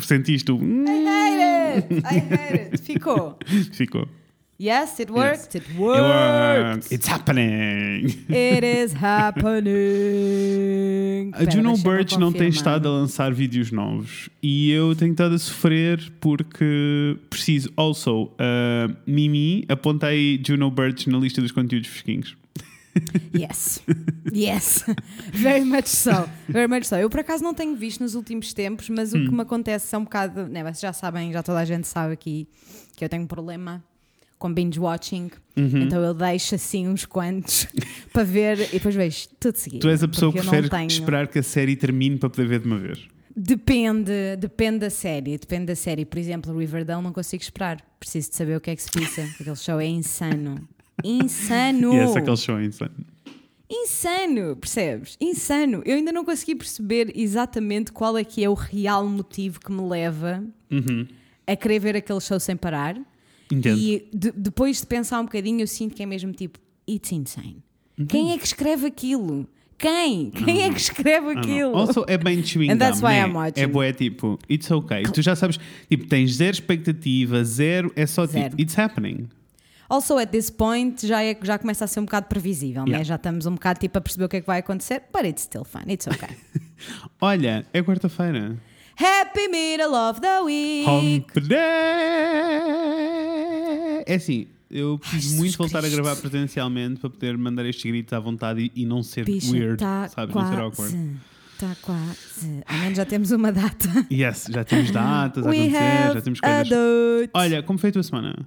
Sentiste 0.00 0.52
o. 0.52 0.56
I 0.56 0.60
hate 1.06 1.78
it! 1.78 2.04
I 2.04 2.18
hate 2.18 2.54
it! 2.74 2.80
Ficou. 2.84 3.36
Ficou. 3.72 4.08
Yes, 4.58 4.98
it 5.00 5.12
worked. 5.12 5.54
It 5.54 5.64
It 5.68 5.78
worked. 5.78 6.90
It's 6.90 7.06
happening. 7.06 8.06
It 8.30 8.64
is 8.64 8.94
happening. 8.94 9.66
A 11.34 11.44
Juno 11.44 11.76
Birch 11.76 12.18
não 12.18 12.32
tem 12.32 12.48
estado 12.48 12.88
a 12.88 12.90
lançar 12.90 13.34
vídeos 13.34 13.70
novos 13.70 14.30
e 14.42 14.70
eu 14.70 14.94
tenho 14.96 15.12
estado 15.12 15.34
a 15.34 15.38
sofrer 15.38 16.00
porque 16.20 17.18
preciso. 17.28 17.70
Also, 17.76 18.24
uh, 18.24 18.96
Mimi, 19.06 19.66
apontei 19.68 20.40
Juno 20.46 20.70
Birch 20.70 21.10
na 21.10 21.18
lista 21.18 21.42
dos 21.42 21.52
conteúdos 21.52 21.88
fresquinhos. 21.88 22.34
Yes. 23.34 23.82
Yes. 24.34 24.84
Very 25.32 25.64
much 25.64 25.86
so. 25.88 26.28
Very 26.48 26.66
much 26.68 26.84
so. 26.86 26.96
Eu 26.96 27.08
por 27.10 27.20
acaso 27.20 27.42
não 27.42 27.54
tenho 27.54 27.74
visto 27.76 28.00
nos 28.02 28.14
últimos 28.14 28.52
tempos, 28.54 28.88
mas 28.88 29.12
o 29.12 29.16
que 29.18 29.28
Hum. 29.28 29.32
me 29.36 29.42
acontece 29.42 29.94
é 29.94 29.98
um 29.98 30.04
bocado. 30.04 30.46
Né, 30.48 30.62
vocês 30.62 30.80
já 30.80 30.92
sabem, 30.92 31.32
já 31.32 31.42
toda 31.42 31.58
a 31.60 31.64
gente 31.64 31.86
sabe 31.86 32.12
aqui 32.14 32.48
que 32.96 33.04
eu 33.04 33.08
tenho 33.08 33.22
um 33.22 33.26
problema 33.26 33.82
com 34.38 34.52
binge 34.52 34.78
watching. 34.78 35.30
Uhum. 35.56 35.82
Então 35.82 36.02
eu 36.02 36.12
deixo 36.14 36.54
assim 36.54 36.86
uns 36.88 37.04
quantos 37.06 37.66
para 38.12 38.22
ver 38.24 38.58
e 38.68 38.72
depois 38.72 38.94
vejo 38.94 39.28
tudo 39.40 39.56
seguido. 39.56 39.80
Tu 39.80 39.88
és 39.88 40.02
a 40.02 40.08
pessoa 40.08 40.32
que 40.32 40.40
prefere 40.40 40.68
tenho- 40.68 40.86
esperar 40.88 41.28
que 41.28 41.38
a 41.38 41.42
série 41.42 41.76
termine 41.76 42.18
para 42.18 42.28
poder 42.30 42.46
ver 42.48 42.60
de 42.60 42.66
uma 42.66 42.78
vez. 42.78 43.06
Depende, 43.38 44.12
depende 44.38 44.78
da 44.78 44.90
série, 44.90 45.36
depende 45.38 45.66
da 45.66 45.76
série. 45.76 46.04
Por 46.06 46.18
exemplo, 46.18 46.58
Riverdale 46.58 47.02
não 47.02 47.12
consigo 47.12 47.42
esperar. 47.42 47.78
Preciso 48.00 48.30
de 48.30 48.36
saber 48.36 48.56
o 48.56 48.60
que 48.60 48.70
é 48.70 48.76
que 48.76 48.82
se 48.82 48.90
passa. 48.90 49.22
Aquele 49.40 49.56
show 49.56 49.78
é 49.78 49.86
insano. 49.86 50.66
Insano! 51.04 51.92
E 51.94 51.96
esse 51.98 52.18
aquele 52.18 52.36
show 52.36 52.58
é 52.58 52.64
insano. 52.64 52.94
Insano, 53.68 54.54
percebes? 54.56 55.16
Insano. 55.20 55.82
Eu 55.84 55.96
ainda 55.96 56.12
não 56.12 56.24
consegui 56.24 56.54
perceber 56.54 57.12
exatamente 57.16 57.90
qual 57.92 58.16
é 58.16 58.22
que 58.22 58.44
é 58.44 58.48
o 58.48 58.54
real 58.54 59.06
motivo 59.08 59.58
que 59.60 59.72
me 59.72 59.82
leva 59.82 60.44
Uhum. 60.70 61.06
a 61.46 61.56
querer 61.56 61.80
ver 61.80 61.96
aquele 61.96 62.20
show 62.20 62.38
sem 62.38 62.56
parar. 62.56 62.96
Entendo. 63.50 63.78
E 63.78 64.08
de- 64.14 64.32
depois 64.32 64.80
de 64.80 64.86
pensar 64.86 65.20
um 65.20 65.24
bocadinho, 65.24 65.60
eu 65.62 65.66
sinto 65.66 65.94
que 65.96 66.02
é 66.02 66.06
mesmo 66.06 66.32
tipo, 66.32 66.58
it's 66.88 67.10
insane. 67.10 67.58
Quem 68.08 68.32
é 68.32 68.38
que 68.38 68.44
escreve 68.46 68.86
aquilo? 68.86 69.48
Quem? 69.78 70.30
Quem 70.30 70.62
é 70.62 70.70
que 70.70 70.80
escreve 70.80 71.30
Ah, 71.30 71.34
não. 71.34 71.40
aquilo? 71.40 71.76
Also, 71.76 72.04
é 72.08 72.16
bem 72.16 72.42
chewing 72.44 72.70
And 72.70 72.78
that's 72.78 73.00
why 73.02 73.10
né? 73.14 73.26
I'm 73.26 73.32
watching. 73.34 73.60
É 73.60 73.66
boé 73.66 73.92
tipo, 73.92 74.38
it's 74.50 74.70
okay. 74.70 75.02
Tu 75.02 75.22
já 75.22 75.34
sabes, 75.36 75.58
tipo, 75.88 76.06
tens 76.06 76.34
zero 76.34 76.52
expectativa, 76.54 77.42
zero, 77.44 77.92
é 77.96 78.06
só 78.06 78.24
Zero. 78.26 78.50
tipo, 78.50 78.62
it's 78.62 78.78
happening. 78.78 79.28
Also, 79.88 80.18
at 80.18 80.30
this 80.30 80.50
point, 80.50 81.06
já, 81.06 81.22
é, 81.22 81.36
já 81.42 81.58
começa 81.58 81.84
a 81.84 81.88
ser 81.88 82.00
um 82.00 82.04
bocado 82.04 82.26
previsível, 82.26 82.82
né? 82.82 82.90
Yeah. 82.90 83.04
Já 83.04 83.14
estamos 83.16 83.46
um 83.46 83.54
bocado 83.54 83.78
tipo 83.80 83.96
a 83.96 84.00
perceber 84.00 84.24
o 84.24 84.28
que 84.28 84.36
é 84.36 84.40
que 84.40 84.46
vai 84.46 84.58
acontecer, 84.60 85.02
but 85.12 85.24
it's 85.24 85.42
still 85.42 85.64
fun, 85.64 85.82
it's 85.88 86.06
okay. 86.06 86.36
Olha, 87.20 87.64
é 87.72 87.82
quarta-feira. 87.82 88.56
Happy 88.98 89.48
middle 89.48 89.94
of 89.94 90.20
the 90.20 90.40
week! 90.40 90.88
Hump 90.88 91.30
Day! 91.46 91.58
É 94.06 94.14
assim, 94.14 94.46
eu 94.70 94.98
preciso 94.98 95.36
muito 95.36 95.56
voltar 95.58 95.84
a 95.84 95.88
gravar 95.88 96.16
presencialmente 96.16 97.00
para 97.00 97.10
poder 97.10 97.36
mandar 97.36 97.64
estes 97.66 97.84
gritos 97.84 98.12
à 98.12 98.18
vontade 98.20 98.72
e, 98.74 98.82
e 98.82 98.86
não 98.86 99.02
ser 99.02 99.24
Bicha, 99.24 99.52
weird, 99.52 99.76
tá 99.78 100.08
sabes? 100.08 100.34
Não 100.34 100.48
ser 100.48 100.58
awkward. 100.60 100.74
quase. 100.74 101.10
Está 101.52 101.76
quase. 101.82 102.62
Ao 102.66 102.76
menos 102.78 102.96
já 102.96 103.04
temos 103.06 103.30
uma 103.30 103.50
data. 103.52 103.88
Yes, 104.10 104.46
já 104.50 104.64
temos 104.64 104.90
datas 104.92 105.46
a 105.46 105.50
acontecer, 105.50 106.12
já 106.14 106.20
temos 106.20 106.40
coisas. 106.40 106.68
date. 106.68 107.30
Olha, 107.32 107.62
como 107.62 107.78
foi 107.78 107.90
a 107.90 107.92
tua 107.92 108.02
semana? 108.02 108.46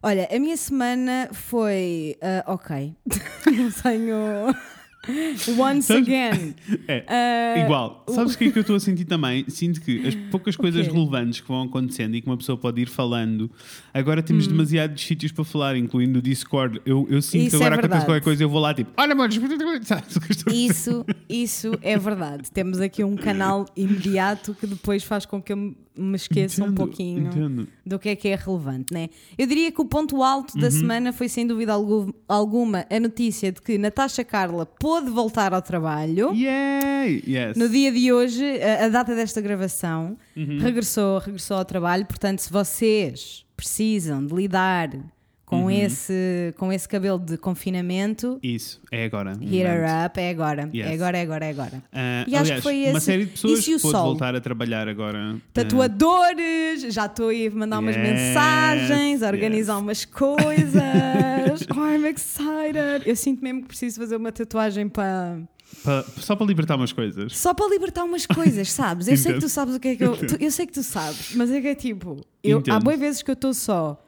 Olha, 0.00 0.28
a 0.30 0.38
minha 0.38 0.56
semana 0.56 1.28
foi 1.32 2.16
ah, 2.22 2.44
ok. 2.52 2.94
Não 3.50 3.70
tenho. 3.72 4.54
Once 5.58 5.86
Sabes- 5.86 6.08
again. 6.08 6.54
É, 6.88 7.04
Ah, 7.06 7.58
igual. 7.64 8.04
Sabes 8.08 8.34
o 8.34 8.38
que 8.38 8.44
é 8.46 8.50
que 8.50 8.58
eu 8.58 8.62
estou 8.62 8.76
a 8.76 8.80
sentir 8.80 9.04
também? 9.04 9.44
Sinto 9.48 9.80
que 9.80 10.06
as 10.06 10.14
poucas 10.30 10.56
coisas 10.56 10.86
quê? 10.86 10.92
relevantes 10.92 11.40
que 11.40 11.48
vão 11.48 11.62
acontecendo 11.62 12.14
e 12.16 12.20
que 12.20 12.26
uma 12.26 12.36
pessoa 12.36 12.58
pode 12.58 12.80
ir 12.82 12.88
falando, 12.88 13.50
agora 13.94 14.22
temos 14.22 14.46
Hum. 14.46 14.50
demasiados 14.50 15.00
sítios 15.06 15.30
para 15.32 15.44
falar, 15.44 15.76
incluindo 15.76 16.18
o 16.18 16.22
Discord. 16.22 16.80
Eu, 16.84 17.06
eu 17.08 17.22
sinto 17.22 17.42
Isso 17.42 17.50
que 17.50 17.62
agora 17.62 17.76
é 17.76 17.78
acontece 17.78 18.04
qualquer 18.06 18.22
coisa 18.24 18.42
eu 18.42 18.48
vou 18.48 18.60
lá 18.60 18.74
tipo, 18.74 18.90
olha, 18.96 19.14
mano? 19.14 19.32
Isso, 20.52 21.04
isso 21.28 21.72
é 21.82 21.96
verdade. 21.98 22.50
Temos 22.50 22.80
aqui 22.80 23.04
um 23.04 23.16
canal 23.16 23.66
imediato 23.76 24.54
que 24.58 24.66
depois 24.66 25.04
faz 25.04 25.24
com 25.26 25.40
que 25.40 25.52
eu 25.52 25.56
me 25.56 26.14
esqueça 26.14 26.62
um 26.62 26.66
Entendo, 26.66 26.76
pouquinho 26.76 27.26
entendo. 27.26 27.68
do 27.84 27.98
que 27.98 28.08
é 28.08 28.14
que 28.14 28.28
é 28.28 28.36
relevante, 28.36 28.94
né? 28.94 29.08
Eu 29.36 29.46
diria 29.48 29.72
que 29.72 29.80
o 29.80 29.84
ponto 29.84 30.22
alto 30.22 30.54
Uhum. 30.54 30.60
da 30.60 30.70
semana 30.70 31.12
foi 31.12 31.28
sem 31.28 31.44
dúvida 31.44 31.72
algu- 31.72 32.14
alguma 32.28 32.86
a 32.88 33.00
notícia 33.00 33.50
de 33.50 33.60
que 33.60 33.76
Natasha 33.78 34.22
Carla 34.22 34.64
pôde 34.88 35.10
voltar 35.10 35.52
ao 35.52 35.60
trabalho. 35.60 36.32
Yay! 36.34 37.22
Yes. 37.26 37.56
No 37.58 37.68
dia 37.68 37.92
de 37.92 38.10
hoje, 38.10 38.42
a, 38.62 38.86
a 38.86 38.88
data 38.88 39.14
desta 39.14 39.38
gravação, 39.38 40.16
Uhum. 40.34 40.58
regressou, 40.60 41.18
regressou 41.18 41.58
ao 41.58 41.64
trabalho. 41.64 42.06
Portanto, 42.06 42.38
se 42.40 42.50
vocês 42.50 43.44
precisam 43.54 44.24
de 44.24 44.34
lidar 44.34 44.88
com, 45.48 45.62
Uhum. 45.62 45.70
esse, 45.70 46.52
com 46.58 46.70
esse 46.70 46.86
cabelo 46.86 47.18
de 47.18 47.38
confinamento, 47.38 48.38
Isso, 48.42 48.80
é 48.92 49.06
agora. 49.06 49.30
hit 49.32 49.40
momento. 49.46 49.66
her 49.66 50.04
up, 50.06 50.20
é 50.20 50.28
agora. 50.30 50.70
Yes. 50.74 50.86
É 50.90 50.92
agora, 50.92 51.16
é 51.18 51.22
agora, 51.22 51.44
é 51.46 51.50
agora. 51.50 51.82
Ah, 51.90 52.24
E 52.28 52.34
acho 52.34 52.44
que 52.44 52.50
aliás, 52.52 52.62
foi 52.62 52.74
uma 52.84 52.98
esse- 52.98 53.00
série 53.06 53.24
de 53.24 53.30
pessoas 53.32 53.66
e 53.66 53.74
o 53.74 53.80
pôde 53.80 53.92
sol. 53.92 54.04
voltar 54.04 54.34
a 54.34 54.40
trabalhar 54.42 54.86
agora. 54.88 55.18
Ah, 55.18 55.38
Tatuadores! 55.54 56.92
Já 56.92 57.06
estou 57.06 57.30
a 57.30 57.50
mandar 57.56 57.78
umas 57.78 57.96
Yes, 57.96 58.06
mensagens, 58.08 59.22
a 59.22 59.28
organizar 59.28 59.74
yes. 59.76 59.82
umas 59.82 60.04
coisas. 60.04 61.66
oh, 61.74 61.86
I'm 61.94 62.04
excited! 62.06 63.02
Eu 63.08 63.16
sinto 63.16 63.42
mesmo 63.42 63.62
que 63.62 63.68
preciso 63.68 63.98
fazer 64.00 64.16
uma 64.16 64.30
tatuagem 64.30 64.86
para. 64.88 65.38
pa- 65.82 66.04
só 66.18 66.36
para 66.36 66.46
libertar 66.46 66.76
umas 66.76 66.92
coisas. 66.92 67.36
Só 67.36 67.54
para 67.54 67.68
libertar 67.68 68.04
umas 68.04 68.26
coisas, 68.26 68.70
sabes? 68.70 69.08
Eu 69.08 69.16
sei 69.16 69.24
que 69.32 69.38
Entendo. 69.38 69.42
tu 69.42 69.48
sabes 69.48 69.74
o 69.74 69.80
que 69.80 69.88
é 69.88 69.96
que 69.96 70.04
eu. 70.04 70.14
tu- 70.16 70.36
eu 70.38 70.50
sei 70.50 70.66
que 70.66 70.72
tu 70.72 70.82
sabes, 70.82 71.34
mas 71.34 71.50
é 71.50 71.60
que 71.60 71.68
é 71.68 71.74
tipo. 71.74 72.24
Eu, 72.44 72.58
há 72.58 72.60
Entendo. 72.60 72.84
boas 72.84 72.98
vezes 72.98 73.22
que 73.22 73.30
eu 73.30 73.34
estou 73.34 73.52
só 73.54 73.98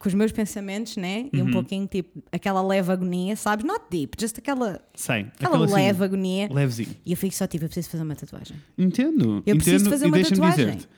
com 0.00 0.08
os 0.08 0.14
meus 0.14 0.32
pensamentos, 0.32 0.96
né? 0.96 1.28
E 1.32 1.40
Uhum. 1.40 1.48
um 1.48 1.50
pouquinho 1.52 1.86
tipo 1.86 2.22
aquela 2.32 2.60
leve 2.66 2.90
agonia, 2.90 3.36
sabes? 3.36 3.64
Not 3.64 3.84
deep, 3.90 4.16
just 4.20 4.36
aquela, 4.38 4.80
Sei. 4.94 5.20
aquela 5.20 5.34
aquela 5.50 5.64
assim, 5.66 5.74
leve 5.74 6.04
agonia. 6.04 6.48
Levezinho. 6.52 6.96
E 7.06 7.12
eu 7.12 7.16
fico 7.16 7.34
só 7.34 7.46
tipo, 7.46 7.64
eu 7.66 7.68
preciso 7.68 7.90
fazer 7.90 8.02
uma 8.02 8.16
tatuagem. 8.16 8.56
Entendo. 8.76 9.42
Eu 9.46 9.54
preciso 9.56 9.76
entendo, 9.76 9.90
fazer 9.90 10.06
e 10.06 10.08
uma 10.08 10.16
deixa-me 10.16 10.40
tatuagem. 10.40 10.66
dizer-te, 10.66 10.88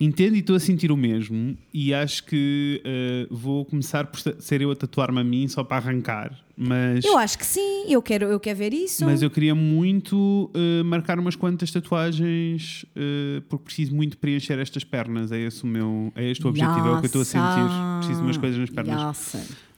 Entendo 0.00 0.34
e 0.34 0.38
estou 0.40 0.56
a 0.56 0.60
sentir 0.60 0.90
o 0.90 0.96
mesmo 0.96 1.56
e 1.72 1.92
acho 1.94 2.24
que 2.24 2.80
eh, 2.84 3.26
vou 3.30 3.64
começar 3.64 4.06
por 4.06 4.18
ser 4.20 4.60
eu 4.60 4.70
a 4.70 4.74
tatuar-me 4.74 5.20
a 5.20 5.24
mim 5.24 5.46
só 5.46 5.62
para 5.62 5.76
arrancar. 5.76 6.36
Mas 6.56 7.04
Eu 7.04 7.16
acho 7.18 7.38
que 7.38 7.46
sim, 7.46 7.86
eu 7.88 8.02
quero, 8.02 8.26
eu 8.26 8.38
quero 8.38 8.58
ver 8.58 8.72
isso. 8.72 9.04
Mas 9.04 9.22
eu 9.22 9.30
queria 9.30 9.54
muito 9.54 10.50
eh, 10.54 10.82
marcar 10.82 11.18
umas 11.18 11.34
quantas 11.34 11.70
tatuagens 11.70 12.84
eh, 12.94 13.42
porque 13.48 13.64
preciso 13.64 13.94
muito 13.94 14.18
preencher 14.18 14.58
estas 14.58 14.84
pernas. 14.84 15.32
É 15.32 15.38
esse 15.40 15.64
o 15.64 15.66
meu, 15.66 16.12
é 16.14 16.30
este 16.30 16.44
o 16.44 16.48
objetivo, 16.50 16.88
é 16.88 16.92
o 16.92 16.98
que 17.00 17.04
eu 17.04 17.06
estou 17.06 17.22
a 17.22 17.24
sentir. 17.24 17.70
Preciso 17.98 18.20
de 18.20 18.26
umas 18.26 18.36
coisas 18.36 18.58
nas 18.58 18.70
pernas. 18.70 19.34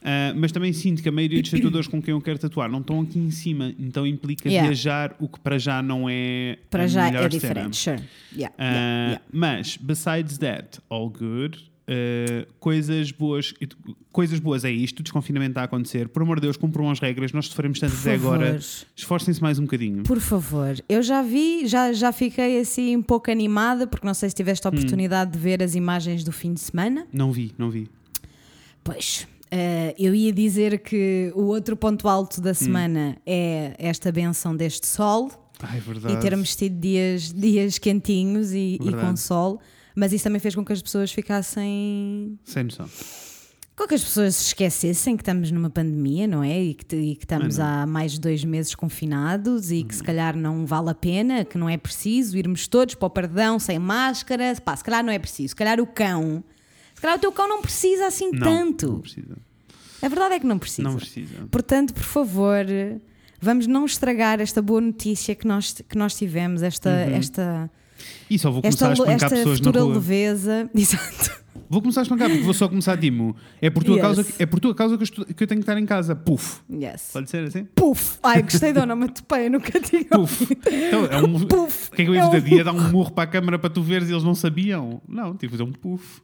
Ah, 0.07 0.33
mas 0.35 0.51
também 0.51 0.71
sinto 0.71 1.01
que 1.01 1.09
a 1.09 1.11
maioria 1.11 1.41
dos 1.41 1.49
tatuadores 1.49 1.87
com 1.87 1.99
quem 1.99 2.11
eu 2.11 2.21
quero 2.21 2.37
tatuar 2.37 2.69
não 2.69 2.79
estão 2.79 3.01
aqui 3.01 3.17
em 3.17 3.31
cima, 3.31 3.73
então 3.79 4.05
implica 4.05 4.47
Yeah. 4.47 4.67
viajar, 4.67 5.15
o 5.19 5.27
que 5.27 5.39
para 5.39 5.57
já 5.57 5.81
não 5.81 6.07
é 6.07 6.59
Para 6.69 6.85
já 6.85 7.07
é 7.09 7.27
diferente, 7.27 7.75
sure. 7.75 8.01
Yeah, 8.31 8.53
Ah, 8.59 8.63
yeah, 8.63 9.07
yeah. 9.07 9.25
Mas, 9.33 9.77
besides 9.77 10.37
that, 10.37 10.79
all 10.89 11.09
good. 11.09 11.57
Uh, 11.87 12.51
coisas 12.59 13.11
boas 13.11 13.53
coisas 14.11 14.39
boas 14.39 14.65
é 14.65 14.71
isto, 14.71 15.01
o 15.01 15.03
desconfinamento 15.03 15.51
está 15.51 15.61
a 15.61 15.65
acontecer. 15.65 16.09
Por 16.09 16.23
amor 16.23 16.37
de 16.37 16.43
Deus, 16.47 16.57
cumpram 16.57 16.89
as 16.89 16.99
regras. 16.99 17.31
Nós 17.31 17.45
sofremos 17.47 17.79
tanto 17.79 17.93
até 17.95 18.15
agora. 18.15 18.59
Esforcem-se 18.95 19.39
mais 19.41 19.59
um 19.59 19.63
bocadinho. 19.63 20.01
Por 20.03 20.19
favor, 20.19 20.75
eu 20.89 21.03
já 21.03 21.21
vi, 21.21 21.67
já, 21.67 21.93
já 21.93 22.11
fiquei 22.11 22.59
assim 22.59 22.95
um 22.95 23.03
pouco 23.03 23.29
animada, 23.29 23.85
porque 23.85 24.05
não 24.07 24.13
sei 24.15 24.29
se 24.29 24.35
tiveste 24.35 24.65
a 24.67 24.71
Hum. 24.71 24.73
oportunidade 24.73 25.31
de 25.31 25.37
ver 25.37 25.61
as 25.61 25.75
imagens 25.75 26.23
do 26.23 26.31
fim 26.31 26.53
de 26.55 26.61
semana. 26.61 27.05
Não 27.13 27.31
vi, 27.31 27.53
não 27.57 27.69
vi. 27.69 27.87
Pois, 28.83 29.27
eh, 29.51 29.93
eu 29.97 30.13
ia 30.15 30.31
dizer 30.31 30.79
que 30.79 31.31
o 31.35 31.43
outro 31.43 31.75
ponto 31.75 32.07
alto 32.07 32.39
Hum. 32.39 32.43
da 32.43 32.53
semana 32.53 33.17
é 33.25 33.75
esta 33.77 34.11
benção 34.11 34.55
deste 34.55 34.87
sol 34.87 35.29
Ai, 35.61 35.81
e 36.11 36.17
termos 36.19 36.55
tido 36.55 36.79
dias, 36.79 37.31
dias 37.33 37.77
quentinhos 37.77 38.51
e, 38.53 38.79
e 38.81 38.91
com 38.91 39.15
sol, 39.15 39.59
mas 39.95 40.11
isso 40.13 40.23
também 40.25 40.39
fez 40.39 40.53
com 40.55 40.63
que 40.65 40.73
as 40.73 40.81
pessoas 40.81 41.11
ficassem. 41.11 42.37
Sem 42.43 42.63
noção. 42.65 42.87
Com 43.75 43.85
que 43.87 43.93
as 43.95 44.03
pessoas 44.03 44.35
se 44.37 44.45
esquecessem 44.47 45.17
que 45.17 45.21
estamos 45.21 45.51
numa 45.51 45.69
pandemia, 45.69 46.25
não 46.27 46.41
é? 46.41 46.61
E 46.63 46.73
que, 46.73 46.95
e 46.95 47.15
que 47.15 47.25
estamos 47.25 47.57
não. 47.57 47.65
Uhum. 47.65 47.71
há 47.71 47.85
mais 47.85 48.13
de 48.13 48.21
dois 48.21 48.43
meses 48.45 48.73
confinados 48.73 49.69
e 49.69 49.83
que 49.83 49.93
se 49.93 50.01
calhar 50.01 50.35
não 50.37 50.65
vale 50.65 50.89
a 50.91 50.95
pena, 50.95 51.43
que 51.43 51.57
não 51.57 51.67
é 51.67 51.75
preciso 51.75 52.37
irmos 52.37 52.67
todos 52.67 52.95
para 52.95 53.05
o 53.05 53.09
perdão 53.09 53.59
sem 53.59 53.77
máscara. 53.77 54.55
Pá, 54.63 54.75
se 54.77 54.83
calhar 54.83 55.03
não 55.03 55.11
é 55.11 55.19
preciso. 55.19 55.49
Se 55.49 55.55
calhar 55.55 55.79
o 55.81 55.87
cão. 55.87 56.41
Se 56.93 57.01
calhar 57.01 57.17
o 57.17 57.19
teu 57.19 57.31
cão 57.33 57.49
não 57.49 57.61
precisa 57.61 58.07
assim 58.07 58.31
Não, 58.31 58.39
tanto. 58.39 58.87
Não 58.93 58.99
precisa. 59.01 59.37
A 60.01 60.07
verdade 60.07 60.35
é 60.35 60.39
que 60.39 60.45
não 60.47 60.57
precisa. 60.57 60.87
Não 60.87 60.95
precisa. 60.95 61.47
Portanto, 61.51 61.93
por 61.93 62.03
favor, 62.03 62.65
vamos 63.41 63.67
não 63.67 63.83
estragar 63.85 64.39
esta 64.39 64.61
boa 64.61 64.79
notícia 64.79 65.35
que 65.35 65.45
nós, 65.45 65.81
que 65.89 65.97
nós 65.97 66.15
tivemos, 66.15 66.63
esta, 66.63 66.89
Uhum. 66.89 67.15
esta, 67.15 67.71
E 68.29 68.37
só 68.39 68.49
vou 68.51 68.61
começar 68.61 68.91
esta, 68.91 69.03
a 69.03 69.13
espancar 69.15 69.29
pessoas 69.29 69.59
na 69.61 69.71
rua. 69.71 69.93
leveza. 69.93 70.69
Exato. 70.75 71.45
vou 71.69 71.81
começar 71.81 72.01
a 72.01 72.03
espancar, 72.03 72.29
porque 72.29 72.43
vou 72.43 72.53
só 72.53 72.67
começar 72.67 72.97
tipo, 72.97 73.35
é 73.61 73.69
por 73.69 73.83
tua 73.83 73.95
Yes. 73.95 74.01
causa, 74.01 74.25
é 74.39 74.45
por 74.45 74.59
tua 74.59 74.75
causa 74.75 74.95
que 74.97 75.01
eu, 75.01 75.05
estou- 75.05 75.25
que 75.25 75.43
eu 75.43 75.47
tenho 75.47 75.59
que 75.59 75.63
estar 75.63 75.77
em 75.79 75.85
casa. 75.85 76.15
Puf. 76.15 76.59
Yes. 76.71 77.09
Pode 77.13 77.29
ser 77.29 77.47
assim? 77.47 77.65
Puf! 77.75 78.17
Ai, 78.23 78.41
gostei 78.43 78.73
do 78.73 78.81
onomatopeia, 78.81 79.49
nunca 79.49 79.79
tinha 79.79 80.03
Puf. 80.05 80.43
ouvido. 80.43 80.61
Então, 80.67 81.05
é 81.05 81.17
um, 81.21 81.39
Puf. 81.47 81.89
O 81.91 81.95
que 81.95 82.01
é 82.01 82.05
que 82.05 82.11
eu 82.11 82.15
É 82.15 82.17
ia 82.17 82.27
um 82.27 82.31
fazer? 82.31 82.47
Ia 82.53 82.63
dar 82.63 82.73
um 82.73 82.89
murro 82.91 83.11
para 83.11 83.23
a 83.23 83.27
câmara 83.27 83.57
para 83.59 83.69
tu 83.69 83.81
veres 83.81 84.09
e 84.09 84.11
eles 84.11 84.23
não 84.23 84.35
sabiam? 84.35 85.01
Não, 85.07 85.31
tive 85.35 85.51
que 85.51 85.57
fazer 85.57 85.63
um 85.63 85.71
puff. 85.71 86.21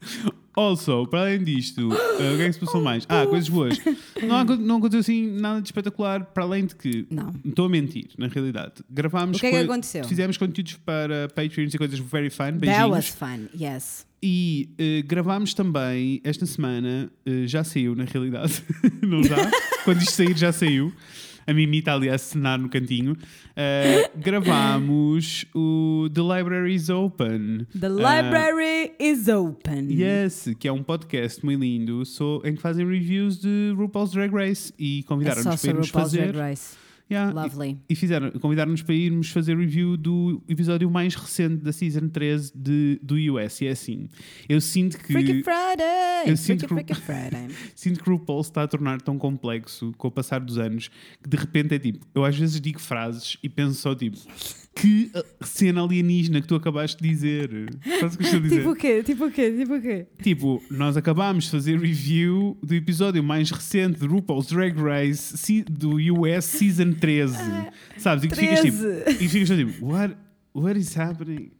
Also, 0.56 1.06
para 1.06 1.20
além 1.20 1.44
disto, 1.44 1.88
uh, 1.88 1.92
o 1.92 2.36
que 2.36 2.42
é 2.42 2.46
que 2.48 2.52
se 2.54 2.58
passou 2.58 2.82
mais? 2.82 3.06
Ah, 3.08 3.24
coisas 3.24 3.48
boas. 3.48 3.78
Não, 4.20 4.34
há- 4.34 4.44
não 4.44 4.78
aconteceu 4.78 4.98
assim 4.98 5.30
nada 5.30 5.60
de 5.62 5.68
espetacular, 5.68 6.24
para 6.24 6.42
além 6.42 6.66
de 6.66 6.74
que. 6.74 7.06
Não. 7.08 7.32
Estou 7.44 7.66
a 7.66 7.68
mentir, 7.68 8.08
na 8.18 8.26
realidade. 8.26 8.72
Gravámos. 8.90 9.36
O 9.36 9.40
que 9.40 9.46
é 9.46 9.50
que 9.52 9.56
aconteceu? 9.58 10.02
Fizemos 10.02 10.36
conteúdos 10.36 10.74
para 10.84 11.28
Patreons 11.28 11.72
e 11.74 11.78
coisas 11.78 12.00
very 12.00 12.28
fun. 12.28 12.58
That 12.58 12.90
was 12.90 13.08
Beijinhos. 13.08 13.08
fun, 13.10 13.46
yes. 13.56 14.06
E 14.20 14.68
uh, 14.80 15.06
gravámos 15.06 15.54
também 15.54 16.20
esta 16.24 16.44
semana, 16.44 17.08
uh, 17.24 17.46
já 17.46 17.62
saiu 17.62 17.94
na 17.94 18.02
realidade, 18.02 18.60
não 19.00 19.22
já? 19.22 19.36
Quando 19.84 19.98
isto 20.02 20.10
sair, 20.10 20.36
já 20.36 20.50
saiu. 20.50 20.92
A 21.48 21.54
Mimi 21.54 21.78
está 21.78 21.94
ali 21.94 22.10
a 22.10 22.14
acenar 22.16 22.58
no 22.58 22.68
cantinho. 22.68 23.12
Uh, 23.12 23.16
gravámos 24.20 25.46
o 25.54 26.06
The 26.12 26.20
Library 26.20 26.74
is 26.74 26.90
Open. 26.90 27.66
The 27.72 27.88
Uh, 27.88 27.96
library 27.96 28.92
is 29.00 29.28
open. 29.28 29.88
Yes, 29.90 30.50
que 30.60 30.68
é 30.68 30.72
um 30.72 30.82
podcast 30.82 31.42
muito 31.42 31.60
lindo 31.60 32.04
so, 32.04 32.42
em 32.44 32.54
que 32.54 32.60
fazem 32.60 32.86
reviews 32.86 33.40
de 33.40 33.72
RuPaul's 33.76 34.10
Drag 34.12 34.30
Race 34.30 34.74
e 34.78 34.98
É 35.00 35.02
convidaram-nos 35.04 35.44
só 35.44 35.56
para 35.56 35.70
irmos 35.70 35.88
fazer. 35.88 36.32
Drag 36.32 36.50
Race. 36.50 36.76
Yeah, 37.10 37.32
Lovely. 37.32 37.78
E, 37.88 37.94
e 37.94 37.96
fizeram, 37.96 38.30
convidaram-nos 38.32 38.82
para 38.82 38.94
irmos 38.94 39.30
fazer 39.30 39.56
review 39.56 39.96
do 39.96 40.42
episódio 40.46 40.90
mais 40.90 41.14
recente 41.14 41.64
da 41.64 41.72
Season 41.72 42.06
13 42.08 42.52
de, 42.54 43.00
do 43.02 43.14
US. 43.34 43.62
E 43.62 43.66
é 43.66 43.70
assim, 43.70 44.08
eu 44.48 44.60
sinto 44.60 44.98
que. 44.98 45.12
Freaky 45.12 45.42
Friday! 45.42 45.86
eu 46.26 46.36
sinto 46.36 46.68
Freaky, 46.68 46.92
que- 46.94 47.00
Freaky 47.00 47.30
Friday. 47.30 47.48
Sinto 47.74 48.02
que 48.04 48.10
o 48.10 48.12
RuPaul 48.16 48.42
se 48.44 48.50
está 48.50 48.62
a 48.64 48.68
tornar 48.68 49.00
tão 49.00 49.16
complexo 49.18 49.92
com 49.96 50.08
o 50.08 50.10
passar 50.10 50.40
dos 50.40 50.58
anos 50.58 50.90
que 51.22 51.28
de 51.30 51.36
repente 51.36 51.74
é 51.74 51.78
tipo, 51.78 52.06
eu 52.14 52.24
às 52.24 52.36
vezes 52.36 52.60
digo 52.60 52.78
frases 52.78 53.38
e 53.42 53.48
penso 53.48 53.74
só 53.80 53.94
tipo, 53.94 54.18
que 54.80 55.10
uh, 55.14 55.44
cena 55.44 55.82
alienígena 55.82 56.40
que 56.40 56.46
tu 56.46 56.54
acabaste 56.54 57.02
de 57.02 57.08
dizer. 57.08 57.50
Sabes 57.98 58.14
o 58.14 58.18
que 58.18 58.24
estou 58.24 58.38
a 58.38 58.42
dizer? 58.42 58.56
tipo 58.58 58.70
o 58.70 58.76
quê? 58.76 59.02
Tipo 59.02 59.24
o 59.26 59.30
quê? 59.30 59.50
Tipo 59.58 59.74
o 59.74 59.80
quê? 59.82 60.06
Tipo, 60.22 60.62
nós 60.70 60.96
acabámos 60.96 61.44
de 61.44 61.50
fazer 61.50 61.78
review 61.78 62.56
do 62.62 62.74
episódio 62.74 63.22
mais 63.22 63.50
recente 63.50 63.98
de 63.98 64.06
RuPaul's 64.06 64.46
Drag 64.46 64.76
Race 64.80 65.64
do 65.68 65.96
US 66.14 66.44
Season 66.44 66.92
13. 66.92 67.36
Sabes? 67.96 68.24
E 68.24 68.28
que 68.28 68.36
ficas 68.36 68.60
tipo, 68.60 68.76
13. 68.78 69.24
e 69.24 69.28
ficas 69.28 69.48
tipo, 69.48 69.86
what, 69.86 70.14
what 70.54 70.78
is 70.78 70.96
happening? 70.96 71.50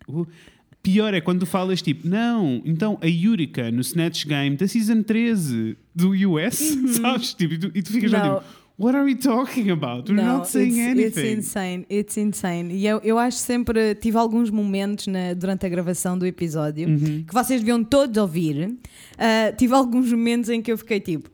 Pior 0.81 1.13
é 1.13 1.21
quando 1.21 1.41
tu 1.41 1.47
falas 1.47 1.83
tipo, 1.83 2.07
não, 2.09 2.63
então 2.65 2.99
a 3.03 3.07
Yurika 3.07 3.71
no 3.73 3.81
Snatch 3.81 4.25
Game 4.27 4.57
da 4.57 4.69
Season 4.69 5.03
13 5.03 5.77
do 5.93 6.11
US, 6.31 6.57
sabes? 7.03 7.35
Tipo, 7.35 7.55
e, 7.55 7.59
tu, 7.59 7.71
e 7.75 7.83
tu 7.83 7.93
ficas 7.93 8.13
Uhum. 8.13 8.19
Não. 8.19 8.35
só 8.35 8.41
tipo, 8.41 8.68
what 8.79 8.95
are 8.95 9.05
we 9.05 9.15
talking 9.17 9.71
about? 9.71 10.09
We're 10.09 10.15
Não, 10.17 10.39
not 10.39 10.49
saying 10.49 10.79
it's, 10.79 10.89
anything. 10.89 11.07
it's 11.39 11.47
insane, 11.49 11.87
it's 11.91 12.17
insane. 12.17 12.73
E 12.73 12.87
eu, 12.87 13.01
eu 13.03 13.19
acho 13.19 13.39
sempre, 13.39 13.95
tive 13.97 14.17
alguns 14.17 14.51
momentos 14.51 15.07
na- 15.09 15.35
durante 15.35 15.67
a 15.67 15.69
gravação 15.69 16.17
do 16.17 16.25
episódio 16.25 16.89
Uhum. 16.89 17.25
que 17.27 17.35
vocês 17.35 17.61
deviam 17.61 17.83
todos 17.83 18.17
ouvir. 18.17 18.77
Ah, 19.19 19.53
tive 19.57 19.75
alguns 19.75 20.13
momentos 20.13 20.49
em 20.49 20.63
que 20.63 20.71
eu 20.71 20.79
fiquei 20.79 21.01
tipo, 21.01 21.29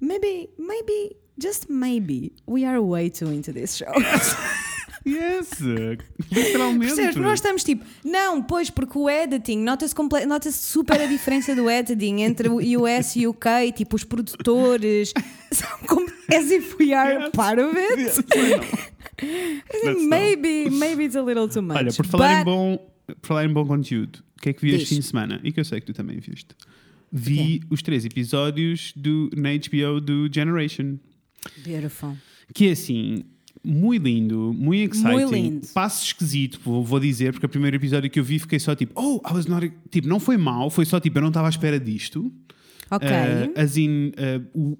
maybe, 0.00 0.50
maybe, 0.58 1.16
just 1.42 1.66
maybe, 1.70 2.32
we 2.46 2.64
are 2.64 2.78
way 2.80 3.08
too 3.10 3.32
into 3.32 3.52
this 3.52 3.76
show. 3.76 3.92
Yes, 5.06 5.50
literalmente. 6.30 6.94
Percebes? 6.94 7.16
Nós 7.16 7.34
estamos 7.34 7.64
tipo, 7.64 7.84
não, 8.04 8.42
pois, 8.42 8.70
porque 8.70 8.96
o 8.96 9.10
editing, 9.10 9.58
nota-se 9.58 9.94
comple- 9.94 10.26
nota-se 10.26 10.58
super 10.64 11.00
a 11.00 11.06
diferença 11.06 11.54
do 11.56 11.68
editing 11.68 12.20
entre 12.20 12.48
o 12.48 12.56
US 12.82 13.16
e 13.16 13.26
o 13.26 13.30
UK, 13.30 13.72
tipo, 13.74 13.96
os 13.96 14.04
produtores, 14.04 15.12
são 15.50 15.78
como, 15.88 16.06
as 16.32 16.50
if 16.50 16.76
we 16.78 16.92
are 16.94 17.24
Yes. 17.24 17.30
part 17.32 17.60
of 17.60 17.76
it. 17.76 18.00
Yes, 18.00 18.16
not. 18.18 18.88
maybe, 20.08 20.70
maybe 20.70 21.04
it's 21.04 21.16
a 21.16 21.22
little 21.22 21.48
too 21.48 21.62
much. 21.62 21.76
Olha, 21.76 21.92
por 21.92 22.06
falar, 22.06 22.32
em 22.40 22.44
but- 22.44 22.52
bom, 22.52 22.76
por 23.20 23.26
falar 23.26 23.44
em 23.44 23.52
bom 23.52 23.66
conteúdo, 23.66 24.22
o 24.38 24.40
que 24.42 24.50
é 24.50 24.52
que 24.52 24.62
vi 24.62 24.74
este 24.74 24.88
fim 24.94 25.00
de 25.00 25.06
semana? 25.06 25.40
E 25.42 25.52
que 25.52 25.60
eu 25.60 25.64
sei 25.64 25.80
que 25.80 25.86
tu 25.86 25.92
também 25.92 26.18
viste. 26.18 26.54
Vi 27.10 27.60
os 27.70 27.82
três 27.82 28.04
episódios 28.04 28.92
do, 28.96 29.28
na 29.36 29.50
HBO 29.50 30.00
do 30.00 30.28
Generation. 30.32 30.96
Beautiful. 31.64 32.16
Que 32.54 32.68
é 32.68 32.72
assim, 32.72 33.24
muito 33.64 34.02
lindo, 34.04 34.54
muito 34.56 34.94
exciting. 34.94 35.10
Muito 35.12 35.32
lindo. 35.34 35.66
Passo 35.74 36.04
esquisito, 36.06 36.60
vou, 36.64 36.84
vou 36.84 36.98
dizer, 37.00 37.32
porque 37.32 37.46
o 37.46 37.48
primeiro 37.48 37.76
episódio 37.76 38.10
que 38.10 38.18
eu 38.20 38.24
vi 38.24 38.38
fiquei 38.38 38.58
só 38.58 38.74
tipo, 38.74 38.92
oh, 39.00 39.20
I 39.28 39.32
was 39.34 39.46
not. 39.46 39.72
Tipo, 39.90 40.08
não 40.08 40.18
foi 40.20 40.36
mal, 40.36 40.68
foi 40.70 40.84
só 40.84 40.98
tipo, 40.98 41.18
eu 41.18 41.22
não 41.22 41.28
estava 41.28 41.46
à 41.48 41.50
espera 41.50 41.78
disto. 41.78 42.32
Ok. 42.90 43.08
Uh, 43.08 43.60
as 43.60 43.76
in, 43.76 44.08
uh, 44.18 44.58
o- 44.58 44.78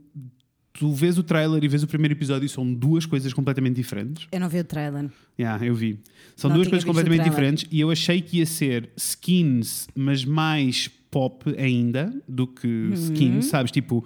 tu 0.75 0.93
vês 0.93 1.17
o 1.19 1.23
trailer 1.23 1.62
e 1.62 1.69
vês 1.69 1.82
o 1.82 1.87
primeiro 1.87 2.14
episódio 2.14 2.46
e 2.46 2.49
são 2.49 2.73
duas 2.75 3.05
coisas 3.06 3.32
completamente 3.32 3.76
diferentes. 3.76 4.26
eu 4.32 4.40
não 4.40 4.49
vi 4.49 4.58
o 4.58 4.64
trailer. 4.64 5.11
Yeah, 5.38 5.64
eu 5.64 5.75
vi. 5.75 6.00
São 6.34 6.49
Não 6.49 6.56
duas 6.56 6.69
coisas 6.69 6.84
completamente 6.84 7.25
diferentes 7.25 7.67
e 7.70 7.79
eu 7.81 7.90
achei 7.90 8.20
que 8.20 8.38
ia 8.38 8.46
ser 8.46 8.90
skins, 8.96 9.87
mas 9.94 10.25
mais 10.25 10.88
pop 11.11 11.55
ainda 11.58 12.12
do 12.26 12.46
que 12.46 12.67
Uhum. 12.67 12.93
skins, 12.94 13.44
sabes? 13.46 13.70
Tipo, 13.70 14.02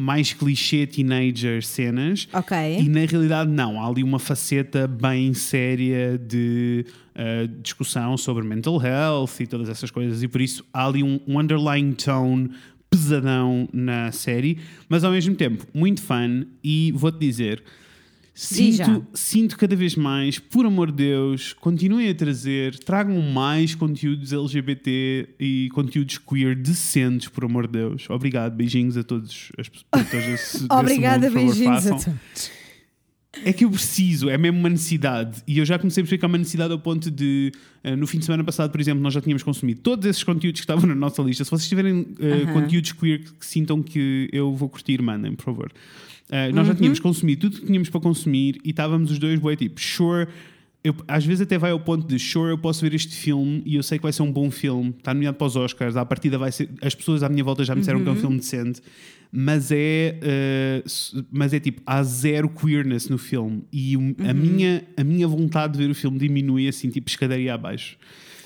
mais 0.00 0.32
clichê 0.32 0.86
teenager 0.86 1.62
cenas. 1.62 2.26
Ok. 2.32 2.56
E 2.80 2.88
na 2.88 3.04
realidade, 3.04 3.50
não. 3.50 3.80
Há 3.80 3.86
ali 3.86 4.02
uma 4.02 4.18
faceta 4.18 4.86
bem 4.86 5.34
séria 5.34 6.18
de 6.18 6.84
uh, 7.14 7.48
discussão 7.62 8.16
sobre 8.16 8.44
mental 8.44 8.80
health 8.80 9.40
e 9.40 9.46
todas 9.46 9.68
essas 9.68 9.90
coisas, 9.90 10.22
e 10.22 10.28
por 10.28 10.40
isso 10.40 10.64
há 10.72 10.86
ali 10.86 11.02
um, 11.02 11.20
um 11.26 11.38
underlying 11.38 11.92
tone 11.92 12.50
pesadão 12.88 13.68
na 13.72 14.10
série, 14.10 14.58
mas 14.88 15.04
ao 15.04 15.12
mesmo 15.12 15.34
tempo 15.36 15.64
muito 15.72 16.02
fun. 16.02 16.44
E 16.64 16.92
vou-te 16.92 17.18
dizer. 17.18 17.62
Sinto, 18.42 19.06
sinto 19.12 19.58
cada 19.58 19.76
vez 19.76 19.94
mais, 19.94 20.38
por 20.38 20.64
amor 20.64 20.90
de 20.90 21.04
Deus, 21.04 21.52
continuem 21.52 22.08
a 22.08 22.14
trazer, 22.14 22.78
tragam 22.78 23.20
mais 23.20 23.74
conteúdos 23.74 24.32
LGBT 24.32 25.28
e 25.38 25.68
conteúdos 25.74 26.16
queer 26.16 26.56
decentes, 26.56 27.28
por 27.28 27.44
amor 27.44 27.66
de 27.66 27.74
Deus. 27.74 28.08
Obrigado, 28.08 28.56
beijinhos 28.56 28.96
a 28.96 29.02
todos 29.02 29.52
as 29.58 29.68
pessoas. 29.68 30.66
Obrigada, 30.72 31.28
mundo, 31.28 31.34
por 31.34 31.40
favor, 31.40 31.54
beijinhos 31.54 31.86
a 31.86 31.90
todos. 31.90 32.50
É 33.44 33.52
que 33.52 33.66
eu 33.66 33.70
preciso, 33.70 34.30
é 34.30 34.38
mesmo 34.38 34.58
uma 34.58 34.70
necessidade. 34.70 35.42
E 35.46 35.58
eu 35.58 35.66
já 35.66 35.78
comecei 35.78 36.00
a 36.00 36.04
perceber 36.04 36.18
que 36.18 36.24
é 36.24 36.28
uma 36.28 36.38
necessidade 36.38 36.72
ao 36.72 36.78
ponto 36.78 37.10
de, 37.10 37.52
eh, 37.84 37.94
no 37.94 38.06
fim 38.06 38.18
de 38.18 38.24
semana 38.24 38.42
passado, 38.42 38.70
por 38.70 38.80
exemplo, 38.80 39.02
nós 39.02 39.12
já 39.12 39.20
tínhamos 39.20 39.42
consumido 39.42 39.82
todos 39.82 40.06
esses 40.06 40.24
conteúdos 40.24 40.62
que 40.62 40.64
estavam 40.64 40.86
na 40.88 40.94
nossa 40.94 41.20
lista. 41.20 41.44
Se 41.44 41.50
vocês 41.50 41.68
tiverem 41.68 42.06
eh, 42.18 42.44
Aham. 42.44 42.54
conteúdos 42.54 42.92
queer 42.92 43.20
que 43.20 43.44
sintam 43.44 43.82
que 43.82 44.30
eu 44.32 44.54
vou 44.54 44.70
curtir, 44.70 45.02
mandem, 45.02 45.34
por 45.34 45.44
favor. 45.44 45.70
Eh, 46.30 46.52
nós 46.52 46.66
já 46.66 46.74
tínhamos 46.74 47.00
consumido 47.00 47.40
tudo 47.50 47.60
que 47.60 47.66
tínhamos 47.66 47.88
para 47.88 48.00
consumir 48.00 48.58
e 48.64 48.70
estávamos 48.70 49.10
os 49.10 49.18
dois, 49.18 49.38
bué, 49.38 49.56
tipo, 49.56 49.80
sure. 49.80 50.28
Eu, 50.82 50.94
às 51.06 51.26
vezes 51.26 51.42
até 51.42 51.58
vai 51.58 51.72
ao 51.72 51.80
ponto 51.80 52.06
de 52.08 52.18
sure, 52.18 52.52
eu 52.52 52.56
posso 52.58 52.80
ver 52.80 52.94
este 52.94 53.14
filme 53.14 53.62
e 53.66 53.74
eu 53.74 53.82
sei 53.82 53.98
que 53.98 54.02
vai 54.02 54.12
ser 54.12 54.22
um 54.22 54.32
bom 54.32 54.50
filme, 54.50 54.94
está 54.96 55.12
nomeado 55.12 55.36
para 55.36 55.46
os 55.46 55.54
Oscars, 55.56 55.94
à 55.96 56.06
partida 56.06 56.38
vai 56.38 56.50
ser. 56.50 56.70
As 56.80 56.94
pessoas 56.94 57.22
à 57.22 57.28
minha 57.28 57.44
volta 57.44 57.62
já 57.64 57.74
me 57.74 57.80
disseram 57.80 58.02
que 58.02 58.08
é 58.08 58.12
um 58.12 58.16
filme 58.16 58.36
decente, 58.38 58.80
mas 59.30 59.70
é, 59.70 60.82
s- 60.86 61.22
mas 61.30 61.52
é 61.52 61.60
tipo, 61.60 61.82
há 61.84 62.02
zero 62.02 62.48
queerness 62.48 63.08
no 63.10 63.18
filme 63.18 63.62
e 63.70 63.94
o- 63.96 64.14
a, 64.26 64.32
minha, 64.32 64.82
a 64.96 65.04
minha 65.04 65.28
vontade 65.28 65.74
de 65.74 65.84
ver 65.84 65.90
o 65.90 65.94
filme 65.94 66.18
diminui 66.18 66.66
assim, 66.66 66.88
tipo, 66.88 67.10
escadaria 67.10 67.52
abaixo. 67.52 67.98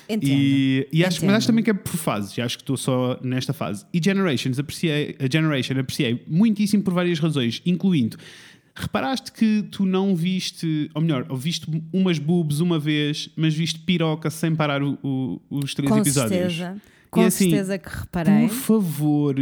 Entendo. 0.07 0.29
E, 0.31 0.87
e 0.91 1.03
acho, 1.03 1.15
mas 1.17 1.23
Entendo. 1.23 1.35
acho 1.37 1.47
também 1.47 1.63
que 1.63 1.69
é 1.71 1.73
por 1.73 1.97
fases, 1.97 2.37
acho 2.39 2.57
que 2.57 2.63
estou 2.63 2.77
só 2.77 3.19
nesta 3.23 3.53
fase. 3.53 3.85
E 3.93 3.99
Generations, 4.03 4.59
apreciei, 4.59 5.15
a 5.19 5.31
Generation 5.31 5.79
apreciei 5.79 6.23
muitíssimo 6.27 6.83
por 6.83 6.93
várias 6.93 7.17
razões, 7.19 7.61
incluindo. 7.65 8.17
Reparaste 8.75 9.31
que 9.31 9.63
tu 9.71 9.85
não 9.85 10.15
viste, 10.15 10.89
ou 10.93 11.01
melhor, 11.01 11.25
ou 11.29 11.37
viste 11.37 11.65
umas 11.93 12.19
boobs 12.19 12.59
uma 12.59 12.77
vez, 12.77 13.29
mas 13.35 13.53
viste 13.53 13.79
piroca 13.79 14.29
sem 14.29 14.53
parar 14.53 14.83
o- 14.83 14.99
o- 15.01 15.41
os 15.49 15.73
três 15.73 15.89
Com 15.89 15.99
episódios. 15.99 16.31
certeza. 16.53 16.81
Com 17.09 17.21
E 17.21 17.25
assim, 17.25 17.49
certeza 17.49 17.77
que 17.77 17.89
reparei. 17.89 18.47
Por 18.47 18.53
favor, 18.55 19.35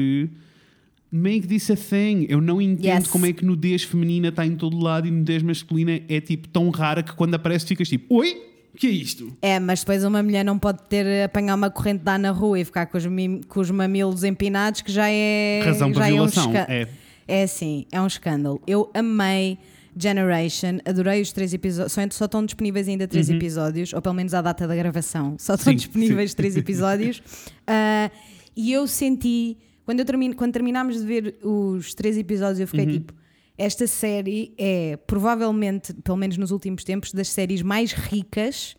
make 1.11 1.47
this 1.47 1.69
a 1.71 1.75
thing. 1.75 2.25
Eu 2.29 2.41
não 2.41 2.61
entendo 2.61 2.85
Yes. 3.01 3.07
como 3.07 3.25
é 3.25 3.33
que 3.33 3.43
nudez 3.43 3.83
feminina 3.83 4.29
está 4.29 4.45
em 4.45 4.55
todo 4.55 4.77
lado 4.79 5.07
e 5.07 5.11
nudez 5.11 5.41
masculina 5.43 5.99
é 6.07 6.21
tipo 6.21 6.47
tão 6.47 6.69
rara 6.69 7.01
que 7.03 7.13
quando 7.13 7.33
aparece 7.35 7.65
ficas 7.65 7.89
tipo, 7.89 8.15
oi? 8.15 8.37
O 8.73 8.77
que 8.77 8.87
é 8.87 8.89
isto? 8.89 9.35
É, 9.41 9.59
mas 9.59 9.81
depois 9.81 10.03
uma 10.03 10.23
mulher 10.23 10.43
não 10.43 10.57
pode 10.57 10.79
ter 10.89 11.23
apanhar 11.23 11.53
uma 11.55 11.69
corrente 11.69 12.03
de 12.03 12.09
ar 12.09 12.17
na 12.17 12.31
rua 12.31 12.59
e 12.59 12.65
ficar 12.65 12.87
com 12.87 12.97
os, 12.97 13.03
com 13.47 13.59
os 13.59 13.69
mamilos 13.69 14.23
empinados, 14.23 14.81
que 14.81 14.91
já 14.91 15.07
é. 15.09 15.61
Razão 15.63 15.91
para 15.91 16.01
já 16.01 16.07
é 16.07 16.11
um 16.11 16.15
violação. 16.15 16.53
É. 16.55 16.87
É 17.27 17.47
sim, 17.47 17.85
é 17.91 18.01
um 18.01 18.07
escândalo. 18.07 18.61
Eu 18.67 18.89
amei 18.93 19.57
Generation, 19.97 20.79
adorei 20.85 21.21
os 21.21 21.31
três 21.31 21.53
episódios. 21.53 21.93
Só, 21.93 22.01
só 22.09 22.25
estão 22.25 22.43
disponíveis 22.43 22.87
ainda 22.87 23.07
três 23.07 23.29
episódios, 23.29 23.93
ou 23.93 24.01
pelo 24.01 24.15
menos 24.15 24.33
à 24.33 24.41
data 24.41 24.67
da 24.67 24.75
gravação. 24.75 25.35
Só 25.39 25.53
estão 25.53 25.71
Uhum. 25.71 25.77
Sim, 25.79 25.85
disponíveis 25.85 26.31
sim. 26.31 26.37
três 26.37 26.57
episódios. 26.57 27.21
Ah, 27.65 28.11
e 28.55 28.73
eu 28.73 28.85
senti, 28.87 29.55
quando, 29.85 29.99
eu 29.99 30.05
termino, 30.05 30.35
quando 30.35 30.51
terminámos 30.51 30.99
de 30.99 31.05
ver 31.07 31.35
os 31.41 31.93
três 31.93 32.17
episódios, 32.17 32.59
eu 32.59 32.65
Uhum. 32.65 32.69
fiquei 32.71 32.85
tipo. 32.99 33.13
Esta 33.57 33.85
série 33.87 34.53
é 34.57 34.97
provavelmente, 35.05 35.93
pelo 35.93 36.17
menos 36.17 36.37
nos 36.37 36.51
últimos 36.51 36.83
tempos, 36.83 37.11
das 37.11 37.29
séries 37.29 37.61
mais 37.61 37.91
ricas 37.93 38.75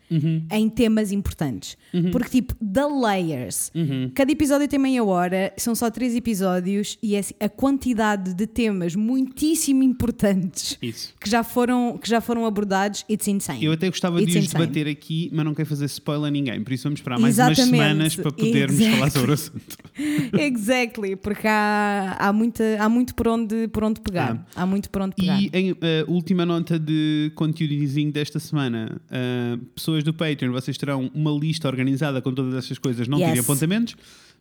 em 0.52 0.68
temas 0.68 1.10
importantes. 1.12 1.76
Porque, 2.12 2.28
tipo, 2.30 2.54
The 2.56 2.84
Layers, 2.86 3.72
cada 4.14 4.30
episódio 4.30 4.68
tem 4.68 4.78
meia 4.78 5.02
hora, 5.04 5.52
são 5.56 5.74
só 5.74 5.90
três 5.90 6.14
episódios 6.14 6.98
e 7.02 7.14
é 7.16 7.18
assim, 7.20 7.34
a 7.40 7.48
quantidade 7.48 8.34
de 8.34 8.46
temas 8.46 8.94
muitíssimo 8.94 9.82
importantes 9.82 10.78
Isso. 10.80 11.14
que 11.20 11.28
já 11.28 11.42
foram, 11.42 11.98
que 12.00 12.08
já 12.08 12.20
foram 12.20 12.46
abordados, 12.46 13.04
it's 13.10 13.26
insane. 13.28 13.64
Eu 13.64 13.72
até 13.72 13.88
gostava 13.88 14.20
It's 14.20 14.32
de 14.32 14.38
os 14.38 14.44
insane. 14.46 14.66
debater 14.66 14.88
aqui, 14.88 15.30
mas 15.32 15.44
não 15.44 15.54
quero 15.54 15.68
fazer 15.68 15.86
spoiler 15.86 16.28
a 16.28 16.30
ninguém, 16.30 16.62
por 16.62 16.72
isso 16.72 16.84
vamos 16.84 17.00
esperar 17.00 17.18
mais 17.18 17.38
umas 17.38 17.58
Exatamente. 17.58 17.82
semanas 17.82 18.16
para 18.16 18.32
podermos 18.32 18.74
Exactly. 18.80 18.98
falar 18.98 19.10
sobre 19.10 19.30
o 19.30 19.34
assunto. 19.34 19.76
Exactly, 20.38 21.16
porque 21.16 21.46
há, 21.46 22.16
há, 22.18 22.32
muita, 22.32 22.62
há 22.78 22.88
muito 22.88 23.14
por 23.14 23.28
onde, 23.28 23.68
por 23.68 23.84
onde 23.84 24.00
pegar. 24.00 24.46
Há 24.64 24.66
muito 24.66 24.90
por 24.90 25.02
onde 25.02 25.14
pegar. 25.14 25.40
E 25.40 25.50
em 25.52 25.70
eh, 25.80 26.04
última 26.08 26.44
nota 26.46 26.78
de 26.78 27.30
conteúdozinho 27.34 28.10
desta 28.10 28.38
semana, 28.40 29.00
eh, 29.10 29.58
pessoas 29.74 30.02
do 30.02 30.12
Patreon, 30.12 30.50
vocês 30.52 30.76
terão 30.76 31.10
uma 31.14 31.30
lista 31.30 31.68
organizada 31.68 32.20
com 32.22 32.32
todas 32.32 32.54
estas 32.54 32.78
coisas, 32.78 33.06
não 33.06 33.18
Yes. 33.18 33.28
tirem 33.28 33.40
apontamentos. 33.40 33.96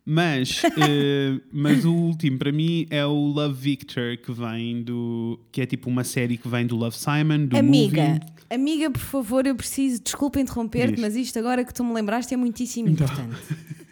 Mas, 0.06 0.62
eh, 0.78 1.40
mas 1.50 1.84
o 1.86 1.92
último 1.94 2.36
para 2.38 2.52
mim 2.52 2.86
é 2.90 3.06
o 3.06 3.12
Love 3.26 3.54
Victor, 3.58 4.18
que 4.18 4.30
vem 4.32 4.82
do. 4.82 5.40
que 5.50 5.62
é 5.62 5.66
tipo 5.66 5.88
uma 5.88 6.04
série 6.04 6.36
que 6.36 6.46
vem 6.48 6.66
do 6.66 6.76
Love 6.76 6.96
Simon, 6.96 7.46
do 7.46 7.56
Amiga, 7.56 8.02
movie. 8.04 8.20
amiga, 8.50 8.90
por 8.90 9.00
favor, 9.00 9.46
eu 9.46 9.54
preciso, 9.54 10.02
desculpa 10.02 10.38
interromper-te, 10.40 11.00
mas 11.00 11.16
isto 11.16 11.38
agora 11.38 11.64
que 11.64 11.72
tu 11.72 11.82
me 11.82 11.94
lembraste 11.94 12.34
é 12.34 12.36
muitíssimo 12.36 12.88
Então. 12.90 13.06
importante. 13.06 13.36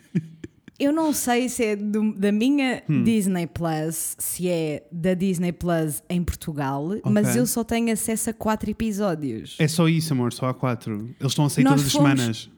Eu 0.83 0.93
não 0.93 1.12
sei 1.12 1.49
se 1.49 1.65
é 1.65 1.77
do- 1.77 2.12
da 2.15 2.33
minha 2.33 2.83
Hum. 2.89 3.05
Disney 3.05 3.47
Plus, 3.47 4.17
se 4.19 4.49
é 4.49 4.83
da 4.91 5.15
Disney 5.15 5.53
Plus 5.53 6.03
em 6.11 6.23
Portugal, 6.25 6.89
mas 7.05 7.37
eu 7.37 7.47
só 7.47 7.62
tenho 7.62 7.93
acesso 7.93 8.31
a 8.31 8.33
quatro 8.33 8.69
episódios. 8.71 9.55
É 9.59 9.69
só 9.69 9.89
isso, 9.89 10.12
amor, 10.12 10.33
só 10.33 10.47
há 10.49 10.55
quatro. 10.55 11.09
Eles 11.21 11.33
estão 11.33 11.45
a 11.45 11.49
sair 11.51 11.62
Nós 11.65 11.75
todas 11.75 11.87
as 11.87 11.93
fomos- 11.93 12.11
semanas. 12.19 12.51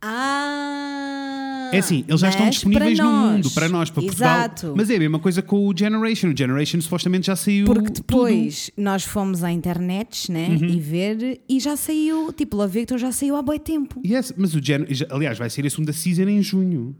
Ah! 0.00 1.70
É 1.72 1.78
assim, 1.78 2.04
eles 2.06 2.20
já 2.20 2.28
estão 2.28 2.48
disponíveis 2.48 2.98
no 2.98 3.10
mundo, 3.10 3.50
para 3.50 3.68
nós, 3.68 3.90
para 3.90 4.02
Portugal. 4.02 4.36
Exato. 4.36 4.74
Mas 4.76 4.88
é 4.88 4.96
a 4.96 4.98
mesma 5.00 5.18
coisa 5.18 5.42
com 5.42 5.66
o 5.66 5.76
Generation. 5.76 6.28
O 6.30 6.36
Generation 6.36 6.80
supostamente 6.80 7.26
já 7.26 7.34
saiu. 7.36 7.66
Porque 7.66 7.90
tudo. 7.90 7.96
depois 8.06 8.70
nós 8.76 9.02
fomos 9.04 9.42
à 9.42 9.50
internet 9.50 10.30
né, 10.30 10.48
Uhum. 10.50 10.64
e 10.68 10.80
ver 10.80 11.40
e 11.48 11.58
já 11.58 11.76
saiu, 11.76 12.32
tipo, 12.32 12.56
Love 12.56 12.78
Victor 12.78 12.98
já 12.98 13.10
saiu 13.10 13.34
há 13.36 13.42
boi 13.42 13.58
tempo. 13.58 14.00
Yes, 14.06 14.32
mas 14.36 14.54
o 14.54 14.62
Gen... 14.62 14.86
aliás, 15.10 15.38
vai 15.38 15.50
ser 15.50 15.66
a 15.66 15.70
segunda 15.70 15.92
season 15.92 16.22
em 16.28 16.40
junho. 16.42 16.94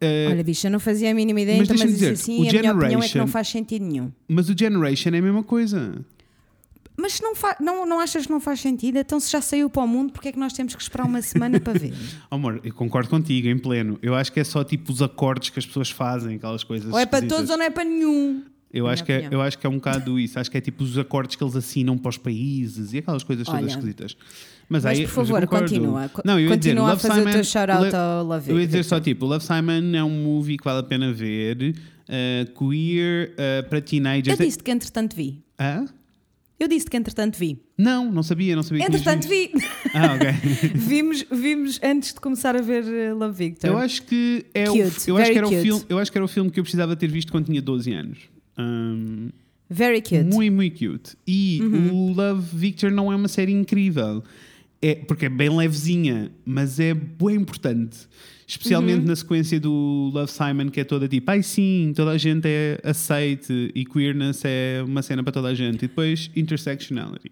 Eh, 0.00 0.28
Olha, 0.30 0.42
bicho, 0.42 0.66
eu 0.66 0.70
não 0.70 0.80
fazia 0.80 1.10
a 1.10 1.14
mínima 1.14 1.40
ideia, 1.40 1.58
mas 1.58 1.68
então, 1.68 1.78
mas 1.78 1.92
dizer, 1.94 2.12
assim, 2.12 2.38
o 2.38 2.48
a 2.48 2.52
minha 2.52 2.74
opinião 2.74 3.02
é 3.02 3.08
que 3.08 3.18
não 3.18 3.26
faz 3.26 3.48
sentido 3.48 3.84
nenhum. 3.84 4.10
Mas 4.26 4.48
o 4.48 4.54
Generation 4.58 5.10
é 5.10 5.18
a 5.18 5.22
mesma 5.22 5.42
coisa. 5.42 6.04
Mas 6.96 7.14
se 7.14 7.22
não, 7.22 7.32
não, 7.60 7.86
não 7.86 8.00
achas 8.00 8.26
que 8.26 8.32
não 8.32 8.40
faz 8.40 8.60
sentido? 8.60 8.98
Então, 8.98 9.18
se 9.18 9.30
já 9.30 9.40
saiu 9.40 9.70
para 9.70 9.82
o 9.82 9.88
mundo, 9.88 10.12
porque 10.12 10.28
é 10.28 10.32
que 10.32 10.38
nós 10.38 10.52
temos 10.52 10.74
que 10.74 10.82
esperar 10.82 11.06
uma 11.06 11.22
semana 11.22 11.58
para 11.58 11.78
ver? 11.78 11.94
Oh, 12.30 12.34
amor, 12.36 12.60
eu 12.62 12.74
concordo 12.74 13.08
contigo, 13.08 13.48
em 13.48 13.58
pleno. 13.58 13.98
Eu 14.02 14.14
acho 14.14 14.30
que 14.30 14.38
é 14.40 14.44
só 14.44 14.62
tipo 14.62 14.92
os 14.92 15.00
acordes 15.00 15.48
que 15.50 15.58
as 15.58 15.64
pessoas 15.64 15.90
fazem, 15.90 16.36
aquelas 16.36 16.62
coisas. 16.62 16.92
ou 16.92 16.98
é 16.98 17.06
para 17.06 17.26
todos 17.26 17.48
ou 17.50 17.56
não 17.56 17.64
é 17.64 17.70
para 17.70 17.84
nenhum. 17.84 18.42
Eu 18.72 18.86
acho, 18.86 19.02
que 19.04 19.10
é, 19.12 19.28
eu 19.30 19.40
acho 19.42 19.58
que 19.58 19.66
é 19.66 19.70
um 19.70 19.74
bocado 19.74 20.18
isso. 20.18 20.38
Acho 20.38 20.48
que 20.50 20.56
é 20.56 20.60
tipo 20.60 20.84
os 20.84 20.96
acordes 20.96 21.34
que 21.34 21.42
eles 21.42 21.56
assinam 21.56 21.98
para 21.98 22.08
os 22.10 22.16
países 22.16 22.92
e 22.92 22.98
aquelas 22.98 23.24
coisas 23.24 23.44
todas 23.44 23.60
Olha, 23.62 23.68
esquisitas. 23.70 24.16
Mas, 24.68 24.84
Mas, 24.84 24.86
aí, 24.86 24.98
por 24.98 25.02
eu 25.02 25.08
favor, 25.08 25.46
continua. 25.48 26.08
Co- 26.08 26.22
Não, 26.24 26.34
eu 26.38 26.48
ia 26.48 26.56
dizer, 26.56 26.70
continua 26.70 26.86
a 26.86 26.90
Love 26.92 27.02
fazer 27.02 27.20
o 27.20 27.24
teu 27.24 27.32
Simon- 27.32 27.44
shout-out 27.44 27.96
ao 27.96 28.24
Love 28.24 28.50
Eu 28.50 28.60
ia 28.60 28.66
dizer 28.66 28.84
só 28.84 29.00
tipo, 29.00 29.26
Love 29.26 29.44
Simon 29.44 29.92
é 29.96 30.04
um 30.04 30.22
movie 30.22 30.56
que 30.56 30.64
vale 30.64 30.78
a 30.78 30.82
pena 30.84 31.12
ver. 31.12 31.74
uh, 32.08 32.68
queer, 32.68 33.32
uh, 33.32 33.68
para 33.68 33.78
Eu 33.78 33.82
teenagers. 33.82 34.38
disse 34.38 34.58
que 34.58 34.70
entretanto 34.70 35.16
vi. 35.16 35.42
Hã? 35.58 35.86
Eu 36.58 36.68
disse 36.68 36.86
que 36.86 36.96
entretanto 36.96 37.38
vi. 37.38 37.58
Não, 37.76 38.12
não 38.12 38.22
sabia, 38.22 38.54
não 38.54 38.62
sabia 38.62 38.84
Entretanto 38.84 39.26
vi. 39.26 39.50
Ah, 39.94 40.14
ok. 40.14 40.30
vimos, 40.76 41.24
vimos 41.32 41.80
antes 41.82 42.12
de 42.14 42.20
começar 42.20 42.54
a 42.54 42.60
ver 42.60 42.84
uh, 42.84 43.16
Love 43.18 43.36
Victor. 43.36 43.70
Eu 43.70 43.78
acho 43.78 44.02
que 44.02 44.44
é 44.54 44.70
o, 44.70 44.74
Cute, 44.74 45.08
eu 45.08 45.16
acho 45.16 45.32
que 45.32 45.38
era 45.38 45.46
o 45.46 45.50
cute. 45.50 45.62
filme, 45.62 45.84
eu 45.88 45.98
acho 45.98 46.12
que 46.12 46.18
era 46.18 46.24
o 46.24 46.28
filme 46.28 46.50
que 46.50 46.60
eu 46.60 46.64
precisava 46.64 46.94
ter 46.94 47.08
visto 47.10 47.32
quando 47.32 47.46
tinha 47.46 47.60
12 47.62 47.92
anos. 47.92 48.18
Um, 48.60 49.30
Very 49.68 50.02
cute. 50.02 50.16
Uhum. 50.16 50.30
Muito, 50.30 50.52
muito 50.52 50.78
cute. 50.78 51.16
E 51.26 51.60
o 51.92 52.12
Love 52.12 52.56
Victor 52.56 52.90
não 52.90 53.12
é 53.12 53.16
uma 53.16 53.28
série 53.28 53.52
incrível. 53.52 54.22
É, 54.82 54.94
porque 54.94 55.26
é 55.26 55.28
bem 55.28 55.54
levezinha, 55.54 56.32
mas 56.44 56.80
é 56.80 56.94
bem 56.94 57.36
importante. 57.36 57.98
Uhum. 58.50 58.54
Especialmente 58.62 59.06
na 59.06 59.14
sequência 59.14 59.60
do 59.60 60.10
Love 60.12 60.30
Simon, 60.32 60.70
que 60.70 60.80
é 60.80 60.84
toda 60.84 61.06
tipo, 61.06 61.30
ai 61.30 61.40
sim, 61.42 61.92
toda 61.94 62.10
a 62.10 62.18
gente 62.18 62.46
é 62.48 62.80
aceite 62.82 63.70
e 63.74 63.84
queerness 63.84 64.42
é 64.44 64.82
uma 64.84 65.02
cena 65.02 65.22
para 65.22 65.32
toda 65.32 65.48
a 65.48 65.54
gente. 65.54 65.76
E 65.76 65.88
depois 65.88 66.30
intersectionality. 66.34 67.30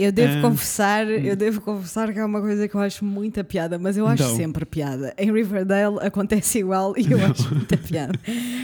Eu 0.00 0.10
devo 0.10 0.38
Ah, 0.38 0.40
confessar, 0.40 1.06
eu 1.08 1.36
devo 1.36 1.60
confessar 1.60 2.12
que 2.12 2.18
é 2.18 2.24
uma 2.24 2.40
coisa 2.40 2.66
que 2.66 2.74
eu 2.74 2.80
acho 2.80 3.04
muita 3.04 3.44
piada, 3.44 3.78
mas 3.78 3.96
eu 3.98 4.06
acho 4.06 4.22
Então. 4.22 4.36
sempre 4.36 4.64
piada. 4.64 5.14
Em 5.18 5.30
Riverdale 5.30 5.98
acontece 6.00 6.60
igual 6.60 6.94
e 6.96 7.12
eu 7.12 7.18
acho 7.24 7.54
muita 7.54 7.76
piada. 7.76 8.18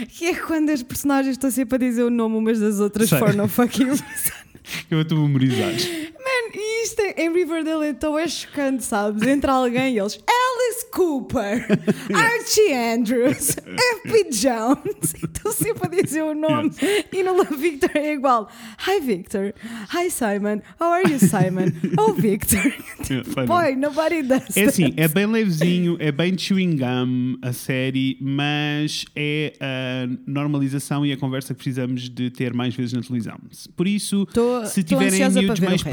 Que 0.09 0.25
é 0.25 0.33
quando 0.35 0.71
as 0.71 0.81
personagens 0.81 1.33
estão 1.35 1.51
sempre 1.51 1.75
a 1.75 1.77
dizer 1.77 2.03
o 2.03 2.09
nome 2.09 2.35
umas 2.35 2.59
das 2.59 2.79
outras 2.79 3.09
Sei. 3.09 3.19
for 3.19 3.33
no 3.35 3.47
fucking 3.47 3.85
reason. 3.85 4.03
Eu 4.91 5.01
estou 5.01 5.17
memorizados. 5.19 5.87
E 6.53 6.83
isto 6.83 6.99
é- 7.01 7.13
em 7.23 7.33
Riverdale 7.33 7.87
então 7.87 8.17
é 8.17 8.27
chocante, 8.27 8.83
sabes? 8.83 9.21
Entra 9.23 9.53
alguém 9.53 9.95
e 9.95 9.99
eles 9.99 10.19
Alice 10.27 10.85
Cooper, 10.91 11.65
Archie 12.13 12.73
Andrews, 12.73 13.55
F.P. 13.57 14.29
Jones. 14.31 15.13
E 15.21 15.25
Estão 15.41 15.51
sempre 15.53 15.99
a 15.99 16.03
dizer 16.03 16.21
o 16.21 16.35
nome. 16.35 16.71
E 17.11 17.23
no 17.23 17.35
Love 17.35 17.55
Victor 17.55 17.89
é 17.95 18.13
igual. 18.13 18.47
Hi 18.87 18.99
Victor. 18.99 19.53
Hi 19.91 20.09
Simon. 20.11 20.61
How 20.79 20.91
are 20.93 21.11
you, 21.11 21.17
Simon? 21.19 21.71
Oh, 21.97 22.13
Victor. 22.13 22.59
Boy, 23.47 23.75
nobody 23.75 24.21
does. 24.21 24.55
É 24.55 24.65
assim, 24.65 24.93
é 24.97 25.07
bem 25.07 25.25
levezinho, 25.25 25.97
é 25.99 26.11
bem 26.11 26.37
chewing 26.37 26.75
gum 26.77 27.37
a 27.41 27.51
série, 27.53 28.17
mas 28.21 29.03
é 29.15 29.53
a 29.59 30.07
normalização 30.27 31.03
e 31.05 31.11
a 31.11 31.17
conversa 31.17 31.53
que 31.55 31.63
precisamos 31.63 32.07
de 32.09 32.29
ter 32.29 32.53
mais 32.53 32.75
vezes 32.75 32.93
na 32.93 33.01
televisão. 33.01 33.39
Por 33.75 33.87
isso, 33.87 34.27
Tô- 34.27 34.63
se 34.65 34.83
tiverem 34.83 35.27
miúdos 35.31 35.59
mais 35.59 35.81
o 35.81 35.85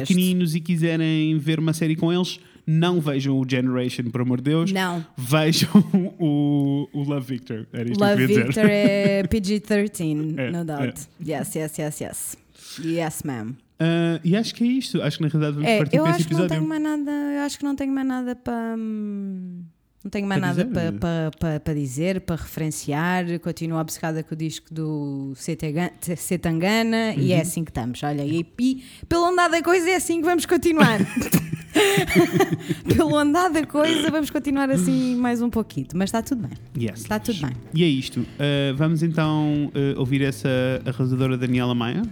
pequeninos 0.48 0.54
e 0.54 0.60
quiserem 0.60 1.38
ver 1.38 1.58
uma 1.58 1.72
série 1.72 1.96
com 1.96 2.12
eles, 2.12 2.40
não 2.66 3.00
vejam 3.00 3.38
o 3.38 3.48
Generation, 3.48 4.04
por 4.10 4.20
amor 4.20 4.38
de 4.38 4.44
Deus. 4.50 4.72
Não. 4.72 5.04
Vejam 5.16 5.70
o, 6.18 6.88
o 6.92 7.02
Love 7.02 7.26
Victor. 7.34 7.66
Era 7.72 7.90
isto 7.90 8.00
Love 8.00 8.16
que 8.16 8.22
eu 8.22 8.26
Victor 8.44 8.48
dizer. 8.64 8.70
é 8.70 9.22
PG-13, 9.28 10.38
É, 10.38 10.50
no 10.50 10.64
doubt. 10.64 11.00
Yes, 11.26 11.54
yes, 11.54 11.78
yes, 11.78 12.00
yes. 12.00 12.36
Yes, 12.84 13.22
ma'am. 13.24 13.54
Ah, 13.80 14.20
e 14.24 14.36
acho 14.36 14.54
que 14.54 14.64
é 14.64 14.66
isto. 14.66 15.00
Acho 15.02 15.18
que 15.18 15.22
na 15.24 15.28
realidade 15.28 15.54
vamos 15.54 15.68
É, 15.70 15.78
partir 15.78 15.96
eu 15.96 16.02
para 16.04 16.16
esse 16.16 16.24
que 16.26 16.32
não 16.34 16.40
episódio. 16.40 16.56
tenho 16.56 16.68
mais 16.68 16.82
nada, 16.82 17.10
eu 17.10 17.40
acho 17.42 17.58
que 17.58 17.64
não 17.64 17.74
tenho 17.76 17.92
mais 17.92 18.06
nada 18.06 18.36
para 18.36 18.74
hum, 18.76 19.62
não 20.04 20.10
tenho 20.10 20.26
mais 20.26 20.40
Para 20.40 20.48
nada 20.48 20.64
dizer? 20.64 20.74
para, 20.74 20.92
para, 20.92 21.30
para, 21.38 21.60
para 21.60 21.74
dizer, 21.74 22.20
para 22.20 22.36
referenciar. 22.36 23.24
Continuo 23.40 23.78
obcecada 23.80 24.22
com 24.22 24.34
o 24.34 24.38
disco 24.38 24.72
do 24.72 25.32
Setanga- 25.36 25.92
Setangana 26.16 27.14
e 27.14 27.30
Uhum. 27.32 27.36
é 27.36 27.40
assim 27.40 27.64
que 27.64 27.70
estamos. 27.70 28.02
Olha, 28.02 28.22
e, 28.24 28.46
e 28.58 28.84
pelo 29.08 29.24
andar 29.26 29.48
da 29.48 29.62
coisa 29.62 29.90
é 29.90 29.96
assim 29.96 30.20
que 30.20 30.24
vamos 30.26 30.46
continuar. 30.46 30.98
pelo 32.96 33.16
andar 33.16 33.48
da 33.50 33.64
coisa 33.66 34.10
vamos 34.10 34.30
continuar 34.30 34.70
assim 34.70 35.14
mais 35.16 35.42
um 35.42 35.50
pouquinho, 35.50 35.86
mas 35.94 36.08
está 36.08 36.22
tudo 36.22 36.46
bem. 36.48 36.56
Yes. 36.80 37.00
Está 37.00 37.18
tudo 37.18 37.40
bem. 37.46 37.52
E 37.74 37.84
é 37.84 37.86
isto. 37.86 38.24
Ah, 38.38 38.74
vamos 38.76 39.02
então 39.02 39.70
ah, 39.74 39.98
ouvir 39.98 40.22
essa 40.22 40.48
arrasadora 40.86 41.36
Daniela 41.36 41.74
Maia. 41.74 42.02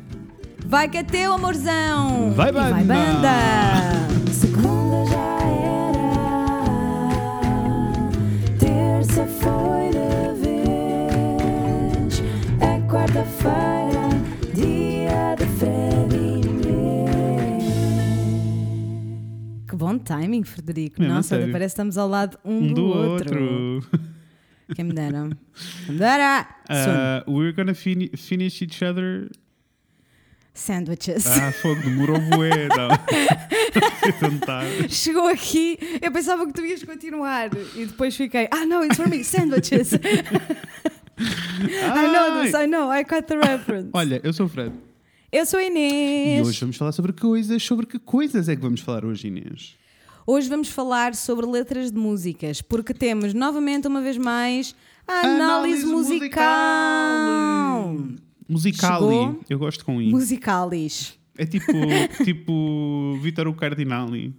Vai 0.66 0.88
que 0.88 0.98
é 0.98 1.02
teu, 1.04 1.32
amorzão! 1.32 2.32
Vai, 2.32 2.48
E 2.48 2.52
vai 2.52 2.84
banda! 2.84 3.95
Bom 19.96 19.98
timing, 19.98 20.44
Frederico. 20.44 21.02
Nossa, 21.02 21.36
parece 21.38 21.58
que 21.58 21.64
estamos 21.64 21.98
ao 21.98 22.08
lado 22.08 22.38
um, 22.44 22.58
Um 22.58 22.72
do, 22.74 22.84
outro. 22.86 23.84
Quem 24.74 24.84
me 24.84 24.92
dera. 24.92 25.28
Quem 25.86 25.94
me 25.94 25.98
dera! 25.98 26.46
Uh, 26.68 27.30
we're 27.30 27.52
gonna 27.52 27.74
fini- 27.74 28.10
finish 28.16 28.62
each 28.62 28.82
other. 28.84 29.30
Sandwiches. 30.52 31.26
Ah, 31.26 31.52
fogo, 31.52 31.80
demorou 31.82 32.18
bué. 32.18 32.68
Não. 34.22 34.88
Chegou 34.88 35.28
aqui, 35.28 35.78
eu 36.00 36.10
pensava 36.10 36.46
que 36.46 36.52
tu 36.54 36.64
ias 36.64 36.82
continuar 36.82 37.50
e 37.76 37.84
depois 37.86 38.16
fiquei, 38.16 38.48
ah, 38.50 38.64
no, 38.64 38.82
it's 38.84 38.96
for 38.96 39.06
me, 39.08 39.22
sandwiches. 39.22 39.92
I 41.18 42.06
know 42.12 42.42
this, 42.42 42.54
I 42.54 42.66
know, 42.66 42.90
I 42.90 43.04
caught 43.04 43.26
the 43.28 43.36
reference. 43.36 43.90
Olha, 43.92 44.20
eu 44.24 44.32
sou 44.32 44.46
o 44.46 44.48
Fred. 44.48 44.72
Eu 45.30 45.44
sou 45.44 45.58
a 45.60 45.62
E 45.62 45.66
Inês. 45.66 46.46
hoje 46.48 46.60
vamos 46.60 46.76
falar 46.76 46.92
sobre 46.92 47.12
coisas. 47.12 47.62
Sobre 47.62 47.84
que 47.86 47.98
coisas 47.98 48.48
é 48.48 48.56
que 48.56 48.62
vamos 48.62 48.80
falar 48.80 49.04
hoje, 49.04 49.28
Inês? 49.28 49.76
Hoje 50.26 50.48
vamos 50.48 50.68
falar 50.68 51.14
sobre 51.14 51.46
letras 51.46 51.92
de 51.92 51.98
músicas, 51.98 52.60
porque 52.60 52.92
temos 52.92 53.32
novamente, 53.32 53.86
uma 53.86 54.00
vez 54.00 54.16
mais, 54.18 54.74
a 55.06 55.20
análise, 55.20 55.84
Análise 55.84 55.86
musical. 55.86 56.44
Musicali. 58.48 58.98
Chegou. 59.04 59.40
Eu 59.48 59.58
gosto 59.58 59.84
com 59.84 60.02
I. 60.02 60.10
Musicalis. 60.10 61.16
É 61.38 61.46
tipo, 61.46 61.72
tipo 62.24 63.18
Vitor 63.22 63.46
o 63.46 63.54
Cardinali. 63.54 64.34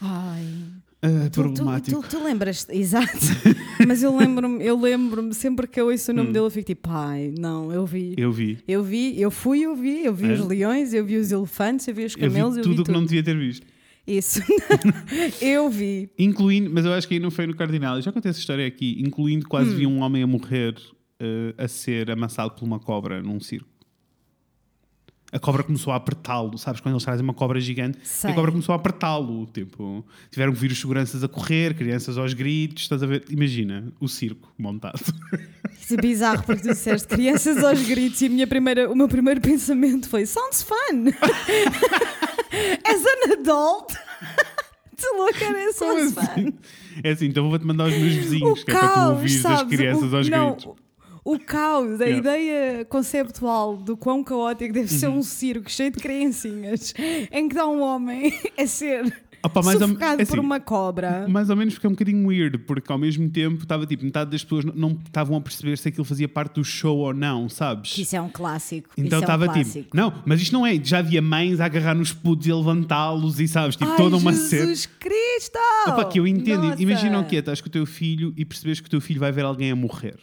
Ai. 0.00 0.44
Ah, 1.02 1.08
Tu, 1.24 1.30
tu, 1.30 1.42
problemático. 1.42 2.02
tu, 2.02 2.08
tu 2.18 2.22
lembras 2.22 2.66
exato, 2.68 3.08
mas 3.88 4.02
eu 4.02 4.14
lembro-me, 4.14 4.62
eu 4.62 4.78
lembro-me, 4.78 5.32
sempre 5.32 5.66
que 5.66 5.80
eu 5.80 5.86
ouço 5.88 6.12
o 6.12 6.14
nome 6.14 6.30
dele, 6.30 6.44
eu 6.44 6.50
fico 6.50 6.66
tipo, 6.66 6.90
ai, 6.90 7.32
não, 7.38 7.72
eu 7.72 7.86
vi. 7.86 8.10
Hum. 8.10 8.14
Eu 8.18 8.30
vi. 8.30 8.58
Eu 8.68 8.84
vi, 8.84 9.18
eu 9.18 9.30
fui, 9.30 9.60
eu 9.62 9.74
vi, 9.74 10.04
eu 10.04 10.12
vi 10.14 10.28
É? 10.28 10.32
os 10.34 10.40
leões, 10.46 10.92
eu 10.92 11.02
vi 11.02 11.16
os 11.16 11.32
elefantes, 11.32 11.88
eu 11.88 11.94
vi 11.94 12.04
os 12.04 12.12
Eu 12.14 12.20
camelos, 12.20 12.52
vi 12.56 12.60
eu 12.60 12.64
tudo 12.64 12.74
vi 12.76 12.80
o 12.82 12.84
que 12.84 12.90
não 12.92 13.00
tudo. 13.00 13.08
devia 13.08 13.22
ter 13.22 13.34
visto. 13.38 13.66
Isso. 14.06 14.40
eu 15.40 15.68
vi. 15.70 16.10
Incluindo, 16.18 16.70
mas 16.72 16.84
eu 16.84 16.92
acho 16.92 17.06
que 17.06 17.14
aí 17.14 17.20
não 17.20 17.30
foi 17.30 17.46
no 17.46 17.54
Cardinal. 17.54 17.96
Eu 17.96 18.02
já 18.02 18.10
contei 18.12 18.30
essa 18.30 18.40
história 18.40 18.66
aqui. 18.66 18.96
Incluindo 19.00 19.46
quase 19.46 19.70
Hum. 19.70 19.76
vi 19.76 19.86
um 19.86 20.00
homem 20.02 20.22
a 20.22 20.26
morrer 20.26 20.74
eh, 21.20 21.54
a 21.58 21.68
ser 21.68 22.10
amassado 22.10 22.52
por 22.52 22.64
uma 22.64 22.78
cobra 22.80 23.22
num 23.22 23.38
circo. 23.40 23.68
A 25.32 25.38
cobra 25.38 25.62
começou 25.62 25.92
a 25.92 25.96
apertá-lo, 25.96 26.58
sabes? 26.58 26.80
Quando 26.80 26.94
eles 26.94 27.04
trazem 27.04 27.22
uma 27.22 27.32
cobra 27.34 27.60
gigante, 27.60 27.98
a 28.24 28.32
cobra 28.32 28.50
começou 28.50 28.72
a 28.72 28.76
apertá-lo. 28.76 29.46
Tipo, 29.46 30.04
tiveram 30.30 30.52
que 30.52 30.58
vir 30.58 30.72
os 30.72 30.80
seguranças 30.80 31.22
a 31.22 31.28
correr, 31.28 31.74
crianças 31.74 32.18
aos 32.18 32.34
gritos. 32.34 32.82
Estás 32.82 33.02
a 33.02 33.06
ver? 33.06 33.24
Imagina 33.30 33.92
o 34.00 34.08
circo 34.08 34.52
montado. 34.58 35.00
Isso 35.80 35.94
é 35.94 35.96
bizarro 35.96 36.42
porque 36.42 36.62
tu 36.62 36.68
disseste 36.68 37.06
crianças 37.08 37.62
aos 37.62 37.80
gritos 37.82 38.20
e 38.22 38.28
minha 38.28 38.46
primeira, 38.46 38.90
o 38.90 38.94
meu 38.94 39.08
primeiro 39.08 39.40
pensamento 39.40 40.08
foi 40.08 40.26
sounds 40.26 40.62
fun. 40.62 40.74
As 42.84 43.04
an 43.04 43.32
adult. 43.40 43.94
at 45.00 45.56
it 45.56 45.78
Como 45.78 46.00
sounds 46.00 46.18
assim? 46.18 46.50
fun. 46.50 46.52
É 47.02 47.10
assim, 47.10 47.26
então 47.26 47.48
vou-te 47.48 47.64
mandar 47.64 47.88
os 47.88 47.94
meus 47.96 48.12
vizinhos, 48.14 48.60
O 48.60 48.64
que 48.64 48.70
é 48.70 48.74
para 48.74 48.88
tu 48.88 48.94
caos, 48.94 49.10
ouvires 49.12 49.36
as 49.46 49.58
sabes? 49.58 49.76
crianças 49.76 50.12
o, 50.12 50.16
aos 50.16 50.28
não, 50.28 50.54
gritos. 50.54 50.74
O 51.24 51.38
caos, 51.38 52.00
a 52.00 52.04
Yeah. 52.04 52.18
ideia 52.18 52.84
conceptual 52.84 53.76
do 53.76 53.96
quão 53.96 54.24
caótico 54.24 54.72
deve 54.72 54.88
ser 54.88 55.08
Uhum. 55.08 55.18
um 55.18 55.22
circo 55.22 55.70
cheio 55.70 55.90
de 55.90 55.98
criancinhas 56.00 56.94
em 57.30 57.48
que 57.48 57.54
dá 57.54 57.66
um 57.66 57.80
homem 57.82 58.32
a 58.58 58.66
ser 58.66 59.14
Opa, 59.42 59.62
mais 59.62 59.78
sufocado 59.78 60.20
é 60.20 60.24
por 60.26 60.36
assim, 60.38 60.46
uma 60.46 60.60
cobra. 60.60 61.26
Mais 61.28 61.48
ou 61.48 61.56
menos 61.56 61.72
fica 61.74 61.88
um 61.88 61.92
bocadinho 61.92 62.26
weird, 62.28 62.58
porque 62.58 62.90
ao 62.92 62.98
mesmo 62.98 63.28
tempo 63.30 63.62
estava 63.62 63.86
tipo, 63.86 64.04
metade 64.04 64.30
das 64.30 64.42
pessoas 64.44 64.64
não- 64.66 64.98
estavam 65.04 65.34
a 65.36 65.40
perceber 65.40 65.78
se 65.78 65.88
aquilo 65.88 66.04
fazia 66.04 66.28
parte 66.28 66.54
do 66.56 66.64
show 66.64 66.98
ou 66.98 67.14
não, 67.14 67.48
sabes? 67.48 67.96
Isso 67.96 68.14
é 68.16 68.20
um 68.20 68.28
clássico. 68.28 68.90
Então 68.98 69.04
isso 69.06 69.14
é 69.14 69.18
um 69.18 69.20
estava 69.20 69.48
tipo, 69.48 69.96
não, 69.96 70.12
mas 70.26 70.40
isto 70.42 70.52
não 70.52 70.66
é. 70.66 70.78
Já 70.82 70.98
havia 70.98 71.22
mães 71.22 71.58
a 71.60 71.64
agarrar 71.66 71.94
nos 71.94 72.12
putos 72.12 72.46
e 72.46 72.50
a 72.50 72.56
levantá-los 72.56 73.40
e 73.40 73.48
sabes, 73.48 73.76
tipo, 73.76 73.90
Ai, 73.90 73.96
toda 73.96 74.16
uma 74.16 74.32
cena. 74.34 74.62
Jesus 74.66 74.86
Cristo! 74.86 75.58
Opa, 75.88 76.04
que 76.04 76.20
eu 76.20 76.26
entendo. 76.26 76.64
Nossa. 76.68 76.82
Imagina 76.82 77.18
o 77.20 77.24
que 77.24 77.36
é, 77.36 77.38
estás 77.38 77.60
com 77.62 77.68
o 77.68 77.70
teu 77.72 77.86
filho 77.86 78.34
e 78.36 78.44
percebes 78.44 78.80
que 78.80 78.86
o 78.88 78.90
teu 78.90 79.00
filho 79.00 79.20
vai 79.20 79.32
ver 79.32 79.44
alguém 79.46 79.70
a 79.70 79.76
morrer. 79.76 80.16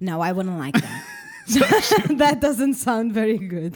No, 0.00 0.20
I 0.22 0.32
wouldn't 0.32 0.58
like 0.58 0.80
that. 0.80 1.02
that 2.18 2.40
doesn't 2.40 2.74
sound 2.74 3.12
very 3.12 3.38
good. 3.38 3.74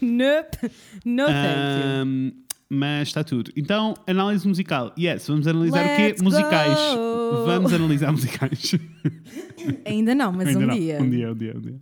Nope. 0.00 0.56
No 1.04 1.26
thank 1.26 1.84
you. 1.84 1.90
Ahm, 2.00 2.32
mas 2.70 3.08
está 3.08 3.22
tudo. 3.24 3.50
Então, 3.56 3.94
análise 4.06 4.46
musical. 4.46 4.92
Yes, 4.98 5.26
vamos 5.26 5.46
analisar 5.46 5.84
o 5.84 5.88
Let's 5.88 6.18
quê? 6.18 6.22
Musicais. 6.24 6.78
go. 6.94 7.44
Vamos 7.46 7.72
analisar 7.72 8.12
musicais. 8.12 8.74
Ainda 9.84 10.14
não, 10.14 10.32
mas 10.32 10.48
Ainda 10.48 10.60
um 10.60 10.66
não. 10.68 10.74
dia. 10.74 10.98
Um 11.02 11.10
dia, 11.10 11.30
um 11.32 11.34
dia, 11.34 11.54
um 11.56 11.60
dia. 11.60 11.80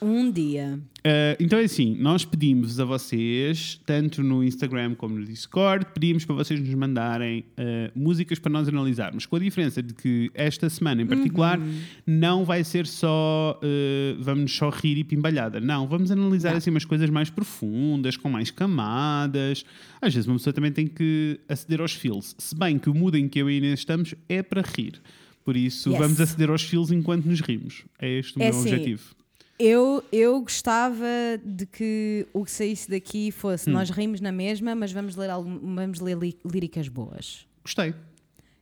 Um 0.00 0.30
dia. 0.30 0.78
Uh, 0.98 1.36
então 1.40 1.58
é 1.58 1.64
assim, 1.64 1.96
nós 1.98 2.24
pedimos 2.24 2.78
a 2.78 2.84
vocês, 2.84 3.80
tanto 3.86 4.22
no 4.22 4.44
Instagram 4.44 4.94
como 4.94 5.18
no 5.18 5.24
Discord, 5.24 5.86
pedimos 5.94 6.24
para 6.24 6.34
vocês 6.36 6.60
nos 6.60 6.72
mandarem 6.74 7.40
uh, 7.58 7.98
músicas 7.98 8.38
para 8.38 8.50
nós 8.52 8.68
analisarmos. 8.68 9.26
Com 9.26 9.36
a 9.36 9.38
diferença 9.38 9.82
de 9.82 9.94
que 9.94 10.30
esta 10.34 10.68
semana 10.68 11.02
em 11.02 11.06
particular 11.06 11.58
não 12.06 12.44
vai 12.44 12.62
ser 12.64 12.86
só 12.86 13.58
uh, 13.62 14.22
vamos 14.22 14.52
só 14.54 14.70
rir 14.70 14.98
e 14.98 15.04
pimbalhada. 15.04 15.60
Não, 15.60 15.86
vamos 15.88 16.10
analisar 16.10 16.54
assim 16.56 16.70
umas 16.70 16.84
coisas 16.84 17.08
mais 17.10 17.30
profundas, 17.30 18.16
com 18.16 18.28
mais 18.28 18.50
camadas. 18.50 19.64
Às 20.00 20.14
vezes 20.14 20.28
uma 20.28 20.36
pessoa 20.36 20.52
também 20.52 20.72
tem 20.72 20.86
que 20.86 21.40
aceder 21.48 21.80
aos 21.80 21.94
feels. 21.94 22.34
Se 22.38 22.54
bem 22.54 22.78
que 22.78 22.90
o 22.90 22.94
mood 22.94 23.18
em 23.18 23.28
que 23.28 23.38
eu 23.40 23.50
e 23.50 23.56
Inês 23.58 23.80
estamos 23.80 24.14
é 24.28 24.42
para 24.42 24.62
rir. 24.62 25.00
Por 25.44 25.56
isso, 25.56 25.88
Yes. 25.90 25.98
vamos 25.98 26.20
aceder 26.20 26.50
aos 26.50 26.62
feels 26.62 26.90
enquanto 26.90 27.24
nos 27.24 27.40
rimos. 27.40 27.84
É 27.98 28.18
este 28.18 28.38
o 28.38 28.42
É 28.42 28.50
meu 28.50 28.60
assim, 28.60 28.68
objetivo. 28.68 29.17
Eu, 29.58 30.04
eu 30.12 30.40
gostava 30.40 31.04
de 31.44 31.66
que 31.66 32.26
o 32.32 32.44
que 32.44 32.50
saísse 32.50 32.88
daqui 32.88 33.28
Hum. 33.28 33.32
fosse 33.32 33.68
nós 33.70 33.90
rimos 33.90 34.20
na 34.20 34.30
mesma, 34.30 34.74
mas 34.74 34.92
vamos 34.92 35.16
ler, 35.16 35.30
algum, 35.30 35.74
vamos 35.74 35.98
ler 36.00 36.16
li- 36.16 36.38
líricas 36.44 36.88
boas. 36.88 37.46
Gostei. 37.64 37.94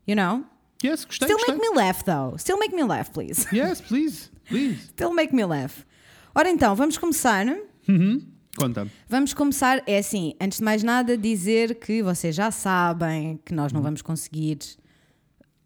You 0.09 0.17
know? 0.17 0.45
Yes, 0.83 1.05
gostei. 1.05 1.27
Still 1.29 1.37
gostei. 1.39 1.55
make 1.57 1.69
me 1.71 1.77
laugh, 1.77 2.03
though. 2.05 2.39
Still 2.39 2.59
make 2.59 2.75
me 2.75 2.83
laugh, 2.85 3.11
please. 3.11 3.47
Yes, 3.55 3.81
please, 3.81 4.31
please. 4.49 4.81
Still 4.93 5.13
make 5.13 5.35
me 5.35 5.45
laugh. 5.45 5.85
Ora 6.35 6.49
então, 6.51 6.75
vamos 6.75 6.97
começar. 6.99 7.45
Conta. 8.57 8.87
Vamos 9.09 9.35
começar, 9.35 9.83
é 9.87 9.99
assim, 9.99 10.35
antes 10.41 10.59
de 10.59 10.65
mais 10.65 10.83
nada, 10.83 11.17
dizer 11.17 11.75
que 11.79 12.03
vocês 12.03 12.35
já 12.35 12.51
sabem 12.51 13.39
que 13.45 13.55
nós 13.55 13.71
não 13.73 13.83
vamos 13.83 14.01
conseguir 14.01 14.59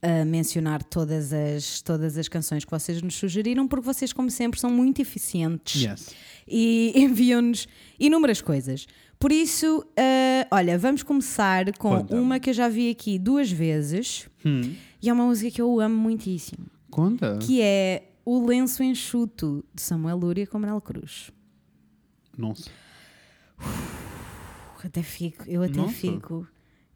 ah, 0.02 0.24
mencionar 0.24 0.82
todas 0.82 1.32
as, 1.32 1.80
todas 1.82 2.16
as 2.16 2.28
canções 2.28 2.64
que 2.64 2.70
vocês 2.70 3.00
nos 3.02 3.14
sugeriram, 3.14 3.66
porque 3.68 3.84
vocês, 3.84 4.12
como 4.12 4.30
sempre, 4.30 4.58
são 4.60 4.70
muito 4.70 5.00
eficientes 5.02 5.82
Yes. 5.82 6.14
e 6.48 6.92
enviam-nos 6.96 7.66
inúmeras 7.98 8.40
coisas. 8.40 8.86
Por 9.18 9.30
isso, 9.32 9.84
ah, 9.98 10.46
olha, 10.50 10.78
vamos 10.78 11.02
começar 11.02 11.72
com 11.76 11.98
Conta. 11.98 12.16
uma 12.16 12.40
que 12.40 12.50
eu 12.50 12.54
já 12.54 12.68
vi 12.68 12.90
aqui 12.90 13.18
duas 13.18 13.50
vezes 13.52 14.26
e 15.02 15.08
é 15.08 15.12
uma 15.12 15.24
música 15.26 15.50
que 15.50 15.60
eu 15.60 15.78
amo 15.80 15.96
muitíssimo, 15.96 16.66
Conta. 16.90 17.38
que 17.42 17.60
é 17.60 18.04
O 18.24 18.46
Lenço 18.46 18.82
Enxuto, 18.82 19.62
de 19.74 19.82
Samuel 19.82 20.16
Lúria 20.16 20.46
com 20.46 20.58
Manuel 20.58 20.80
Cruz. 20.80 21.30
Nossa. 22.38 22.70
Até 24.82 25.02
fico, 25.02 25.44
eu 25.46 25.62
até 25.62 25.76
Nossa. 25.76 25.92
fico, 25.92 26.46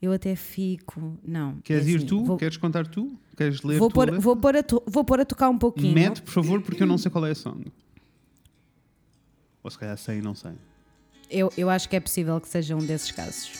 eu 0.04 0.12
até 0.12 0.34
fico. 0.36 1.18
Não. 1.24 1.56
Queres 1.64 1.86
é 1.86 1.90
ir 1.90 1.96
assim, 1.96 2.06
tu? 2.06 2.24
Vou, 2.24 2.36
Queres 2.36 2.56
contar 2.56 2.86
tu? 2.86 3.12
Queres 3.36 3.62
ler 3.62 3.78
vou, 3.78 3.90
pôr, 3.90 4.18
vou, 4.20 4.36
pôr 4.36 4.56
a 4.56 4.62
to- 4.62 4.82
vou 4.86 5.04
pôr 5.04 5.20
a 5.20 5.24
tocar 5.24 5.48
um 5.48 5.58
pouquinho. 5.58 5.94
Mete, 5.94 6.22
por 6.22 6.30
favor, 6.32 6.62
porque 6.62 6.82
eu 6.82 6.86
não 6.86 6.98
sei 6.98 7.10
qual 7.10 7.26
é 7.26 7.30
a 7.30 7.34
song. 7.34 7.72
Ou 9.62 9.70
se 9.70 9.78
calhar 9.78 9.96
sei 9.96 10.18
e 10.18 10.22
não 10.22 10.34
sei. 10.34 10.52
Eu, 11.30 11.52
eu 11.56 11.70
acho 11.70 11.88
que 11.88 11.96
é 11.96 12.00
possível 12.00 12.40
que 12.40 12.48
seja 12.48 12.76
um 12.76 12.84
desses 12.84 13.10
casos. 13.10 13.50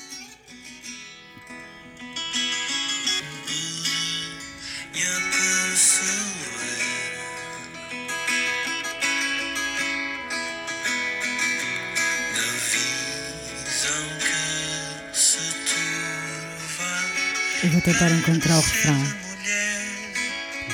Eu 17.64 17.70
vou 17.70 17.80
tentar 17.80 18.10
encontrar 18.10 18.58
o 18.58 18.60
refrão. 18.60 19.02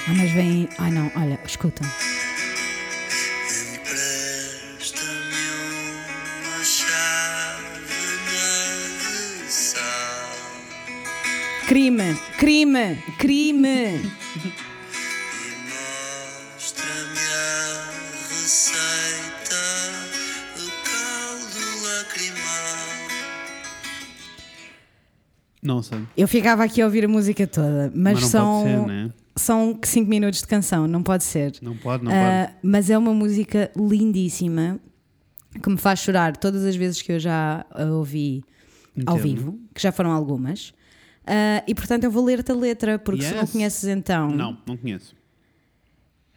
Ah, 0.08 0.12
mas 0.16 0.32
vem. 0.32 0.68
Ai 0.76 0.90
não, 0.90 1.08
olha, 1.14 1.38
escuta. 1.46 1.84
empresta-me 3.74 5.06
uma 6.48 6.64
chave 6.64 7.94
de 8.26 9.52
sal 9.52 9.80
Crime, 11.68 12.18
crime, 12.38 13.00
crime. 13.18 14.00
Não 25.72 25.82
sei. 25.82 26.00
Eu 26.16 26.26
ficava 26.26 26.64
aqui 26.64 26.82
a 26.82 26.84
ouvir 26.84 27.04
a 27.04 27.08
música 27.08 27.46
toda, 27.46 27.92
mas, 27.94 28.20
Mas 28.20 28.26
são, 28.26 28.62
ser, 28.64 28.86
né? 28.86 29.12
são 29.36 29.78
5 29.82 30.08
minutos 30.10 30.40
de 30.40 30.46
canção, 30.48 30.88
não 30.88 31.02
pode 31.02 31.22
ser. 31.24 31.52
Não 31.62 31.76
pode, 31.76 32.04
não 32.04 32.10
Ah, 32.12 32.46
pode. 32.48 32.58
mas 32.62 32.90
é 32.90 32.98
uma 32.98 33.14
música 33.14 33.70
lindíssima 33.76 34.80
que 35.62 35.70
me 35.70 35.76
faz 35.76 36.00
chorar 36.00 36.36
todas 36.36 36.64
as 36.64 36.74
vezes 36.74 37.00
que 37.02 37.12
eu 37.12 37.20
já 37.20 37.64
a 37.70 37.84
ouvi 37.84 38.42
ao 39.06 39.16
Entendo. 39.16 39.22
vivo, 39.22 39.58
que 39.74 39.80
já 39.80 39.92
foram 39.92 40.10
algumas. 40.10 40.72
Ah, 41.26 41.62
e 41.68 41.74
portanto 41.74 42.02
eu 42.04 42.10
vou 42.10 42.24
ler-te 42.24 42.50
a 42.50 42.54
letra, 42.54 42.98
porque 42.98 43.22
se 43.22 43.32
não 43.34 43.42
Yes. 43.42 43.50
conheces 43.52 43.84
então. 43.84 44.30
Não, 44.30 44.58
não 44.66 44.76
conheço. 44.76 45.14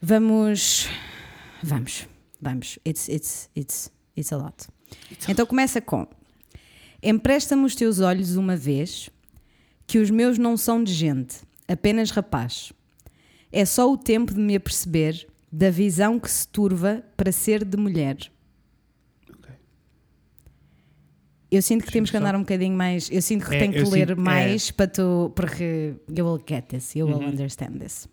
Vamos. 0.01 0.87
Vamos. 1.61 2.07
Vamos. 2.41 2.77
It's, 2.85 3.07
it's, 3.07 3.49
it's, 3.55 3.89
it's 4.17 4.31
a 4.33 4.37
lot. 4.37 4.67
então 5.27 5.45
começa 5.45 5.79
com: 5.81 6.05
Empresta-me 7.01 7.65
os 7.65 7.75
teus 7.75 7.99
olhos 7.99 8.35
uma 8.35 8.55
vez, 8.55 9.09
que 9.87 9.99
os 9.99 10.09
meus 10.09 10.37
não 10.37 10.55
são 10.57 10.83
de 10.83 10.93
gente, 10.93 11.37
apenas 11.67 12.09
rapaz. 12.11 12.71
É 13.51 13.65
só 13.65 13.91
o 13.91 13.97
tempo 13.97 14.33
de 14.33 14.39
me 14.39 14.55
aperceber 14.55 15.27
da 15.51 15.69
visão 15.69 16.19
que 16.19 16.29
se 16.31 16.47
turva 16.47 17.03
para 17.15 17.31
ser 17.31 17.63
de 17.63 17.77
mulher. 17.77 18.17
Eu 21.51 21.61
sinto 21.61 21.85
que 21.85 21.91
temos 21.91 22.09
que 22.09 22.17
andar 22.17 22.35
um 22.35 22.39
bocadinho 22.39 22.75
mais. 22.75 23.09
Eu 23.11 23.21
sinto 23.21 23.45
que 23.47 23.55
É, 23.55 23.59
tenho 23.59 23.73
que 23.73 23.79
eu 23.79 23.89
ler 23.89 24.07
sinto- 24.09 24.19
mais 24.21 24.71
para 24.71 24.87
tu. 24.87 25.31
Porque 25.35 25.93
you 26.09 26.25
will 26.25 26.41
get 26.47 26.65
this, 26.65 26.95
you 26.95 27.05
will 27.05 27.17
Uhum. 27.17 27.27
understand 27.29 27.77
this. 27.77 28.07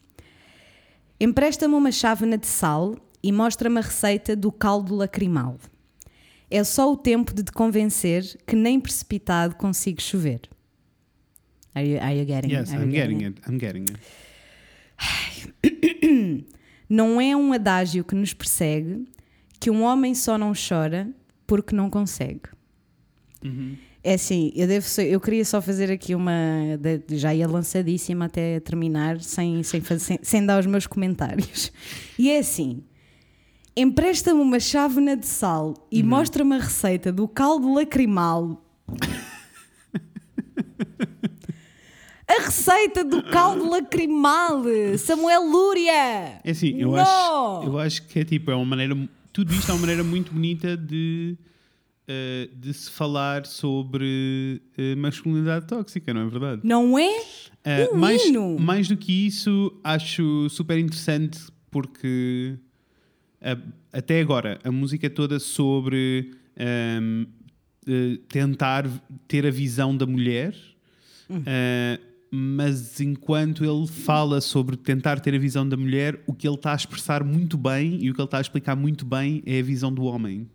Empresta-me 1.19 1.75
uma 1.75 1.91
chávena 1.91 2.37
de 2.37 2.47
sal 2.47 2.97
e 3.23 3.33
mostra-me 3.33 3.79
a 3.79 3.83
receita 3.83 4.37
do 4.37 4.53
caldo 4.53 4.95
lacrimal. 4.95 5.57
É 6.51 6.63
só 6.65 6.93
o 6.93 6.97
tempo 6.97 7.33
de 7.33 7.43
te 7.45 7.53
convencer 7.53 8.25
que 8.47 8.55
nem 8.57 8.79
precipitado 8.79 9.55
consigo 9.57 10.03
chover. 10.03 10.41
Are 11.75 11.87
you, 11.87 11.99
are 12.01 12.17
you 12.17 12.25
getting 12.25 12.51
Yes, 12.51 12.73
I'm 12.73 12.91
getting 12.91 13.23
it. 13.23 13.41
I'm 13.47 13.59
getting 13.59 13.85
it. 13.89 14.01
Não 16.89 17.21
é 17.21 17.37
um 17.37 17.53
adágio 17.53 18.05
que 18.05 18.15
nos 18.15 18.35
persegue 18.35 19.07
que 19.61 19.71
um 19.71 19.83
homem 19.83 20.15
só 20.15 20.37
não 20.37 20.53
chora 20.53 21.09
porque 21.47 21.75
não 21.75 21.89
consegue. 21.89 22.43
É 24.03 24.15
assim, 24.15 24.51
eu, 24.57 24.67
devo 24.67 24.87
eu 25.03 25.21
queria 25.21 25.45
só 25.45 25.61
fazer 25.61 25.91
aqui 25.91 26.15
uma. 26.15 26.33
Já 27.09 27.35
ia 27.35 27.47
lançadíssima 27.47 28.25
até 28.25 28.59
terminar, 28.61 29.21
sem, 29.21 29.63
sem, 29.63 29.83
sem, 29.83 30.19
sem 30.23 30.47
dar 30.47 30.59
os 30.59 30.67
meus 30.67 30.87
comentários. 30.87 31.71
E 32.19 32.31
é 32.31 32.39
assim: 32.39 32.83
empresta-me 33.77 34.41
uma 34.41 34.59
chávena 34.59 35.17
de 35.17 35.27
sal 35.27 35.75
e 35.93 36.03
mostra-me 36.03 36.57
a 36.57 36.61
receita 36.61 37.13
do 37.13 37.29
caldo 37.29 37.75
lacrimal. 37.75 38.65
a 42.31 42.43
receita 42.45 43.03
do 43.03 43.23
caldo 43.25 43.69
lacrimal! 43.69 44.63
Samuel 44.99 45.51
Lúria! 45.51 46.41
É 46.45 46.51
assim, 46.51 46.81
eu 46.81 46.95
acho, 46.95 47.67
eu 47.67 47.79
acho 47.79 48.07
que 48.07 48.21
é 48.21 48.25
tipo, 48.25 48.51
é 48.51 48.55
uma 48.55 48.65
maneira. 48.65 48.97
Tudo 49.33 49.53
isto 49.53 49.71
é 49.71 49.75
uma 49.75 49.81
maneira 49.81 50.05
muito 50.05 50.33
bonita 50.33 50.77
de, 50.77 51.37
eh, 52.07 52.49
de 52.55 52.73
se 52.73 52.91
falar 52.91 53.47
sobre 53.47 54.63
eh, 54.79 54.95
masculinidade 54.95 55.67
tóxica, 55.67 56.15
não 56.15 56.23
é 56.23 56.27
verdade? 56.29 56.61
Não 56.65 56.99
é? 56.99 57.11
Um 57.93 57.97
mais, 57.97 58.23
mais 58.59 58.89
do 58.89 58.97
que 58.97 59.27
isso, 59.27 59.73
acho 59.83 60.49
super 60.51 60.79
interessante 60.79 61.39
porque 61.71 62.57
até 63.93 64.21
agora 64.21 64.59
a 64.65 64.71
música 64.71 65.07
é 65.07 65.11
toda 65.11 65.39
sobre 65.39 66.33
ehm, 66.57 67.25
eh, 67.87 68.19
tentar 68.29 68.87
ter 69.27 69.47
a 69.47 69.51
visão 69.51 69.97
da 69.97 70.07
mulher, 70.07 70.55
Hum. 71.31 71.45
Mas 72.31 73.01
enquanto 73.01 73.65
ele 73.65 73.87
fala 73.87 74.41
sobre 74.41 74.77
tentar 74.77 75.19
ter 75.21 75.35
a 75.35 75.39
visão 75.39 75.69
da 75.69 75.77
mulher, 75.77 76.23
o 76.27 76.33
que 76.33 76.47
ele 76.47 76.55
está 76.55 76.73
a 76.73 76.77
expressar 76.77 77.25
muito 77.25 77.57
bem 77.59 77.99
e 78.03 78.11
o 78.11 78.15
que 78.15 78.21
ele 78.21 78.27
está 78.27 78.39
a 78.39 78.41
explicar 78.41 78.77
muito 78.77 79.05
bem 79.05 79.43
é 79.45 79.59
a 79.59 79.63
visão 79.63 79.93
do 79.93 80.05
homem. 80.05 80.49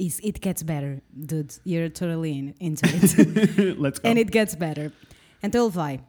It's- 0.00 0.20
It 0.22 0.38
gets 0.42 0.62
better, 0.62 1.02
dude. 1.12 1.54
You're 1.66 1.90
totally 1.90 2.30
in, 2.30 2.54
into 2.60 2.82
it. 2.86 3.74
Let's 3.80 3.98
go. 3.98 4.06
And 4.08 4.16
it 4.18 4.30
gets 4.32 4.54
better. 4.54 4.92
Então 5.42 5.64
ele 5.64 5.72
vai. 5.72 6.00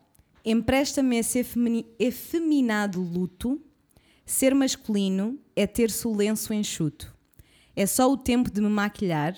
Empresta-me 0.46 1.18
esse 1.18 1.44
efeminado 1.98 3.02
luto. 3.02 3.60
Ser 4.26 4.54
masculino 4.54 5.40
é 5.56 5.66
ter-se 5.66 6.08
o 6.08 6.16
lenço 6.16 6.54
enxuto. 6.54 7.12
É 7.76 7.86
só 7.88 8.12
o 8.12 8.18
tempo 8.18 8.52
de 8.52 8.62
me 8.62 8.70
maquilhar, 8.70 9.34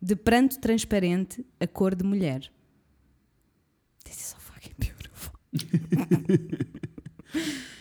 de 0.00 0.16
pranto 0.16 0.58
transparente, 0.58 1.44
a 1.60 1.66
cor 1.66 1.94
de 1.94 2.02
mulher. 2.04 2.50
This 4.12 4.20
is 4.20 4.26
so 4.26 4.36
fucking 4.38 4.74
beautiful. 4.76 5.32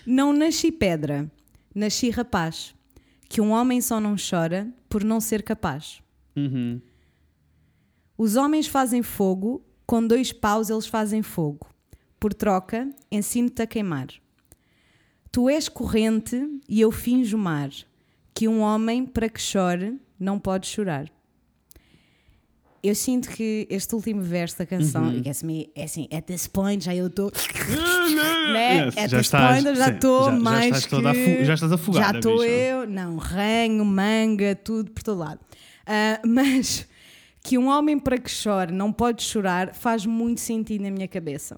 não 0.07 0.31
nasci 0.31 0.71
pedra, 0.71 1.29
nasci 1.75 2.09
rapaz. 2.09 2.73
Que 3.27 3.41
um 3.41 3.51
homem 3.51 3.81
só 3.81 3.99
não 3.99 4.15
chora 4.15 4.71
por 4.87 5.03
não 5.03 5.19
ser 5.19 5.43
capaz. 5.43 6.01
Uhum. 6.35 6.81
Os 8.17 8.37
homens 8.37 8.67
fazem 8.67 9.03
fogo, 9.03 9.61
com 9.85 10.05
dois 10.05 10.31
paus 10.31 10.69
eles 10.69 10.87
fazem 10.87 11.21
fogo. 11.21 11.67
Por 12.17 12.33
troca, 12.33 12.89
ensino-te 13.11 13.61
a 13.61 13.67
queimar. 13.67 14.07
Tu 15.31 15.49
és 15.49 15.67
corrente 15.67 16.37
e 16.67 16.79
eu 16.79 16.91
finjo 16.91 17.37
mar, 17.37 17.71
que 18.33 18.47
um 18.47 18.61
homem, 18.61 19.05
para 19.05 19.27
que 19.27 19.41
chore, 19.41 19.99
não 20.19 20.39
pode 20.39 20.67
chorar. 20.67 21.11
Eu 22.83 22.95
sinto 22.95 23.29
que 23.29 23.67
este 23.69 23.93
último 23.93 24.21
verso 24.23 24.57
da 24.57 24.65
canção, 24.65 25.03
Uhum. 25.03 25.19
e 25.19 25.23
gets-me, 25.23 25.71
é 25.75 25.83
assim, 25.83 26.07
at 26.11 26.23
this 26.25 26.47
point 26.47 26.83
já 26.83 26.95
eu 26.95 27.07
estou. 27.07 27.31
né? 28.53 28.85
Yes, 28.85 28.97
at 28.97 29.09
já 29.09 29.17
this 29.17 29.27
estás- 29.27 29.53
point 29.53 29.67
eu 29.67 29.75
já 29.75 29.89
estou 29.89 30.25
já- 30.25 30.31
já 30.31 30.39
mais 30.39 30.77
estás 30.77 30.85
que... 31.13 31.45
já 31.45 31.53
estás 31.53 31.71
afogada, 31.71 32.05
Já 32.13 32.17
estou 32.19 32.43
eu, 32.43 32.87
não, 32.89 33.17
ranho, 33.17 33.85
manga, 33.85 34.55
tudo 34.55 34.89
por 34.91 35.03
todo 35.03 35.19
lado. 35.19 35.39
Ah, 35.85 36.19
mas 36.25 36.87
que 37.43 37.57
um 37.57 37.67
homem 37.67 37.99
para 37.99 38.17
que 38.17 38.29
chore 38.31 38.71
não 38.71 38.91
pode 38.91 39.21
chorar 39.23 39.75
faz 39.75 40.05
muito 40.05 40.41
sentido 40.41 40.81
na 40.81 40.89
minha 40.91 41.07
cabeça. 41.07 41.57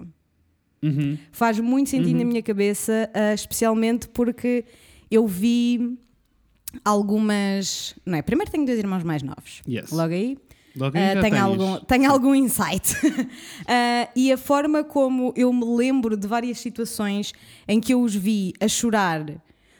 Uhum. 0.82 1.16
Faz 1.32 1.58
muito 1.58 1.88
sentido 1.88 2.18
na 2.18 2.24
minha 2.24 2.42
cabeça, 2.42 3.08
ah, 3.14 3.32
especialmente 3.32 4.08
porque 4.08 4.64
eu 5.10 5.26
vi 5.26 5.98
algumas. 6.84 7.94
Não 8.04 8.18
é? 8.18 8.22
Primeiro 8.22 8.50
tenho 8.50 8.66
dois 8.66 8.78
irmãos 8.78 9.02
mais 9.02 9.22
novos. 9.22 9.62
Yes. 9.68 9.90
Logo 9.90 10.12
aí. 10.12 10.36
Aí 10.80 11.18
ah, 11.18 11.20
tens. 11.20 11.34
algum, 11.34 11.76
tenho 11.84 12.10
algum 12.10 12.34
insight. 12.34 12.94
Ah, 13.66 14.08
e 14.16 14.32
a 14.32 14.36
forma 14.36 14.82
como 14.84 15.32
eu 15.36 15.52
me 15.52 15.64
lembro 15.64 16.16
de 16.16 16.26
várias 16.26 16.58
situações 16.58 17.32
em 17.68 17.80
que 17.80 17.94
eu 17.94 18.02
os 18.02 18.14
vi 18.14 18.52
a 18.60 18.66
chorar 18.68 19.24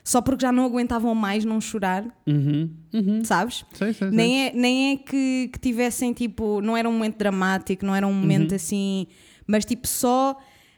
só 0.06 0.20
porque 0.20 0.42
já 0.42 0.52
não 0.52 0.66
aguentavam 0.66 1.14
mais 1.14 1.44
não 1.46 1.60
chorar, 1.62 2.04
Uhum. 2.26 2.70
Uhum. 2.92 3.24
sabes? 3.24 3.64
Sei, 3.72 3.92
sei, 3.94 4.08
sei. 4.08 4.16
Nem 4.16 4.46
é, 4.48 4.52
nem 4.52 4.92
é 4.92 4.96
que, 4.98 5.48
que 5.52 5.58
tivessem 5.58 6.12
tipo, 6.12 6.60
não 6.60 6.76
era 6.76 6.86
um 6.88 6.92
momento 6.92 7.16
dramático, 7.16 7.86
não 7.86 7.94
era 7.94 8.06
um 8.06 8.12
momento 8.12 8.50
Uhum. 8.50 8.56
assim, 8.56 9.06
mas 9.46 9.64
tipo 9.64 9.88
só 9.88 10.36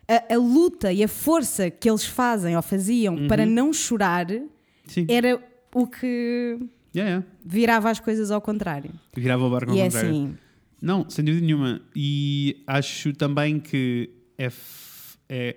a, 0.09 0.35
a 0.35 0.37
luta 0.39 0.93
e 0.93 1.03
a 1.03 1.09
força 1.09 1.69
que 1.71 1.91
eles 1.91 2.05
fazem 2.05 2.55
ou 2.57 2.63
faziam 2.63 3.27
para 3.27 3.45
não 3.45 3.73
chorar 3.73 4.31
Uhum. 4.31 4.49
Sim. 4.87 5.07
era 5.09 5.43
o 5.75 5.87
que 5.89 6.59
Yeah, 6.95 7.11
yeah. 7.11 7.27
virava 7.45 7.91
as 7.91 8.01
coisas 8.01 8.31
ao 8.31 8.41
contrário. 8.41 8.91
Virava 9.15 9.45
o 9.45 9.51
barco 9.51 9.71
ao 9.71 9.77
e 9.77 9.81
é 9.81 9.85
contrário. 9.85 10.09
assim, 10.11 10.39
Não, 10.81 11.09
sem 11.11 11.25
dúvida 11.25 11.45
nenhuma. 11.47 11.81
E 11.95 12.63
acho 12.67 13.13
também 13.13 13.59
que 13.61 14.11
é, 14.39 14.47
f- 14.47 15.19
é- 15.29 15.57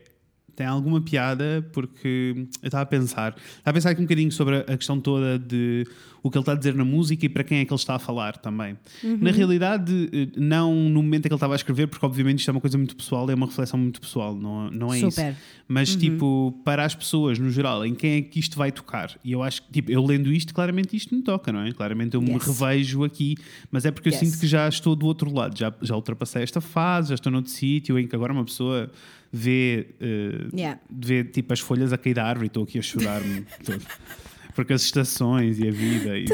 tem 0.60 0.68
alguma 0.68 1.00
piada 1.00 1.66
porque 1.72 2.36
eu 2.62 2.68
estava 2.68 2.84
a 2.84 2.86
pensar, 2.86 3.34
estava 3.38 3.70
a 3.70 3.74
pensar 3.74 3.92
aqui 3.92 4.02
um 4.02 4.04
bocadinho 4.04 4.30
sobre 4.30 4.58
a 4.58 4.76
questão 4.78 5.00
toda 5.00 5.40
de 5.40 5.88
o 6.22 6.30
que 6.30 6.38
ele 6.38 6.42
está 6.42 6.52
a 6.52 6.56
dizer 6.56 6.76
na 6.76 6.84
música 6.84 7.26
e 7.26 7.30
para 7.30 7.46
quem 7.46 7.60
é 7.60 7.66
que 7.66 7.72
ele 7.72 7.80
está 7.80 7.96
a 7.96 8.00
falar 8.00 8.36
também. 8.36 8.78
Uhum. 9.02 9.20
Na 9.22 9.32
realidade, 9.32 10.10
eh, 10.12 10.28
não 10.36 10.76
no 10.76 11.02
momento 11.02 11.20
em 11.26 11.30
que 11.30 11.34
ele 11.34 11.36
estava 11.36 11.54
a 11.54 11.56
escrever, 11.56 11.88
porque 11.88 12.06
obviamente 12.06 12.40
isto 12.40 12.50
é 12.50 12.52
uma 12.52 12.60
coisa 12.60 12.78
muito 12.78 12.94
pessoal, 12.94 13.30
é 13.32 13.34
uma 13.34 13.46
reflexão 13.46 13.80
muito 13.80 14.02
pessoal, 14.02 14.36
não, 14.36 14.70
não 14.70 14.94
é 14.94 14.98
isso. 14.98 15.12
Super. 15.12 15.38
Mas, 15.66 15.96
tipo, 15.96 16.60
para 16.66 16.84
as 16.84 16.94
pessoas 16.94 17.40
no 17.40 17.50
geral, 17.50 17.86
em 17.86 17.96
quem 17.96 18.18
é 18.18 18.22
que 18.22 18.38
isto 18.38 18.58
vai 18.58 18.70
tocar? 18.70 19.18
E 19.24 19.32
eu 19.32 19.42
acho 19.42 19.62
que, 19.62 19.72
tipo, 19.72 19.90
eu 19.90 20.06
lendo 20.06 20.30
isto, 20.34 20.54
claramente 20.54 20.94
isto 20.98 21.16
me 21.16 21.22
toca, 21.22 21.54
não 21.54 21.62
é? 21.62 21.72
Claramente 21.72 22.16
eu 22.16 22.22
me 22.22 22.32
Yes. 22.34 22.44
revejo 22.48 23.04
aqui, 23.06 23.38
mas 23.72 23.86
é 23.86 23.92
porque 23.92 24.10
eu 24.10 24.12
Yes. 24.12 24.20
sinto 24.20 24.40
que 24.42 24.46
já 24.48 24.68
estou 24.68 24.98
do 24.98 25.06
outro 25.06 25.34
lado, 25.34 25.58
já, 25.58 25.74
já 25.82 25.96
ultrapassei 25.96 26.44
esta 26.44 26.60
fase, 26.60 27.10
já 27.10 27.16
estou 27.16 27.32
noutro 27.32 27.50
sítio 27.50 27.98
em 27.98 28.06
que 28.06 28.14
agora 28.14 28.34
uma 28.34 28.44
pessoa 28.44 28.92
vê, 29.32 29.88
eh, 30.00 30.48
Yeah. 30.54 30.80
vê 30.90 31.24
tipo, 31.24 31.54
as 31.54 31.60
folhas 31.60 31.94
a 31.94 31.98
cair 31.98 32.14
da 32.16 32.26
árvore 32.26 32.46
e 32.46 32.48
estou 32.48 32.64
aqui 32.64 32.80
a 32.80 32.82
chorar-me. 32.82 33.46
Porque 34.56 34.74
as 34.74 34.82
estações 34.82 35.60
e 35.60 35.68
a 35.68 35.72
vida 35.72 36.18
e 36.18 36.26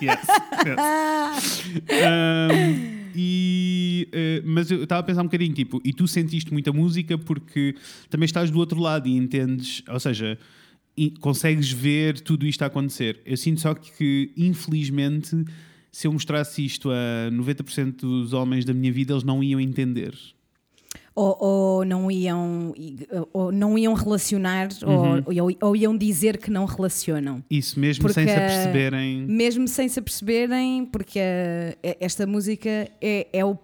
yes, 0.00 0.26
yes. 0.64 1.64
Um, 1.90 2.98
e, 3.14 4.08
eh, 4.12 4.42
mas 4.44 4.70
eu 4.70 4.82
estava 4.84 5.00
a 5.00 5.02
pensar 5.02 5.22
um 5.22 5.24
bocadinho, 5.24 5.54
tipo, 5.54 5.80
e 5.84 5.92
tu 5.92 6.06
sentiste 6.06 6.52
muita 6.52 6.72
música 6.72 7.18
porque 7.18 7.74
também 8.08 8.26
estás 8.26 8.50
do 8.50 8.58
outro 8.58 8.80
lado 8.80 9.08
e 9.08 9.16
entendes, 9.16 9.82
ou 9.88 9.98
seja, 10.00 10.38
consegues 11.20 11.70
ver 11.70 12.20
tudo 12.20 12.46
isto 12.46 12.62
a 12.62 12.66
acontecer. 12.66 13.20
Eu 13.26 13.36
sinto 13.36 13.60
só 13.60 13.74
que, 13.74 14.32
infelizmente, 14.36 15.44
se 15.98 16.06
eu 16.06 16.12
mostrasse 16.12 16.64
isto 16.64 16.92
a 16.92 17.28
90% 17.28 17.96
dos 18.02 18.32
homens 18.32 18.64
da 18.64 18.72
minha 18.72 18.92
vida, 18.92 19.14
eles 19.14 19.24
não 19.24 19.42
iam 19.42 19.60
entender. 19.60 20.14
Ou, 21.12 21.36
ou 21.40 21.84
não 21.84 22.08
iam 22.08 22.72
ou 23.32 23.50
não 23.50 23.76
iam 23.76 23.94
relacionar 23.94 24.68
Uhum. 24.86 25.24
ou, 25.26 25.68
ou, 25.70 25.74
iam 25.74 25.98
dizer 25.98 26.38
que 26.38 26.52
não 26.52 26.66
relacionam. 26.66 27.42
Isso 27.50 27.80
mesmo 27.80 28.02
Porque, 28.02 28.14
sem 28.14 28.28
se 28.28 28.32
aperceberem. 28.32 29.26
Mesmo 29.26 29.66
sem 29.66 29.88
se 29.88 29.98
aperceberem, 29.98 30.86
porque 30.86 31.18
eh, 31.18 31.76
esta 31.98 32.24
música 32.28 32.88
é, 33.02 33.26
é 33.32 33.44
o, 33.44 33.56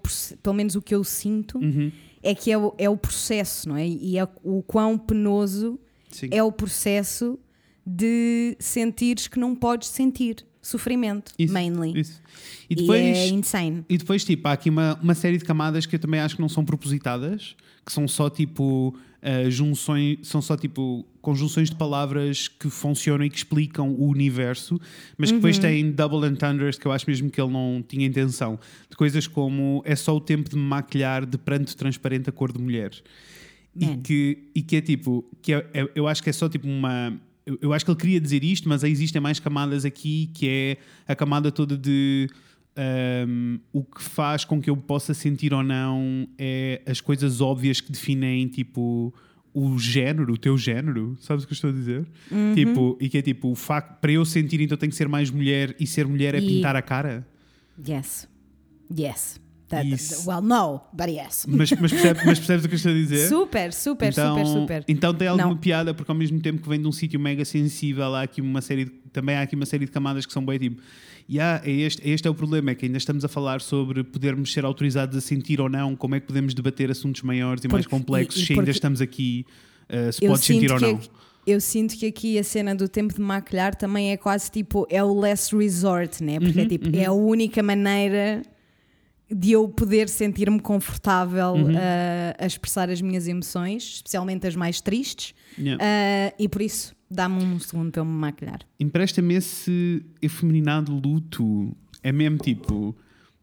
pelo 0.42 0.56
menos 0.56 0.74
o 0.74 0.82
que 0.82 0.92
eu 0.92 1.04
sinto, 1.04 1.58
Uhum. 1.58 1.92
é 2.20 2.34
que 2.34 2.50
é 2.50 2.58
o, 2.58 2.74
é 2.76 2.90
o 2.90 2.96
processo, 2.96 3.68
não 3.68 3.76
é? 3.76 3.86
E 3.86 4.18
é 4.18 4.26
o 4.42 4.60
quão 4.60 4.98
penoso 4.98 5.78
Sim. 6.10 6.30
é 6.32 6.42
o 6.42 6.50
processo 6.50 7.38
de 7.86 8.56
sentires 8.58 9.28
que 9.28 9.38
não 9.38 9.54
podes 9.54 9.86
sentir 9.86 10.44
sofrimento, 10.66 11.32
Isso, 11.38 11.52
mainly. 11.52 11.98
isso. 12.00 12.20
E 12.68 12.72
E, 12.72 12.76
depois, 12.76 13.00
é 13.00 13.28
insane. 13.28 13.84
E 13.88 13.98
depois, 13.98 14.24
tipo, 14.24 14.48
há 14.48 14.52
aqui 14.52 14.70
uma, 14.70 14.98
uma 15.02 15.14
série 15.14 15.38
de 15.38 15.44
camadas 15.44 15.86
que 15.86 15.94
eu 15.96 16.00
também 16.00 16.20
acho 16.20 16.34
que 16.36 16.40
não 16.40 16.48
são 16.48 16.64
propositadas, 16.64 17.54
que 17.84 17.92
são 17.92 18.08
só 18.08 18.30
tipo 18.30 18.88
uh, 19.22 19.50
junções, 19.50 20.18
são 20.22 20.40
só 20.40 20.56
tipo 20.56 21.04
conjunções 21.20 21.68
de 21.70 21.76
palavras 21.76 22.48
que 22.48 22.68
funcionam 22.70 23.24
e 23.24 23.30
que 23.30 23.36
explicam 23.36 23.90
o 23.90 24.06
universo, 24.08 24.80
mas 25.18 25.28
que 25.30 25.34
Uhum. 25.34 25.40
depois 25.40 25.58
têm 25.58 25.90
double 25.90 26.26
entendres 26.28 26.78
que 26.78 26.86
eu 26.86 26.92
acho 26.92 27.04
mesmo 27.08 27.30
que 27.30 27.40
ele 27.40 27.50
não 27.52 27.84
tinha 27.86 28.06
intenção. 28.06 28.58
De 28.90 28.96
coisas 28.96 29.26
como 29.26 29.82
é 29.84 29.94
só 29.96 30.16
o 30.16 30.20
tempo 30.20 30.48
de 30.50 30.56
me 30.56 30.62
maquilhar 30.62 31.24
de 31.26 31.36
pranto 31.38 31.76
transparente 31.76 32.28
a 32.28 32.32
cor 32.32 32.52
de 32.52 32.58
mulher. 32.58 32.90
E 33.78 33.96
que, 33.98 34.38
e 34.54 34.62
que 34.62 34.76
é 34.76 34.80
tipo, 34.80 35.24
que 35.42 35.52
é- 35.52 35.66
é- 35.74 35.90
eu 35.94 36.06
acho 36.06 36.22
que 36.22 36.30
é 36.30 36.32
só 36.32 36.48
tipo 36.48 36.66
uma. 36.68 37.12
Eu, 37.46 37.58
eu 37.60 37.72
acho 37.72 37.84
que 37.84 37.90
ele 37.90 37.98
queria 38.00 38.20
dizer 38.20 38.42
isto, 38.42 38.68
mas 38.68 38.82
aí 38.82 38.90
existem 38.90 39.20
mais 39.20 39.38
camadas 39.38 39.84
aqui, 39.84 40.30
que 40.32 40.48
é 40.48 40.76
a 41.06 41.14
camada 41.14 41.52
toda 41.52 41.76
de 41.76 42.28
ahm, 42.76 43.58
o 43.72 43.82
que 43.84 44.02
faz 44.02 44.44
com 44.44 44.60
que 44.60 44.70
eu 44.70 44.76
possa 44.76 45.12
sentir 45.14 45.52
ou 45.52 45.62
não 45.62 46.26
é 46.38 46.80
as 46.86 47.00
coisas 47.00 47.40
óbvias 47.40 47.80
que 47.80 47.92
definem 47.92 48.48
tipo 48.48 49.12
o 49.52 49.78
género, 49.78 50.32
o 50.32 50.36
teu 50.38 50.58
género, 50.58 51.16
sabes 51.20 51.44
o 51.44 51.46
que 51.46 51.52
eu 51.52 51.54
estou 51.54 51.70
a 51.70 51.72
dizer? 51.72 52.04
Uhum. 52.30 52.54
Tipo, 52.54 52.98
e 53.00 53.08
que 53.08 53.18
é 53.18 53.22
tipo, 53.22 53.50
o 53.52 53.54
facto, 53.54 54.00
para 54.00 54.10
eu 54.10 54.24
sentir 54.24 54.60
então 54.60 54.76
tenho 54.76 54.90
que 54.90 54.96
ser 54.96 55.06
mais 55.06 55.30
mulher 55.30 55.76
e 55.78 55.86
ser 55.86 56.06
mulher 56.08 56.34
é 56.34 56.38
E- 56.38 56.46
pintar 56.46 56.74
a 56.74 56.82
cara. 56.82 57.24
Yes. 57.88 58.26
Yes. 58.96 59.40
That- 59.76 59.88
Isso. 59.94 60.28
well, 60.28 60.40
no, 60.42 60.80
but 60.92 61.08
yes. 61.08 61.46
Mas, 61.48 61.70
mas, 61.72 61.90
percebes, 61.92 62.24
mas 62.24 62.38
percebes 62.38 62.64
o 62.64 62.68
que 62.68 62.74
eu 62.74 62.76
estou 62.76 62.92
a 62.92 62.94
dizer? 62.94 63.28
Super, 63.28 63.72
super, 63.72 64.08
então, 64.12 64.36
super, 64.44 64.60
super. 64.60 64.84
Então 64.88 65.12
tem 65.14 65.28
alguma 65.28 65.48
Não. 65.50 65.56
piada, 65.56 65.92
porque 65.94 66.10
ao 66.10 66.16
mesmo 66.16 66.40
tempo 66.40 66.62
que 66.62 66.68
vem 66.68 66.80
de 66.80 66.86
um 66.88 66.92
sítio 66.92 67.18
mega 67.20 67.44
sensível, 67.44 68.14
há 68.14 68.22
aqui 68.22 68.40
uma 68.40 68.60
série 68.60 68.86
de- 68.86 68.90
também 69.12 69.36
há 69.36 69.42
aqui 69.42 69.54
uma 69.54 69.66
série 69.66 69.84
de 69.86 69.90
camadas 69.92 70.26
que 70.26 70.32
são 70.32 70.44
bem 70.44 70.58
tipo. 70.58 70.80
Yeah, 71.30 71.62
é 71.66 71.70
este, 71.70 72.06
este 72.08 72.28
é 72.28 72.30
o 72.30 72.34
problema, 72.34 72.72
é 72.72 72.74
que 72.74 72.84
ainda 72.84 72.98
estamos 72.98 73.24
a 73.24 73.28
falar 73.28 73.60
sobre 73.62 74.04
podermos 74.04 74.52
ser 74.52 74.64
autorizados 74.64 75.16
a 75.16 75.20
sentir 75.22 75.58
ou 75.60 75.70
não, 75.70 75.96
como 75.96 76.14
é 76.14 76.20
que 76.20 76.26
podemos 76.26 76.52
debater 76.52 76.90
assuntos 76.90 77.22
maiores 77.22 77.64
e 77.64 77.68
mais 77.68 77.84
Porque- 77.86 77.96
complexos 77.96 78.40
e- 78.40 78.44
e 78.44 78.46
se 78.46 78.52
ainda 78.52 78.70
estamos 78.70 79.00
aqui, 79.00 79.46
uh, 79.88 80.12
se 80.12 80.22
Eu 80.22 80.30
podes 80.32 80.44
sentir 80.44 80.70
ou 80.70 80.78
não. 80.78 81.00
eu 81.46 81.60
sinto 81.62 81.96
que 81.96 82.04
aqui 82.04 82.38
a 82.38 82.44
cena 82.44 82.74
do 82.74 82.86
tempo 82.88 83.14
de 83.14 83.22
maquilhar 83.22 83.74
também 83.74 84.10
é 84.12 84.18
quase 84.18 84.50
tipo, 84.50 84.86
é 84.90 85.02
o 85.02 85.14
last 85.14 85.56
resort, 85.56 86.22
né? 86.22 86.38
Porque 86.38 86.58
Uhum, 86.58 86.64
é 86.66 86.68
tipo, 86.68 86.94
é 86.94 87.06
a 87.06 87.12
única 87.12 87.62
maneira 87.62 88.42
de 89.36 89.50
eu 89.50 89.68
poder 89.68 90.08
sentir-me 90.08 90.60
confortável 90.60 91.54
Uhum. 91.54 91.74
uh, 91.74 91.78
a 92.38 92.46
expressar 92.46 92.88
as 92.88 93.00
minhas 93.02 93.26
emoções, 93.26 93.94
especialmente 93.96 94.46
as 94.46 94.54
mais 94.54 94.80
tristes, 94.80 95.34
Yeah. 95.58 95.82
uh, 95.82 96.34
e 96.38 96.48
por 96.48 96.62
isso 96.62 96.94
dá-me 97.10 97.42
um 97.42 97.58
segundo 97.58 97.90
para 97.90 98.00
eu 98.00 98.04
me 98.04 98.12
maquilhar. 98.12 98.60
Empresta-me 98.78 99.34
esse 99.34 100.04
efeminado 100.22 100.92
luto. 100.92 101.76
É 102.02 102.12
mesmo 102.12 102.38
tipo, 102.38 102.94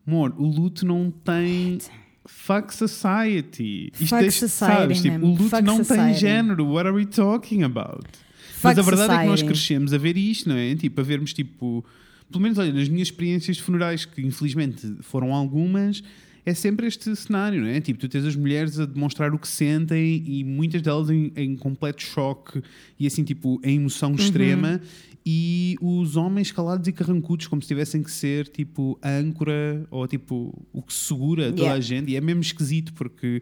amor, 0.08 0.34
o 0.38 0.45
luto 0.47 0.86
não 0.86 1.12
tem. 1.12 1.77
Fuck 2.25 2.73
society. 2.73 3.91
Isto 3.93 4.06
Fuck 4.08 4.21
deixa- 4.21 4.47
society, 4.47 4.75
sabes? 4.77 5.01
Tipo, 5.01 5.25
o 5.25 5.30
luto 5.32 5.49
Fuck 5.49 5.62
não 5.63 5.75
tem 5.77 5.84
society. 5.86 6.19
género. 6.19 6.65
What 6.67 6.88
are 6.88 6.95
we 6.95 7.06
talking 7.06 7.63
about? 7.63 8.06
Fuck 8.54 8.63
Mas 8.63 8.77
a 8.77 8.82
verdade 8.82 9.13
é 9.13 9.17
que 9.19 9.25
nós 9.25 9.39
society. 9.39 9.45
crescemos 9.47 9.93
a 9.93 9.97
ver 9.97 10.15
isto, 10.17 10.47
não 10.47 10.56
é? 10.56 10.75
Tipo, 10.75 11.01
a 11.01 11.04
vermos 11.04 11.34
tipo. 11.34 11.84
Pelo 12.32 12.41
menos, 12.41 12.58
olha, 12.58 12.72
nas 12.74 12.89
minhas 12.89 13.10
experiências 13.10 13.58
de 13.58 13.63
funerais, 13.63 14.06
que 14.06 14.22
infelizmente 14.22 14.96
foram 15.02 15.34
algumas, 15.34 16.02
é 16.46 16.54
sempre 16.54 16.88
este 16.88 17.15
cenário, 17.15 17.62
não 17.62 17.67
é? 17.67 17.80
Tipo, 17.80 18.00
tu 18.00 18.10
tens 18.10 18.26
as 18.26 18.36
mulheres 18.36 18.80
a 18.80 18.86
demonstrar 18.86 19.34
o 19.34 19.38
que 19.38 19.48
sentem 19.48 20.24
e 20.26 20.44
muitas 20.44 20.82
delas 20.82 21.10
em, 21.10 21.32
em 21.36 21.56
completo 21.56 22.02
choque 22.02 22.62
e 23.00 23.06
assim, 23.06 23.24
tipo, 23.24 23.60
em 23.63 23.76
emoção 23.76 24.15
extrema. 24.15 24.82
E 25.24 25.78
os 25.80 26.15
homens 26.15 26.52
calados 26.52 26.88
e 26.88 26.91
carrancudos, 26.91 27.46
como 27.46 27.62
se 27.62 27.67
tivessem 27.67 28.02
que 28.02 28.10
ser 28.10 28.48
tipo 28.48 28.98
a 29.04 29.10
âncora 29.10 29.86
ou 29.91 30.08
tipo 30.08 30.52
o 30.74 30.82
que 30.82 30.91
segura 30.91 31.50
toda 31.50 31.62
Yeah. 31.62 31.78
a 31.78 31.80
gente. 31.80 32.12
E 32.12 32.15
é 32.15 32.22
mesmo 32.22 32.41
esquisito 32.41 32.91
porque 32.94 33.39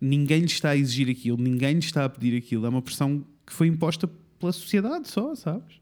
ninguém 0.00 0.40
lhe 0.40 0.46
está 0.46 0.70
a 0.70 0.76
exigir 0.76 1.10
aquilo, 1.10 1.36
ninguém 1.36 1.74
lhe 1.74 1.80
está 1.80 2.06
a 2.06 2.08
pedir 2.08 2.34
aquilo. 2.34 2.64
É 2.64 2.68
uma 2.70 2.80
pressão 2.80 3.22
que 3.46 3.52
foi 3.52 3.66
imposta 3.66 4.08
pela 4.40 4.52
sociedade 4.52 5.06
só, 5.08 5.34
sabes? 5.34 5.76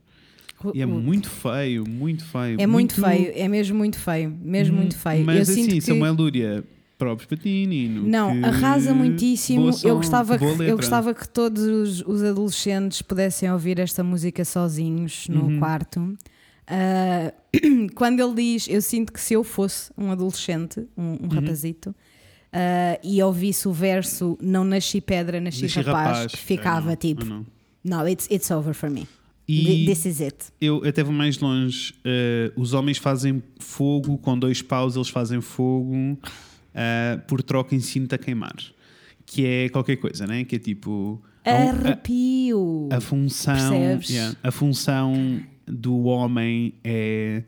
E 0.73 0.81
é 0.81 0.85
muito 0.85 1.29
feio, 1.29 1.87
muito 1.87 2.25
feio. 2.25 2.59
É 2.59 2.65
muito, 2.65 2.95
feio, 2.95 3.31
é 3.35 3.47
mesmo 3.47 3.77
muito 3.77 3.99
feio, 3.99 4.29
mesmo 4.41 4.75
muito 4.75 4.97
feio. 4.97 5.25
Mas 5.25 5.47
eu 5.47 5.53
assim, 5.53 5.67
que... 5.67 5.81
Samuel 5.81 6.13
Lúria, 6.13 6.63
próprios 6.97 7.27
para 7.27 7.37
ti, 7.37 7.65
Nino. 7.67 8.07
Não, 8.07 8.39
que 8.39 8.45
arrasa 8.45 8.93
muitíssimo. 8.93 9.61
boa 9.61 9.71
eu, 9.71 9.77
som, 9.77 9.95
gostava 9.95 10.37
que, 10.37 10.43
eu 10.45 10.75
gostava 10.75 11.13
que 11.13 11.29
todos 11.29 12.01
os, 12.01 12.23
adolescentes 12.23 13.01
pudessem 13.01 13.51
ouvir 13.51 13.79
esta 13.79 14.03
música 14.03 14.43
sozinhos 14.43 15.27
no 15.29 15.45
Uhum. 15.45 15.59
quarto. 15.59 16.17
Ah, 16.65 17.31
quando 17.95 18.19
ele 18.19 18.33
diz, 18.35 18.67
eu 18.67 18.81
sinto 18.81 19.13
que 19.13 19.21
se 19.21 19.33
eu 19.35 19.43
fosse 19.43 19.91
um 19.97 20.11
adolescente, 20.11 20.85
um, 20.97 21.03
Uhum. 21.11 21.19
um 21.23 21.27
rapazito, 21.27 21.95
ah, 22.51 22.99
e 23.03 23.21
ouvisse 23.21 23.67
o 23.67 23.71
verso 23.71 24.37
Não 24.41 24.63
nasci 24.63 24.99
pedra, 24.99 25.39
nasci, 25.39 25.63
Nasci 25.63 25.81
rapaz, 25.81 26.31
ficava 26.33 26.87
Ah, 26.87 26.89
não, 26.89 26.95
tipo, 26.95 27.25
não. 27.83 28.07
it's, 28.07 28.27
it's 28.31 28.49
over 28.51 28.73
for 28.73 28.89
me. 28.89 29.07
E 29.47 29.63
Th- 29.63 29.85
This 29.87 30.05
is 30.05 30.21
it. 30.21 30.35
eu 30.59 30.83
até 30.85 31.01
vou 31.03 31.13
mais 31.13 31.39
longe. 31.39 31.93
eh, 32.03 32.51
os 32.55 32.73
homens 32.73 32.97
fazem 32.97 33.41
fogo, 33.59 34.17
com 34.17 34.37
dois 34.37 34.61
paus 34.61 34.95
eles 34.95 35.07
fazem 35.09 35.39
fogo, 35.41 36.17
eh, 36.73 37.19
por 37.27 37.41
troca 37.41 37.73
ensino-te 37.75 38.13
a 38.15 38.17
queimar. 38.17 38.55
Que 39.25 39.45
é 39.45 39.69
qualquer 39.69 39.95
coisa, 39.97 40.25
né? 40.27 40.43
Que 40.43 40.57
é 40.57 40.59
tipo. 40.59 41.21
a- 41.45 41.51
a- 41.51 41.69
Arrepio. 41.69 42.89
A 42.91 42.99
função, 42.99 43.55
Percebes? 43.55 44.09
yeah, 44.09 44.37
a 44.43 44.51
função 44.51 45.39
do 45.65 46.03
homem 46.05 46.73
é, 46.83 47.43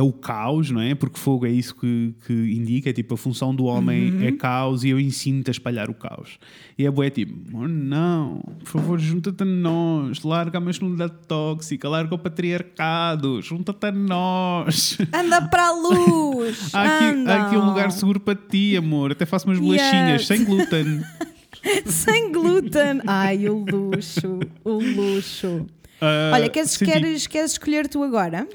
é 0.00 0.02
o 0.02 0.12
caos, 0.12 0.70
não 0.70 0.80
é? 0.80 0.94
Porque 0.94 1.18
fogo 1.18 1.44
é 1.46 1.50
isso 1.50 1.74
que, 1.76 2.14
que 2.26 2.32
indica, 2.32 2.88
é 2.90 2.92
tipo 2.92 3.14
a 3.14 3.16
função 3.18 3.54
do 3.54 3.64
homem 3.64 4.10
Uhum. 4.12 4.22
é 4.24 4.32
caos 4.32 4.82
e 4.82 4.88
eu 4.88 4.98
ensino-te 4.98 5.50
a 5.50 5.52
espalhar 5.52 5.90
o 5.90 5.94
caos. 5.94 6.38
E 6.78 6.86
é 6.86 6.90
bué 6.90 7.10
tipo, 7.10 7.34
oh, 7.58 7.68
não, 7.68 8.40
por 8.60 8.66
favor, 8.68 8.98
junta-te 8.98 9.42
a 9.42 9.46
nós, 9.46 10.22
larga 10.22 10.58
a 10.58 10.60
masculinidade 10.60 11.12
tóxica, 11.28 11.88
larga 11.88 12.14
o 12.14 12.18
patriarcado, 12.18 13.42
junta-te 13.42 13.86
a 13.86 13.92
nós. 13.92 14.96
Anda 15.12 15.42
para 15.42 15.68
a 15.68 15.72
luz! 15.72 16.74
Há 16.74 16.82
aqui, 16.96 17.04
anda. 17.04 17.34
há 17.34 17.46
aqui 17.46 17.56
um 17.56 17.66
lugar 17.66 17.92
seguro 17.92 18.18
para 18.20 18.34
ti, 18.36 18.76
amor. 18.76 19.12
Até 19.12 19.26
faço 19.26 19.46
umas 19.46 19.58
bolachinhas 19.58 20.20
Yes. 20.22 20.26
sem 20.26 20.44
glúten. 20.44 21.02
Sem 21.84 22.32
glúten. 22.32 23.02
Ai, 23.06 23.46
o 23.48 23.66
luxo, 23.70 24.40
o 24.64 24.70
luxo. 24.78 25.66
Ah, 26.00 26.30
Olha, 26.32 26.48
queres, 26.48 26.70
senti- 26.70 26.90
queres, 26.90 27.26
queres 27.26 27.50
escolher 27.52 27.86
tu 27.86 28.02
agora? 28.02 28.48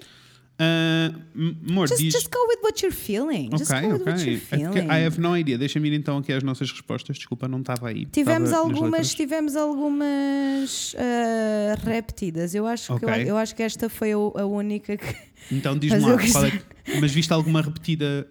Ah, 0.58 1.12
m- 1.36 1.58
amor, 1.70 1.88
Just, 1.88 2.02
diz. 2.02 2.14
just 2.14 2.30
go 2.32 2.40
with 2.48 2.60
what 2.64 2.82
you're 2.82 2.96
feeling. 2.96 3.50
Just 3.58 3.70
Ok, 3.72 3.82
go 3.82 3.94
with 3.94 4.06
what 4.06 4.20
you're 4.26 4.38
É 4.52 4.58
feeling. 4.58 4.88
I 4.90 5.06
have 5.06 5.20
no 5.20 5.36
idea. 5.38 5.58
Deixa-me 5.58 5.90
ir 5.90 5.94
então 5.96 6.18
aqui 6.18 6.32
às 6.32 6.44
nossas 6.44 6.72
respostas. 6.72 7.18
Desculpa, 7.18 7.48
não 7.48 7.60
estava 7.60 7.90
aí. 7.90 8.06
Tivemos 8.06 8.50
Estava 8.50 8.64
algumas, 8.68 9.14
tivemos 9.14 9.56
algumas 9.58 10.96
ah, 10.98 11.76
repetidas. 11.84 12.56
Eu 12.56 12.66
acho, 12.68 12.98
que, 12.98 13.06
eu, 13.06 13.10
eu 13.10 13.38
acho 13.38 13.56
que 13.56 13.64
esta 13.64 13.90
foi 13.90 14.14
a, 14.14 14.18
única 14.46 14.96
que. 14.98 15.16
Então 15.52 15.78
diz-me 15.78 16.00
lá. 16.00 16.14
é 16.48 16.52
que- 16.52 17.00
Mas 17.02 17.12
viste 17.12 17.34
alguma 17.34 17.62
repetida 17.62 18.28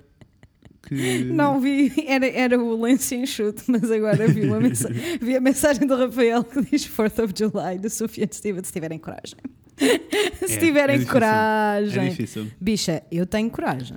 que. 0.86 1.24
Não 1.24 1.60
vi, 1.60 1.92
era, 2.06 2.26
era 2.26 2.58
o 2.62 2.80
lenço 2.80 3.14
enxuto, 3.14 3.62
mas 3.68 3.90
agora 3.90 4.26
vi, 4.28 4.42
uma 4.46 4.58
vi 5.20 5.36
a 5.36 5.40
mensagem 5.40 5.86
do 5.86 5.96
Rafael 5.96 6.44
que 6.44 6.60
diz 6.62 6.86
4th 6.88 7.24
of 7.24 7.34
July 7.36 7.78
do 7.78 7.88
Sufjan 7.90 8.28
Stevens. 8.32 8.66
Se 8.68 8.72
tiverem 8.72 8.98
coragem. 8.98 9.38
Se 9.76 10.54
É, 10.54 10.58
tiverem 10.58 11.00
é 11.00 11.04
coragem. 11.04 12.06
É 12.06 12.08
difícil. 12.10 12.46
Bicha, 12.60 13.02
eu 13.10 13.26
tenho 13.26 13.50
coragem. 13.50 13.96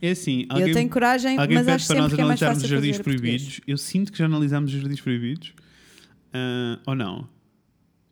É 0.00 0.12
assim. 0.12 0.46
Alguém, 0.48 0.68
eu 0.68 0.74
tenho 0.74 0.88
coragem, 0.88 1.38
alguém 1.38 1.58
mas 1.58 1.68
acho 1.68 1.86
para 1.86 1.98
nós 2.00 2.14
que 2.14 2.20
é 2.20 2.24
analisarmos 2.24 2.62
os 2.62 2.68
jardins 2.68 2.96
português. 2.96 3.20
proibidos. 3.20 3.60
Eu 3.66 3.76
sinto 3.76 4.10
que 4.12 4.18
já 4.18 4.24
analisámos 4.24 4.72
os 4.72 4.80
jardins 4.80 5.00
proibidos. 5.00 5.52
Ah, 6.32 6.78
ou 6.86 6.94
não? 6.94 7.28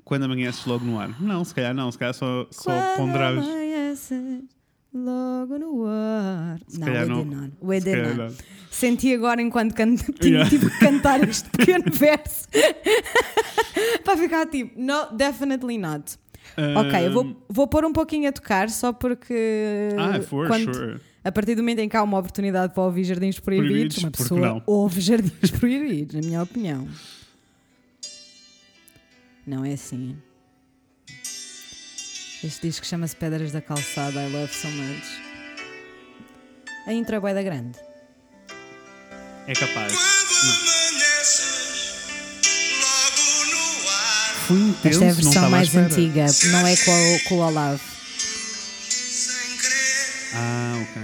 Quando 0.04 0.24
amanheces 0.24 0.64
logo 0.66 0.84
no 0.84 0.98
ar? 0.98 1.20
Não, 1.20 1.42
se 1.44 1.54
calhar 1.54 1.74
não. 1.74 1.90
Se 1.90 1.96
calhar 1.98 2.14
só, 2.14 2.46
só 2.50 2.96
ponderavas. 2.96 3.46
Logo 4.94 5.58
no 5.58 5.84
ar. 5.86 6.58
Não, 6.72 6.78
did 6.78 6.84
calhar 6.84 7.06
not. 7.08 7.26
não. 7.28 8.34
Senti 8.70 9.12
agora 9.14 9.40
enquanto 9.42 9.74
can... 9.74 9.96
tinha 10.20 10.30
Yeah. 10.38 10.50
tive 10.50 10.70
que 10.70 10.78
cantar 10.78 11.20
este 11.28 11.48
pequeno 11.50 11.84
verso 11.92 12.46
para 14.04 14.16
ficar 14.22 14.46
tipo, 14.46 14.80
no, 14.80 15.06
definitely 15.16 15.78
not. 15.78 16.16
Ok, 16.76 17.06
eu 17.06 17.12
vou, 17.12 17.36
vou 17.48 17.66
pôr 17.68 17.84
um 17.84 17.92
pouquinho 17.92 18.28
a 18.28 18.32
tocar 18.32 18.70
só 18.70 18.92
porque 18.92 19.90
Ah, 19.98 20.20
for 20.22 20.46
quando- 20.48 20.74
sure. 20.74 21.00
a 21.22 21.30
partir 21.30 21.54
do 21.54 21.62
momento 21.62 21.80
em 21.80 21.88
que 21.88 21.96
há 21.96 22.02
uma 22.02 22.18
oportunidade 22.18 22.72
para 22.72 22.82
ouvir 22.82 23.04
jardins 23.04 23.38
proibidos, 23.38 23.96
Proibidos, 23.96 23.98
uma 23.98 24.10
pessoa 24.10 24.62
ouve 24.66 25.00
jardins 25.00 25.50
proibidos, 25.50 26.14
na 26.14 26.20
minha 26.22 26.42
opinião. 26.42 26.88
Não 29.46 29.64
é 29.64 29.72
assim. 29.72 30.16
Este 32.42 32.68
disco 32.68 32.86
chama-se 32.86 33.16
Pedras 33.16 33.50
da 33.50 33.60
Calçada, 33.60 34.22
I 34.22 34.30
Love 34.30 34.54
So 34.54 34.68
Much. 34.68 35.28
A 36.86 36.92
intro 36.92 37.16
é 37.26 37.34
da 37.34 37.42
grande. 37.42 37.76
É 39.48 39.52
capaz. 39.54 39.92
Quando 39.92 40.70
amanheces, 40.70 42.04
logo 42.80 43.44
no 43.50 43.88
ar, 43.90 44.34
Fui 44.46 44.60
intenso, 44.60 44.88
Esta 44.88 45.04
é 45.04 45.08
a 45.08 45.14
não 45.14 45.22
versão 45.22 45.50
mais 45.50 45.74
antiga, 45.74 46.26
não 46.52 46.66
é 46.66 46.76
com 46.76 46.92
o, 46.92 47.20
com 47.24 47.34
o 47.34 47.38
Olavo. 47.38 47.80
Ah, 50.34 50.74
ok. 50.80 51.02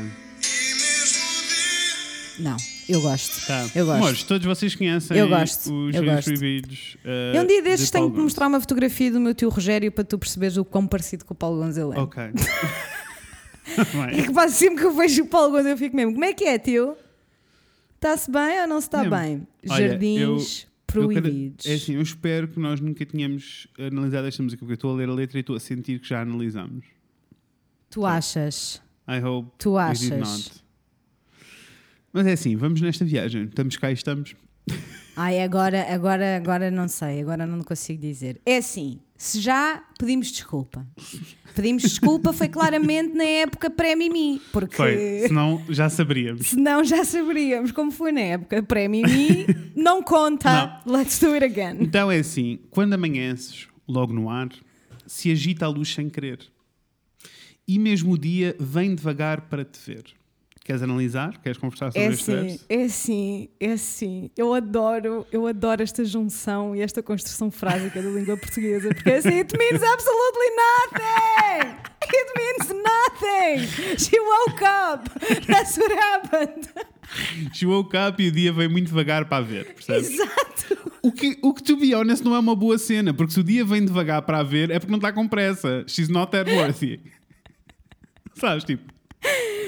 e 2.39 2.43
Não, 2.43 2.57
eu 2.89 3.01
gosto. 3.01 3.47
Tá. 3.47 3.69
Eu 3.75 3.87
gosto. 3.87 3.97
Amores, 3.99 4.23
todos 4.23 4.47
vocês 4.47 4.75
conhecem 4.75 5.17
Eu 5.17 5.29
gosto, 5.29 5.73
os 5.73 5.95
eu 5.95 6.05
Jardins 6.05 6.15
gosto. 6.15 6.39
proibidos. 6.39 6.97
Eu 7.35 7.43
um 7.43 7.47
dia 7.47 7.63
destes 7.63 7.91
tenho 7.91 8.11
que 8.11 8.19
mostrar 8.19 8.47
uma 8.47 8.61
fotografia 8.61 9.11
do 9.11 9.21
meu 9.21 9.35
tio 9.35 9.49
Rogério 9.49 9.91
para 9.93 10.05
tu 10.05 10.19
perceberes 10.19 10.57
o 10.57 10.65
quão 10.65 10.87
parecido 10.87 11.25
com 11.25 11.35
o 11.35 11.37
Paulo 11.37 11.59
Gonzo 11.63 11.81
ele 11.81 11.95
é. 11.99 12.01
Ok. 12.01 12.23
Bem, 13.77 14.23
que 14.25 14.33
quase 14.33 14.55
sempre 14.55 14.81
que 14.81 14.87
eu 14.87 14.95
vejo 14.95 15.23
o 15.23 15.27
Paulo 15.27 15.53
Gonzo 15.53 15.69
eu 15.69 15.79
fico 15.79 15.97
mesmo, 15.97 16.13
como 16.13 16.25
é 16.25 16.33
que 16.33 16.45
é, 16.45 16.59
tio? 16.59 16.97
Está-se 17.97 18.31
bem 18.31 18.61
ou 18.61 18.67
não 18.69 18.81
se 18.81 18.87
está 18.87 18.99
Mesmo. 18.99 19.17
bem? 19.17 19.49
Olha, 19.69 19.89
Jardins 19.89 20.67
proibidos. 20.87 21.67
É 21.67 21.75
assim, 21.75 21.95
eu 21.95 22.03
espero 22.03 22.47
que 22.49 22.61
nós 22.61 22.81
nunca 22.81 23.05
tínhamos 23.05 23.67
analisado 23.79 24.27
esta 24.29 24.43
música, 24.43 24.61
porque 24.61 24.73
eu 24.73 24.77
estou 24.77 24.93
a 24.93 24.95
ler 24.95 25.09
a 25.09 25.13
letra 25.13 25.39
e 25.39 25.41
estou 25.41 25.57
a 25.57 25.61
sentir 25.61 25.99
que 25.99 26.09
já 26.09 26.21
analisamos. 26.21 26.87
Tu 27.91 28.05
achas? 28.05 28.83
I 29.09 29.25
hope 29.25 29.51
Tu 29.59 29.77
achas? 29.77 30.64
Mas 32.15 32.29
é 32.29 32.33
assim, 32.35 32.55
vamos 32.55 32.81
nesta 32.81 33.05
viagem. 33.05 33.43
Estamos 33.47 33.77
cá 33.77 33.91
e 33.91 33.95
estamos. 33.95 34.37
Ai, 35.17 35.43
agora, 35.43 35.93
agora, 35.93 36.37
agora 36.37 36.71
não 36.71 36.87
sei, 36.87 37.21
agora 37.21 37.45
não 37.45 37.61
consigo 37.65 38.01
dizer. 38.01 38.41
É 38.47 38.59
assim, 38.59 39.01
se 39.17 39.41
já 39.41 39.83
pedimos 39.99 40.31
desculpa. 40.31 40.87
Pedimos 41.57 41.83
desculpa 41.83 42.33
foi 42.33 42.49
claramente 42.49 43.15
na 43.15 43.25
época 43.25 43.69
pré-Mimi, 43.69 44.41
porque 44.53 44.77
Foi, 44.77 45.25
senão 45.27 45.61
já 45.69 45.91
saberíamos. 45.91 46.51
senão 46.51 46.85
já 46.85 47.05
saberíamos 47.05 47.73
como 47.73 47.91
foi 47.91 48.13
na 48.13 48.21
época 48.21 48.63
pré-Mimi. 48.63 49.47
não 49.75 50.01
conta. 50.01 50.81
Let's 50.87 51.19
do 51.19 51.33
it 51.33 51.45
again. 51.45 51.79
Então 51.81 52.13
é 52.13 52.19
assim, 52.21 52.61
quando 52.71 52.93
amanheces, 52.95 53.67
logo 53.89 54.13
no 54.13 54.31
ar, 54.31 54.51
se 55.05 55.33
agita 55.33 55.67
a 55.67 55.69
luz 55.69 55.93
sem 55.93 56.09
querer. 56.09 56.39
E 57.67 57.77
mesmo 57.77 58.13
o 58.13 58.19
dia 58.19 58.55
vem 58.61 58.95
devagar 58.95 59.43
para 59.49 59.65
te 59.65 59.81
ver. 59.85 60.05
Queres 60.65 60.83
analisar? 60.83 61.37
Queres 61.43 61.59
conversar 61.59 61.93
sobre 61.93 62.07
É 62.09 62.11
este 62.11 62.33
assim, 62.33 62.47
verso? 62.49 62.65
é 62.71 62.83
assim, 62.85 63.49
é 63.61 63.73
assim. 63.73 64.31
Eu 64.35 64.55
adoro, 64.55 65.27
eu 65.31 65.47
adoro 65.47 65.83
esta 65.83 66.03
junção 66.07 66.75
e 66.75 66.81
esta 66.81 67.03
construção 67.03 67.51
frásica 67.51 68.01
da 68.01 68.09
língua 68.09 68.35
portuguesa, 68.35 68.89
porque 68.89 69.11
é 69.11 69.17
assim, 69.19 69.35
it 69.41 69.55
means 69.59 69.83
absolutely 69.83 70.51
nothing! 70.57 71.77
It 72.03 72.33
means 72.39 72.83
nothing! 72.83 73.99
She 73.99 74.19
woke 74.19 74.65
up! 74.65 75.11
That's 75.47 75.77
what 75.77 75.93
happened! 75.95 76.69
She 77.53 77.67
woke 77.67 77.95
up 77.95 78.23
e 78.23 78.29
o 78.29 78.33
dia 78.33 78.51
vem 78.51 78.67
muito 78.69 78.87
devagar 78.87 79.27
para 79.27 79.37
a 79.37 79.47
ver, 79.47 79.75
percebes? 79.75 80.11
Exato! 80.13 80.95
O 81.03 81.13
que, 81.13 81.39
o 81.43 81.53
que, 81.53 81.63
to 81.63 81.77
be 81.77 81.95
honest, 81.95 82.25
não 82.25 82.35
é 82.35 82.39
uma 82.39 82.57
boa 82.57 82.79
cena, 82.79 83.13
porque 83.13 83.35
se 83.35 83.41
o 83.41 83.45
dia 83.45 83.67
vem 83.67 83.85
devagar 83.85 84.23
para 84.23 84.39
a 84.39 84.43
ver, 84.43 84.71
é 84.71 84.79
porque 84.79 84.91
não 84.91 84.97
está 84.99 85.13
com 85.13 85.29
pressa. 85.29 85.85
She's 85.87 86.09
not 86.09 86.33
that 86.33 86.51
worthy. 86.51 87.01
Sabes, 88.35 88.65
tipo, 88.65 88.94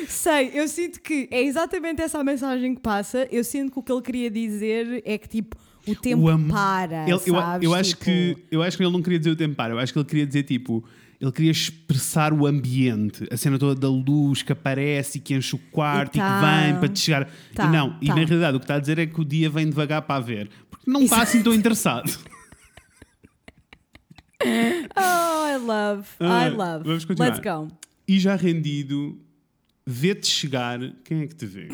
Sei, 0.09 0.51
eu 0.55 0.67
sinto 0.69 1.01
que 1.01 1.29
é 1.31 1.43
exatamente 1.43 2.01
essa 2.03 2.19
a 2.19 2.25
mensagem 2.25 2.75
que 2.75 2.81
passa. 2.81 3.27
Eu 3.31 3.43
sinto 3.45 3.73
que 3.73 3.79
o 3.79 3.83
que 3.83 3.93
ele 3.93 4.03
queria 4.03 4.31
dizer 4.31 5.03
é 5.05 5.17
que 5.19 5.29
tipo, 5.29 5.57
o 5.87 5.95
tempo 5.95 6.23
o 6.23 6.29
am- 6.29 6.49
para. 6.49 7.03
Ele- 7.05 7.13
eu, 7.13 7.21
eu 7.63 7.75
acho 7.75 7.91
Tipo, 7.91 8.05
que, 8.05 8.37
eu 8.51 8.63
acho 8.63 8.77
que 8.77 8.83
ele 8.83 8.93
não 8.93 9.03
queria 9.03 9.19
dizer 9.19 9.31
o 9.31 9.37
tempo 9.37 9.55
para, 9.55 9.75
eu 9.75 9.79
acho 9.79 9.93
que 9.93 9.99
ele 9.99 10.07
queria 10.07 10.27
dizer 10.27 10.43
tipo. 10.45 10.85
Ele 11.19 11.33
queria 11.33 11.51
expressar 11.51 12.31
o 12.35 12.47
ambiente, 12.47 13.27
a 13.33 13.39
cena 13.39 13.59
toda 13.59 13.75
da 13.75 13.89
luz 13.89 14.43
que 14.43 14.53
aparece 14.53 15.17
e 15.17 15.21
que 15.23 15.33
enche 15.35 15.57
o 15.57 15.59
quarto 15.73 16.17
e, 16.17 16.19
tá. 16.19 16.41
que 16.41 16.67
vem 16.67 16.79
para 16.79 16.89
te 16.91 16.99
chegar. 17.01 17.31
Tá, 17.55 17.65
e 17.65 17.71
não, 17.71 17.97
e 18.03 18.07
tá. 18.09 18.15
na 18.15 18.23
realidade 18.25 18.57
o 18.57 18.61
que 18.61 18.65
está 18.65 18.75
a 18.75 18.79
dizer 18.79 18.99
é 18.99 19.07
que 19.07 19.19
o 19.19 19.25
dia 19.25 19.49
vem 19.49 19.65
devagar 19.67 20.03
para 20.03 20.21
ver, 20.21 20.51
porque 20.69 20.91
não 20.91 21.01
está 21.01 21.23
assim 21.23 21.43
tão 21.43 21.55
interessado. 21.55 22.13
Oh, 24.45 25.47
I 25.49 25.57
love, 25.57 26.07
Ah, 26.21 26.47
I 26.47 26.51
love. 26.51 26.85
vamos 26.85 27.05
continuar. 27.05 27.31
Let's 27.31 27.41
go. 27.43 27.69
E 28.07 28.19
já 28.21 28.37
rendido, 28.37 29.19
vê-te 29.87 30.27
chegar, 30.27 30.79
quem 31.05 31.23
é 31.23 31.27
que 31.27 31.35
te 31.35 31.47
vê? 31.47 31.69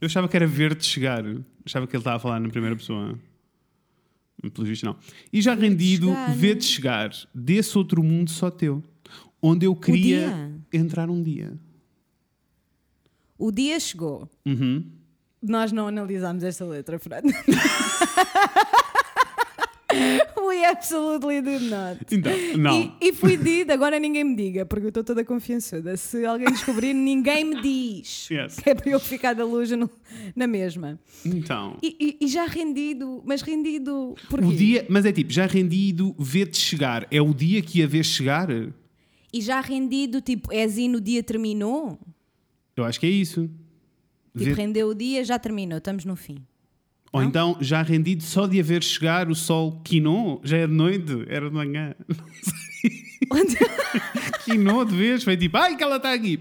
Eu 0.00 0.06
achava 0.06 0.28
que 0.28 0.36
era 0.36 0.46
ver-te 0.46 0.84
chegar, 0.84 1.24
achava 1.64 1.86
que 1.86 1.94
ele 1.94 2.00
estava 2.00 2.16
a 2.16 2.20
falar 2.20 2.40
na 2.40 2.48
primeira 2.48 2.74
pessoa. 2.74 3.18
Pelo 4.52 4.66
visto, 4.66 4.84
não. 4.84 4.96
E 5.32 5.40
já 5.40 5.54
rendido, 5.54 6.08
chegar. 6.08 6.34
vê-te 6.36 6.64
chegar 6.64 7.10
desse 7.34 7.76
outro 7.76 8.02
mundo 8.02 8.30
só 8.30 8.50
teu, 8.50 8.82
onde 9.42 9.66
eu 9.66 9.74
queria 9.74 10.52
entrar 10.72 11.08
um 11.10 11.22
dia. 11.22 11.58
O 13.36 13.52
dia 13.52 13.78
chegou. 13.78 14.28
Uhum. 14.44 14.84
Nós 15.40 15.70
não 15.70 15.86
analisámos 15.86 16.42
esta 16.42 16.64
letra, 16.64 16.98
Fran. 16.98 17.22
We 19.90 20.64
absolutely 20.66 21.40
did 21.40 21.62
not. 21.70 21.98
Então, 22.12 22.32
não. 22.58 22.94
E, 23.00 23.08
e 23.08 23.12
fui 23.12 23.36
dito, 23.36 23.70
agora 23.72 23.98
ninguém 23.98 24.22
me 24.24 24.36
diga, 24.36 24.66
porque 24.66 24.84
eu 24.86 24.88
estou 24.88 25.02
toda 25.02 25.24
confiançuda. 25.24 25.96
Se 25.96 26.24
alguém 26.26 26.48
descobrir, 26.48 26.92
ninguém 26.92 27.44
me 27.44 27.60
diz. 27.62 28.28
Yes. 28.30 28.56
Que 28.56 28.70
é 28.70 28.74
para 28.74 28.90
eu 28.90 29.00
ficar 29.00 29.34
da 29.34 29.44
luz 29.44 29.70
no- 29.70 29.90
na 30.36 30.46
mesma. 30.46 30.98
Então, 31.24 31.76
E, 31.82 31.96
e- 32.20 32.24
e 32.24 32.28
já 32.28 32.44
rendido, 32.46 33.22
mas 33.24 33.40
rendido. 33.42 34.14
Porquê? 34.28 34.44
o 34.46 34.52
dia, 34.54 34.86
mas 34.90 35.04
é 35.06 35.12
tipo, 35.12 35.32
já 35.32 35.46
rendido, 35.46 36.14
vê-te 36.18 36.58
chegar, 36.58 37.06
é 37.10 37.20
o 37.22 37.32
dia 37.32 37.62
que 37.62 37.78
ia 37.78 37.86
ver 37.88 38.04
chegar? 38.04 38.48
E 39.32 39.40
já 39.40 39.60
rendido, 39.60 40.20
tipo, 40.20 40.52
é 40.52 40.64
assim 40.64 40.88
no 40.88 41.00
dia 41.00 41.22
terminou? 41.22 41.98
Eu 42.76 42.84
acho 42.84 43.00
que 43.00 43.06
é 43.06 43.10
isso. 43.10 43.50
Tipo, 44.36 44.54
rendeu 44.54 44.88
o 44.88 44.94
dia, 44.94 45.24
já 45.24 45.38
terminou, 45.38 45.78
estamos 45.78 46.04
no 46.04 46.14
fim. 46.14 46.36
Ou 47.12 47.22
então, 47.22 47.56
já 47.60 47.82
rendido 47.82 48.22
só 48.22 48.46
de 48.46 48.60
haver 48.60 48.82
chegar, 48.82 49.28
o 49.30 49.34
sol 49.34 49.80
quinou, 49.84 50.40
já 50.44 50.58
é 50.58 50.66
de 50.66 50.72
noite, 50.74 51.24
era 51.28 51.48
de 51.48 51.54
manhã. 51.54 51.94
quinou 54.44 54.84
de 54.84 54.96
vez, 54.96 55.22
foi 55.24 55.36
tipo, 55.36 55.56
ai 55.56 55.76
que 55.76 55.82
ela 55.82 55.96
está 55.96 56.12
aqui. 56.12 56.38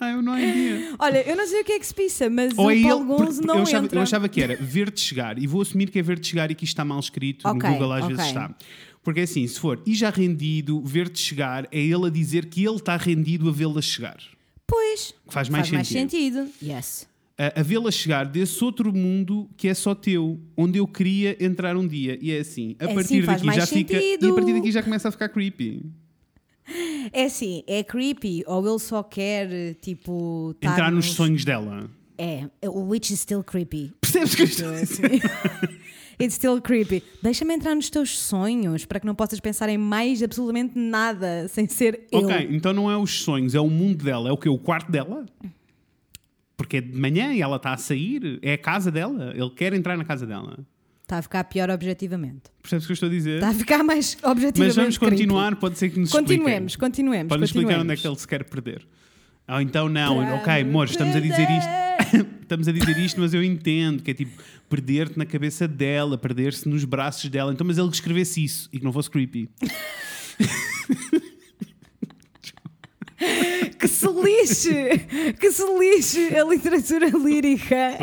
Ai, 0.00 0.14
eu 0.14 0.22
não 0.22 0.34
é 0.34 0.50
dia. 0.52 0.94
Olha, 0.98 1.22
eu 1.28 1.36
não 1.36 1.46
sei 1.46 1.60
o 1.60 1.64
que 1.64 1.72
é 1.72 1.78
que 1.78 1.86
se 1.86 1.94
pisa, 1.94 2.30
mas 2.30 2.56
Ou 2.56 2.66
o 2.66 2.70
é 2.70 2.74
ele, 2.76 2.88
Paulo 2.88 3.06
porque- 3.06 3.22
Gonzo 3.22 3.34
porque 3.36 3.46
não 3.46 3.56
eu, 3.56 3.62
achava, 3.62 3.84
entra. 3.84 3.98
eu 3.98 4.02
achava 4.02 4.28
que 4.28 4.42
era 4.42 4.56
ver-te 4.56 5.00
chegar, 5.00 5.38
e 5.38 5.46
vou 5.46 5.60
assumir 5.60 5.90
que 5.90 5.98
é 5.98 6.02
ver-te 6.02 6.28
chegar 6.28 6.50
e 6.50 6.54
que 6.54 6.64
isto 6.64 6.72
está 6.72 6.84
mal 6.84 6.98
escrito, 6.98 7.46
Ok, 7.46 7.68
no 7.68 7.74
Google 7.74 7.92
às 7.92 8.06
vezes 8.06 8.18
ok. 8.18 8.28
está. 8.28 8.54
Porque 9.02 9.20
é 9.20 9.22
assim, 9.24 9.46
se 9.46 9.58
for, 9.60 9.80
e 9.86 9.94
já 9.94 10.10
rendido, 10.10 10.80
ver-te 10.82 11.20
chegar, 11.20 11.66
é 11.70 11.78
ele 11.80 12.06
a 12.06 12.10
dizer 12.10 12.46
que 12.46 12.64
ele 12.64 12.76
está 12.76 12.96
rendido 12.96 13.48
a 13.48 13.52
vê-la 13.52 13.80
chegar. 13.82 14.18
Pois, 14.66 15.14
faz 15.28 15.48
mais 15.48 15.68
faz 15.68 15.88
sentido. 15.88 16.36
mais 16.36 16.50
sentido. 16.50 16.50
Yes. 16.62 17.09
A, 17.56 17.60
a 17.60 17.62
vê-la 17.62 17.90
chegar 17.90 18.24
desse 18.26 18.62
outro 18.62 18.92
mundo 18.92 19.48
que 19.56 19.66
é 19.66 19.72
só 19.74 19.94
teu, 19.94 20.38
onde 20.56 20.78
eu 20.78 20.86
queria 20.86 21.36
entrar 21.42 21.74
um 21.76 21.86
dia. 21.86 22.18
E 22.20 22.30
é 22.32 22.40
assim, 22.40 22.76
a 22.78 22.84
É 22.84 22.94
partir 22.94 23.22
assim, 23.28 23.46
daqui 23.46 23.46
já 23.58 23.66
fica. 23.66 23.94
sentido. 23.98 24.26
E 24.26 24.30
a 24.30 24.34
partir 24.34 24.52
daqui 24.52 24.70
já 24.72 24.82
começa 24.82 25.08
a 25.08 25.12
ficar 25.12 25.28
creepy. 25.30 25.82
É 27.12 27.24
assim, 27.24 27.64
é 27.66 27.82
creepy, 27.82 28.44
ou 28.46 28.64
ele 28.68 28.78
só 28.78 29.02
quer, 29.02 29.74
tipo, 29.80 30.54
entrar 30.62 30.92
nos 30.92 31.06
sonhos 31.06 31.44
dela. 31.44 31.90
É, 32.16 32.48
o 32.68 32.82
which 32.82 33.12
is 33.12 33.18
still 33.20 33.42
creepy. 33.42 33.92
Percebes 34.00 34.34
que 34.36 34.42
isto 34.44 34.62
É 34.62 34.82
assim. 34.82 35.02
It's 36.20 36.34
still 36.34 36.60
creepy. 36.60 37.02
Deixa-me 37.22 37.54
entrar 37.54 37.74
nos 37.74 37.90
teus 37.90 38.16
sonhos 38.16 38.84
para 38.84 39.00
que 39.00 39.06
não 39.06 39.14
possas 39.16 39.40
pensar 39.40 39.68
em 39.70 39.78
mais 39.78 40.22
absolutamente 40.22 40.78
nada 40.78 41.48
sem 41.48 41.66
ser 41.66 42.06
eu. 42.12 42.20
Ok, 42.20 42.48
então 42.52 42.72
não 42.72 42.88
é 42.88 42.96
os 42.96 43.22
sonhos, 43.22 43.54
é 43.54 43.60
o 43.60 43.68
mundo 43.70 44.04
dela. 44.04 44.28
É 44.28 44.32
o 44.32 44.36
que? 44.36 44.48
O 44.48 44.58
quarto 44.58 44.92
dela? 44.92 45.24
Porque 46.60 46.76
é 46.76 46.80
de 46.82 46.94
manhã 46.94 47.32
e 47.32 47.40
ela 47.40 47.56
está 47.56 47.72
a 47.72 47.76
sair. 47.78 48.38
É 48.42 48.52
a 48.52 48.58
casa 48.58 48.90
dela. 48.90 49.32
Ele 49.34 49.48
quer 49.48 49.72
entrar 49.72 49.96
na 49.96 50.04
casa 50.04 50.26
dela. 50.26 50.58
Está 51.00 51.16
a 51.16 51.22
ficar 51.22 51.44
pior 51.44 51.70
objetivamente. 51.70 52.50
Percebes 52.60 52.84
o 52.84 52.88
que 52.88 52.92
eu 52.92 52.94
estou 52.94 53.08
a 53.08 53.12
dizer? 53.12 53.34
Está 53.36 53.48
a 53.48 53.54
ficar 53.54 53.82
mais 53.82 54.18
objetivamente 54.22 54.58
Mas 54.58 54.76
vamos 54.76 54.98
creepy. 54.98 55.16
continuar, 55.16 55.56
pode 55.56 55.78
ser 55.78 55.88
que 55.88 55.98
nos 55.98 56.10
Continuemos, 56.10 56.72
expliquem. 56.72 56.78
continuemos. 56.90 57.32
Explicar 57.32 57.52
continuemos. 57.54 57.82
onde 57.84 57.92
é 57.94 57.96
que 57.96 58.06
ele 58.06 58.16
se 58.18 58.28
quer 58.28 58.44
perder. 58.44 58.86
Ou 59.48 59.60
então 59.62 59.88
não, 59.88 60.18
Para 60.18 60.34
ok, 60.34 60.62
amor, 60.62 60.84
estamos 60.84 61.16
a 61.16 61.20
dizer 61.20 61.48
isto. 61.50 62.26
estamos 62.42 62.68
a 62.68 62.72
dizer 62.72 62.98
isto, 62.98 63.18
mas 63.18 63.32
eu 63.32 63.42
entendo 63.42 64.02
que 64.02 64.10
é 64.10 64.14
tipo 64.14 64.30
perder-te 64.68 65.16
na 65.18 65.24
cabeça 65.24 65.66
dela, 65.66 66.18
perder-se 66.18 66.68
nos 66.68 66.84
braços 66.84 67.30
dela. 67.30 67.54
Então, 67.54 67.66
mas 67.66 67.78
ele 67.78 67.88
escrevesse 67.88 68.44
isso 68.44 68.68
e 68.70 68.78
que 68.78 68.84
não 68.84 68.92
fosse 68.92 69.08
creepy. 69.08 69.48
Que 73.78 73.88
se 73.88 74.06
lixe! 74.08 75.34
Que 75.38 75.52
se 75.52 75.64
lixe 75.78 76.36
a 76.36 76.44
literatura 76.44 77.08
lírica! 77.08 77.98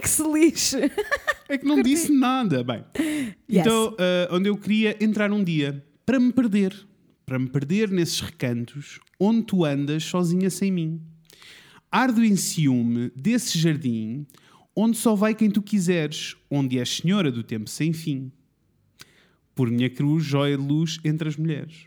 Que 0.00 0.08
se 0.08 0.22
lixe! 0.22 0.90
É 1.48 1.58
que 1.58 1.64
não 1.64 1.82
disse 1.82 2.12
nada. 2.12 2.62
Bem, 2.62 2.84
então, 3.48 3.96
ah, 3.98 4.34
onde 4.34 4.48
eu 4.48 4.56
queria 4.56 4.96
entrar 5.02 5.32
um 5.32 5.42
dia 5.42 5.84
para 6.04 6.18
me 6.18 6.32
perder. 6.32 6.74
Para 7.24 7.38
me 7.38 7.48
perder 7.48 7.90
nesses 7.90 8.20
recantos 8.20 9.00
onde 9.18 9.44
tu 9.44 9.64
andas 9.64 10.04
sozinha 10.04 10.50
sem 10.50 10.70
mim. 10.70 11.00
Ardo 11.90 12.24
em 12.24 12.36
ciúme 12.36 13.10
desse 13.14 13.58
jardim 13.58 14.26
onde 14.74 14.96
só 14.96 15.14
vai 15.14 15.34
quem 15.34 15.50
tu 15.50 15.62
quiseres, 15.62 16.34
onde 16.50 16.78
és 16.78 16.96
senhora 16.96 17.30
do 17.30 17.42
tempo 17.42 17.68
sem 17.68 17.92
fim. 17.92 18.32
Por 19.54 19.70
minha 19.70 19.90
cruz, 19.90 20.24
joia 20.24 20.56
de 20.56 20.62
luz 20.62 20.98
entre 21.04 21.28
as 21.28 21.36
mulheres. 21.36 21.86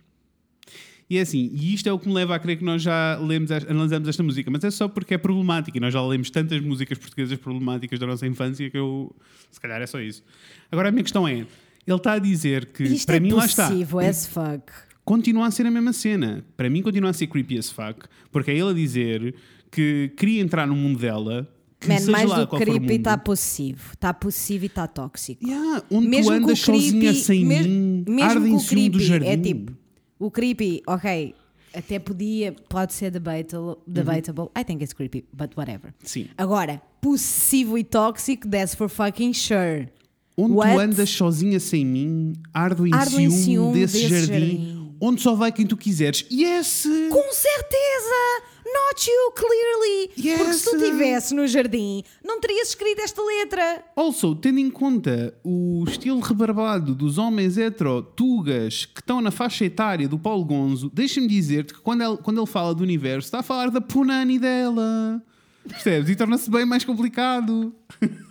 E 1.09 1.17
é 1.17 1.21
assim, 1.21 1.51
e 1.53 1.73
isto 1.73 1.87
é 1.87 1.93
o 1.93 1.99
que 1.99 2.07
me 2.07 2.13
leva 2.15 2.33
a 2.35 2.39
crer 2.39 2.57
que 2.57 2.63
nós 2.63 2.81
já 2.81 3.15
lemos, 3.19 3.51
analisamos 3.51 4.07
esta 4.07 4.23
música, 4.23 4.49
mas 4.49 4.63
é 4.63 4.71
só 4.71 4.87
porque 4.87 5.13
é 5.13 5.17
problemática 5.19 5.77
e 5.77 5.81
nós 5.81 5.93
já 5.93 6.01
lemos 6.03 6.31
tantas 6.31 6.59
músicas 6.61 6.97
portuguesas 6.97 7.37
problemáticas 7.37 7.99
da 7.99 8.07
nossa 8.07 8.25
infância 8.25 8.67
que 8.71 8.77
eu. 8.77 9.15
Se 9.51 9.59
calhar 9.61 9.79
é 9.81 9.85
só 9.85 9.99
isso. 9.99 10.23
Agora 10.71 10.89
a 10.89 10.91
minha 10.91 11.03
questão 11.03 11.27
é: 11.27 11.33
ele 11.33 11.47
está 11.95 12.13
a 12.13 12.19
dizer 12.19 12.65
que, 12.67 12.83
Isto 12.83 13.05
para 13.05 13.17
é 13.17 13.19
mim, 13.19 13.31
lá 13.31 13.45
está, 13.45 13.67
as 14.09 14.25
fuck. 14.25 14.71
continua 15.03 15.45
a 15.45 15.51
ser 15.51 15.67
a 15.67 15.71
mesma 15.71 15.93
cena. 15.93 16.43
Para 16.57 16.69
mim, 16.71 16.81
continua 16.81 17.11
a 17.11 17.13
ser 17.13 17.27
creepy 17.27 17.59
as 17.59 17.69
fuck, 17.69 18.07
porque 18.31 18.49
é 18.49 18.55
ele 18.57 18.69
a 18.71 18.73
dizer 18.73 19.35
que 19.69 20.11
queria 20.17 20.41
entrar 20.41 20.65
no 20.65 20.75
mundo 20.75 20.97
dela. 20.99 21.47
Que 21.79 21.87
Man, 21.89 21.99
mais 22.09 22.33
do 22.33 22.41
o 22.41 22.47
creepy 22.47 22.95
está 22.95 23.15
possessivo. 23.15 23.91
Está 23.93 24.11
possessivo 24.11 24.63
e 24.63 24.67
está 24.67 24.87
tóxico. 24.87 25.45
Yeah, 25.45 25.83
onde 25.91 26.07
mesmo 26.07 26.31
tu 26.31 26.37
que 26.37 26.43
andas 26.45 26.59
sozinha 26.61 26.99
creepy, 27.01 27.19
sem 27.19 27.45
mes- 27.45 27.67
mim, 27.67 28.03
mesmo 28.07 28.23
arde 28.23 28.41
que 28.45 28.49
em 28.49 28.55
o 28.55 28.59
ciúme 28.59 28.89
do 28.89 28.97
creepy 28.97 29.05
jardim. 29.05 29.27
é 29.27 29.37
tipo, 29.37 29.77
o 30.19 30.29
creepy, 30.31 30.81
ok, 30.87 31.35
até 31.73 31.99
podia, 31.99 32.53
pode 32.69 32.93
ser 32.93 33.11
debatable, 33.11 33.75
debatable, 33.85 34.49
I 34.57 34.63
think 34.63 34.81
it's 34.83 34.93
creepy, 34.93 35.25
but 35.33 35.55
whatever. 35.57 35.93
Sim. 36.03 36.27
Agora, 36.37 36.81
possessivo 37.01 37.77
e 37.77 37.83
tóxico, 37.83 38.47
that's 38.47 38.73
for 38.75 38.89
fucking 38.89 39.33
sure. 39.33 39.89
Onde 40.37 40.53
tu 40.53 40.57
What? 40.57 40.79
andas 40.81 41.09
sozinha 41.09 41.59
sem 41.59 41.85
mim, 41.85 42.33
ardo 42.53 42.85
em, 42.85 42.93
Ardo 42.93 43.19
em 43.19 43.29
ciúme, 43.29 43.43
ciúme 43.43 43.73
desse, 43.79 43.97
desse 43.99 44.09
jardim, 44.09 44.57
jardim. 44.57 44.95
onde 44.99 45.21
só 45.21 45.33
vai 45.33 45.51
quem 45.51 45.65
tu 45.65 45.77
quiseres. 45.77 46.25
Yes! 46.31 46.83
Com 47.09 47.31
certeza! 47.31 48.43
Not 48.65 49.07
you, 49.07 49.31
clearly! 49.35 50.11
Yes. 50.17 50.37
Porque 50.39 50.53
se 50.53 50.69
tu 50.71 50.75
estivesse 50.77 51.35
no 51.35 51.47
jardim, 51.47 52.03
não 52.23 52.39
terias 52.39 52.69
escrito 52.69 53.01
esta 53.01 53.21
letra. 53.21 53.83
Also, 53.95 54.35
tendo 54.35 54.59
em 54.59 54.71
conta 54.71 55.37
o 55.43 55.83
estilo 55.87 56.19
rebarbado 56.19 56.95
dos 56.95 57.17
homens 57.17 57.57
hetero 57.57 58.01
tugas 58.01 58.85
que 58.85 59.01
estão 59.01 59.21
na 59.21 59.29
faixa 59.29 59.65
etária 59.65 60.07
do 60.07 60.17
Paulo 60.17 60.43
Gonzo, 60.43 60.89
deixa-me 60.91 61.27
dizer-te 61.27 61.73
que 61.75 61.81
quando 61.81 62.01
ele, 62.01 62.17
quando 62.17 62.39
ele 62.39 62.47
fala 62.47 62.73
do 62.73 62.81
universo, 62.81 63.27
está 63.27 63.39
a 63.39 63.43
falar 63.43 63.69
da 63.69 63.79
punani 63.79 64.39
dela. 64.39 65.21
Percebes? 65.67 66.09
E 66.09 66.15
torna-se 66.15 66.49
bem 66.49 66.65
mais 66.65 66.83
complicado. 66.83 67.73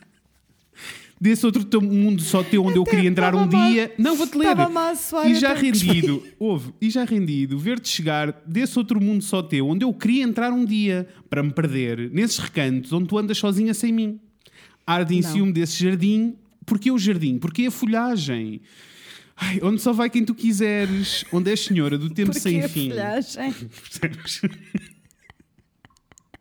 Desse 1.20 1.46
outro 1.46 1.64
teu 1.64 1.80
mundo 1.80 2.20
só 2.20 2.42
teu 2.42 2.64
onde 2.64 2.76
eu 2.76 2.84
queria 2.84 3.08
entrar 3.08 3.34
um 3.34 3.44
a- 3.44 3.46
dia. 3.46 3.94
Não, 3.96 4.16
vou-te 4.16 4.36
ler. 4.36 4.48
a 4.48 4.94
suar, 4.94 5.30
E 5.30 5.34
já 5.36 5.54
rendido, 5.54 6.22
houve, 6.38 6.72
e 6.82 6.90
já 6.90 7.04
rendido, 7.04 7.56
ver-te 7.58 7.88
chegar 7.88 8.42
desse 8.46 8.78
outro 8.78 9.00
mundo 9.00 9.22
só 9.22 9.42
teu, 9.42 9.68
onde 9.68 9.84
eu 9.84 9.92
queria 9.94 10.22
entrar 10.24 10.52
um 10.52 10.64
dia 10.64 11.08
para 11.30 11.42
me 11.42 11.52
perder, 11.52 12.10
nesses 12.10 12.38
recantos 12.38 12.92
onde 12.92 13.06
tu 13.08 13.16
andas 13.16 13.38
sozinha 13.38 13.72
sem 13.72 13.92
mim. 13.92 14.18
Arde 14.86 15.14
em 15.16 15.22
ciúme 15.22 15.52
desse 15.52 15.82
jardim. 15.82 16.34
Porquê 16.66 16.90
o 16.90 16.98
jardim? 16.98 17.38
Porquê 17.38 17.66
a 17.66 17.70
folhagem? 17.70 18.60
Ai, 19.36 19.58
onde 19.62 19.80
só 19.80 19.92
vai 19.92 20.08
quem 20.10 20.24
tu 20.24 20.34
quiseres, 20.34 21.24
onde 21.32 21.50
és 21.50 21.60
senhora 21.60 21.96
do 21.96 22.08
tempo 22.10 22.32
sem 22.34 22.62
a 22.62 22.68
fim. 22.68 22.90
folhagem. 22.90 23.54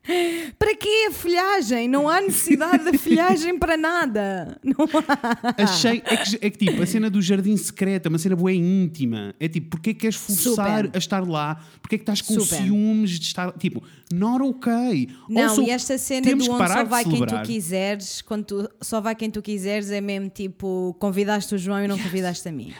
Para 0.60 0.76
que 0.76 1.06
a 1.08 1.12
folhagem? 1.12 1.88
Não 1.88 2.10
há 2.10 2.20
necessidade 2.22 2.84
da 2.84 2.94
folhagem 3.00 3.58
para 3.58 3.78
nada. 3.78 4.60
Não 4.64 4.86
há. 4.86 5.64
Achei, 5.64 6.02
é 6.06 6.18
que, 6.18 6.38
é 6.42 6.50
que 6.50 6.66
tipo, 6.66 6.82
a 6.82 6.86
cena 6.86 7.10
do 7.10 7.22
jardim 7.22 7.56
secreto 7.56 8.08
é 8.08 8.10
uma 8.10 8.18
cena 8.18 8.36
boa 8.36 8.52
íntima. 8.52 9.34
É 9.40 9.48
tipo, 9.48 9.70
porquê 9.72 9.94
que 9.94 10.02
queres 10.02 10.18
forçar 10.18 10.84
Super. 10.84 10.92
a 10.94 10.98
estar 10.98 11.28
lá? 11.28 11.56
Porquê 11.82 11.98
que 11.98 12.04
estás 12.04 12.22
com 12.22 12.40
Super. 12.40 12.64
ciúmes 12.64 13.12
de 13.12 13.26
estar. 13.26 13.52
Tipo, 13.54 13.84
not 14.12 14.44
ok. 14.44 15.10
Não, 15.30 15.44
Also, 15.44 15.64
e 15.64 15.70
esta 15.70 15.98
cena 15.98 16.36
do 16.36 16.52
onde 16.52 16.68
só 16.68 16.84
vai 16.84 17.04
quem 17.04 17.26
tu 17.26 17.42
quiseres, 17.44 18.22
quando 18.22 18.44
tu, 18.46 18.70
só 18.82 19.00
vai 19.00 19.16
quem 19.16 19.30
tu 19.30 19.42
quiseres, 19.42 19.90
é 19.90 20.02
mesmo 20.02 20.30
tipo, 20.30 20.96
convidaste 21.00 21.56
o 21.56 21.58
João 21.58 21.84
e 21.84 21.88
não 21.88 21.98
convidaste 21.98 22.48
a 22.48 22.52
mim. 22.52 22.74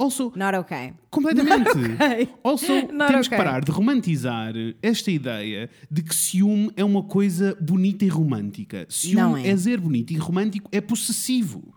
Also, 0.00 0.32
Not 0.34 0.56
ok. 0.56 0.94
completamente. 1.10 1.68
ok. 2.00 2.28
Also, 2.42 2.72
Not 2.90 3.12
temos 3.12 3.28
que 3.28 3.34
ok. 3.34 3.44
parar 3.44 3.62
de 3.62 3.70
romantizar 3.70 4.54
esta 4.80 5.10
ideia 5.10 5.68
de 5.90 6.02
que 6.02 6.14
ciúme 6.14 6.72
é 6.74 6.82
uma 6.82 7.02
coisa 7.02 7.54
bonita 7.60 8.06
e 8.06 8.08
romântica. 8.08 8.86
Ciúme 8.88 9.46
é. 9.46 9.50
é 9.50 9.56
ser 9.58 9.78
bonito 9.78 10.10
e 10.14 10.16
romântico, 10.16 10.70
é 10.72 10.80
possessivo. 10.80 11.74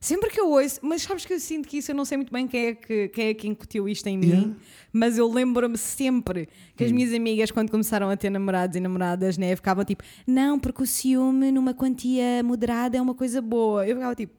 Sempre 0.00 0.30
que 0.30 0.38
eu 0.38 0.50
ouço, 0.50 0.80
mas 0.82 1.02
sabes 1.02 1.24
que 1.24 1.32
eu 1.32 1.40
sinto 1.40 1.66
que 1.68 1.78
isso, 1.78 1.92
eu 1.92 1.94
não 1.94 2.04
sei 2.04 2.18
muito 2.18 2.32
bem 2.32 2.46
quem 2.46 2.66
é 2.66 2.74
que, 2.74 3.08
quem 3.08 3.28
é 3.28 3.34
que 3.34 3.46
incutiu 3.46 3.88
isto 3.88 4.06
em 4.08 4.18
mim, 4.18 4.26
Yeah. 4.26 4.48
Hum. 4.48 4.54
mas 4.92 5.16
eu 5.16 5.32
lembro-me 5.32 5.78
sempre 5.78 6.48
que 6.76 6.84
as 6.84 6.92
minhas 6.92 7.14
amigas, 7.14 7.50
quando 7.50 7.70
começaram 7.70 8.10
a 8.10 8.16
ter 8.16 8.28
namorados 8.30 8.76
e 8.76 8.80
namoradas, 8.80 9.38
né, 9.38 9.54
ficavam 9.56 9.84
tipo, 9.84 10.02
não, 10.26 10.58
porque 10.58 10.82
o 10.82 10.86
ciúme 10.86 11.50
numa 11.52 11.72
quantia 11.72 12.42
moderada 12.42 12.98
é 12.98 13.00
uma 13.00 13.14
coisa 13.14 13.40
boa. 13.40 13.86
Eu 13.86 13.94
ficava 13.94 14.14
tipo, 14.14 14.34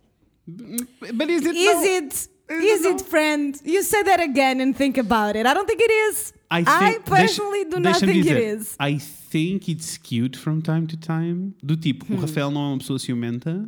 But 0.48 1.30
is 1.30 1.46
it 1.46 1.56
is 1.56 1.76
not? 1.76 1.86
it? 1.86 2.28
Is 2.48 2.86
it, 2.86 3.02
friend? 3.02 3.60
You 3.66 3.82
say 3.84 4.04
that 4.04 4.20
again 4.22 4.62
and 4.62 4.76
think 4.76 5.00
about 5.00 5.36
it. 5.36 5.48
I 5.48 5.54
don't 5.56 5.66
think 5.68 5.82
it 5.82 5.92
is. 6.12 6.32
I, 6.52 6.64
think- 6.64 7.06
personally 7.06 7.64
deixa- 7.66 7.76
do 7.76 7.80
not 7.80 8.00
think 8.00 8.24
dizer, 8.24 8.38
it 8.38 8.44
is. 8.60 8.76
I 8.80 9.00
think 9.00 9.68
it's 9.68 9.98
cute 9.98 10.38
from 10.38 10.62
time 10.62 10.86
to 10.88 10.96
time. 10.98 11.56
Do 11.64 11.76
tipo, 11.76 12.06
Hum. 12.08 12.18
o 12.18 12.22
Rafael 12.22 12.52
não 12.52 12.62
é 12.62 12.68
uma 12.74 12.78
pessoa 12.78 13.00
ciumenta 13.00 13.68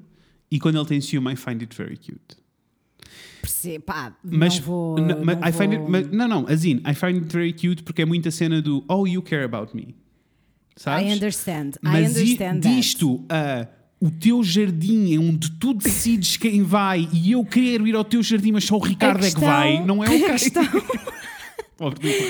e 0.52 0.60
quando 0.60 0.78
ele 0.78 0.86
tem 0.86 1.02
ciúme, 1.02 1.34
I 1.34 1.36
find 1.36 1.60
it 1.62 1.76
very 1.76 1.98
cute. 1.98 2.38
Percebe, 3.42 3.80
pá, 3.80 4.16
Mas, 4.24 4.60
não 4.60 4.66
vou. 4.66 5.00
n- 5.00 5.16
mas 5.24 5.40
não 5.40 5.48
I 5.48 5.52
find 5.52 5.72
it, 5.74 5.78
vou- 5.82 5.90
mas- 5.90 6.08
não, 6.12 6.28
não, 6.28 6.46
assim, 6.48 6.80
I 6.86 6.94
find 6.94 7.16
it 7.24 7.28
very 7.34 7.54
cute 7.54 7.82
porque 7.82 8.04
é 8.04 8.06
muita 8.06 8.30
cena 8.30 8.62
do 8.62 8.84
Oh, 8.88 9.08
you 9.08 9.24
care 9.24 9.44
about 9.44 9.76
me. 9.76 9.96
Sabes? 10.76 11.08
I 11.10 11.14
understand. 11.16 11.70
I 11.78 11.80
Mas 11.82 12.16
i- 12.16 12.20
understand 12.22 12.62
that. 12.62 12.76
disto 12.76 13.26
a 13.30 13.68
o 14.00 14.12
teu 14.12 14.44
jardim 14.44 15.16
é 15.16 15.20
onde 15.20 15.50
tu 15.52 15.74
decides 15.74 16.38
quem 16.38 16.62
vai 16.62 17.08
e 17.12 17.32
eu 17.32 17.44
quero 17.44 17.88
ir 17.88 17.96
ao 17.96 18.04
teu 18.04 18.22
jardim, 18.22 18.52
mas 18.52 18.64
só 18.66 18.76
o 18.76 18.80
Ricardo 18.80 19.18
é 19.26 19.30
que 19.30 19.36
questão- 19.36 19.42
vai, 19.44 19.84
não 19.86 20.04
é 20.04 20.08
o 20.10 20.20
cara. 20.22 20.34
questão-. 20.34 20.64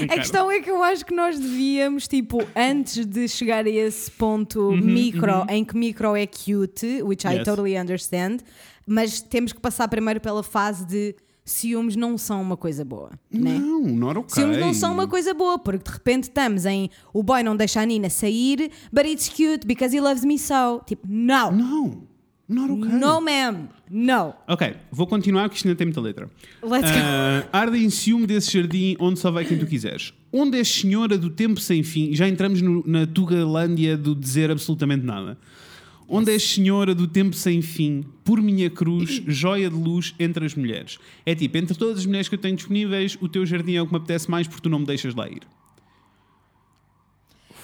A 0.10 0.18
questão 0.18 0.52
é 0.52 0.60
que 0.60 0.70
eu 0.70 0.84
acho 0.84 1.06
que 1.06 1.16
nós 1.16 1.40
devíamos, 1.40 2.06
tipo, 2.06 2.46
antes 2.54 3.06
de 3.06 3.30
chegar 3.30 3.66
a 3.66 3.70
esse 3.70 4.12
ponto 4.12 4.60
Uhum, 4.60 4.82
micro, 4.82 5.46
em 5.50 5.64
que 5.64 5.78
micro 5.78 6.18
é 6.18 6.28
cute, 6.28 7.02
which 7.02 7.26
I 7.26 7.36
Yes. 7.36 7.44
totally 7.46 7.78
understand, 7.80 8.40
mas 8.86 9.22
temos 9.22 9.54
que 9.54 9.60
passar 9.62 9.88
primeiro 9.88 10.20
pela 10.20 10.44
fase 10.44 10.86
de 10.86 11.16
ciúmes 11.50 11.96
não 11.96 12.18
são 12.18 12.42
uma 12.42 12.58
coisa 12.58 12.84
boa, 12.84 13.12
né? 13.32 13.58
Não, 13.58 13.82
not 13.84 14.20
okay. 14.20 14.36
Ciúmes 14.44 14.58
não 14.58 14.74
são 14.74 14.94
uma 14.94 15.08
coisa 15.08 15.34
boa, 15.34 15.58
porque 15.58 15.84
de 15.84 15.92
repente 15.92 16.24
estamos 16.24 16.66
em 16.66 16.90
o 17.14 17.24
boy 17.24 17.42
não 17.42 17.56
deixa 17.56 17.82
a 17.82 17.86
Nina 17.86 18.10
sair, 18.10 18.70
but 18.92 19.06
it's 19.06 19.30
cute 19.30 19.66
because 19.66 19.96
he 19.96 20.02
loves 20.02 20.24
me 20.26 20.38
so. 20.38 20.82
Tipo, 20.86 21.08
não, 21.10 21.52
Não, 21.52 22.04
not 22.50 22.72
okay. 22.72 22.92
no 22.92 23.22
ma'am, 23.22 23.70
no. 23.90 24.34
Ok, 24.48 24.76
vou 24.92 25.08
continuar, 25.08 25.50
que 25.50 25.56
isto 25.56 25.68
ainda 25.68 25.78
tem 25.78 25.88
muita 25.88 26.02
letra. 26.02 26.30
Let's 26.62 26.92
go. 26.92 26.98
Ah, 27.02 27.48
arde 27.54 27.78
em 27.84 27.90
ciúme 27.90 28.28
desse 28.28 28.52
jardim 28.52 28.96
onde 29.00 29.20
só 29.20 29.32
vai 29.32 29.46
quem 29.46 29.58
tu 29.58 29.66
quiseres. 29.66 30.14
Onde 30.34 30.58
és 30.58 30.68
senhora 30.68 31.18
do 31.18 31.30
tempo 31.30 31.60
sem 31.62 31.82
fim, 31.84 32.14
já 32.14 32.28
entramos 32.28 32.62
no- 32.62 32.84
na 32.86 33.08
Tugalândia 33.08 33.96
do 33.98 34.14
dizer 34.14 34.52
absolutamente 34.52 35.06
nada. 35.06 35.38
Onde 36.10 36.32
és 36.32 36.42
senhora 36.42 36.96
do 36.96 37.06
tempo 37.06 37.36
sem 37.36 37.62
fim, 37.62 38.06
por 38.24 38.42
minha 38.42 38.70
cruz, 38.70 39.22
joia 39.28 39.70
de 39.70 39.76
luz 39.76 40.16
entre 40.18 40.46
as 40.46 40.56
mulheres. 40.56 40.98
É 41.26 41.36
tipo, 41.36 41.58
entre 41.58 41.76
todas 41.78 42.00
as 42.00 42.06
mulheres 42.06 42.30
que 42.30 42.36
eu 42.36 42.40
tenho 42.40 42.56
disponíveis, 42.56 43.18
o 43.20 43.28
teu 43.28 43.46
jardim 43.46 43.76
é 43.76 43.82
o 43.82 43.86
que 43.86 43.92
me 43.92 43.98
apetece 43.98 44.32
mais 44.32 44.48
porque 44.48 44.62
tu 44.62 44.70
não 44.70 44.80
me 44.80 44.86
deixas 44.86 45.14
lá 45.14 45.28
ir. 45.28 45.42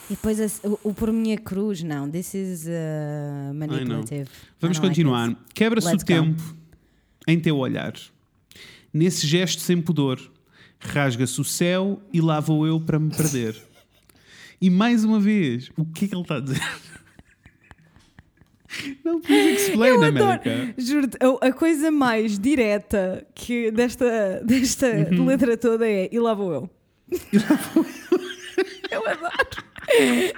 E 0.10 0.16
depois 0.16 0.40
a- 0.42 0.68
o, 0.68 0.90
o 0.90 0.94
por 0.94 1.12
minha 1.14 1.38
cruz, 1.38 1.82
não. 1.84 2.10
This 2.10 2.34
is 2.34 2.66
uh, 2.68 3.54
manipulative. 3.54 4.28
Vamos 4.60 4.78
like 4.78 4.88
continuar. 4.90 5.30
this. 5.30 5.38
Quebra-se 5.54 5.88
o 5.88 5.92
Let's 5.92 6.04
go. 6.04 6.08
tempo 6.08 6.56
em 7.28 7.40
teu 7.40 7.58
olhar. 7.58 7.94
Nesse 8.94 9.26
gesto 9.26 9.62
sem 9.62 9.82
pudor, 9.82 10.20
rasga-se 10.80 11.40
o 11.40 11.44
céu 11.46 12.02
e 12.12 12.20
lá 12.20 12.40
vou 12.42 12.68
eu 12.68 12.80
para 12.82 13.00
me 13.00 13.10
perder. 13.10 13.56
E 14.60 14.70
mais 14.70 15.04
uma 15.06 15.20
vez, 15.20 15.72
o 15.78 15.86
que 15.86 16.06
é 16.06 16.08
que 16.10 16.14
ele 16.16 16.22
está 16.22 16.36
a 16.36 16.40
dizer? 16.42 16.62
Não, 19.04 19.20
please 19.22 19.64
explain, 19.70 19.90
Eu 19.92 20.04
adoro, 20.04 20.24
América. 20.26 20.74
juro-te, 20.78 21.18
a, 21.20 21.48
a 21.48 21.52
coisa 21.54 21.92
mais 21.92 22.38
direta 22.40 23.26
que 23.36 23.70
desta, 23.72 24.42
desta 24.44 24.88
Uhum. 25.12 25.26
letra 25.26 25.56
toda 25.58 25.88
é 25.88 26.10
e 26.12 26.20
lá 26.20 26.34
vou 26.34 26.54
eu. 26.54 26.70
eu 28.92 29.08
adoro. 29.08 29.64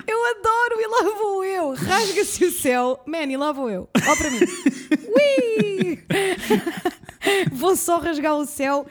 Eu 0.08 0.26
adoro 0.26 0.82
e 0.82 0.88
lá 0.88 1.16
vou 1.18 1.44
eu. 1.46 1.74
Rasga-se 1.74 2.46
o 2.46 2.52
céu. 2.52 3.00
Man, 3.06 3.24
e 3.24 3.38
lá 3.38 3.52
vou 3.52 3.70
eu. 3.70 3.90
Ó 4.08 4.16
para 4.16 4.30
mim. 4.32 4.40
Ui! 5.16 6.00
Vou 7.52 7.76
só 7.76 7.98
rasgar 7.98 8.36
o 8.36 8.46
céu. 8.46 8.86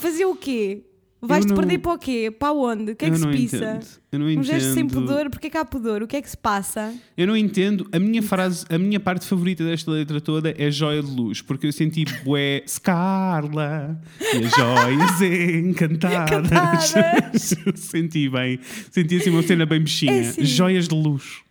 Fazer 0.00 0.24
o 0.24 0.34
quê? 0.34 0.82
Vais-te 1.26 1.48
não- 1.48 1.56
perder 1.56 1.78
para 1.78 1.92
o 1.92 1.98
quê? 1.98 2.30
Para 2.36 2.52
onde? 2.52 2.92
O 2.92 2.96
que 2.96 3.04
é 3.04 3.08
que 3.10 3.14
Eu 3.16 3.18
se 3.20 3.28
pisa? 3.28 3.56
entendo. 3.56 3.86
Eu 4.12 4.18
não 4.18 4.26
Um 4.26 4.42
gesto 4.42 4.72
sem 4.74 4.84
entendo. 4.84 5.00
pudor. 5.02 5.30
Porquê 5.30 5.50
que 5.50 5.56
há 5.56 5.64
pudor? 5.64 6.02
O 6.02 6.06
que 6.06 6.16
é 6.16 6.22
que 6.22 6.30
se 6.30 6.36
passa? 6.36 6.94
Eu 7.16 7.26
não 7.26 7.36
entendo. 7.36 7.88
A 7.92 7.98
minha 7.98 8.22
frase, 8.22 8.64
a 8.68 8.78
minha 8.78 9.00
parte 9.00 9.26
favorita 9.26 9.64
desta 9.64 9.90
letra 9.90 10.20
toda 10.20 10.54
é 10.56 10.70
joia 10.70 11.02
de 11.02 11.10
luz, 11.10 11.42
porque 11.42 11.66
eu 11.66 11.72
senti 11.72 12.04
bué 12.24 12.62
Scarla 12.66 14.00
e 14.20 14.44
as 14.44 14.50
joias 14.52 15.20
encantadas. 15.64 16.94
Senti 17.74 18.28
bem. 18.28 18.58
Senti 18.90 19.16
assim 19.16 19.30
uma 19.30 19.42
cena 19.42 19.66
bem 19.66 19.80
bichinha. 19.80 20.12
É 20.12 20.20
assim. 20.20 20.44
Joias 20.44 20.88
de 20.88 20.94
luz. 20.94 21.42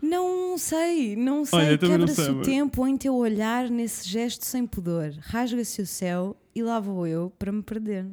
Não 0.00 0.56
sei, 0.56 1.16
não 1.16 1.44
sei. 1.44 1.76
Quebra-se 1.78 2.30
o 2.30 2.42
tempo 2.42 2.86
em 2.86 2.96
teu 2.96 3.14
olhar 3.14 3.68
nesse 3.68 4.08
gesto 4.08 4.44
sem 4.44 4.64
pudor. 4.66 5.12
Rasga-se 5.20 5.82
o 5.82 5.86
céu 5.86 6.36
e 6.54 6.62
lá 6.62 6.78
vou 6.78 7.06
eu 7.06 7.32
para 7.38 7.50
me 7.50 7.62
perder. 7.62 8.06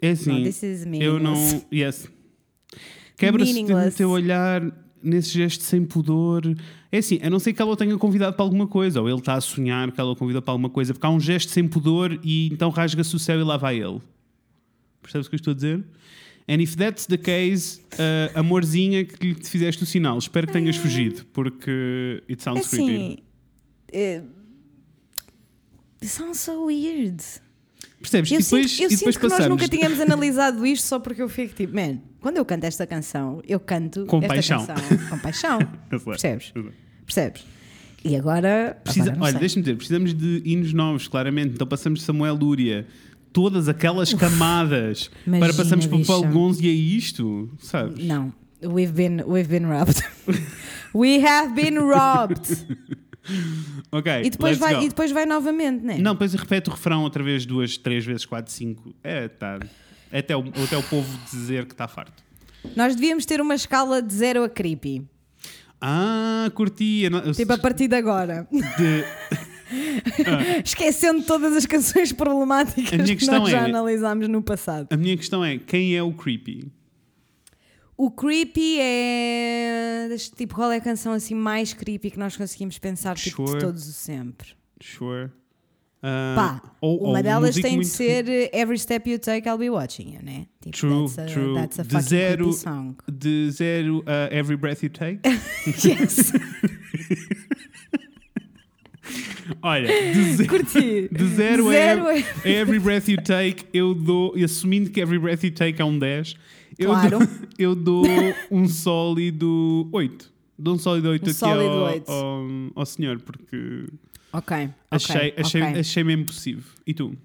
É 0.00 0.10
assim. 0.10 0.44
Não, 0.86 1.00
eu 1.00 1.18
não. 1.18 1.64
Yes. 1.72 2.08
Quebra-se 3.16 3.62
o 3.62 3.92
teu 3.92 4.10
olhar 4.10 4.62
nesse 5.02 5.30
gesto 5.30 5.62
sem 5.64 5.84
pudor. 5.84 6.42
É 6.92 6.98
assim, 6.98 7.18
a 7.22 7.30
não 7.30 7.38
ser 7.38 7.52
que 7.52 7.62
ela 7.62 7.70
o 7.70 7.76
tenha 7.76 7.96
convidado 7.96 8.36
para 8.36 8.44
alguma 8.44 8.66
coisa, 8.66 9.00
ou 9.00 9.08
ele 9.08 9.18
está 9.18 9.34
a 9.34 9.40
sonhar 9.40 9.90
que 9.92 10.00
ela 10.00 10.12
o 10.12 10.16
convida 10.16 10.42
para 10.42 10.52
alguma 10.52 10.68
coisa, 10.70 10.92
porque 10.92 11.06
há 11.06 11.10
um 11.10 11.20
gesto 11.20 11.50
sem 11.50 11.66
pudor 11.66 12.18
e 12.22 12.48
então 12.52 12.70
rasga-se 12.70 13.14
o 13.14 13.18
céu 13.18 13.40
e 13.40 13.42
lá 13.44 13.56
vai 13.56 13.80
ele. 13.80 14.00
Percebes 15.02 15.26
o 15.26 15.30
que 15.30 15.36
eu 15.36 15.38
estou 15.38 15.52
a 15.52 15.54
dizer? 15.54 15.84
And 16.48 16.60
if 16.62 16.76
that's 16.76 17.06
the 17.06 17.16
case, 17.16 17.80
uh, 17.94 18.38
amorzinha 18.38 19.04
que 19.04 19.28
lhe 19.28 19.34
fizeste 19.34 19.82
o 19.82 19.86
sinal, 19.86 20.16
espero 20.18 20.46
que 20.46 20.52
tenhas 20.52 20.76
fugido, 20.76 21.24
porque 21.32 22.22
it 22.28 22.40
É 22.40 22.44
sounds 22.44 22.68
creepy. 22.68 22.94
assim. 22.94 23.18
É... 23.92 24.22
It 26.02 26.06
sounds 26.12 26.38
so 26.38 26.66
weird. 26.66 27.22
Percebes? 28.00 28.30
Eu 28.30 28.38
e 28.40 28.42
depois, 28.42 28.70
sinto, 28.70 28.82
eu 28.82 28.86
e 28.86 28.96
depois 28.96 29.14
sinto 29.14 29.20
que 29.20 29.22
nós 29.28 29.32
passamos. 29.38 29.48
nunca 29.62 29.68
tínhamos 29.68 29.98
analisado 30.02 30.66
isto 30.66 30.86
só 30.86 30.98
porque 30.98 31.22
eu 31.22 31.28
fico 31.28 31.54
tipo, 31.54 31.74
man, 31.74 31.98
quando 32.20 32.36
eu 32.36 32.44
canto 32.44 32.64
esta 32.64 32.86
canção, 32.86 33.40
eu 33.46 33.58
canto 33.58 34.04
Com 34.06 34.18
esta 34.18 34.28
paixão. 34.28 34.66
canção 34.66 35.08
com 35.08 35.18
paixão. 35.18 35.58
Sei, 35.90 35.98
Percebes? 35.98 36.52
Percebes? 37.06 37.44
E 38.04 38.14
agora. 38.16 38.78
Precisa- 38.84 39.10
agora 39.12 39.24
olha, 39.30 39.38
deixa-me 39.38 39.62
dizer, 39.62 39.76
precisamos 39.76 40.14
de 40.14 40.42
hinos 40.44 40.72
novos, 40.72 41.08
claramente. 41.08 41.54
Então 41.54 41.66
passamos 41.66 42.00
de 42.00 42.04
Samuel 42.04 42.34
Lúria. 42.34 42.86
Todas 43.32 43.68
aquelas 43.68 44.14
camadas 44.14 45.08
para 45.24 45.36
Imagina, 45.36 45.54
passarmos 45.54 45.86
por 45.86 45.98
bicha. 45.98 46.06
Paulo 46.12 46.28
Gonzo 46.28 46.62
e 46.62 46.68
é 46.68 46.72
isto, 46.72 47.50
sabes? 47.58 48.02
Não. 48.04 48.32
We've 48.62 48.92
been, 48.92 49.22
we've 49.26 49.48
been 49.48 49.66
robbed. 49.68 50.02
We 50.94 51.18
have 51.22 51.54
been 51.54 51.76
robbed. 51.78 52.48
Ok, 53.92 54.12
E 54.24 54.30
depois, 54.30 54.56
vai, 54.58 54.74
go. 54.74 54.82
e 54.82 54.88
depois 54.88 55.10
vai 55.12 55.26
novamente, 55.26 55.82
né? 55.84 55.98
Não, 55.98 56.12
depois 56.12 56.32
repete 56.34 56.68
o 56.70 56.72
refrão 56.72 57.02
outra 57.02 57.22
vez, 57.22 57.44
duas, 57.46 57.76
três 57.76 58.04
vezes, 58.04 58.24
quatro, 58.24 58.52
cinco. 58.52 58.94
É, 59.02 59.28
tá. 59.28 59.58
Até 60.12 60.36
o, 60.36 60.40
até 60.64 60.76
o 60.76 60.82
povo 60.84 61.18
dizer 61.30 61.66
que 61.66 61.72
está 61.74 61.88
farto. 61.88 62.22
Nós 62.76 62.94
devíamos 62.94 63.24
ter 63.26 63.40
uma 63.40 63.54
escala 63.54 64.00
de 64.02 64.12
zero 64.14 64.42
a 64.44 64.48
creepy. 64.48 65.04
Ah, 65.80 66.50
curti. 66.54 67.08
Não- 67.10 67.32
Tipo, 67.32 67.52
a 67.52 67.58
partir 67.58 67.86
de 67.88 67.96
agora. 67.96 68.46
de- 68.50 69.04
Esquecendo 70.64 71.22
todas 71.22 71.56
as 71.56 71.66
canções 71.66 72.12
problemáticas 72.12 73.10
que 73.10 73.26
nós 73.26 73.50
já 73.50 73.62
é- 73.62 73.64
analisámos 73.64 74.28
no 74.28 74.42
passado. 74.42 74.86
a 74.90 74.96
minha 74.96 75.16
questão 75.16 75.44
é: 75.44 75.58
quem 75.58 75.96
é 75.96 76.02
o 76.02 76.12
creepy? 76.12 76.70
O 77.98 78.10
creepy 78.10 78.78
é. 78.80 80.08
Tipo, 80.36 80.54
qual 80.54 80.70
é 80.70 80.76
a 80.76 80.80
canção 80.80 81.12
assim 81.12 81.34
mais 81.34 81.72
creepy 81.72 82.10
que 82.10 82.18
nós 82.18 82.36
conseguimos 82.36 82.78
pensar 82.78 83.16
tipo, 83.16 83.42
de 83.44 83.50
Sure. 83.50 83.60
todos 83.60 83.88
o 83.88 83.92
sempre? 83.92 84.48
Sure. 84.82 85.30
Ah, 86.02 86.60
Pá, 86.62 86.72
ou- 86.80 87.02
ou 87.02 87.10
uma 87.10 87.22
delas 87.22 87.56
músico 87.56 87.66
tem 87.66 87.80
de 87.80 87.86
ser 87.86 88.28
eh, 88.28 88.50
Every 88.52 88.78
Step 88.78 89.08
You 89.10 89.18
Take, 89.18 89.48
I'll 89.48 89.56
Be 89.58 89.70
Watching 89.70 90.14
You, 90.14 90.20
né? 90.22 90.46
Tipo, 90.60 90.76
True, 90.76 91.08
that's 91.08 91.18
a, 91.18 91.26
true. 91.26 91.54
That's 91.54 91.78
a 91.80 91.82
De 91.84 92.00
zero- 92.02 92.52
song. 92.52 92.94
De 93.10 93.50
zero 93.50 94.04
a 94.06 94.28
Every 94.32 94.56
Breath 94.58 94.82
You 94.82 94.90
Take? 94.90 95.20
yes, 95.84 96.32
Olha, 99.62 99.86
de 100.12 100.32
zero, 100.34 100.48
curti. 100.48 101.08
de 101.10 101.24
zero, 101.28 101.70
Zero 101.70 102.06
a, 102.08 102.18
é- 102.18 102.24
a 102.44 102.48
Every 102.48 102.78
Breath 102.80 103.08
You 103.08 103.22
Take, 103.22 103.64
eu 103.72 103.94
dou, 103.94 104.34
assumindo 104.44 104.90
que 104.90 105.00
Every 105.00 105.18
Breath 105.18 105.44
You 105.44 105.52
Take 105.52 105.80
é 105.80 105.84
um 105.84 105.96
10, 105.98 106.34
eu, 106.78 106.90
Claro. 106.90 107.18
dou, 107.18 107.28
eu 107.58 107.74
dou 107.74 108.04
um 108.50 108.68
sólido 108.68 109.88
8. 109.92 110.32
Dou 110.58 110.74
um 110.74 110.78
sólido 110.78 111.08
8 111.10 111.22
Um 111.22 111.24
aqui 111.30 111.34
sólido 111.34 111.70
ao, 111.70 111.84
oito. 111.92 112.10
ao, 112.10 112.42
ao 112.76 112.86
senhor, 112.86 113.20
porque 113.20 113.84
Ok, 114.32 114.68
achei, 114.90 115.16
ok, 115.30 115.34
achei, 115.38 115.62
ok. 115.62 115.80
achei 115.80 116.04
mesmo 116.04 116.24
possível. 116.26 116.64
E 116.86 116.94
tu? 116.94 117.16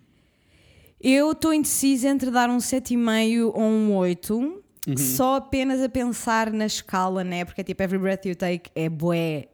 Eu 0.99 1.31
estou 1.31 1.53
indecisa 1.53 2.09
entre 2.09 2.29
dar 2.29 2.49
um 2.49 2.57
7,5 2.57 3.51
ou 3.53 3.61
um 3.63 3.95
8, 3.95 4.61
Uhum. 4.87 4.97
só 4.97 5.35
apenas 5.35 5.79
a 5.81 5.87
pensar 5.87 6.51
na 6.51 6.65
escala, 6.65 7.23
né? 7.23 7.45
Porque 7.45 7.63
tipo, 7.63 7.81
Every 7.83 7.99
Breath 8.01 8.25
You 8.25 8.35
Take 8.35 8.71
é 8.75 8.89
bué 8.89 9.47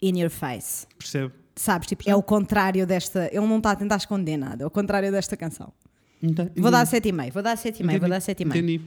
in 0.00 0.20
your 0.20 0.30
face. 0.30 0.86
Percebe? 0.96 1.32
Sabes? 1.56 1.88
Tipo, 1.88 2.04
é 2.06 2.14
o 2.14 2.22
contrário 2.22 2.86
desta. 2.86 3.28
Ele 3.32 3.44
não 3.46 3.56
está 3.58 3.72
a 3.72 3.76
tentar 3.76 3.96
esconder 3.96 4.36
nada, 4.36 4.62
é 4.62 4.66
o 4.66 4.70
contrário 4.70 5.10
desta 5.10 5.36
canção. 5.36 5.72
Ente- 6.22 6.50
Vou 6.56 6.70
dar 6.70 6.86
entendi. 6.86 7.12
7,5, 7.12 7.32
vou 7.32 7.42
dar 7.42 7.56
7,5, 7.56 7.86
vou 7.86 7.96
Entendi. 7.96 8.10
dar 8.10 8.20
7,5. 8.20 8.56
Entendi. 8.56 8.80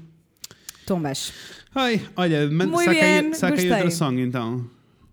Tumbas. 0.86 1.34
Ai, 1.74 2.02
olha, 2.16 2.50
man, 2.50 2.68
Muy 2.68 2.86
saca, 2.86 2.98
aí, 2.98 3.22
bien, 3.22 3.34
saca 3.34 3.62
aí 3.62 3.72
outra 3.72 3.92
song 3.92 4.22
então. 4.22 4.70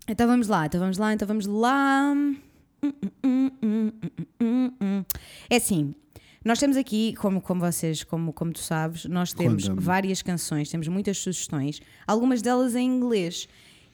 Então 0.07 0.27
vamos 0.27 0.47
lá, 0.47 0.65
então 0.65 0.79
vamos 0.79 0.97
lá, 0.97 1.13
então 1.13 1.27
vamos 1.27 1.45
lá. 1.45 2.13
É 5.49 5.55
assim, 5.55 5.93
nós 6.43 6.57
temos 6.59 6.77
aqui, 6.77 7.13
como, 7.15 7.41
como 7.41 7.61
vocês, 7.61 8.03
como, 8.03 8.33
como 8.33 8.51
tu 8.51 8.59
sabes, 8.59 9.05
nós 9.05 9.33
temos 9.33 9.67
várias 9.67 10.21
canções, 10.21 10.69
temos 10.69 10.87
muitas 10.87 11.17
sugestões, 11.17 11.81
algumas 12.07 12.41
delas 12.41 12.75
em 12.75 12.85
inglês. 12.87 13.47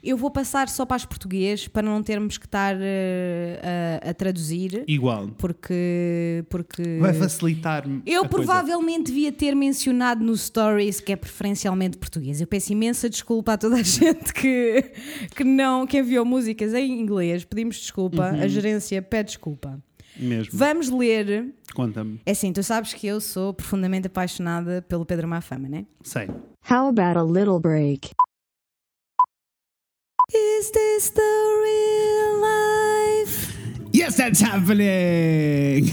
Eu 0.05 0.15
vou 0.17 0.29
passar 0.29 0.69
só 0.69 0.85
para 0.85 0.95
as 0.97 1.05
português 1.05 1.67
para 1.67 1.81
não 1.81 2.03
termos 2.03 2.37
que 2.37 2.45
estar 2.45 2.75
eh, 2.79 3.99
a, 4.03 4.09
a 4.09 4.13
traduzir, 4.13 4.83
Igual. 4.87 5.29
porque. 5.37 6.45
porque 6.49 6.97
Vai 6.99 7.13
facilitar 7.13 7.85
eu 8.05 8.23
a 8.23 8.27
coisa. 8.27 8.29
provavelmente 8.29 9.07
devia 9.07 9.31
ter 9.31 9.55
mencionado 9.55 10.23
no 10.23 10.37
Stories 10.37 10.99
que 10.99 11.11
é 11.11 11.15
preferencialmente 11.15 11.97
português. 11.97 12.39
Eu 12.39 12.47
peço 12.47 12.71
imensa 12.71 13.09
desculpa 13.09 13.53
a 13.53 13.57
toda 13.57 13.77
a 13.77 13.81
gente 13.83 14.31
que, 14.33 14.91
que 15.35 15.43
não 15.43 15.87
que 15.87 15.97
enviou 15.97 16.23
músicas 16.23 16.73
em 16.73 16.99
inglês. 17.01 17.43
Pedimos 17.43 17.77
desculpa, 17.77 18.31
Uhum. 18.31 18.41
a 18.41 18.47
gerência 18.47 19.01
pede 19.01 19.29
desculpa. 19.29 19.81
Mesmo. 20.17 20.51
Vamos 20.53 20.89
ler. 20.89 21.53
Conta-me. 21.73 22.21
É 22.25 22.31
assim, 22.31 22.53
tu 22.53 22.63
sabes 22.63 22.93
que 22.93 23.05
eu 23.05 23.19
sou 23.19 23.53
profundamente 23.53 24.07
apaixonada 24.07 24.81
pelo 24.87 25.05
Pedro 25.05 25.27
Mafama, 25.27 25.67
né? 25.67 25.85
Sei. 26.03 26.27
How 26.69 26.87
about 26.87 27.17
a 27.17 27.23
little 27.23 27.59
break? 27.59 28.11
Is 30.33 30.71
this 30.71 31.11
the 31.11 31.21
real 31.21 32.41
life? 32.41 33.55
Yes, 33.93 34.17
that's 34.17 34.41
happening! 34.41 35.85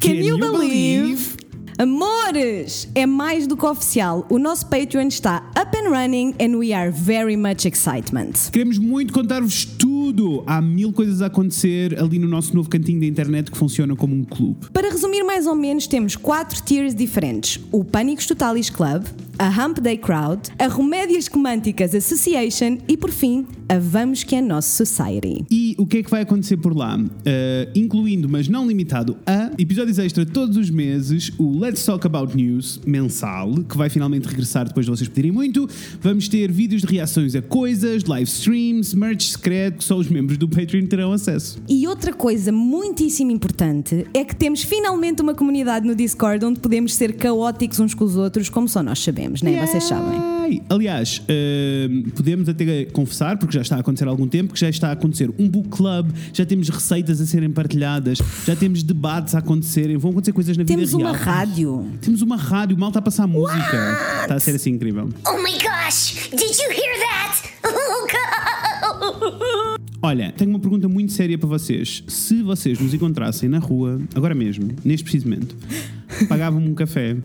Can, 0.00 0.14
you, 0.14 0.38
believe? 0.38 1.36
Amores, 1.76 2.86
é 2.94 3.04
mais 3.04 3.48
do 3.48 3.56
que 3.56 3.66
oficial. 3.66 4.24
O 4.30 4.38
nosso 4.38 4.66
Patreon 4.66 5.08
está 5.08 5.50
up 5.60 5.76
and 5.76 5.90
running 5.90 6.36
and 6.38 6.56
we 6.56 6.72
are 6.72 6.92
very 6.92 7.36
much 7.36 7.66
excitement. 7.66 8.48
Queremos 8.52 8.78
muito 8.78 9.12
contar-vos 9.12 9.64
tudo. 9.64 10.44
Há 10.46 10.62
mil 10.62 10.92
coisas 10.92 11.20
a 11.20 11.26
acontecer 11.26 11.98
ali 11.98 12.20
no 12.20 12.28
nosso 12.28 12.54
novo 12.54 12.68
cantinho 12.68 13.00
da 13.00 13.06
internet 13.06 13.50
que 13.50 13.58
funciona 13.58 13.96
como 13.96 14.14
um 14.14 14.22
clube. 14.22 14.70
Para 14.72 14.88
resumir 14.88 15.24
mais 15.24 15.48
ou 15.48 15.56
menos, 15.56 15.88
temos 15.88 16.14
quatro 16.14 16.62
tiers 16.62 16.94
diferentes: 16.94 17.58
o 17.72 17.82
Pânicos 17.82 18.26
Totalis 18.26 18.70
Club, 18.70 19.02
a 19.40 19.48
Hump 19.48 19.78
Day 19.78 19.96
Crowd, 19.96 20.50
a 20.58 20.68
Remédias 20.68 21.26
Comânticas 21.26 21.94
Association 21.94 22.76
e, 22.86 22.94
por 22.94 23.10
fim, 23.10 23.46
a 23.70 23.78
Vamos 23.78 24.22
Que 24.22 24.36
é 24.36 24.42
Nosso 24.42 24.84
Society. 24.84 25.46
E 25.50 25.74
o 25.78 25.86
que 25.86 25.98
é 25.98 26.02
que 26.02 26.10
vai 26.10 26.20
acontecer 26.20 26.58
por 26.58 26.76
lá? 26.76 26.98
Uh, 26.98 27.10
incluindo, 27.74 28.28
mas 28.28 28.48
não 28.48 28.68
limitado 28.68 29.16
a 29.24 29.50
episódios 29.56 29.98
extra 29.98 30.26
todos 30.26 30.58
os 30.58 30.68
meses, 30.68 31.32
o 31.38 31.58
Let's 31.58 31.82
Talk 31.86 32.06
About 32.06 32.36
News 32.36 32.82
mensal, 32.84 33.54
que 33.66 33.78
vai 33.78 33.88
finalmente 33.88 34.28
regressar 34.28 34.66
depois 34.66 34.84
de 34.84 34.90
vocês 34.90 35.08
pedirem 35.08 35.32
muito. 35.32 35.66
Vamos 36.02 36.28
ter 36.28 36.52
vídeos 36.52 36.82
de 36.82 36.88
reações 36.88 37.34
a 37.34 37.40
coisas, 37.40 38.04
live 38.04 38.28
streams, 38.28 38.94
merch 38.94 39.30
secreto, 39.30 39.78
que 39.78 39.84
só 39.84 39.96
os 39.96 40.08
membros 40.08 40.36
do 40.36 40.46
Patreon 40.46 40.84
terão 40.84 41.12
acesso. 41.12 41.62
E 41.66 41.86
outra 41.86 42.12
coisa 42.12 42.52
muitíssimo 42.52 43.30
importante 43.30 44.06
é 44.12 44.22
que 44.22 44.36
temos 44.36 44.62
finalmente 44.62 45.22
uma 45.22 45.32
comunidade 45.32 45.86
no 45.86 45.94
Discord 45.94 46.44
onde 46.44 46.60
podemos 46.60 46.94
ser 46.94 47.14
caóticos 47.14 47.80
uns 47.80 47.94
com 47.94 48.04
os 48.04 48.16
outros, 48.16 48.50
como 48.50 48.68
só 48.68 48.82
nós 48.82 48.98
sabemos, 48.98 49.29
né? 49.42 49.66
Vocês 49.66 49.84
sabem. 49.84 50.30
Aliás, 50.68 51.22
uh, 51.22 52.10
podemos 52.10 52.48
até 52.48 52.84
confessar, 52.86 53.38
porque 53.38 53.54
já 53.54 53.62
está 53.62 53.76
a 53.76 53.80
acontecer 53.80 54.06
há 54.06 54.10
algum 54.10 54.26
tempo, 54.26 54.52
que 54.52 54.58
já 54.58 54.68
está 54.68 54.88
a 54.88 54.92
acontecer 54.92 55.30
um 55.38 55.48
book 55.48 55.68
club, 55.68 56.10
já 56.32 56.44
temos 56.44 56.68
receitas 56.68 57.20
a 57.20 57.26
serem 57.26 57.50
partilhadas, 57.50 58.18
já 58.44 58.56
temos 58.56 58.82
debates 58.82 59.34
a 59.36 59.38
acontecerem, 59.38 59.96
vão 59.96 60.10
acontecer 60.10 60.32
coisas 60.32 60.56
na 60.56 60.64
Temos 60.64 60.90
vida 60.90 60.96
uma 61.02 61.12
real. 61.16 61.24
rádio. 61.36 61.88
Temos 62.00 62.20
uma 62.22 62.36
rádio, 62.36 62.76
mal 62.76 62.88
está 62.90 62.98
a 62.98 63.02
passar 63.02 63.26
música. 63.28 63.96
Está 64.22 64.34
a 64.34 64.40
ser 64.40 64.56
assim 64.56 64.70
incrível. 64.70 65.08
Oh 65.26 65.36
my 65.40 65.52
gosh! 65.52 66.28
Did 66.30 66.40
you 66.58 66.70
hear 66.70 66.98
that? 66.98 67.50
Oh 67.92 68.06
god! 68.06 69.76
Olha, 70.02 70.32
tenho 70.32 70.50
uma 70.50 70.58
pergunta 70.58 70.88
muito 70.88 71.12
séria 71.12 71.36
para 71.36 71.48
vocês. 71.48 72.02
Se 72.08 72.42
vocês 72.42 72.78
nos 72.80 72.94
encontrassem 72.94 73.50
na 73.50 73.58
rua, 73.58 74.00
agora 74.14 74.34
mesmo, 74.34 74.70
neste 74.82 75.04
preciso 75.04 75.28
momento, 75.28 75.54
pagavam-me 76.26 76.70
um 76.70 76.74
café. 76.74 77.16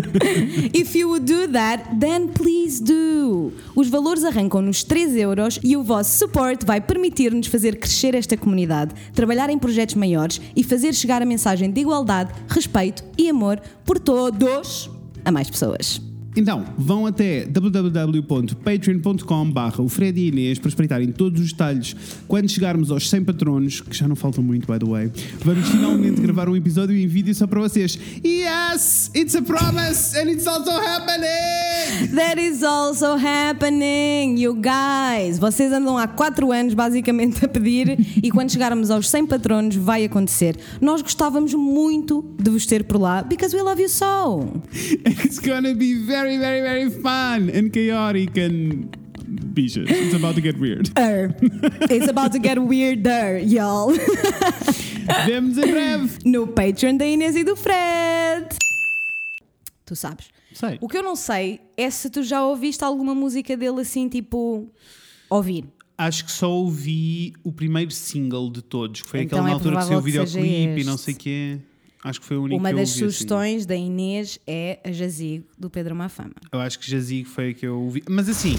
If 0.72 0.94
you 0.94 1.10
would 1.10 1.30
do 1.30 1.52
that, 1.52 1.84
then 2.00 2.28
please 2.28 2.82
do. 2.82 3.52
Os 3.76 3.90
valores 3.90 4.24
arrancam 4.24 4.62
nos 4.62 4.82
3 4.82 5.16
euros 5.16 5.60
e 5.62 5.76
o 5.76 5.82
vosso 5.82 6.18
suporte 6.18 6.64
vai 6.64 6.80
permitir-nos 6.80 7.48
fazer 7.48 7.76
crescer 7.76 8.14
esta 8.14 8.38
comunidade, 8.38 8.94
trabalhar 9.12 9.50
em 9.50 9.58
projetos 9.58 9.94
maiores 9.94 10.40
e 10.56 10.64
fazer 10.64 10.94
chegar 10.94 11.20
a 11.20 11.26
mensagem 11.26 11.70
de 11.70 11.82
igualdade, 11.82 12.32
respeito 12.48 13.04
e 13.18 13.28
amor 13.28 13.60
por 13.84 13.98
todos 13.98 14.90
a 15.26 15.30
mais 15.30 15.50
pessoas. 15.50 16.13
Então, 16.36 16.64
vão 16.76 17.06
até 17.06 17.46
www.patreon.com 17.46 19.50
barra 19.50 19.82
o 19.82 19.88
Fred 19.88 20.20
e 20.20 20.28
Inês 20.28 20.58
para 20.58 20.68
espreitarem 20.68 21.12
todos 21.12 21.40
os 21.40 21.52
detalhes. 21.52 21.94
Quando 22.26 22.50
chegarmos 22.50 22.90
aos 22.90 23.08
100 23.08 23.24
patronos, 23.24 23.80
que 23.80 23.96
já 23.96 24.08
não 24.08 24.16
faltam 24.16 24.42
muito, 24.42 24.70
by 24.70 24.78
the 24.78 24.90
way, 24.90 25.10
vamos 25.44 25.68
finalmente 25.68 26.20
gravar 26.20 26.48
um 26.48 26.56
episódio 26.56 26.96
em 26.96 27.06
vídeo 27.06 27.34
só 27.34 27.46
para 27.46 27.60
vocês. 27.60 27.98
Yes! 28.24 29.10
It's 29.14 29.34
a 29.34 29.42
promise 29.42 30.18
and 30.18 30.30
it's 30.30 30.46
also 30.46 30.70
happening! 30.70 32.14
That 32.14 32.40
is 32.40 32.62
also 32.62 33.16
happening, 33.16 34.38
you 34.38 34.54
guys. 34.54 35.38
Vocês 35.38 35.72
andam 35.72 35.96
há 35.96 36.08
4 36.08 36.50
anos 36.50 36.74
basicamente 36.74 37.44
a 37.44 37.48
pedir 37.48 37.96
e 38.22 38.30
quando 38.30 38.50
chegarmos 38.50 38.90
aos 38.90 39.08
100 39.08 39.26
patronos 39.26 39.76
vai 39.76 40.04
acontecer. 40.04 40.56
Nós 40.80 41.02
gostávamos 41.02 41.54
muito 41.54 42.24
de 42.42 42.50
vos 42.50 42.66
ter 42.66 42.84
por 42.84 43.00
lá 43.00 43.22
because 43.22 43.54
we 43.54 43.62
love 43.62 43.80
you 43.80 43.88
so. 43.88 44.48
It's 45.24 45.38
gonna 45.38 45.74
be 45.74 45.94
very, 45.94 46.23
very, 46.38 46.60
very 46.60 46.90
fun 46.90 47.50
and 47.50 47.70
chaotic 47.72 48.36
and... 48.36 48.96
Bichas, 49.54 49.88
it's 49.88 50.14
about 50.14 50.34
to 50.34 50.40
get 50.40 50.58
weird. 50.58 50.90
Er, 50.98 51.34
It's 51.90 52.08
about 52.08 52.32
to 52.32 52.38
get 52.38 52.58
weirder, 52.58 53.38
y'all. 53.38 53.92
Vemos 55.26 55.56
em 55.58 55.70
breve! 55.70 56.18
No 56.24 56.46
Patreon 56.46 56.96
da 56.96 57.06
Inês 57.06 57.34
e 57.36 57.42
do 57.44 57.56
Fred. 57.56 58.48
Tu 59.86 59.96
sabes. 59.96 60.26
Sei. 60.52 60.78
O 60.80 60.88
que 60.88 60.98
eu 60.98 61.02
não 61.02 61.16
sei 61.16 61.60
é 61.76 61.90
se 61.90 62.10
tu 62.10 62.22
já 62.22 62.44
ouviste 62.44 62.84
alguma 62.84 63.14
música 63.14 63.56
dele 63.56 63.80
assim, 63.80 64.08
tipo, 64.08 64.68
ouvir. 65.30 65.64
acho 65.96 66.24
que 66.24 66.32
só 66.32 66.50
ouvi 66.50 67.32
o 67.42 67.50
primeiro 67.52 67.90
single 67.92 68.50
de 68.50 68.62
todos, 68.62 69.02
que 69.02 69.08
foi 69.08 69.22
Então 69.22 69.38
aquele 69.38 69.50
na 69.50 69.50
é 69.50 69.54
altura 69.54 69.76
que 69.78 69.84
saiu 69.84 69.98
o 69.98 70.02
videoclipe 70.02 70.80
e 70.80 70.84
não 70.84 70.96
sei 70.96 71.14
o 71.14 71.16
quê. 71.16 71.58
Acho 72.04 72.20
que 72.20 72.26
foi 72.26 72.36
o 72.36 72.42
único 72.42 72.60
Uma 72.60 72.68
que 72.68 72.74
eu 72.74 72.78
das 72.80 72.90
ouvi, 72.90 73.00
assim. 73.04 73.12
sugestões 73.12 73.64
da 73.64 73.74
Inês 73.74 74.38
é 74.46 74.78
a 74.84 74.92
Jazigo 74.92 75.46
do 75.58 75.70
Pedro 75.70 75.96
Mafama. 75.96 76.34
Eu 76.52 76.60
acho 76.60 76.78
que 76.78 76.88
Jazigo 76.88 77.26
foi 77.30 77.50
a 77.50 77.54
que 77.54 77.66
eu 77.66 77.80
ouvi. 77.80 78.02
Mas 78.08 78.28
assim, 78.28 78.56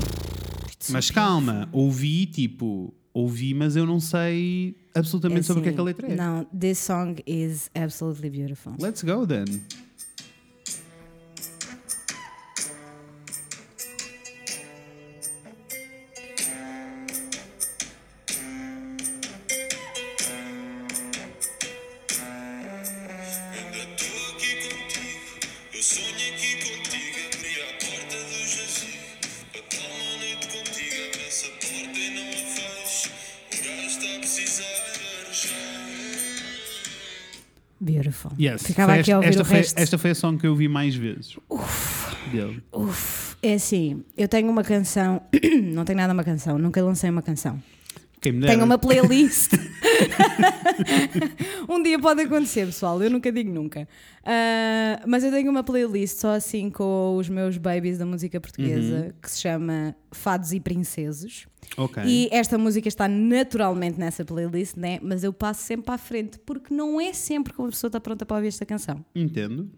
mas 0.89 1.11
calma, 1.11 1.69
ouvi 1.71 2.25
tipo, 2.25 2.91
ouvi, 3.13 3.53
mas 3.53 3.75
eu 3.75 3.85
não 3.85 3.99
sei 3.99 4.75
absolutamente 4.95 5.45
sobre 5.45 5.61
o 5.61 5.63
que 5.63 5.69
é 5.69 5.73
que 5.73 5.79
a 5.79 5.83
letra 5.83 6.07
é. 6.07 6.09
assim, 6.13 6.17
Não, 6.17 6.45
this 6.59 6.79
song 6.79 7.21
is 7.27 7.69
absolutely 7.75 8.31
beautiful. 8.31 8.73
Let's 8.79 9.03
go 9.03 9.27
then. 9.27 9.45
Beautiful. 38.30 38.43
Yes. 38.43 38.63
Ficava 38.63 38.93
foi 38.93 39.01
aqui 39.01 39.11
a 39.11 39.15
esta, 39.15 39.17
ouvir 39.17 39.30
esta 39.30 39.41
o 39.41 39.45
foi, 39.45 39.57
resto. 39.57 39.78
esta 39.78 39.97
foi 39.97 40.11
a 40.11 40.15
song 40.15 40.38
que 40.39 40.47
eu 40.47 40.51
ouvi 40.51 40.67
mais 40.67 40.95
vezes. 40.95 41.38
Dele. 42.32 42.63
Uf, 42.71 43.36
é 43.41 43.53
assim, 43.53 44.03
eu 44.17 44.28
tenho 44.28 44.49
uma 44.49 44.63
canção, 44.63 45.21
não 45.73 45.86
tenho 45.86 45.97
nada 45.97 46.13
uma 46.13 46.23
canção, 46.23 46.57
nunca 46.57 46.84
lancei 46.84 47.09
uma 47.09 47.21
canção. 47.21 47.61
Tenho 48.19 48.63
uma 48.63 48.78
playlist. 48.80 49.51
um 51.69 51.81
dia 51.81 51.99
pode 51.99 52.21
acontecer, 52.21 52.65
pessoal, 52.65 53.01
eu 53.01 53.09
nunca 53.09 53.31
digo 53.31 53.51
nunca. 53.51 53.87
Ah, 54.23 55.01
mas 55.05 55.23
eu 55.23 55.31
tenho 55.31 55.51
uma 55.51 55.63
playlist 55.63 56.17
só 56.17 56.31
assim 56.31 56.69
com 56.69 57.15
os 57.17 57.29
meus 57.29 57.57
babies 57.57 57.97
da 57.97 58.05
música 58.05 58.39
portuguesa 58.39 59.13
que 59.21 59.29
se 59.29 59.41
chama 59.41 59.95
Fados 60.11 60.51
e 60.51 60.59
Princesos. 60.59 61.47
Ok. 61.77 62.03
E 62.05 62.29
esta 62.31 62.57
música 62.57 62.87
está 62.87 63.07
naturalmente 63.07 63.99
nessa 63.99 64.23
playlist, 64.23 64.77
né? 64.77 64.99
mas 65.01 65.23
eu 65.23 65.33
passo 65.33 65.61
sempre 65.63 65.85
para 65.85 65.95
a 65.95 65.99
frente 65.99 66.39
porque 66.39 66.73
não 66.73 66.99
é 66.99 67.13
sempre 67.13 67.53
que 67.53 67.59
uma 67.59 67.69
pessoa 67.69 67.89
está 67.89 67.99
pronta 67.99 68.25
para 68.25 68.37
ouvir 68.37 68.47
esta 68.47 68.65
canção. 68.65 69.03
Entendo. 69.13 69.69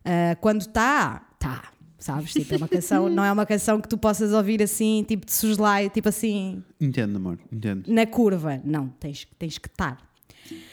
Uh, 0.00 0.36
quando 0.40 0.62
está, 0.62 1.26
está. 1.34 1.71
Sabes? 2.02 2.32
Tipo, 2.32 2.54
é 2.54 2.56
uma 2.56 2.66
canção, 2.68 3.08
não 3.08 3.22
é 3.24 3.30
uma 3.30 3.46
canção 3.46 3.80
que 3.80 3.88
tu 3.88 3.96
possas 3.96 4.32
ouvir 4.32 4.60
assim, 4.60 5.04
tipo 5.06 5.24
de 5.24 5.32
soslaio, 5.32 5.88
tipo 5.88 6.08
assim, 6.08 6.60
Entendo, 6.80 7.14
amor. 7.14 7.38
Entendo. 7.52 7.84
na 7.92 8.04
curva. 8.04 8.60
Não, 8.64 8.88
tens, 8.88 9.24
tens 9.38 9.56
que 9.56 9.68
estar. 9.68 9.98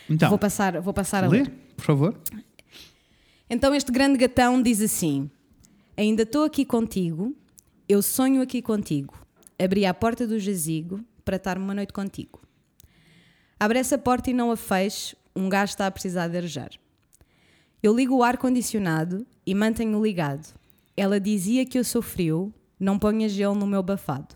Então, 0.10 0.28
Vou 0.30 0.40
passar, 0.40 0.82
vou 0.82 0.92
passar 0.92 1.24
a 1.24 1.28
lê, 1.28 1.44
ler. 1.44 1.52
por 1.78 1.86
favor. 1.86 2.18
Então 3.48 3.76
este 3.76 3.92
grande 3.92 4.18
gatão 4.18 4.60
diz 4.60 4.82
assim: 4.82 5.30
Ainda 5.96 6.24
estou 6.24 6.46
aqui 6.46 6.66
contigo, 6.66 7.36
eu 7.88 8.02
sonho 8.02 8.42
aqui 8.42 8.60
contigo. 8.60 9.14
Abri 9.64 9.86
a 9.86 9.94
porta 9.94 10.26
do 10.26 10.40
jazigo 10.40 11.00
para 11.24 11.36
estar 11.36 11.60
uma 11.60 11.76
noite 11.76 11.94
contigo. 11.94 12.40
Abre 13.60 13.78
essa 13.78 14.00
porta 14.00 14.32
e 14.32 14.34
não 14.34 14.50
a 14.50 14.58
feche, 14.58 15.16
um 15.36 15.48
gajo 15.48 15.74
está 15.74 15.86
a 15.86 15.92
precisar 15.92 16.28
de 16.28 16.38
arejar. 16.38 16.70
Eu 17.84 17.96
ligo 17.96 18.16
o 18.16 18.24
ar-condicionado 18.24 19.28
e 19.46 19.54
mantenho 19.54 20.02
ligado. 20.04 20.58
Ela 21.00 21.18
dizia 21.18 21.66
que 21.66 21.80
eu 21.80 21.84
sou 21.86 22.02
frio, 22.02 22.54
não 22.78 23.00
ponha 23.00 23.30
gelo 23.30 23.56
no 23.56 23.66
meu 23.66 23.82
bafado. 23.82 24.36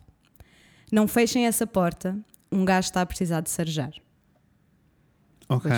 Não 0.89 1.09
fechem 1.09 1.45
essa 1.45 1.67
porta, 1.67 2.17
um 2.49 2.63
gajo 2.63 2.87
está 2.87 3.01
a 3.01 3.05
precisar 3.05 3.41
de 3.41 3.49
sarejar. 3.49 3.91
Ok. 5.49 5.69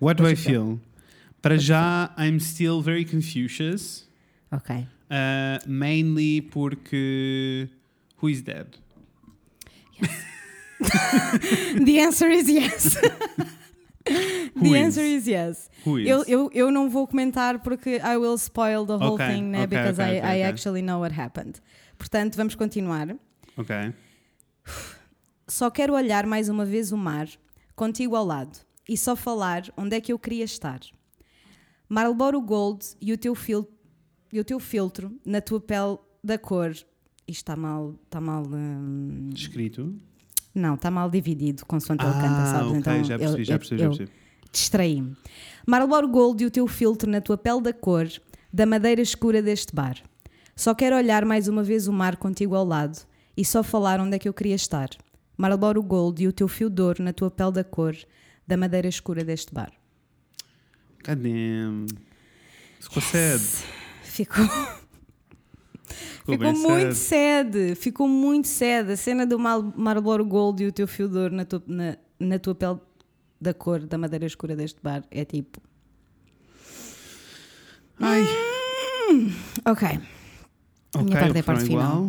What 0.00 0.20
do 0.20 0.28
I 0.28 0.34
feel? 0.34 0.80
Para 1.40 1.56
já, 1.56 2.12
I'm 2.18 2.40
still 2.40 2.82
very 2.82 3.04
Confucius. 3.04 4.08
Ok. 4.50 4.74
Uh, 4.74 4.86
mainly 5.68 6.42
porque. 6.42 7.68
Who 8.20 8.28
is 8.28 8.42
dead? 8.42 8.66
The 11.84 12.00
answer 12.00 12.28
is 12.28 12.48
yes. 12.48 12.96
The 14.62 14.78
answer 14.78 15.02
is 15.04 15.26
yes. 15.26 15.70
Who 15.84 15.98
is? 15.98 16.08
Eu, 16.08 16.24
eu, 16.24 16.50
eu 16.52 16.70
não 16.70 16.88
vou 16.90 17.06
comentar 17.06 17.60
porque 17.62 17.96
I 18.04 18.16
will 18.16 18.34
spoil 18.36 18.84
the 18.86 18.94
whole 18.94 19.14
Ok, 19.14 19.26
thing, 19.26 19.42
né? 19.44 19.64
ok, 19.64 19.66
because 19.66 20.00
ok, 20.00 20.18
I, 20.18 20.38
I 20.38 20.42
actually 20.42 20.82
know 20.82 21.00
what 21.00 21.18
happened. 21.18 21.60
Portanto, 21.96 22.36
vamos 22.36 22.54
continuar. 22.54 23.16
Ok. 23.56 23.74
Só 25.48 25.70
quero 25.70 25.94
olhar 25.94 26.26
mais 26.26 26.48
uma 26.48 26.64
vez 26.64 26.92
o 26.92 26.96
mar, 26.96 27.28
contigo 27.74 28.16
ao 28.16 28.24
lado, 28.24 28.58
e 28.88 28.96
só 28.96 29.14
falar 29.14 29.62
onde 29.76 29.96
é 29.96 30.00
que 30.00 30.12
eu 30.12 30.18
queria 30.18 30.44
estar. 30.44 30.80
Marlboro 31.88 32.40
Gold 32.40 32.84
e 33.00 33.12
o 33.12 33.18
teu, 33.18 33.34
fil 33.34 33.68
e 34.32 34.40
o 34.40 34.44
teu 34.44 34.58
filtro 34.58 35.16
na 35.24 35.40
tua 35.40 35.60
pele 35.60 35.98
da 36.22 36.38
cor. 36.38 36.70
Isto 36.70 36.86
está 37.28 37.56
mal. 37.56 37.94
Está 38.04 38.20
mal 38.20 38.44
hum, 38.46 39.30
Escrito. 39.34 39.94
Não, 40.54 40.74
está 40.74 40.90
mal 40.90 41.10
dividido, 41.10 41.64
consoante 41.66 42.04
ele 42.04 42.12
ah, 42.14 42.20
canta, 42.20 42.46
sabes? 42.46 42.66
ok, 42.68 42.78
então 42.78 43.04
já 43.04 43.14
eu- 43.14 43.18
percebi, 43.18 43.44
já 43.44 43.54
eu- 43.54 43.58
percebi, 43.58 43.78
já 43.80 43.84
eu- 43.86 43.90
percebi. 43.90 44.10
Distraí-me. 44.52 45.16
Marlboro 45.66 46.06
Gold 46.08 46.42
e 46.44 46.46
o 46.46 46.50
teu 46.50 46.66
filtro 46.68 47.10
na 47.10 47.20
tua 47.20 47.36
pele 47.36 47.60
da 47.60 47.72
cor, 47.72 48.06
da 48.52 48.64
madeira 48.64 49.00
escura 49.02 49.42
deste 49.42 49.74
bar. 49.74 49.96
Só 50.54 50.72
quero 50.74 50.94
olhar 50.96 51.24
mais 51.24 51.48
uma 51.48 51.64
vez 51.64 51.88
o 51.88 51.92
mar 51.92 52.16
contigo 52.16 52.54
ao 52.54 52.64
lado 52.64 52.96
e 53.36 53.44
só 53.44 53.64
falar 53.64 53.98
onde 53.98 54.14
é 54.14 54.18
que 54.18 54.28
eu 54.28 54.32
queria 54.34 54.54
estar. 54.54 54.90
Marlboro 55.36 55.82
Gold 55.82 56.22
e 56.22 56.28
o 56.28 56.32
teu 56.32 56.46
fio 56.46 56.70
de 56.70 56.80
ouro 56.80 57.02
na 57.02 57.12
tua 57.12 57.28
pele 57.32 57.50
da 57.50 57.64
cor, 57.64 57.96
da 58.46 58.56
madeira 58.56 58.86
escura 58.86 59.24
deste 59.24 59.52
bar. 59.52 59.72
Damn. 61.04 61.86
Ficou 62.80 63.02
sad. 63.02 63.42
Ficou, 64.02 64.44
Ficou, 66.26 66.52
muito 66.70 66.94
sad. 66.94 67.74
Ficou 67.76 68.08
muito 68.08 68.48
sad. 68.48 68.90
A 68.92 68.96
cena 68.96 69.26
do 69.26 69.38
Mal- 69.38 69.72
Marlboro 69.76 70.24
Gold 70.24 70.62
e 70.62 70.66
o 70.66 70.72
teu 70.72 70.86
fio 70.88 71.08
de 71.08 71.16
ouro 71.18 71.34
na 71.34 71.44
tua, 71.44 71.62
na, 71.66 71.96
na 72.18 72.38
tua 72.38 72.54
pele 72.54 72.78
da 73.40 73.52
cor, 73.52 73.80
da 73.80 73.98
madeira 73.98 74.24
escura 74.24 74.56
deste 74.56 74.80
bar 74.82 75.04
é 75.10 75.24
tipo. 75.24 75.60
Ai. 78.00 78.22
Ok. 79.66 79.88
A 80.96 81.02
minha 81.02 81.18
parte 81.18 81.36
é 81.36 81.40
a 81.40 81.44
parte 81.44 81.64
final. 81.64 81.80
igual. 81.96 82.02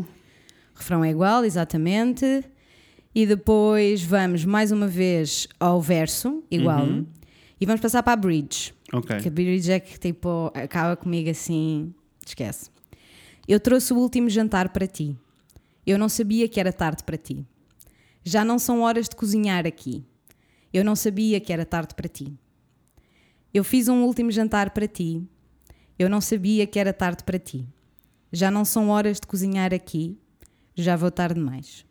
O 0.73 0.77
refrão 0.77 1.03
é 1.05 1.09
igual, 1.09 1.45
exatamente. 1.45 2.43
E 3.13 3.25
depois 3.25 4.03
vamos 4.03 4.43
mais 4.45 4.71
uma 4.71 4.87
vez 4.87 5.47
ao 5.59 5.81
verso, 5.81 6.43
igual. 6.51 6.85
E 7.59 7.65
vamos 7.65 7.81
passar 7.81 8.03
para 8.03 8.13
a 8.13 8.17
bridge. 8.17 8.73
Uhum. 8.93 8.99
Ok. 8.99 9.19
Que 9.19 9.27
a 9.27 9.31
bridge 9.31 9.71
é 9.71 9.79
que 9.79 9.97
tipo 9.99 10.51
acaba 10.53 10.95
comigo 10.95 11.29
assim. 11.29 11.93
Esquece. 12.25 12.69
Eu 13.47 13.59
trouxe 13.59 13.93
o 13.93 13.97
último 13.97 14.29
jantar 14.29 14.69
para 14.69 14.87
ti. 14.87 15.17
Eu 15.85 15.97
não 15.99 16.09
sabia 16.09 16.47
que 16.47 16.59
era 16.59 16.73
tarde 16.73 17.03
para 17.03 17.17
ti. 17.17 17.45
Já 18.23 18.43
não 18.43 18.57
são 18.57 18.81
horas 18.81 19.07
de 19.07 19.15
cozinhar 19.15 19.67
aqui. 19.67 20.03
Eu 20.73 20.83
não 20.83 20.95
sabia 20.95 21.39
que 21.39 21.53
era 21.53 21.65
tarde 21.65 21.93
para 21.93 22.09
ti. 22.09 22.33
Eu 23.53 23.63
fiz 23.63 23.87
um 23.87 24.03
último 24.03 24.31
jantar 24.31 24.71
para 24.71 24.87
ti. 24.87 25.23
Eu 25.97 26.09
não 26.09 26.19
sabia 26.19 26.65
que 26.65 26.79
era 26.79 26.91
tarde 26.91 27.23
para 27.23 27.37
ti. 27.37 27.67
Já 28.31 28.49
não 28.49 28.65
são 28.65 28.89
horas 28.89 29.19
de 29.19 29.27
cozinhar 29.27 29.73
aqui. 29.73 30.17
Já 30.75 30.95
vou 30.95 31.11
tarde 31.11 31.35
demais. 31.35 31.85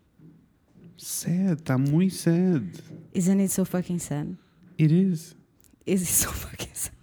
Sad, 0.97 1.53
está 1.53 1.77
muito 1.77 2.13
sad. 2.15 2.69
Isn't 3.13 3.41
it 3.41 3.51
so 3.51 3.65
fucking 3.65 3.99
sad? 3.99 4.37
It 4.77 4.93
is. 4.93 5.35
Is 5.85 6.01
it 6.01 6.11
so 6.11 6.31
fucking 6.31 6.73
sad? 6.73 6.95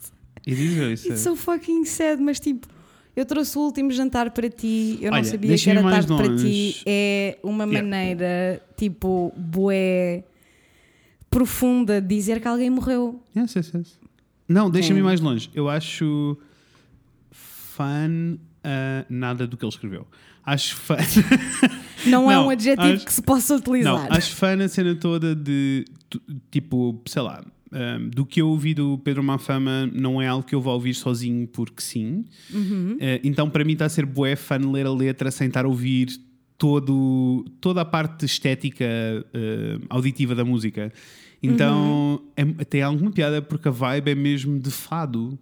It 0.47 0.63
is 0.63 0.75
very 0.75 0.97
sad. 0.97 1.13
It's 1.13 1.23
so 1.23 1.35
fucking 1.37 1.85
sad, 1.87 2.21
mas 2.23 2.39
tipo, 2.39 2.69
eu 3.15 3.27
trouxe 3.27 3.57
o 3.59 3.63
último 3.63 3.91
jantar 3.91 4.31
para 4.31 4.49
ti, 4.49 4.99
eu 5.01 5.11
não 5.11 5.19
Olha, 5.19 5.25
sabia 5.25 5.57
que 5.57 5.71
era 5.71 5.83
tarde 5.83 6.07
para 6.09 6.25
ti. 6.25 6.31
longe. 6.31 6.83
É 6.87 7.39
uma 7.43 7.65
Yeah. 7.65 7.83
maneira, 7.89 8.63
tipo, 8.77 9.33
bué 9.37 10.25
profunda 11.31 12.01
de 12.01 12.09
dizer 12.15 12.41
que 12.41 12.49
alguém 12.49 12.71
morreu. 12.71 13.23
Yes, 13.37 13.55
yes, 13.57 13.73
yes. 13.75 13.99
Não, 14.49 14.71
deixa-me 14.71 15.01
ir 15.01 15.03
mais 15.03 15.21
longe. 15.21 15.51
Eu 15.55 15.69
acho 15.69 16.37
fun 17.31 18.35
uh, 18.65 19.07
nada 19.09 19.47
do 19.47 19.57
que 19.57 19.65
ele 19.65 19.71
escreveu. 19.73 20.07
Acho 20.45 20.77
fun. 20.77 20.97
Não, 22.07 22.31
é 22.31 22.35
Não, 22.35 22.47
um 22.47 22.51
adjetivo 22.51 22.95
acho- 22.95 23.05
que 23.07 23.13
se 23.13 23.23
possa 23.23 23.55
Não, 23.55 23.61
utilizar. 23.61 24.09
acho 24.13 24.35
fun 24.35 24.61
a 24.65 24.69
cena 24.69 24.95
toda 24.97 25.35
de 25.37 25.85
tipo, 26.51 27.01
sei 27.07 27.23
lá, 27.23 27.43
um, 27.73 28.09
do 28.11 28.25
que 28.27 28.41
eu 28.41 28.49
ouvi 28.49 28.75
do 28.75 28.99
Pedro 28.99 29.23
Mafama 29.23 29.87
não 29.93 30.21
é 30.21 30.27
algo 30.29 30.47
que 30.47 30.55
eu 30.55 30.61
vou 30.61 30.75
ouvir 30.75 30.95
sozinho 30.95 31.47
porque 31.49 31.81
sim. 31.83 32.25
Uhum. 32.53 32.95
Uh, 32.97 33.21
então 33.25 33.49
para 33.51 33.65
mim 33.65 33.73
está 33.73 33.87
a 33.87 33.89
ser 33.89 34.05
bué 34.07 34.37
fun 34.37 34.71
ler 34.71 34.87
a 34.87 34.93
letra 34.93 35.31
sem 35.31 35.49
estar 35.49 35.65
a 35.65 35.69
ouvir 35.69 36.09
todo, 36.59 37.45
toda 37.61 37.81
a 37.81 37.85
parte 37.85 38.25
estética 38.25 38.85
uh, 38.85 39.85
auditiva 39.89 40.35
da 40.35 40.45
música. 40.45 40.93
Então 41.43 42.23
Uhum. 42.39 42.55
é- 42.61 42.65
tem 42.65 42.83
alguma 42.83 43.11
piada 43.11 43.43
porque 43.43 43.67
a 43.69 43.71
vibe 43.73 44.11
é 44.11 44.15
mesmo 44.15 44.59
de 44.61 44.71
fado. 44.71 45.39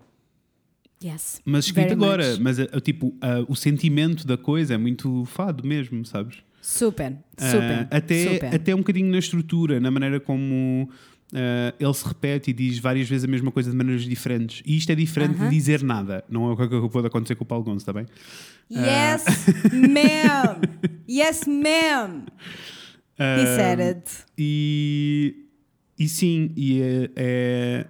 Yes. 1.03 1.41
Mas 1.45 1.65
escrito 1.67 1.93
agora, 1.93 2.31
much. 2.33 2.41
mas 2.41 2.59
uh, 2.59 2.81
tipo, 2.83 3.07
uh, 3.09 3.45
o 3.49 3.57
sentimento 3.57 4.27
da 4.27 4.37
coisa 4.37 4.75
é 4.75 4.79
muito 4.79 5.25
fado 5.25 5.67
mesmo, 5.67 6.05
sabes? 6.05 6.37
Super, 6.63 7.17
Ah, 7.39 7.51
super. 7.51 7.89
até, 7.91 8.33
super. 8.35 8.55
até 8.55 8.75
um 8.75 8.79
bocadinho 8.79 9.11
na 9.11 9.19
estrutura, 9.19 9.81
na 9.81 9.91
maneira 9.91 10.21
como 10.21 10.91
ah, 11.35 11.75
ele 11.79 11.95
se 11.95 12.07
repete 12.07 12.51
e 12.51 12.53
diz 12.53 12.79
várias 12.79 13.09
vezes 13.09 13.25
a 13.25 13.29
mesma 13.29 13.51
coisa 13.51 13.71
de 13.71 13.77
maneiras 13.77 14.03
diferentes. 14.05 14.63
E 14.67 14.77
isto 14.77 14.91
é 14.91 14.95
diferente 14.95 15.39
de 15.39 15.49
dizer 15.49 15.83
nada. 15.83 16.25
Não 16.29 16.51
é 16.51 16.53
o 16.53 16.57
que 16.57 16.89
pode 16.89 17.07
acontecer 17.07 17.35
com 17.37 17.45
o 17.45 17.47
Paulo 17.47 17.65
Gonçalves, 17.65 17.83
está 17.83 17.93
bem? 17.93 18.07
Yes, 18.71 19.25
ma'am. 19.73 20.61
Yes, 21.09 21.41
ma'am. 21.47 22.25
He 23.19 23.23
Ah, 23.23 23.57
said 23.57 23.81
it. 23.81 24.11
E, 24.39 25.47
e 25.99 26.09
sim, 26.09 26.53
e 26.57 26.81
é, 26.81 27.11
é, 27.17 27.87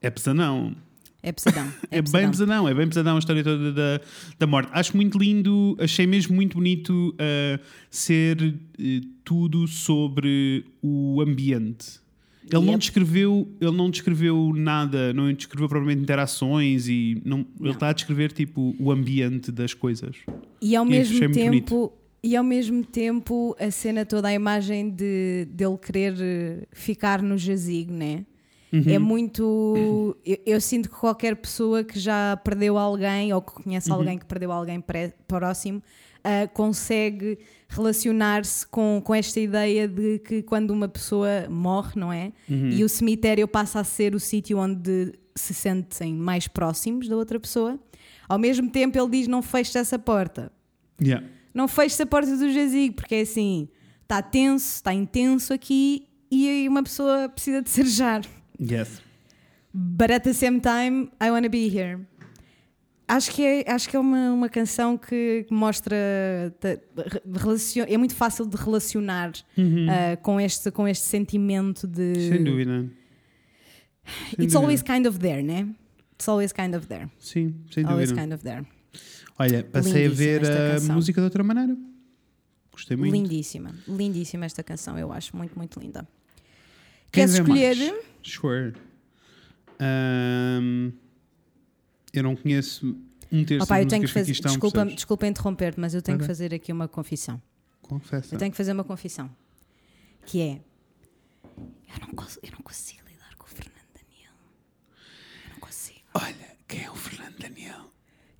é 0.00 0.10
pesadão. 0.10 0.74
É 1.22 1.30
pesadão. 1.30 1.68
É, 1.90 2.00
bem 2.00 2.02
pesadão. 2.02 2.30
pesadão, 2.30 2.68
é 2.68 2.74
bem 2.74 2.88
pesadão 2.88 3.16
a 3.16 3.18
história 3.18 3.44
toda 3.44 3.72
da, 3.72 4.00
da 4.38 4.46
morte. 4.46 4.70
Acho 4.72 4.96
muito 4.96 5.18
lindo, 5.18 5.76
achei 5.78 6.06
mesmo 6.06 6.34
muito 6.34 6.54
bonito 6.54 7.14
ah, 7.18 7.60
ser 7.90 8.54
eh, 8.80 9.00
tudo 9.22 9.68
sobre 9.68 10.64
o 10.82 11.20
ambiente. 11.20 12.01
Ele 12.44 12.60
não 12.60 12.72
Yep. 12.72 12.78
descreveu, 12.78 13.48
ele 13.60 13.70
não 13.70 13.88
descreveu 13.90 14.52
nada, 14.54 15.12
não 15.14 15.32
descreveu 15.32 15.68
propriamente 15.68 16.02
interações 16.02 16.88
e 16.88 17.20
não, 17.24 17.46
ele 17.60 17.70
está 17.70 17.88
a 17.88 17.92
descrever 17.92 18.32
tipo 18.32 18.74
o 18.78 18.90
ambiente 18.90 19.50
das 19.52 19.72
coisas. 19.74 20.16
E 20.60 20.74
ao 20.76 20.84
E 20.84 20.88
mesmo 20.88 21.16
achei 21.16 21.28
muito 21.28 21.40
tempo. 21.66 21.92
E 22.24 22.36
ao 22.36 22.44
mesmo 22.44 22.84
tempo 22.84 23.56
a 23.58 23.70
cena 23.70 24.04
toda, 24.04 24.28
a 24.28 24.32
imagem 24.32 24.90
de 24.90 25.46
dele 25.50 25.76
querer 25.76 26.14
eh, 26.20 26.66
ficar 26.72 27.20
no 27.22 27.36
jazigo, 27.36 27.92
né? 27.92 28.24
Uhum. 28.72 28.82
É 28.86 28.98
muito. 28.98 30.16
Eu, 30.24 30.38
eu 30.46 30.60
sinto 30.60 30.88
que 30.88 30.96
qualquer 30.96 31.36
pessoa 31.36 31.82
que 31.84 31.98
já 31.98 32.36
perdeu 32.42 32.78
alguém 32.78 33.32
ou 33.32 33.42
que 33.42 33.52
conhece 33.52 33.90
Uhum. 33.90 33.96
alguém 33.96 34.18
que 34.18 34.24
perdeu 34.24 34.50
alguém 34.52 34.82
próximo 35.28 35.82
ah, 36.24 36.48
consegue 36.48 37.38
relacionar-se 37.68 38.66
com, 38.66 39.00
com 39.04 39.14
esta 39.14 39.40
ideia 39.40 39.88
de 39.88 40.18
que 40.18 40.42
quando 40.42 40.70
uma 40.70 40.88
pessoa 40.88 41.46
morre, 41.48 41.92
não 41.96 42.12
é? 42.12 42.32
Uhum. 42.48 42.68
E 42.70 42.84
o 42.84 42.88
cemitério 42.88 43.48
passa 43.48 43.80
a 43.80 43.84
ser 43.84 44.14
o 44.14 44.20
sítio 44.20 44.58
onde 44.58 45.12
se 45.34 45.54
sentem 45.54 46.14
mais 46.14 46.46
próximos 46.46 47.08
da 47.08 47.16
outra 47.16 47.40
pessoa. 47.40 47.78
Ao 48.28 48.38
mesmo 48.38 48.70
tempo, 48.70 48.98
ele 48.98 49.10
diz: 49.10 49.26
não 49.26 49.42
feche 49.42 49.78
essa 49.78 49.98
porta 49.98 50.52
Yeah. 51.02 51.26
não 51.52 51.66
feches 51.66 52.00
a 52.00 52.06
porta 52.06 52.36
do 52.36 52.52
jazigo, 52.52 52.94
porque 52.94 53.16
é 53.16 53.20
assim, 53.22 53.68
está 54.02 54.22
tenso, 54.22 54.76
está 54.76 54.94
intenso 54.94 55.52
aqui 55.52 56.06
e 56.30 56.48
aí 56.48 56.68
uma 56.68 56.82
pessoa 56.82 57.28
precisa 57.28 57.60
de 57.60 57.70
cerejar. 57.70 58.22
Yes. 58.60 59.02
But 59.74 60.10
at 60.10 60.22
the 60.22 60.34
same 60.34 60.60
time, 60.60 61.10
I 61.20 61.30
wanna 61.30 61.48
be 61.48 61.68
here. 61.68 62.00
Acho 63.16 63.30
que 63.30 63.42
é, 63.44 63.70
acho 63.70 63.88
que 63.88 63.96
é 63.96 63.98
uma, 64.00 64.32
uma 64.32 64.48
canção 64.48 64.96
que 64.96 65.46
mostra. 65.50 65.94
é 67.88 67.96
muito 67.98 68.14
fácil 68.14 68.46
de 68.46 68.56
relacionar 68.56 69.32
ah, 69.58 70.16
com, 70.16 70.40
este, 70.40 70.70
com 70.70 70.88
este 70.88 71.04
sentimento 71.04 71.86
de. 71.86 72.28
Sem 72.28 72.42
dúvida. 72.44 72.80
Sem 74.04 74.44
It's 74.44 74.54
dúvida. 74.54 74.58
always 74.58 74.82
kind 74.82 75.06
of 75.06 75.18
there, 75.18 75.42
né? 75.42 75.68
It's 76.14 76.28
always 76.28 76.52
kind 76.52 76.74
of 76.74 76.86
there. 76.86 77.08
Sim, 77.18 77.54
sem 77.70 77.84
Always 77.84 78.10
dúvida. 78.10 78.22
kind 78.22 78.32
of 78.34 78.42
there. 78.44 78.66
Olha, 79.38 79.64
passei 79.64 80.06
a 80.06 80.08
Lindíssima 80.08 80.14
ver 80.14 80.42
esta 80.42 80.92
a 80.92 80.94
música 80.94 81.20
de 81.20 81.24
outra 81.24 81.42
maneira. 81.44 81.76
Gostei 82.72 82.96
muito. 82.96 83.12
Lindíssima. 83.12 83.74
Lindíssima 83.88 84.46
esta 84.46 84.62
canção, 84.62 84.98
eu 84.98 85.12
acho. 85.12 85.36
Muito, 85.36 85.56
muito 85.58 85.78
linda. 85.78 86.08
Quer 87.10 87.28
Queres 87.28 87.32
ver 87.34 87.42
escolher? 87.42 87.76
mais? 87.76 88.04
Sure. 88.22 88.72
Ahm, 89.78 90.92
eu 92.12 92.22
não 92.22 92.36
conheço 92.36 92.96
um 93.30 93.44
terço 93.44 93.64
Opa, 93.64 93.80
eu 93.80 93.84
das 93.84 93.90
tenho 93.90 94.04
que 94.06 94.12
fazer. 94.12 94.32
Desculpa, 94.32 94.70
percebes? 94.78 94.94
desculpa 94.96 95.26
interromper-te, 95.26 95.80
mas 95.80 95.94
eu 95.94 96.02
tenho 96.02 96.18
que 96.18 96.24
Ok. 96.24 96.34
fazer 96.34 96.54
aqui 96.54 96.72
uma 96.72 96.86
confissão. 96.88 97.40
Confessa. 97.82 98.34
Eu 98.34 98.38
tenho 98.38 98.50
que 98.50 98.56
fazer 98.56 98.72
uma 98.72 98.84
confissão. 98.84 99.30
Que 100.26 100.40
é. 100.40 100.60
Eu 101.94 102.00
não, 102.06 102.14
cons- 102.14 102.38
eu 102.42 102.50
não 102.52 102.60
consigo 102.60 103.00
lidar 103.08 103.34
com 103.36 103.44
o 103.46 103.48
Fernando 103.48 103.86
Daniel. 103.94 104.32
Eu 105.46 105.50
não 105.52 105.60
consigo. 105.60 106.00
Olha, 106.14 106.56
quem 106.68 106.84
é 106.84 106.90
o 106.90 106.94
Fernando 106.94 107.36
Daniel? 107.38 107.90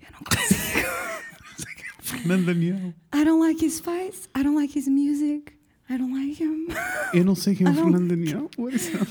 Eu 0.01 0.13
não 0.13 0.21
consigo. 0.21 0.89
Fernando 2.01 2.47
Daniel. 2.47 2.95
I 3.15 3.25
don't 3.25 3.41
like 3.41 3.65
his 3.65 3.81
face. 3.81 4.29
I 4.37 4.43
don't 4.43 4.57
like 4.57 4.77
his 4.79 4.89
music. 4.89 5.52
I 5.93 5.99
don't 5.99 6.13
like 6.13 6.43
him. 6.43 6.67
Eu 7.13 7.25
não 7.25 7.35
sei 7.35 7.55
quem 7.55 7.67
é 7.67 7.71
o 7.71 7.73
Ah. 7.73 7.77
Fernando 7.77 8.09
Daniel. 8.09 8.49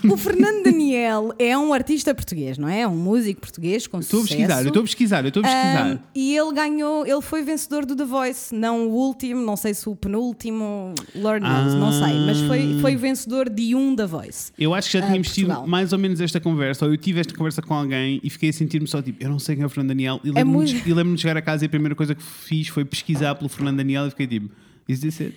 O 0.10 0.18
Fernando 0.18 0.64
Daniel 0.64 1.34
é 1.38 1.56
um 1.58 1.74
artista 1.74 2.16
português, 2.16 2.58
não 2.58 2.68
é? 2.68 2.82
É 2.82 2.88
um 2.88 2.96
músico 2.98 3.42
português 3.42 3.86
com 3.86 4.00
Estou 4.00 4.20
a 4.20 4.22
sucesso. 4.24 4.38
pesquisar, 4.40 4.62
eu 4.64 4.68
estou 4.70 4.80
a 4.80 4.84
pesquisar, 4.86 5.26
estou 5.26 5.42
a 5.42 5.44
pesquisar. 5.46 5.94
Um, 5.96 6.00
e 6.16 6.36
ele 6.36 6.54
ganhou, 6.54 7.06
ele 7.06 7.22
foi 7.22 7.44
vencedor 7.44 7.86
do 7.86 7.96
The 7.96 8.06
Voice, 8.06 8.56
não 8.56 8.88
o 8.88 8.92
último, 8.94 9.46
não 9.46 9.56
sei 9.56 9.74
se 9.76 9.88
o 9.88 9.96
penúltimo, 9.96 10.96
Lord 11.14 11.46
knows, 11.46 11.74
não 11.76 11.92
sei, 11.92 12.14
mas 12.26 12.40
foi, 12.42 12.80
foi 12.82 12.96
vencedor 12.96 13.50
de 13.50 13.76
um 13.76 13.96
The 13.96 14.06
Voice. 14.08 14.52
Eu 14.58 14.74
acho 14.74 14.90
que 14.90 14.98
já 14.98 15.04
Ah, 15.04 15.08
tínhamos 15.08 15.32
tido 15.34 15.48
Portugal. 15.48 15.68
mais 15.68 15.94
ou 15.94 16.00
menos 16.00 16.20
esta 16.22 16.40
conversa, 16.40 16.86
ou 16.86 16.92
eu 16.92 16.98
tive 16.98 17.20
esta 17.20 17.36
conversa 17.36 17.62
com 17.62 17.74
alguém 17.76 18.20
e 18.24 18.30
fiquei 18.30 18.50
a 18.50 18.54
sentir-me 18.54 18.88
só 18.88 19.02
tipo, 19.02 19.24
eu 19.24 19.30
não 19.30 19.38
sei 19.40 19.56
quem 19.56 19.64
é 19.64 19.66
o 19.66 19.70
Fernando 19.70 19.90
Daniel. 19.90 20.20
E 20.24 20.28
lembro-me 20.32 20.52
muito- 20.52 20.74
de, 20.74 20.90
e 20.90 20.94
lembro-me 20.94 21.16
de 21.16 21.22
chegar 21.22 21.38
a 21.38 21.42
casa 21.42 21.66
e 21.66 21.68
a 21.68 21.70
primeira 21.70 21.94
coisa 21.94 22.16
que 22.16 22.24
fiz 22.24 22.68
foi 22.70 22.84
pesquisar 22.86 23.36
pelo 23.36 23.50
Fernando 23.50 23.78
Daniel 23.78 24.08
e 24.08 24.10
fiquei 24.10 24.26
tipo, 24.26 24.50
is 24.88 25.00
this 25.02 25.22
it? 25.22 25.36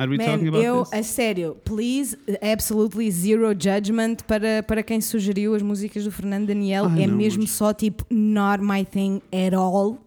Are 0.00 0.08
we 0.10 0.16
talking 0.16 0.44
Man, 0.44 0.48
about 0.48 0.64
eu, 0.64 0.82
this? 0.84 0.92
a 0.94 1.02
sério, 1.02 1.56
please, 1.62 2.16
absolutely 2.40 3.10
zero 3.10 3.52
judgment 3.52 4.24
para, 4.26 4.62
para 4.62 4.82
quem 4.82 4.98
sugeriu 4.98 5.54
as 5.54 5.60
músicas 5.60 6.04
do 6.04 6.10
Fernando 6.10 6.46
Daniel. 6.46 6.86
Ai, 6.86 7.02
é 7.02 7.06
não, 7.06 7.16
mesmo 7.16 7.42
mas- 7.42 7.50
só 7.50 7.74
tipo, 7.74 8.06
not 8.08 8.64
my 8.64 8.82
thing 8.82 9.20
at 9.30 9.52
all. 9.54 9.98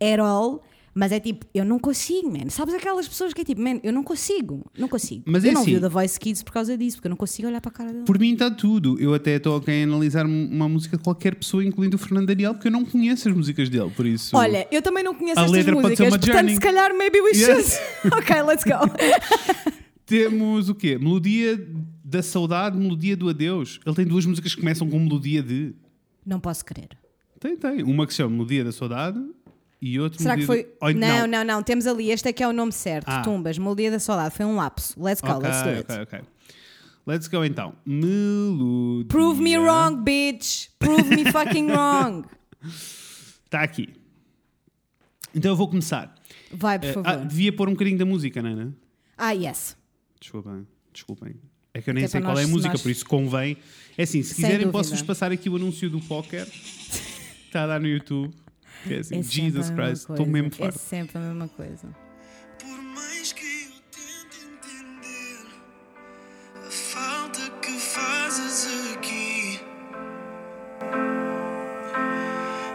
At 0.00 0.20
all. 0.20 0.62
Mas 0.94 1.10
é 1.10 1.18
tipo, 1.18 1.44
eu 1.52 1.64
não 1.64 1.78
consigo, 1.78 2.30
man. 2.30 2.48
Sabes 2.50 2.72
aquelas 2.74 3.08
pessoas 3.08 3.32
que 3.34 3.40
é 3.40 3.44
tipo, 3.44 3.60
man, 3.60 3.80
eu 3.82 3.92
não 3.92 4.04
consigo, 4.04 4.64
não 4.78 4.86
consigo. 4.88 5.24
Mas 5.26 5.42
eu 5.44 5.50
é 5.50 5.54
não 5.54 5.64
vi 5.64 5.72
assim- 5.72 5.78
o 5.78 5.80
The 5.80 5.88
Voice 5.88 6.20
Kids 6.20 6.42
por 6.44 6.52
causa 6.52 6.78
disso, 6.78 6.96
porque 6.98 7.08
eu 7.08 7.10
não 7.10 7.16
consigo 7.16 7.48
olhar 7.48 7.60
para 7.60 7.70
a 7.70 7.74
cara 7.74 7.92
dele. 7.92 8.04
Por 8.04 8.18
mim 8.18 8.32
está 8.34 8.48
tudo. 8.50 8.96
Eu 9.00 9.12
até 9.12 9.36
estou 9.36 9.56
a 9.56 9.70
analisar 9.82 10.24
uma 10.24 10.68
música 10.68 10.96
de 10.96 11.02
qualquer 11.02 11.34
pessoa, 11.34 11.64
incluindo 11.64 11.96
o 11.96 11.98
Fernando 11.98 12.26
Daniel, 12.28 12.54
porque 12.54 12.68
eu 12.68 12.72
não 12.72 12.84
conheço 12.84 13.28
as 13.28 13.34
músicas 13.36 13.68
dele, 13.68 13.90
por 13.90 14.06
isso. 14.06 14.36
Olha, 14.36 14.68
eu 14.70 14.80
também 14.80 15.02
não 15.02 15.14
conheço 15.14 15.40
A 15.40 15.42
estas 15.44 15.56
letra 15.56 15.74
pode 15.74 15.96
ser 15.96 16.04
músicas, 16.04 16.12
uma 16.12 16.18
portanto, 16.18 16.36
journey. 16.36 16.54
se 16.54 16.60
calhar, 16.60 16.94
maybe 16.96 17.20
we 17.20 17.30
Yes. 17.30 17.80
should. 18.02 18.14
ok, 18.16 18.42
let's 18.42 18.62
go. 18.64 19.74
Temos 20.06 20.68
o 20.68 20.74
quê? 20.74 20.98
Melodia 20.98 21.58
da 22.04 22.22
saudade, 22.22 22.76
melodia 22.78 23.16
do 23.16 23.28
adeus. 23.28 23.80
Ele 23.84 23.96
tem 23.96 24.06
duas 24.06 24.26
músicas 24.26 24.54
que 24.54 24.60
começam 24.60 24.88
com 24.88 24.98
melodia 24.98 25.42
de. 25.42 25.74
não 26.26 26.38
posso 26.38 26.64
crer. 26.64 26.90
Tem, 27.40 27.56
tem. 27.56 27.82
Uma 27.82 28.06
que 28.06 28.12
se 28.12 28.18
chama 28.18 28.30
Melodia 28.30 28.64
da 28.64 28.72
Saudade 28.72 29.18
e 29.86 30.00
outra 30.00 30.22
Será 30.22 30.36
que 30.36 30.46
foi. 30.46 30.66
Oh, 30.80 30.90
não, 30.90 31.26
não, 31.26 31.44
não, 31.44 31.62
temos 31.62 31.86
ali. 31.86 32.10
Este 32.10 32.28
é 32.28 32.32
que 32.32 32.42
é 32.42 32.48
o 32.48 32.52
nome 32.52 32.72
certo. 32.72 33.08
Ah. 33.08 33.22
Tumbas, 33.22 33.58
Melodia 33.58 33.90
da 33.90 33.98
Saudade. 33.98 34.34
Foi 34.34 34.46
um 34.46 34.56
lapso. 34.56 34.94
Let's 35.02 35.20
go, 35.20 35.28
Ok, 35.32 35.48
let's 35.48 35.62
do 35.62 35.68
it. 35.70 35.80
ok, 35.92 36.02
ok. 36.02 36.20
Let's 37.06 37.28
go 37.28 37.44
então. 37.44 37.74
Melodia. 37.84 39.06
Prove 39.08 39.42
me 39.42 39.58
wrong, 39.58 40.02
bitch. 40.02 40.68
Prove 40.78 41.14
me 41.14 41.30
fucking 41.30 41.66
wrong. 41.74 42.24
Está 43.44 43.60
aqui. 43.62 43.90
Então 45.34 45.50
eu 45.52 45.56
vou 45.56 45.68
começar. 45.68 46.14
Vai, 46.50 46.78
por 46.78 46.86
Eh, 46.88 46.92
favor. 46.92 47.08
ah, 47.10 47.16
devia 47.16 47.52
pôr 47.52 47.68
um 47.68 47.72
bocadinho 47.72 47.98
da 47.98 48.04
música, 48.06 48.40
não 48.40 48.50
é? 48.50 48.54
né? 48.54 48.72
Ah, 49.18 49.32
yes. 49.32 49.76
Desculpem, 50.20 50.66
desculpem. 50.92 51.34
É 51.74 51.82
que 51.82 51.90
eu 51.90 51.94
nem 51.94 52.04
Até 52.04 52.12
sei 52.12 52.20
qual 52.22 52.36
é 52.38 52.40
a 52.40 52.42
nós- 52.42 52.50
música, 52.50 52.72
nós- 52.72 52.82
por 52.82 52.90
isso 52.90 53.04
convém. 53.04 53.56
É 53.98 54.04
assim, 54.04 54.22
se 54.22 54.34
Sem 54.34 54.44
quiserem, 54.44 54.70
posso-vos 54.70 55.02
passar 55.02 55.30
aqui 55.32 55.50
o 55.50 55.56
anúncio 55.56 55.90
do 55.90 56.00
póquer. 56.00 56.46
Está 57.46 57.64
a 57.64 57.66
dar 57.66 57.80
no 57.80 57.88
YouTube. 57.88 58.32
Que 58.84 58.94
é 58.94 58.98
assim, 58.98 59.18
É 59.18 59.22
Jesus 59.22 59.70
Christ, 59.70 60.08
estou 60.10 60.26
mesmo 60.26 60.48
É 60.48 60.50
farto. 60.50 60.78
sempre 60.78 61.18
a 61.18 61.20
mesma 61.20 61.48
coisa. 61.48 61.88
Por 62.60 62.82
mais 62.82 63.32
que 63.32 63.42
eu 63.44 63.70
tente 63.90 64.44
entender 64.44 65.46
a 66.66 66.70
falta 66.70 67.50
que 67.60 67.72
fazes 67.72 68.68
aqui, 68.94 69.60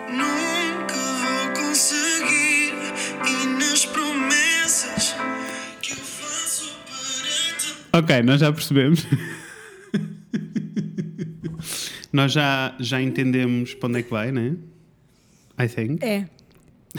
nunca 0.10 0.96
vou 0.96 1.64
conseguir. 1.64 2.74
E 3.28 3.48
nas 3.60 3.86
promessas 3.86 5.16
que 5.82 5.92
eu 5.92 5.98
faço 5.98 6.76
para 6.86 7.58
te 7.58 7.76
Ok, 8.04 8.22
nós 8.24 8.40
já 8.42 8.52
percebemos. 8.52 9.06
nós 12.12 12.32
já, 12.32 12.76
já 12.80 13.02
entendemos 13.02 13.74
para 13.76 13.90
onde 13.90 14.00
é 14.00 14.04
que 14.04 14.10
vai, 14.10 14.32
né? 14.32 14.56
I 15.60 15.68
think. 15.68 16.04
É. 16.04 16.26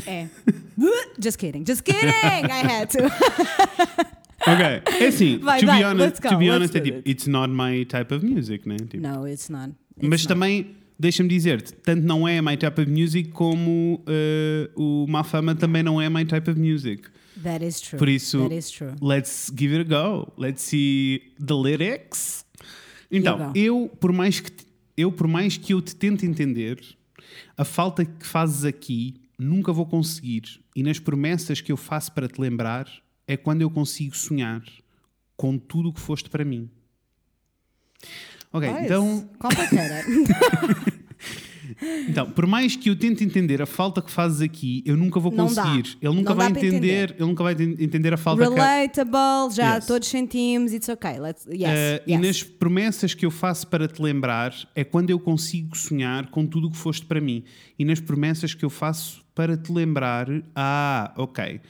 É. 0.07 0.29
Just 1.23 1.39
kidding. 1.39 1.65
Just 1.67 1.83
kidding. 1.85 2.09
I 2.09 2.63
had 2.65 2.91
to. 2.91 3.09
Ok, 4.47 4.65
é 4.65 5.07
assim, 5.07 5.37
Vai, 5.45 5.61
to, 5.61 5.67
vai, 5.67 5.79
be 5.81 5.85
honest, 5.85 6.23
to 6.23 6.39
be 6.39 6.51
honest, 6.51 6.75
é 6.75 6.81
tipo, 6.81 6.97
it. 6.99 7.11
it's 7.11 7.27
not 7.27 7.53
my 7.53 7.85
type 7.85 8.15
of 8.15 8.25
music, 8.25 8.67
né? 8.67 8.77
Tipo, 8.79 8.97
No, 9.07 9.29
it's 9.29 9.51
not. 9.51 9.75
It's 9.99 10.09
Mas 10.09 10.23
not. 10.23 10.29
também, 10.29 10.77
deixa-me 10.99 11.29
dizer-te, 11.29 11.75
tanto 11.75 12.07
não 12.07 12.27
é 12.27 12.41
my 12.41 12.57
type 12.57 12.81
of 12.81 12.91
music 12.91 13.29
como 13.33 14.03
eh, 14.07 14.71
o 14.75 15.07
Má 15.07 15.23
Fama 15.25 15.55
também 15.55 15.83
não 15.83 16.01
é 16.01 16.09
my 16.09 16.25
type 16.25 16.51
of 16.51 16.59
music. 16.59 17.03
That 17.43 17.63
is 17.63 17.83
true. 17.83 17.99
Por 17.99 18.09
isso, 18.09 18.39
That 18.39 18.55
is 18.55 18.71
true. 18.71 18.95
let's 19.03 19.53
give 19.55 19.75
it 19.79 19.93
a 19.93 19.99
go. 20.09 20.33
Let's 20.39 20.63
see 20.63 21.21
the 21.39 21.55
lyrics. 21.55 22.47
Então, 23.11 23.53
eu 23.55 23.91
por 24.01 24.11
mais 24.11 24.41
que 24.41 24.51
eu 24.97 25.13
por 25.13 25.29
mais 25.29 25.59
que 25.59 25.75
eu 25.75 25.83
te 25.83 25.95
tente 25.95 26.25
entender, 26.25 26.79
a 27.57 27.65
falta 27.65 28.05
que 28.05 28.27
fazes 28.27 28.65
aqui 28.65 29.21
nunca 29.39 29.73
vou 29.73 29.87
conseguir. 29.87 30.61
E 30.75 30.83
nas 30.83 30.99
promessas 30.99 31.61
que 31.61 31.73
eu 31.73 31.77
faço 31.77 32.13
para 32.13 32.29
te 32.29 32.41
lembrar 32.41 32.89
é 33.27 33.37
quando 33.37 33.63
eu 33.63 33.71
consigo 33.71 34.17
sonhar 34.17 34.63
com 35.37 35.57
tudo 35.57 35.89
o 35.89 35.93
que 35.93 36.01
foste 36.01 36.29
para 36.29 36.45
mim. 36.45 36.69
Ok, 38.53 38.69
Pois, 38.69 38.85
então, 38.85 39.31
Complicated. 39.39 40.05
então, 42.09 42.31
por 42.31 42.47
mais 42.47 42.77
que 42.77 42.91
eu 42.91 42.97
tente 42.97 43.25
entender 43.25 43.61
a 43.63 43.67
falta 43.67 44.03
que 44.03 44.11
fazes 44.11 44.41
aqui, 44.41 44.83
eu 44.87 44.97
nunca 44.97 45.19
vou 45.21 45.33
conseguir. 45.33 45.97
Ele 46.01 46.15
nunca 46.15 46.31
Não 46.31 46.37
vai 46.37 46.49
entender, 46.51 46.67
entender. 46.77 47.11
ele 47.19 47.25
nunca 47.27 47.43
vai 47.43 47.53
enten- 47.55 47.77
entender 47.79 48.13
a 48.13 48.17
falta 48.17 48.43
Relatable, 48.43 49.55
já 49.55 49.77
Yes. 49.77 49.87
todos 49.87 50.09
sentimos, 50.09 50.73
it's 50.73 50.89
okay. 50.89 51.19
Let's, 51.19 51.47
yes, 51.47 51.61
Uh, 51.63 52.03
E 52.07 52.13
yes. 52.13 52.21
nas 52.21 52.43
promessas 52.43 53.15
que 53.15 53.25
eu 53.25 53.31
faço 53.31 53.67
para 53.67 53.87
te 53.89 54.01
lembrar 54.03 54.55
é 54.75 54.85
quando 54.85 55.11
eu 55.11 55.19
consigo 55.19 55.77
sonhar 55.77 56.29
com 56.31 56.47
tudo 56.47 56.69
o 56.69 56.71
que 56.71 56.77
foste 56.77 57.07
para 57.07 57.21
mim. 57.21 57.43
E 57.79 57.85
nas 57.85 58.01
promessas 58.01 58.55
que 58.55 58.65
eu 58.65 58.71
faço 58.71 59.23
para 59.35 59.57
te 59.57 59.73
lembrar, 59.73 60.27
ah, 60.55 61.13
ok. 61.17 61.61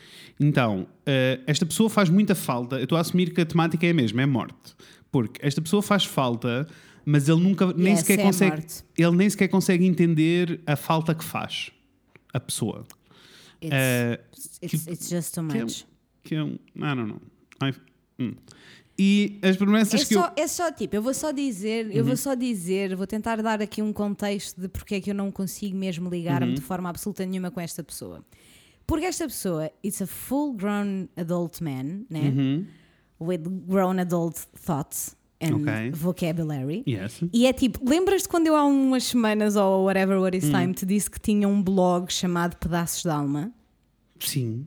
Então, 0.40 0.80
uh, 1.06 1.42
esta 1.46 1.64
pessoa 1.66 1.88
faz 1.90 2.08
muita 2.08 2.34
falta. 2.34 2.76
Eu 2.76 2.84
estou 2.84 2.96
a 2.98 3.00
assumir 3.00 3.32
que 3.32 3.40
a 3.40 3.46
temática 3.46 3.86
é 3.86 3.90
a 3.90 3.94
mesma, 3.94 4.22
é 4.22 4.26
morte. 4.26 4.74
Porque 5.12 5.44
esta 5.44 5.60
pessoa 5.60 5.82
faz 5.82 6.04
falta, 6.04 6.66
mas 7.04 7.28
ele 7.28 7.40
nunca 7.40 7.72
nem 7.72 7.96
sequer 7.96 8.18
é 8.20 8.22
consegue. 8.22 8.66
Ele 8.96 9.16
nem 9.16 9.28
sequer 9.30 9.48
consegue 9.48 9.84
entender 9.86 10.60
a 10.66 10.76
falta 10.76 11.14
que 11.14 11.24
faz 11.24 11.70
a 12.32 12.40
pessoa. 12.40 12.86
It's, 13.62 13.72
Uh, 13.74 14.64
it's, 14.64 14.86
it's 14.86 15.08
just 15.10 15.34
too 15.34 15.46
que 15.48 15.58
é- 15.58 15.62
much. 15.64 15.86
que 16.22 16.34
é 16.34 16.42
um. 16.42 16.54
I 16.76 16.94
don't 16.94 17.06
know. 17.08 17.20
I- 17.62 17.74
hum. 18.22 18.34
E 18.98 19.38
as 19.42 19.56
promessas 19.56 20.02
É 20.02 20.04
que 20.04 20.14
eu. 20.14 20.18
Uhum. 20.20 20.24
só, 20.26 20.32
é 20.36 20.46
só 20.46 20.72
tipo, 20.72 20.94
eu 20.96 21.02
vou 21.02 21.14
só 21.14 21.30
dizer, 21.32 21.94
eu 21.94 22.04
vou 22.04 22.16
só 22.16 22.34
dizer, 22.34 22.94
vou 22.94 23.06
tentar 23.06 23.40
dar 23.42 23.60
aqui 23.62 23.80
um 23.80 23.92
contexto 23.94 24.60
de 24.60 24.68
porque 24.68 24.96
é 24.96 25.00
que 25.00 25.10
eu 25.10 25.14
não 25.14 25.30
consigo 25.30 25.76
mesmo 25.76 26.08
ligar-me 26.10 26.48
Uhum. 26.48 26.54
de 26.54 26.60
forma 26.60 26.88
absoluta 26.90 27.24
nenhuma 27.24 27.50
com 27.50 27.60
esta 27.60 27.82
pessoa. 27.82 28.22
Porque 28.86 29.06
esta 29.06 29.24
pessoa, 29.26 29.70
it's 29.84 30.02
a 30.02 30.06
full 30.06 30.52
grown 30.54 31.08
adult 31.16 31.60
man, 31.62 32.04
né? 32.10 32.28
Uhum. 32.34 32.66
With 33.20 33.42
grown 33.66 33.98
adult 34.00 34.38
thoughts 34.54 35.14
and 35.40 35.54
Ok. 35.54 35.90
vocabulary. 35.92 36.82
Yes. 36.86 37.20
E 37.32 37.46
é 37.46 37.52
tipo, 37.52 37.80
lembras-te 37.88 38.28
quando 38.28 38.46
eu 38.46 38.56
há 38.56 38.64
umas 38.64 39.04
semanas 39.04 39.56
ou 39.56 39.84
whatever 39.84 40.18
what 40.18 40.36
is 40.36 40.44
Hum. 40.44 40.52
time 40.52 40.74
te 40.74 40.84
disse 40.86 41.10
que 41.10 41.20
tinha 41.20 41.48
um 41.48 41.62
blog 41.62 42.12
chamado 42.12 42.56
Pedaços 42.56 43.02
de 43.02 43.08
Alma? 43.08 43.52
Sim. 44.18 44.66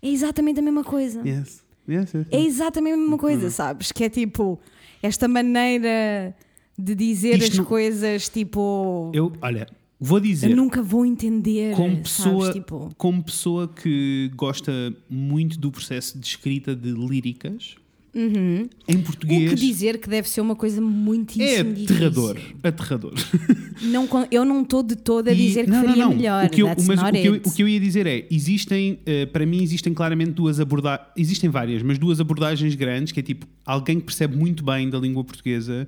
É 0.00 0.08
exatamente 0.08 0.60
a 0.60 0.62
mesma 0.62 0.84
coisa. 0.84 1.20
Yes. 1.26 1.62
Yes, 1.88 2.14
yes, 2.14 2.26
É 2.30 2.40
exatamente 2.40 2.94
a 2.94 2.96
mesma 2.96 3.18
coisa, 3.18 3.50
sabes? 3.50 3.90
Que 3.90 4.04
é 4.04 4.08
tipo, 4.08 4.58
esta 5.02 5.26
maneira 5.26 6.34
de 6.78 6.94
dizer 6.94 7.38
Isto 7.38 7.52
as 7.52 7.58
não- 7.58 7.64
coisas, 7.64 8.28
tipo, 8.28 9.10
eu, 9.12 9.26
Eu, 9.26 9.32
olha, 9.42 9.66
vou 10.00 10.20
dizer, 10.20 10.54
nunca 10.54 10.80
vou 10.80 11.04
entender. 11.04 11.74
como 11.74 11.90
sabes? 11.96 12.02
pessoa, 12.16 12.52
Tipo, 12.52 12.90
como 12.96 13.22
pessoa 13.24 13.68
que 13.68 14.30
gosta 14.36 14.72
muito 15.10 15.58
do 15.58 15.70
processo 15.72 16.18
de 16.18 16.26
escrita 16.26 16.74
de 16.74 16.92
líricas, 16.92 17.74
em 18.14 18.68
o 18.96 19.02
português 19.02 19.50
que 19.50 19.56
dizer 19.56 19.98
que 19.98 20.08
deve 20.08 20.28
ser 20.28 20.42
uma 20.42 20.54
coisa 20.54 20.80
muitíssimo 20.82 21.70
é 21.70 21.72
difícil. 21.72 21.96
aterrador. 21.96 22.38
Aterrador. 22.62 23.14
Não, 23.82 24.06
eu 24.30 24.44
não 24.44 24.62
estou 24.62 24.80
de 24.80 24.94
todo 24.94 25.26
a 25.26 25.32
E- 25.32 25.36
dizer 25.36 25.64
que 25.64 25.70
não, 25.70 25.80
não, 25.80 25.88
faria 25.88 26.04
não. 26.04 26.14
melhor. 26.14 26.44
O 26.44 26.50
que 26.50 26.62
eu, 26.62 26.68
mas 26.86 27.02
o 27.02 27.10
que, 27.10 27.24
eu, 27.26 27.34
o 27.34 27.50
que 27.52 27.62
eu 27.64 27.68
ia 27.68 27.80
dizer 27.80 28.06
é: 28.06 28.28
existem, 28.30 29.00
eh, 29.04 29.26
para 29.26 29.44
mim, 29.44 29.60
existem 29.60 29.92
claramente 29.92 30.30
duas 30.32 30.60
abordagens. 30.60 31.08
Existem 31.16 31.50
várias, 31.50 31.82
mas 31.82 31.98
duas 31.98 32.20
abordagens 32.20 32.76
grandes, 32.76 33.12
que 33.12 33.18
é 33.18 33.22
tipo, 33.24 33.44
alguém 33.66 33.98
que 33.98 34.04
percebe 34.04 34.36
muito 34.36 34.62
bem 34.62 34.88
da 34.88 34.98
língua 35.00 35.24
portuguesa 35.24 35.86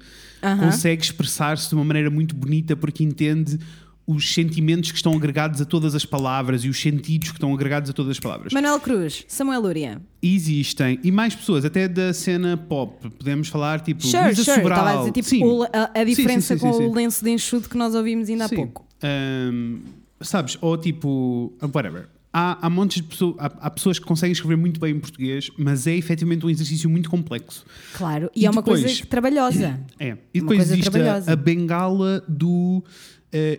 consegue 0.59 1.05
expressar-se 1.05 1.68
de 1.68 1.75
uma 1.77 1.85
maneira 1.85 2.11
muito 2.11 2.35
bonita 2.35 2.75
porque 2.75 3.05
entende 3.05 3.59
os 4.07 4.34
sentimentos 4.34 4.90
que 4.90 4.96
estão 4.98 5.14
agregados 5.16 5.61
a 5.61 5.64
todas 5.64 5.94
as 5.94 6.05
palavras 6.05 6.62
e 6.64 6.68
os 6.68 6.78
sentidos 6.78 7.30
que 7.30 7.36
estão 7.36 7.55
agregados 7.55 7.88
a 7.88 7.92
todas 7.92 8.11
as 8.12 8.20
palavras. 8.20 8.52
Manuel 8.52 8.78
Cruz, 8.80 9.24
Samuel 9.26 9.61
Lúria. 9.62 10.02
Existem, 10.22 10.98
e 11.02 11.11
mais 11.11 11.34
pessoas, 11.34 11.64
até 11.64 11.88
da 11.88 12.12
cena 12.12 12.57
pop, 12.57 13.09
podemos 13.11 13.48
falar 13.48 13.80
tipo 13.80 14.07
Sure, 14.07 14.24
Luísa 14.24 14.44
sure. 14.44 14.57
Sobral. 14.57 14.78
Estava 14.78 14.94
a 14.94 14.98
dizer 14.98 15.12
tipo, 15.12 15.28
Sim. 15.28 15.44
o- 15.44 15.62
a, 15.64 15.68
a 15.94 15.98
sim, 16.00 16.05
diferença 16.05 16.55
sim, 16.55 16.61
com 16.61 16.72
sim, 16.72 16.78
sim. 16.80 16.86
o 16.86 16.92
lenço 16.94 17.24
de 17.24 17.30
enxuto 17.30 17.68
que 17.68 17.76
nós 17.78 17.94
ouvimos 17.94 18.28
ainda 18.28 18.44
há 18.44 18.48
pouco. 18.48 18.86
Ahm, 19.02 19.78
sabes, 20.20 20.59
ou 20.61 20.76
tipo, 20.76 21.52
whatever. 21.74 22.09
Há, 22.36 22.66
há 22.66 22.68
montes 22.68 22.96
de 23.00 23.05
pessoas, 23.09 23.36
há, 23.38 23.46
há 23.61 23.70
pessoas 23.70 23.98
que 24.00 24.05
conseguem 24.05 24.32
escrever 24.32 24.57
muito 24.57 24.80
bem 24.80 24.92
em 24.96 24.98
português, 24.98 25.50
mas 25.57 25.86
é 25.86 25.94
efetivamente 25.94 26.44
um 26.44 26.50
exercício 26.50 26.90
muito 26.90 27.09
complexo. 27.09 27.64
Claro, 27.92 28.28
e, 28.34 28.42
E 28.42 28.46
é 28.46 28.50
uma 28.50 28.61
depois- 28.61 28.82
coisa 28.82 29.07
trabalhosa. 29.07 29.80
É. 30.00 30.16
E 30.34 30.40
depois 30.40 30.59
coisa 30.59 30.74
existe 30.74 30.98
a, 30.98 31.32
a 31.32 31.36
bengala 31.36 32.24
do 32.26 32.82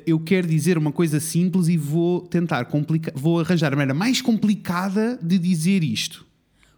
eu 0.06 0.20
quero 0.20 0.48
dizer 0.48 0.78
uma 0.78 0.92
coisa 0.92 1.20
simples 1.20 1.68
e 1.68 1.78
vou 1.78 2.22
tentar 2.22 2.66
complicar, 2.66 3.14
vou 3.16 3.40
arranjar 3.40 3.74
a 3.74 3.76
maneira 3.76 3.94
mais 3.94 4.22
complicada 4.22 5.20
de 5.22 5.38
dizer 5.38 5.84
isto. 5.84 6.26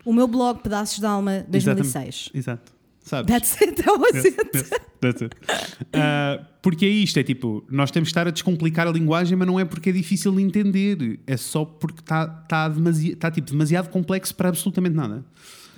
O 0.04 0.14
meu 0.14 0.28
blog 0.28 0.62
Pedaços 0.62 1.00
de 1.00 1.06
Alma 1.06 1.46
2006. 1.50 2.32
Exatamente. 2.34 2.38
Exato. 2.38 2.78
Sabes? 3.02 3.32
That's 3.32 3.62
it, 3.62 3.82
that 3.84 3.98
was 3.98 4.16
Yes, 4.16 4.26
it. 4.26 4.50
yes, 4.54 4.70
that's 5.00 5.22
it. 5.22 5.36
Ah, 5.94 6.46
porque 6.62 6.86
é 6.86 6.90
isto, 6.90 7.18
é 7.18 7.24
tipo, 7.24 7.64
nós 7.70 7.90
temos 7.90 8.08
de 8.08 8.12
estar 8.12 8.28
a 8.28 8.32
descomplicar 8.32 8.86
a 8.86 8.92
linguagem, 8.92 9.38
mas 9.38 9.48
não 9.48 9.58
é 9.58 9.64
porque 9.64 9.92
é 9.92 9.94
difícil 9.94 10.34
de 10.34 10.42
entender, 10.42 11.20
é 11.26 11.38
só 11.38 11.64
porque 11.64 12.02
está 12.02 12.28
tá 12.28 12.68
demasi 12.68 13.16
tá, 13.16 13.32
tipo, 13.32 13.50
demasiado 13.50 13.90
complexo 13.90 14.36
para 14.36 14.50
absolutamente 14.50 14.94
nada. 14.96 15.24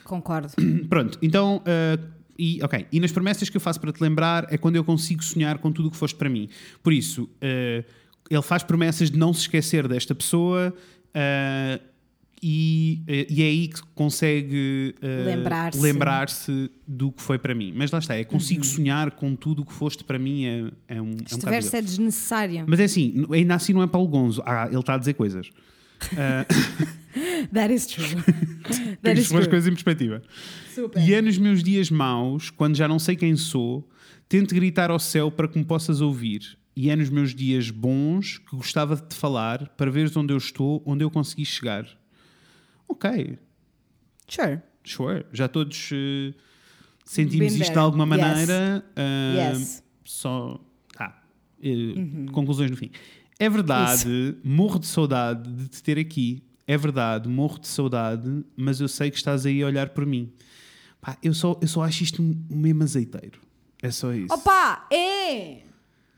Concordo. 0.04 0.50
Pronto, 0.90 1.20
então, 1.22 1.62
ah, 1.68 2.00
e, 2.40 2.64
ok, 2.64 2.88
e 2.90 3.00
nas 3.02 3.12
promessas 3.12 3.50
que 3.50 3.58
eu 3.58 3.62
faço 3.62 3.82
para 3.82 3.92
te 3.92 4.02
lembrar 4.02 4.48
é 4.50 4.58
quando 4.58 4.78
eu 4.78 4.84
consigo 4.84 5.22
sonhar 5.22 5.58
com 5.58 5.74
tudo 5.74 5.90
o 5.90 5.92
que 5.92 5.98
foste 5.98 6.16
para 6.16 6.30
mim. 6.30 6.48
Por 6.82 6.94
isso, 6.94 7.30
ah, 7.42 7.84
ele 8.30 8.42
faz 8.42 8.64
promessas 8.64 9.12
de 9.12 9.18
não 9.18 9.34
se 9.34 9.42
esquecer 9.42 9.88
desta 9.88 10.16
pessoa. 10.16 10.74
ah, 11.14 11.80
e, 12.42 13.02
e 13.30 13.44
é 13.44 13.46
aí 13.48 13.68
que 13.68 13.82
consegue 13.94 14.96
ah, 15.02 15.26
Lembrar-se. 15.26 15.82
lembrar-se 15.82 16.72
do 16.88 17.12
que 17.12 17.22
foi 17.22 17.38
para 17.38 17.54
mim. 17.54 17.74
Mas 17.76 17.92
lá 17.92 18.00
está, 18.00 18.16
é 18.16 18.24
consigo 18.24 18.66
sonhar 18.66 19.12
com 19.12 19.36
tudo 19.36 19.64
o 19.64 19.66
que 19.66 19.74
foste 19.74 20.06
para 20.06 20.18
mim 20.18 20.46
é, 20.46 20.72
é 20.88 21.02
um, 21.02 21.12
é 21.12 21.36
um 21.36 21.50
verso 21.50 21.76
é 21.76 21.82
desnecessário. 21.82 22.64
Mas 22.66 22.80
é 22.80 22.86
assim, 22.86 23.26
ainda 23.30 23.56
assim 23.56 23.74
não 23.74 23.84
é 23.84 23.88
Paulo 23.88 24.08
Gonzo. 24.08 24.42
Ah, 24.46 24.68
ele 24.70 24.80
está 24.80 24.94
a 24.94 24.98
dizer 24.98 25.16
coisas. 25.16 25.50
That 27.54 27.74
is 27.74 27.88
true. 27.88 28.06
That 29.04 29.20
is 29.20 29.28
pôr 29.30 29.40
as 29.40 29.44
true. 29.46 29.50
coisas 29.50 29.68
em 29.68 29.72
perspectiva. 29.72 30.22
Super. 30.74 31.02
E 31.08 31.14
é 31.14 31.22
nos 31.22 31.38
meus 31.38 31.64
dias 31.64 31.90
maus, 31.90 32.50
quando 32.50 32.76
já 32.76 32.88
não 32.88 33.00
sei 33.00 33.16
quem 33.16 33.36
sou, 33.36 33.90
tento 34.28 34.54
gritar 34.56 34.92
ao 34.92 35.00
céu 35.00 35.32
para 35.32 35.48
que 35.48 35.58
me 35.58 35.66
possas 35.66 36.02
ouvir. 36.02 36.58
E 36.76 36.90
é 36.90 36.96
nos 36.96 37.10
meus 37.10 37.34
dias 37.36 37.70
bons 37.72 38.38
que 38.38 38.56
gostava 38.56 38.96
de 38.96 39.02
te 39.04 39.16
falar 39.16 39.68
para 39.70 39.92
veres 39.92 40.16
onde 40.16 40.32
eu 40.34 40.38
estou, 40.38 40.82
onde 40.86 41.04
eu 41.04 41.10
consegui 41.12 41.46
chegar. 41.46 41.86
Ok, 42.88 43.38
Sure. 44.28 44.62
sure. 44.84 45.26
Já 45.34 45.48
todos 45.48 45.90
eh, 45.92 46.34
sentimos 47.04 47.54
isto 47.56 47.74
de 47.74 47.80
alguma 47.80 48.06
Yes. 48.16 48.26
maneira. 48.28 48.86
ah, 48.96 49.52
Yes. 49.54 49.84
Só. 50.06 50.60
Tá. 50.96 51.22
Eh, 51.62 51.94
Conclusões 52.32 52.70
no 52.72 52.78
fim. 52.78 52.92
É 53.40 53.50
verdade, 53.50 54.36
morro 54.44 54.78
de 54.78 54.86
saudade 54.86 55.50
de 55.50 55.70
te 55.70 55.82
ter 55.82 55.98
aqui. 55.98 56.44
É 56.68 56.78
verdade, 56.78 57.28
morro 57.30 57.58
de 57.58 57.68
saudade, 57.68 58.44
mas 58.56 58.82
eu 58.82 58.88
sei 58.88 59.10
que 59.10 59.18
estás 59.18 59.46
aí 59.46 59.64
a 59.64 59.66
olhar 59.66 59.90
por 59.90 60.06
mim. 60.06 60.32
Pá, 61.02 61.18
eu, 61.24 61.34
só, 61.34 61.58
eu 61.62 61.68
só 61.68 61.82
acho 61.84 62.04
isto 62.04 62.22
um 62.22 62.36
mesmo 62.50 62.84
azeiteiro. 62.84 63.40
É 63.82 63.90
só 63.90 64.14
isso. 64.14 64.34
Opa, 64.34 64.86
é! 64.92 65.62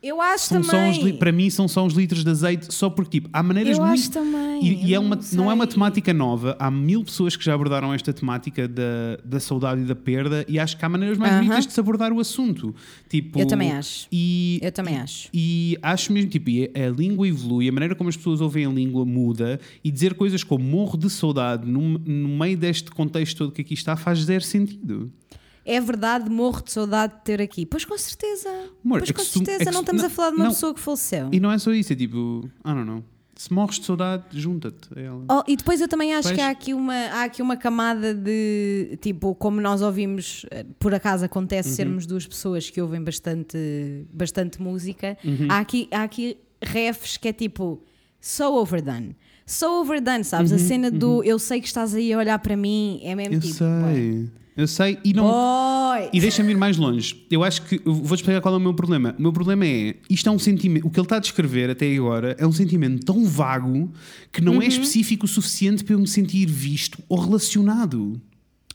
Eu 0.04 0.20
acho 0.20 0.46
São 0.46 0.64
só 0.64 0.78
uns 0.78 0.98
também. 0.98 1.16
para 1.16 1.32
mim 1.32 1.48
são 1.52 1.68
só 1.68 1.86
uns 1.86 1.94
litros 1.94 2.24
de 2.24 2.30
azeite, 2.32 2.74
só 2.74 2.90
porque 2.90 3.20
tipo, 3.20 3.30
há 3.32 3.44
maneiras 3.44 3.78
Eu 3.78 3.84
muito. 3.86 4.00
acho 4.00 4.10
também, 4.12 4.64
E, 4.66 4.86
e 4.88 4.94
é 4.96 5.00
uma, 5.00 5.16
não 5.16 5.42
não 5.44 5.52
é 5.52 5.54
uma 5.54 5.68
temática 5.68 6.12
nova. 6.12 6.56
Há 6.60 6.72
mil 6.72 7.04
pessoas 7.04 7.36
que 7.36 7.46
já 7.46 7.54
abordaram 7.54 7.94
esta 7.94 8.12
temática 8.12 8.68
da, 8.68 9.18
da 9.24 9.40
saudade 9.40 9.82
e 9.82 9.86
da 9.86 9.94
perda, 9.96 10.44
e 10.48 10.58
acho 10.58 10.76
que 10.76 10.84
há 10.84 10.90
maneiras 10.90 11.18
mais 11.20 11.34
Aham. 11.34 11.44
bonitas 11.44 11.68
de 11.68 11.74
se 11.74 11.80
abordar 11.80 12.12
o 12.12 12.20
assunto. 12.20 12.74
Tipo, 13.08 13.40
Eu 13.40 13.46
também 13.46 13.72
acho. 13.74 14.08
E, 14.12 14.60
Eu 14.64 14.72
também 14.72 14.98
acho. 14.98 15.30
e 15.32 15.78
acho 15.84 16.12
mesmo, 16.12 16.32
tipo, 16.32 16.50
e 16.50 16.72
a 16.76 16.90
língua 16.90 17.28
evolui, 17.28 17.70
a 17.70 17.72
maneira 17.72 17.94
como 17.94 18.10
as 18.10 18.18
pessoas 18.18 18.42
ouvem 18.42 18.66
a 18.66 18.70
língua 18.70 19.06
muda, 19.06 19.60
e 19.84 19.92
dizer 19.92 20.16
coisas 20.16 20.44
como 20.44 20.64
morro 20.64 20.98
de 20.98 21.10
saudade 21.12 21.70
no, 21.70 22.00
no 22.00 22.28
meio 22.40 22.58
deste 22.58 22.90
contexto 22.90 23.38
todo 23.38 23.52
que 23.52 23.62
aqui 23.62 23.76
está 23.76 23.96
faz 23.96 24.20
zero 24.24 24.44
sentido. 24.44 25.12
É 25.66 25.80
verdade, 25.80 26.30
morro 26.30 26.64
de 26.64 26.72
saudade 26.72 27.14
de 27.16 27.22
ter 27.22 27.42
aqui. 27.42 27.66
Pois 27.66 27.86
com 27.86 27.98
certeza. 27.98 28.50
Amor, 28.84 29.00
pois 29.00 29.10
é 29.10 29.14
com 29.14 29.22
tu- 29.22 29.26
certeza. 29.26 29.70
é 29.70 29.72
não 29.72 29.82
estamos 29.82 30.02
não- 30.02 30.08
a 30.08 30.12
falar 30.12 30.30
de 30.32 30.36
uma 30.38 30.46
não. 30.46 30.52
pessoa 30.52 30.74
que 30.74 30.80
faleceu. 30.80 31.30
E 31.32 31.40
não 31.40 31.52
é 31.52 31.58
só 31.58 31.72
isso, 31.72 31.94
é 31.94 31.96
tipo, 31.96 32.50
I 32.66 32.70
don't 32.74 32.86
know. 32.86 33.04
Se 33.36 33.52
morres 33.52 33.80
de 33.80 33.86
saudade, 33.86 34.24
junta-te 34.40 34.90
a 34.96 35.02
ela. 35.02 35.26
Oh, 35.30 35.42
e 35.48 35.56
depois 35.56 35.82
eu 35.82 35.88
também 35.88 36.14
acho 36.14 36.28
Pois. 36.28 36.36
que 36.36 36.42
há 36.42 36.50
aqui, 36.50 36.74
uma, 36.76 36.94
há 36.94 37.24
aqui 37.24 37.42
uma 37.42 37.58
camada 37.58 38.14
de 38.14 38.98
tipo, 39.02 39.34
como 39.34 39.60
nós 39.60 39.82
ouvimos, 39.82 40.46
por 40.78 40.94
acaso 40.94 41.26
acontece 41.26 41.70
Uhum. 41.70 41.76
sermos 41.76 42.06
duas 42.06 42.28
pessoas 42.28 42.70
que 42.70 42.80
ouvem 42.80 43.02
bastante, 43.04 43.58
bastante 44.14 44.62
música, 44.62 45.18
Uhum. 45.26 45.48
há, 45.50 45.58
aqui, 45.60 45.88
há 45.92 46.04
aqui 46.04 46.38
refs 46.62 47.18
que 47.18 47.30
é 47.30 47.34
tipo 47.34 47.82
so 48.20 48.54
overdone. 48.56 49.16
So 49.46 49.82
overdone, 49.82 50.24
sabes? 50.24 50.52
A 50.52 50.60
cena 50.60 50.92
do 50.92 51.24
eu 51.24 51.40
sei 51.40 51.60
que 51.62 51.68
estás 51.68 51.96
aí 51.96 52.14
a 52.14 52.18
olhar 52.20 52.38
para 52.38 52.56
mim 52.56 53.00
é 53.04 53.16
mesmo 53.16 53.34
Uhum, 53.34 53.40
Eu 53.40 53.42
tipo. 53.42 53.56
sei. 53.58 54.24
Eu 54.24 54.30
Eu 54.62 54.68
sei 54.68 55.00
e 55.04 55.12
não. 55.12 55.24
Boy! 55.24 56.10
E 56.14 56.20
deixa-me 56.20 56.52
ir 56.52 56.58
mais 56.58 56.78
longe. 56.78 57.26
Eu 57.32 57.44
acho 57.44 57.64
que. 57.64 57.82
eu 57.84 57.94
Vou 57.94 58.14
explicar 58.14 58.40
qual 58.42 58.54
é 58.54 58.58
o 58.58 58.60
meu 58.60 58.76
problema. 58.76 59.16
O 59.18 59.22
meu 59.22 59.34
problema 59.34 59.66
é. 59.66 59.96
Isto 60.08 60.30
é 60.30 60.32
um 60.32 60.38
sentimento. 60.38 60.86
O 60.86 60.92
que 60.92 61.00
ele 61.00 61.06
está 61.06 61.16
a 61.16 61.20
descrever 61.20 61.72
até 61.72 61.92
agora 61.96 62.36
é 62.38 62.46
um 62.46 62.52
sentimento 62.52 63.04
tão 63.04 63.26
vago 63.26 63.92
que 64.32 64.40
não 64.40 64.62
é 64.62 64.68
específico 64.68 65.26
o 65.26 65.28
suficiente 65.28 65.84
para 65.84 65.96
eu 65.96 66.00
me 66.00 66.08
sentir 66.08 66.46
visto 66.46 67.00
ou 67.10 67.20
relacionado. 67.20 68.22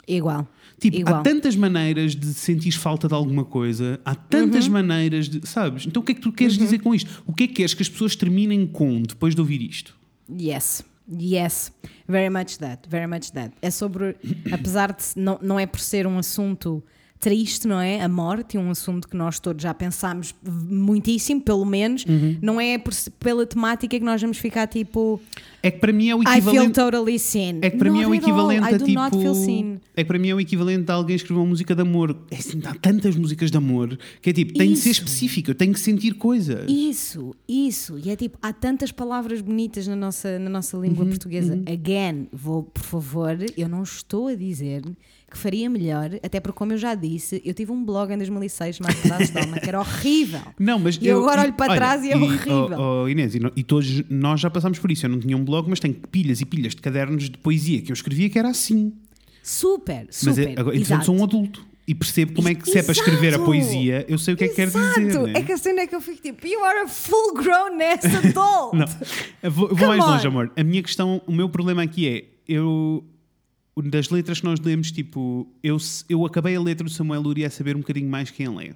Igual. 0.09 0.49
Tipo, 0.80 0.97
Igual. 0.99 1.16
há 1.16 1.22
tantas 1.22 1.55
maneiras 1.55 2.16
de 2.16 2.34
sentir 2.34 2.72
falta 2.72 3.07
de 3.07 3.14
alguma 3.14 3.45
coisa, 3.45 4.01
há 4.05 4.14
tantas 4.14 4.66
maneiras 4.68 5.28
de. 5.28 5.47
Sabes? 5.47 5.87
Então 5.87 6.03
o 6.03 6.05
que 6.05 6.12
é 6.12 6.14
que 6.16 6.20
tu 6.20 6.32
queres 6.32 6.59
dizer 6.59 6.80
com 6.80 6.93
isto? 6.93 7.22
O 7.24 7.32
que 7.32 7.45
é 7.45 7.47
que 7.47 7.55
queres 7.55 7.74
que 7.74 7.82
as 7.82 7.89
pessoas 7.89 8.16
terminem 8.16 8.66
com 8.66 9.03
depois 9.03 9.37
de 9.37 9.41
ouvir 9.41 9.62
isto? 9.62 9.97
Yes, 10.28 10.84
yes, 11.09 11.72
very 12.07 12.28
much 12.30 12.59
that, 12.59 12.86
very 12.88 13.07
much 13.07 13.32
that. 13.32 13.52
É 13.62 13.70
sobre, 13.70 14.16
apesar 14.52 14.92
de 14.92 15.02
não, 15.16 15.38
não 15.42 15.61
é 15.61 15.66
por 15.66 15.80
ser 15.80 16.07
um 16.07 16.18
assunto 16.18 16.82
triste, 17.19 17.67
não 17.67 17.81
é? 17.81 18.01
A 18.03 18.09
morte, 18.09 18.57
um 18.59 18.71
assunto 18.71 19.09
que 19.09 19.17
nós 19.17 19.41
todos 19.41 19.62
já 19.62 19.73
pensámos 19.75 20.35
muitíssimo, 20.69 21.41
pelo 21.41 21.64
menos, 21.64 22.05
Uhum. 22.07 22.37
não 22.43 22.61
é 22.61 22.79
por, 22.79 22.93
pela 23.19 23.47
temática 23.47 23.99
que 23.99 24.05
nós 24.05 24.21
vamos 24.21 24.39
ficar 24.39 24.67
tipo 24.67 25.21
É 25.62 25.71
que 25.71 25.79
para 25.79 25.93
mim 25.93 26.09
é 26.09 26.14
o 26.14 26.23
I 26.23 26.25
feel 26.27 26.37
equivalente. 26.39 26.73
totally 26.73 27.19
seen. 27.19 27.59
É 27.62 27.71
que 27.71 27.77
para 27.77 27.91
mim 27.91 28.03
é 28.03 28.07
o 28.07 28.11
Not 28.11 28.23
equivalente 28.23 28.64
a 28.75 28.79
tipo. 28.79 28.93
not. 28.93 29.17
É 29.97 30.03
que 30.03 30.09
para 30.09 30.19
mim 30.19 30.29
é 30.29 30.35
o 30.35 30.41
equivalente 30.41 30.91
a 30.91 30.95
alguém 30.95 31.17
escrever 31.17 31.41
uma 31.41 31.47
música 31.49 31.75
de 31.75 31.83
amor. 31.83 32.17
É 32.31 32.37
assim, 32.37 32.61
há 32.64 32.75
tantas 32.75 33.17
músicas 33.17 33.51
de 33.51 33.57
amor 33.57 33.99
que 34.21 34.31
é 34.31 34.33
tipo, 34.33 34.53
tem 34.55 34.73
de 34.73 34.79
ser 34.79 34.91
específico, 34.91 35.51
eu 35.51 35.55
tenho 35.55 35.73
que 35.73 35.81
sentir 35.81 36.14
coisas. 36.14 36.64
Isso, 36.71 37.35
isso. 37.49 37.99
E 37.99 38.11
é 38.11 38.17
tipo, 38.17 38.39
há 38.43 38.53
tantas 38.53 38.93
palavras 38.93 39.41
bonitas 39.41 39.87
na 39.87 39.97
nossa, 39.97 40.39
na 40.39 40.51
nossa 40.51 40.77
língua 40.77 41.05
Uhum, 41.05 41.11
portuguesa. 41.11 41.61
Again, 41.67 42.29
vou, 42.33 42.62
por 42.62 42.83
favor, 42.83 43.37
eu 43.57 43.69
não 43.69 43.83
estou 43.83 44.29
a 44.29 44.35
dizer 44.35 44.83
que 45.31 45.37
faria 45.37 45.68
melhor, 45.68 46.11
até 46.22 46.39
porque, 46.39 46.57
como 46.57 46.72
eu 46.72 46.79
já 46.79 46.95
disse, 46.95 47.43
eu 47.45 47.53
tive 47.53 47.72
um 47.72 47.85
blog 47.85 48.12
em 48.12 48.16
2006 48.16 48.77
chamado 48.77 48.95
Pedaços 49.03 49.31
de 49.31 49.39
Alma, 49.39 49.59
que 49.59 49.68
era 49.68 49.81
horrível. 49.81 50.41
Não, 50.59 50.79
mas 50.79 50.97
E 51.01 51.07
eu 51.09 51.18
agora 51.18 51.43
olho 51.43 51.53
para 51.53 51.70
olha, 51.72 51.77
trás 51.81 52.05
e 52.05 52.12
é 52.12 52.16
horrível. 52.16 52.70
Oh, 52.79 53.03
oh, 53.03 53.09
Inês, 53.09 53.35
e, 53.35 53.41
no- 53.41 53.51
e 53.57 53.62
todos 53.64 54.03
nós 54.09 54.41
já 54.41 54.49
passámos 54.49 54.79
por 54.79 54.91
isso. 54.91 55.05
Eu 55.05 55.11
não 55.11 55.18
tinha 55.18 55.37
um 55.37 55.45
blog, 55.45 55.68
mas 55.68 55.81
tenho 55.81 55.95
pilhas 55.95 56.41
e 56.41 56.45
pilhas 56.45 56.74
de 56.77 56.81
cadernos 56.81 57.29
de 57.29 57.37
poesia 57.39 57.83
que 57.83 57.91
eu 57.91 57.95
escrevia 57.95 58.31
que 58.31 58.39
era 58.39 58.49
assim. 58.49 58.93
Super, 59.43 60.07
Mas 60.07 60.16
super. 60.16 60.49
é, 60.49 60.61
agora, 60.61 60.77
entretanto, 60.77 61.05
sou 61.07 61.16
um 61.16 61.22
adulto 61.24 61.64
e 61.87 61.95
percebo 61.95 62.33
como 62.35 62.49
é 62.49 62.55
que 62.55 62.68
se 62.68 62.79
é 62.79 62.83
para 62.83 62.93
escrever 62.93 63.35
a 63.35 63.39
poesia, 63.39 64.05
eu 64.09 64.18
sei 64.18 64.35
o 64.35 64.37
que 64.37 64.45
é 64.45 64.49
que 64.49 64.55
quer 64.57 64.66
dizer. 64.66 64.79
Exato. 65.03 65.27
né? 65.29 65.33
É 65.37 65.43
que 65.43 65.53
a 65.53 65.57
cena 65.59 65.81
é 65.83 65.87
que 65.87 65.95
eu 65.95 66.01
fico 66.01 66.20
tipo, 66.20 66.47
you 66.47 66.64
are 66.64 66.81
a 66.81 66.89
full 66.89 67.35
grown 67.35 67.79
ass 67.81 68.05
adult. 68.05 68.74
Não, 68.79 68.87
eu 69.43 69.51
vou, 69.51 69.68
eu 69.68 69.77
vou 69.77 69.89
mais 69.89 70.01
longe, 70.05 70.27
on. 70.27 70.31
amor. 70.31 70.53
A 70.57 70.64
minha 70.64 70.83
questão, 70.83 71.22
o 71.27 71.33
meu 71.33 71.49
problema 71.49 71.83
aqui 71.83 72.09
é, 72.09 72.24
eu 72.49 73.05
das 73.85 74.09
letras 74.09 74.41
que 74.41 74.47
nós 74.47 74.59
lemos, 74.61 74.91
tipo, 74.91 75.47
eu, 75.62 75.77
eu 76.09 76.24
acabei 76.24 76.57
a 76.57 76.61
letra 76.61 76.85
do 76.85 76.91
Samuel 76.91 77.20
Luria 77.20 77.47
a 77.47 77.51
saber 77.51 77.77
um 77.77 77.81
bocadinho 77.81 78.09
mais 78.09 78.31
quem 78.31 78.47
ele 78.47 78.68
é. 78.68 78.74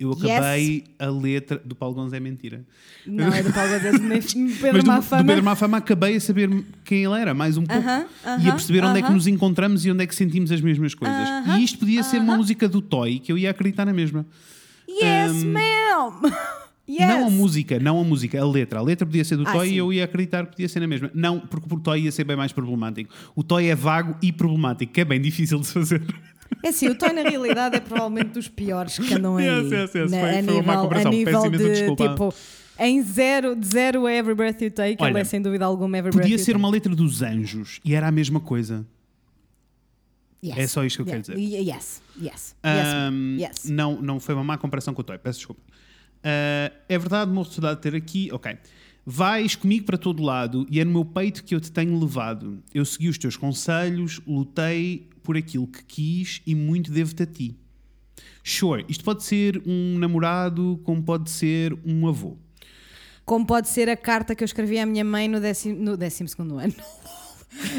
Eu 0.00 0.10
Yes. 0.12 0.22
acabei 0.30 0.84
a 0.96 1.06
letra 1.06 1.60
do 1.64 1.74
Paulo 1.74 1.94
Gonzé 1.96 2.18
é 2.18 2.20
mentira. 2.20 2.64
Não, 3.04 3.32
é 3.34 3.42
do 3.42 3.52
Paulo 3.52 3.70
Pedro 3.80 4.72
Mas 4.72 4.84
do, 4.84 4.86
Mafama. 4.86 5.22
do 5.22 5.26
Pedro 5.26 5.44
Mafama 5.44 5.78
acabei 5.78 6.14
a 6.16 6.20
saber 6.20 6.64
quem 6.84 7.02
ele 7.04 7.18
era, 7.20 7.34
mais 7.34 7.56
um 7.56 7.64
pouco. 7.66 7.82
Aham, 7.82 8.06
e 8.44 8.48
a 8.48 8.52
perceber 8.52 8.84
onde 8.84 9.00
é 9.00 9.02
que 9.02 9.10
nos 9.12 9.26
encontramos 9.26 9.84
e 9.84 9.90
onde 9.90 10.04
é 10.04 10.06
que 10.06 10.14
sentimos 10.14 10.52
as 10.52 10.60
mesmas 10.60 10.94
coisas. 10.94 11.28
E 11.58 11.64
isto 11.64 11.78
podia 11.80 12.02
ser 12.04 12.18
uma 12.20 12.36
música 12.36 12.68
do 12.68 12.80
Toy 12.80 13.18
que 13.18 13.32
eu 13.32 13.38
ia 13.38 13.50
acreditar 13.50 13.84
na 13.86 13.92
mesma. 13.92 14.24
Yes, 14.88 15.32
Um, 15.44 15.52
ma'am. 15.52 16.20
Yes. 16.88 17.00
Não 17.00 17.26
a 17.26 17.30
música, 17.30 17.78
não 17.78 18.00
a 18.00 18.04
música, 18.04 18.40
a 18.40 18.48
letra. 18.50 18.78
A 18.78 18.82
letra 18.82 19.04
podia 19.06 19.22
ser 19.24 19.36
do 19.36 19.46
Ah, 19.46 19.52
Toy 19.52 19.68
sim. 19.68 19.74
e 19.74 19.76
eu 19.78 19.92
ia 19.92 20.04
acreditar 20.04 20.44
que 20.46 20.52
podia 20.52 20.68
ser 20.68 20.80
na 20.80 20.86
mesma. 20.86 21.10
Não, 21.14 21.38
porque 21.40 21.74
o 21.74 21.78
Toy 21.78 22.00
ia 22.00 22.10
ser 22.12 22.24
bem 22.24 22.34
mais 22.36 22.50
problemático. 22.50 23.12
O 23.36 23.42
Toy 23.42 23.66
é 23.66 23.74
vago 23.74 24.16
e 24.22 24.32
problemático, 24.32 24.92
que 24.92 25.00
é 25.02 25.04
bem 25.04 25.20
difícil 25.20 25.60
de 25.60 25.66
fazer. 25.66 26.02
É 26.62 26.68
assim, 26.68 26.88
o 26.88 26.94
Toy 26.94 27.12
na 27.12 27.20
realidade 27.22 27.76
é 27.76 27.80
provavelmente 27.80 28.30
dos 28.30 28.48
piores 28.48 28.98
que 28.98 29.12
andam 29.14 29.36
aí. 29.36 29.44
Yes, 29.46 29.70
yes, 29.70 29.94
yes. 29.94 30.10
na- 30.10 30.18
Foi- 30.20 30.30
a 30.38 30.42
foi 30.42 30.54
uma 30.54 30.62
má 30.62 30.72
nível, 30.72 30.72
a 30.72 30.82
comparação. 30.82 31.10
nível 31.12 31.42
Peço 31.50 31.50
de 31.50 31.96
tipo. 31.96 32.34
Em 32.80 33.02
zero, 33.02 33.54
de 33.56 33.66
zero 33.66 34.06
é 34.08 34.16
Every 34.16 34.34
Breath 34.34 34.62
You 34.62 34.70
Take, 34.70 34.96
Olha, 35.02 35.10
ele 35.10 35.18
é 35.18 35.24
sem 35.24 35.42
dúvida 35.42 35.64
alguma 35.66 35.98
Every 35.98 36.10
Breath 36.12 36.22
Podia 36.22 36.36
You 36.36 36.38
ser 36.38 36.52
Take. 36.52 36.58
uma 36.64 36.70
letra 36.70 36.94
dos 36.96 37.20
anjos 37.22 37.80
e 37.84 37.94
era 37.94 38.08
a 38.08 38.12
mesma 38.12 38.40
coisa. 38.40 38.86
Yes. 40.42 40.56
é 40.56 40.66
só 40.68 40.84
isto 40.84 41.02
que 41.04 41.10
eu 41.10 41.20
quero 41.20 41.38
Yeah. 41.38 41.74
Yes, 41.74 42.00
yes, 42.16 42.32
yes. 42.32 42.54
Ahm, 42.62 43.36
yes. 43.40 43.64
Não, 43.68 44.00
não 44.00 44.20
foi 44.20 44.36
uma 44.36 44.44
má 44.44 44.56
comparação 44.56 44.94
com 44.94 45.00
o 45.00 45.04
Toy, 45.04 45.18
peço 45.18 45.40
desculpa. 45.40 45.60
Ah, 46.28 46.70
é 46.86 46.98
verdade, 46.98 47.30
morro 47.30 47.48
de 47.48 47.54
saudade 47.54 47.76
de 47.76 47.82
ter 47.82 47.94
aqui. 47.94 48.28
Ok. 48.32 48.54
Vais 49.06 49.56
comigo 49.56 49.86
para 49.86 49.96
todo 49.96 50.22
lado 50.22 50.66
e 50.70 50.78
é 50.78 50.84
no 50.84 50.90
meu 50.90 51.04
peito 51.06 51.42
que 51.42 51.54
eu 51.54 51.60
te 51.60 51.72
tenho 51.72 51.98
levado. 51.98 52.62
Eu 52.74 52.84
segui 52.84 53.08
os 53.08 53.16
teus 53.16 53.34
conselhos, 53.34 54.20
lutei 54.26 55.08
por 55.22 55.38
aquilo 55.38 55.66
que 55.66 55.82
quis 55.82 56.42
e 56.46 56.54
muito 56.54 56.92
devo-te 56.92 57.22
a 57.22 57.26
ti. 57.26 57.56
Sure, 58.44 58.84
isto 58.86 59.02
pode 59.02 59.24
ser 59.24 59.62
um 59.64 59.98
namorado, 59.98 60.78
como 60.84 61.02
pode 61.02 61.30
ser 61.30 61.72
um 61.86 62.06
avô. 62.06 62.36
Como 63.24 63.46
pode 63.46 63.68
ser 63.68 63.88
a 63.88 63.96
carta 63.96 64.34
que 64.34 64.44
eu 64.44 64.46
escrevi 64.46 64.78
à 64.78 64.84
minha 64.84 65.04
mãe 65.04 65.28
no 65.28 65.40
décimo, 65.40 65.82
no 65.82 65.96
décimo 65.96 66.28
segundo 66.28 66.58
ano. 66.58 66.74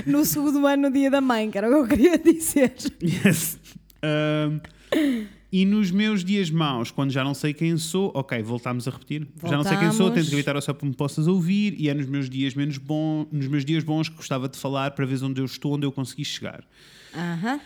No 0.04 0.26
segundo 0.26 0.66
ano, 0.66 0.90
no 0.90 0.92
dia 0.92 1.12
da 1.12 1.22
mãe, 1.22 1.52
que 1.52 1.56
era 1.56 1.68
o 1.68 1.72
que 1.72 1.78
eu 1.78 1.88
queria 1.88 2.18
dizer. 2.18 2.74
Yes. 3.04 3.60
Ahm, 4.02 4.60
e 5.52 5.66
nos 5.66 5.90
meus 5.92 6.24
dias 6.24 6.50
maus, 6.50 6.92
quando 6.92 7.12
já 7.12 7.24
não 7.24 7.34
sei 7.34 7.54
quem 7.54 7.76
sou, 7.78 8.12
ok, 8.14 8.42
voltámos 8.44 8.88
a 8.88 8.92
repetir. 8.92 9.28
Já 9.44 9.58
não 9.58 9.64
sei 9.64 9.78
quem 9.78 9.90
sou, 9.92 10.06
Voltamos. 10.08 10.26
tento 10.26 10.34
evitar 10.36 10.56
ao 10.56 10.62
só 10.62 10.74
para 10.74 10.88
me 10.88 10.94
possas 10.94 11.28
ouvir, 11.28 11.76
e 11.78 11.90
é 11.90 11.94
nos 11.94 12.06
meus 12.06 12.30
dias 12.30 12.54
menos 12.54 12.78
bons, 12.78 13.28
nos 13.32 13.48
meus 13.48 13.66
dias 13.66 13.84
bons 13.84 14.10
que 14.10 14.16
gostava 14.16 14.48
de 14.48 14.58
falar 14.58 14.92
para 14.92 15.06
ver 15.06 15.24
onde 15.24 15.42
eu 15.42 15.46
estou, 15.46 15.74
onde 15.76 15.86
eu 15.86 15.92
consegui 15.92 16.24
chegar. 16.24 16.64
Aham. 17.16 17.60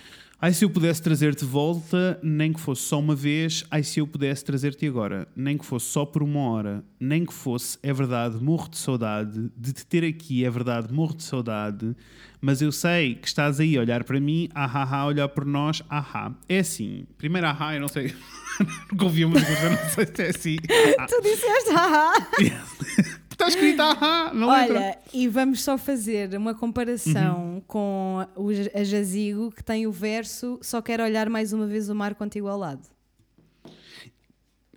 Ai, 0.43 0.51
se 0.51 0.65
eu 0.65 0.69
pudesse 0.69 1.01
trazer-te 1.01 1.45
de 1.45 1.49
volta, 1.49 2.19
nem 2.21 2.51
que 2.51 2.59
fosse 2.59 2.81
só 2.81 2.99
uma 2.99 3.15
vez, 3.15 3.63
ai, 3.71 3.81
se 3.81 4.01
eu 4.01 4.05
pudesse 4.05 4.43
trazer-te 4.43 4.85
agora, 4.85 5.25
nem 5.33 5.57
que 5.57 5.65
fosse 5.65 5.85
só 5.85 6.05
por 6.05 6.21
uma 6.21 6.41
hora, 6.41 6.83
nem 6.99 7.25
que 7.25 7.33
fosse, 7.33 7.77
é 7.81 7.93
verdade, 7.93 8.43
morro 8.43 8.67
de 8.67 8.77
saudade, 8.77 9.49
de 9.55 9.71
te 9.71 9.85
ter 9.85 10.03
aqui, 10.03 10.43
é 10.43 10.49
verdade, 10.49 10.91
morro 10.91 11.15
de 11.15 11.23
saudade, 11.23 11.95
mas 12.41 12.61
eu 12.61 12.73
sei 12.73 13.15
que 13.15 13.25
estás 13.25 13.57
aí 13.61 13.77
a 13.77 13.79
olhar 13.79 14.03
para 14.03 14.19
mim, 14.19 14.49
ahá, 14.53 14.85
ah, 14.91 15.05
olhar 15.05 15.29
por 15.29 15.45
nós, 15.45 15.81
ahá. 15.89 16.35
É 16.49 16.59
assim, 16.59 17.05
primeiro 17.17 17.47
ahá, 17.47 17.75
eu 17.75 17.79
não 17.79 17.87
sei, 17.87 18.13
nunca 18.91 19.05
ouvi 19.05 19.23
a 19.23 19.27
música, 19.29 19.49
eu 19.49 19.69
não 19.69 19.89
sei 19.91 20.05
se 20.07 20.23
é 20.23 20.27
assim. 20.27 20.57
Ah, 20.99 21.05
Tu 21.07 21.21
disseste, 21.21 21.71
haha. 21.71 23.22
Está 23.33 23.47
escrito 23.47 23.81
ahá, 23.81 24.31
na 24.33 24.59
letra. 24.59 24.75
Olha, 24.79 24.99
e 25.13 25.27
vamos 25.27 25.61
só 25.61 25.77
fazer 25.77 26.33
uma 26.35 26.53
comparação 26.55 27.55
Uhum. 27.55 27.61
com 27.67 28.27
o, 28.35 28.49
a 28.73 28.83
Jazigo 28.83 29.51
que 29.51 29.63
tem 29.63 29.85
o 29.85 29.91
verso 29.91 30.57
Só 30.61 30.81
quero 30.81 31.03
olhar 31.03 31.29
mais 31.29 31.51
uma 31.51 31.67
vez 31.67 31.89
o 31.89 31.95
mar 31.95 32.15
contigo 32.15 32.47
ao 32.47 32.57
lado. 32.57 32.81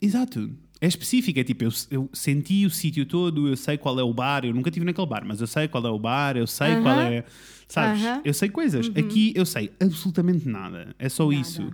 Exato. 0.00 0.50
É 0.80 0.86
específico, 0.86 1.38
é 1.40 1.44
tipo, 1.44 1.64
eu, 1.64 1.70
eu 1.90 2.10
senti 2.12 2.66
o 2.66 2.70
sítio 2.70 3.06
todo, 3.06 3.48
eu 3.48 3.56
sei 3.56 3.78
qual 3.78 3.98
é 3.98 4.02
o 4.02 4.12
bar, 4.12 4.44
eu 4.44 4.52
nunca 4.52 4.68
estive 4.68 4.84
naquele 4.84 5.06
bar, 5.06 5.24
mas 5.26 5.40
eu 5.40 5.46
sei 5.46 5.68
qual 5.68 5.84
é 5.86 5.90
o 5.90 5.98
bar, 5.98 6.36
eu 6.36 6.46
sei 6.46 6.80
qual 6.82 7.00
é. 7.00 7.24
Sabes? 7.66 8.02
Uhum. 8.02 8.20
Eu 8.24 8.34
sei 8.34 8.48
coisas. 8.50 8.90
Aqui 8.94 9.32
eu 9.34 9.46
sei 9.46 9.72
absolutamente 9.80 10.46
nada. 10.46 10.94
É 10.98 11.08
só 11.08 11.32
isso. 11.32 11.70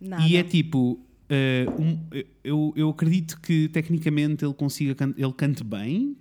Nada. 0.00 0.22
E 0.22 0.36
é 0.36 0.42
tipo. 0.44 1.03
Eh, 1.28 1.66
um- 1.78 1.98
eu, 2.42 2.72
eu 2.76 2.90
acredito 2.90 3.40
que 3.40 3.68
tecnicamente 3.68 4.44
ele 4.44 4.52
consiga 4.54 4.94
can- 4.94 5.14
ele 5.16 5.32
cante 5.32 5.64
bem, 5.64 6.16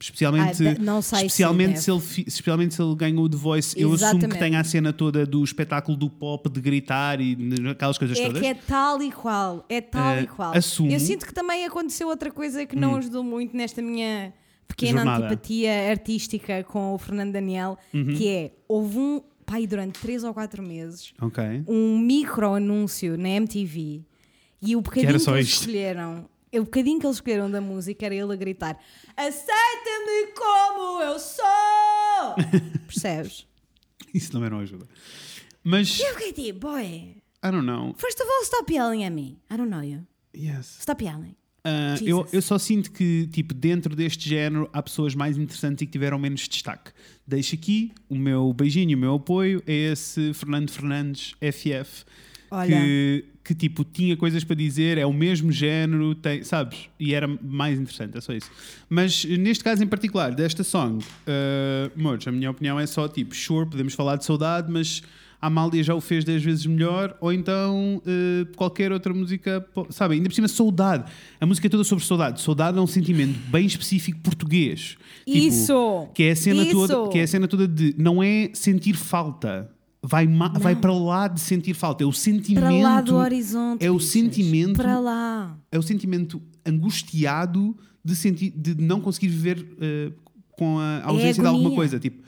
especialmente, 0.00 0.66
Ah, 0.66 0.76
não 0.80 1.02
sei 1.02 1.18
se 1.20 1.26
especialmente, 1.26 1.80
se 1.80 1.90
ele, 1.90 2.00
fi- 2.00 2.24
especialmente 2.26 2.74
se 2.74 2.82
ele 2.82 2.94
ganhou 2.94 3.24
o 3.24 3.28
The 3.28 3.36
Voice. 3.36 3.74
Eu 3.80 3.92
assumo 3.92 4.10
que 4.12 4.16
Exatamente. 4.26 4.38
tem 4.38 4.56
a 4.56 4.64
cena 4.64 4.92
toda 4.92 5.26
do 5.26 5.42
espetáculo 5.42 5.96
do 5.96 6.08
pop 6.08 6.48
de 6.48 6.60
gritar 6.60 7.20
e 7.20 7.36
aquelas 7.70 7.98
coisas 7.98 8.18
É 8.18 8.26
todas. 8.26 8.40
que 8.40 8.46
é 8.46 8.54
tal 8.54 9.02
e 9.02 9.10
qual, 9.10 9.64
é 9.68 9.80
tal 9.80 10.14
Eh, 10.14 10.22
e 10.22 10.26
qual. 10.26 10.56
assumo- 10.56 10.90
Eu 10.90 11.00
sinto 11.00 11.26
que 11.26 11.34
também 11.34 11.64
aconteceu 11.64 12.08
outra 12.08 12.30
coisa 12.30 12.64
que 12.64 12.76
não 12.76 12.96
ajudou 12.96 13.24
muito 13.24 13.56
nesta 13.56 13.82
minha 13.82 14.32
pequena 14.68 14.98
Jornada. 14.98 15.26
antipatia 15.26 15.90
artística 15.90 16.62
com 16.64 16.94
o 16.94 16.98
Fernando 16.98 17.32
Daniel, 17.32 17.76
Uhum. 17.92 18.14
que 18.14 18.28
é, 18.28 18.52
houve 18.68 18.98
um, 18.98 19.20
pai, 19.46 19.66
durante 19.66 19.98
3 20.00 20.24
ou 20.24 20.32
4 20.32 20.62
meses, 20.62 21.12
Ok. 21.20 21.42
um 21.68 21.98
micro 21.98 22.54
anúncio 22.54 23.16
na 23.18 23.28
MTV 23.30 24.02
e 24.64 24.76
o 24.76 24.80
bocadinho 24.80 25.12
que, 25.12 25.18
só 25.18 25.36
eles 25.36 25.48
escolheram, 25.48 26.28
o 26.52 26.64
bocadinho 26.64 27.00
que 27.00 27.06
eles 27.06 27.16
escolheram 27.16 27.50
da 27.50 27.60
música 27.60 28.06
era 28.06 28.14
ele 28.14 28.32
a 28.32 28.36
gritar: 28.36 28.78
Aceita-me 29.16 30.32
como 30.34 31.02
eu 31.02 31.18
sou! 31.18 31.44
Percebes? 32.86 33.46
Isso 34.12 34.30
também 34.30 34.50
não 34.50 34.60
ajuda. 34.60 34.86
Mas, 35.62 35.98
eu 35.98 36.14
fiquei 36.14 36.32
tipo, 36.32 36.60
boy, 36.60 36.84
I 36.84 37.50
don't 37.50 37.66
know. 37.66 37.94
first 37.96 38.20
of 38.20 38.28
all, 38.28 38.42
stop 38.44 38.72
yelling 38.72 39.04
at 39.04 39.12
me. 39.12 39.38
I 39.50 39.56
don't 39.56 39.70
know 39.70 39.82
you. 39.82 40.06
Yes. 40.34 40.78
Stop 40.80 41.04
yelling. 41.04 41.36
Ah, 41.66 41.96
eu, 42.02 42.26
eu 42.30 42.42
só 42.42 42.58
sinto 42.58 42.92
que, 42.92 43.26
tipo, 43.28 43.54
dentro 43.54 43.96
deste 43.96 44.28
género 44.28 44.68
há 44.70 44.82
pessoas 44.82 45.14
mais 45.14 45.38
interessantes 45.38 45.82
e 45.82 45.86
que 45.86 45.92
tiveram 45.92 46.18
menos 46.18 46.46
destaque. 46.46 46.90
Deixo 47.26 47.54
aqui 47.54 47.90
o 48.06 48.14
meu 48.14 48.52
beijinho 48.52 48.96
o 48.96 49.00
meu 49.00 49.14
apoio 49.14 49.62
a 49.66 49.72
esse 49.72 50.34
Fernando 50.34 50.70
Fernandes 50.70 51.34
FF. 51.40 52.04
Olha. 52.54 52.68
Que, 52.76 53.24
que, 53.44 53.54
tipo, 53.54 53.84
tinha 53.84 54.16
coisas 54.16 54.42
para 54.44 54.56
dizer, 54.56 54.96
é 54.98 55.04
o 55.04 55.12
mesmo 55.12 55.52
género, 55.52 56.14
tem, 56.14 56.42
sabes? 56.42 56.88
E 56.98 57.12
era 57.14 57.26
mais 57.42 57.78
interessante, 57.78 58.16
é 58.16 58.20
só 58.20 58.32
isso. 58.32 58.50
Mas 58.88 59.24
neste 59.24 59.62
caso 59.62 59.82
em 59.82 59.86
particular, 59.86 60.34
desta 60.34 60.64
song, 60.64 61.04
uh, 61.04 61.92
amores, 61.98 62.26
a 62.26 62.32
minha 62.32 62.50
opinião 62.50 62.78
é 62.80 62.86
só 62.86 63.06
tipo, 63.08 63.34
sure, 63.34 63.68
podemos 63.68 63.92
falar 63.94 64.16
de 64.16 64.24
saudade, 64.24 64.70
mas 64.72 65.02
a 65.42 65.48
Amália 65.48 65.82
já 65.82 65.94
o 65.94 66.00
fez 66.00 66.24
10 66.24 66.42
vezes 66.42 66.64
melhor, 66.64 67.14
ou 67.20 67.30
então 67.30 68.00
eh, 68.06 68.46
qualquer 68.56 68.90
outra 68.92 69.12
música, 69.12 69.60
po- 69.74 69.86
sabe? 69.90 70.14
Ainda 70.14 70.26
por 70.30 70.34
cima, 70.34 70.48
saudade. 70.48 71.04
A 71.38 71.44
música 71.44 71.66
é 71.66 71.70
toda 71.70 71.84
sobre 71.84 72.02
saudade. 72.02 72.40
Saudade 72.40 72.78
é 72.78 72.80
um 72.80 72.86
sentimento 72.86 73.38
bem 73.50 73.66
específico 73.66 74.18
português. 74.20 74.96
Tipo, 75.26 75.36
Isso! 75.36 76.08
Que 76.14 76.22
é 76.22 76.30
a 76.30 76.36
cena 76.36 76.62
Isso! 76.62 76.72
toda, 76.88 77.10
que 77.10 77.18
é 77.18 77.22
a 77.24 77.26
cena 77.26 77.46
toda 77.46 77.68
de 77.68 77.94
não 77.98 78.22
é 78.22 78.52
sentir 78.54 78.94
falta. 78.94 79.70
Vai, 80.06 80.26
ma- 80.26 80.48
vai 80.50 80.76
para 80.76 80.92
lá 80.92 81.26
de 81.28 81.40
sentir 81.40 81.72
falta. 81.72 82.04
É 82.04 82.06
o 82.06 82.12
sentimento. 82.12 82.62
Para 82.66 82.70
lá 82.76 83.00
do 83.00 83.16
horizonte. 83.16 83.82
É 83.84 83.90
o 83.90 83.94
bichas. 83.94 84.10
sentimento. 84.10 84.76
Para 84.76 84.98
lá. 84.98 85.58
É 85.72 85.78
o 85.78 85.82
sentimento 85.82 86.42
angustiado 86.88 87.76
de, 88.04 88.14
sentir, 88.14 88.50
de 88.54 88.74
não 88.74 89.00
conseguir 89.00 89.28
viver 89.28 89.66
eh, 89.80 90.12
com 90.58 90.78
a 90.78 91.02
ausência 91.04 91.42
de 91.42 91.48
alguma 91.48 91.70
coisa. 91.74 91.98
Tipo, 91.98 92.22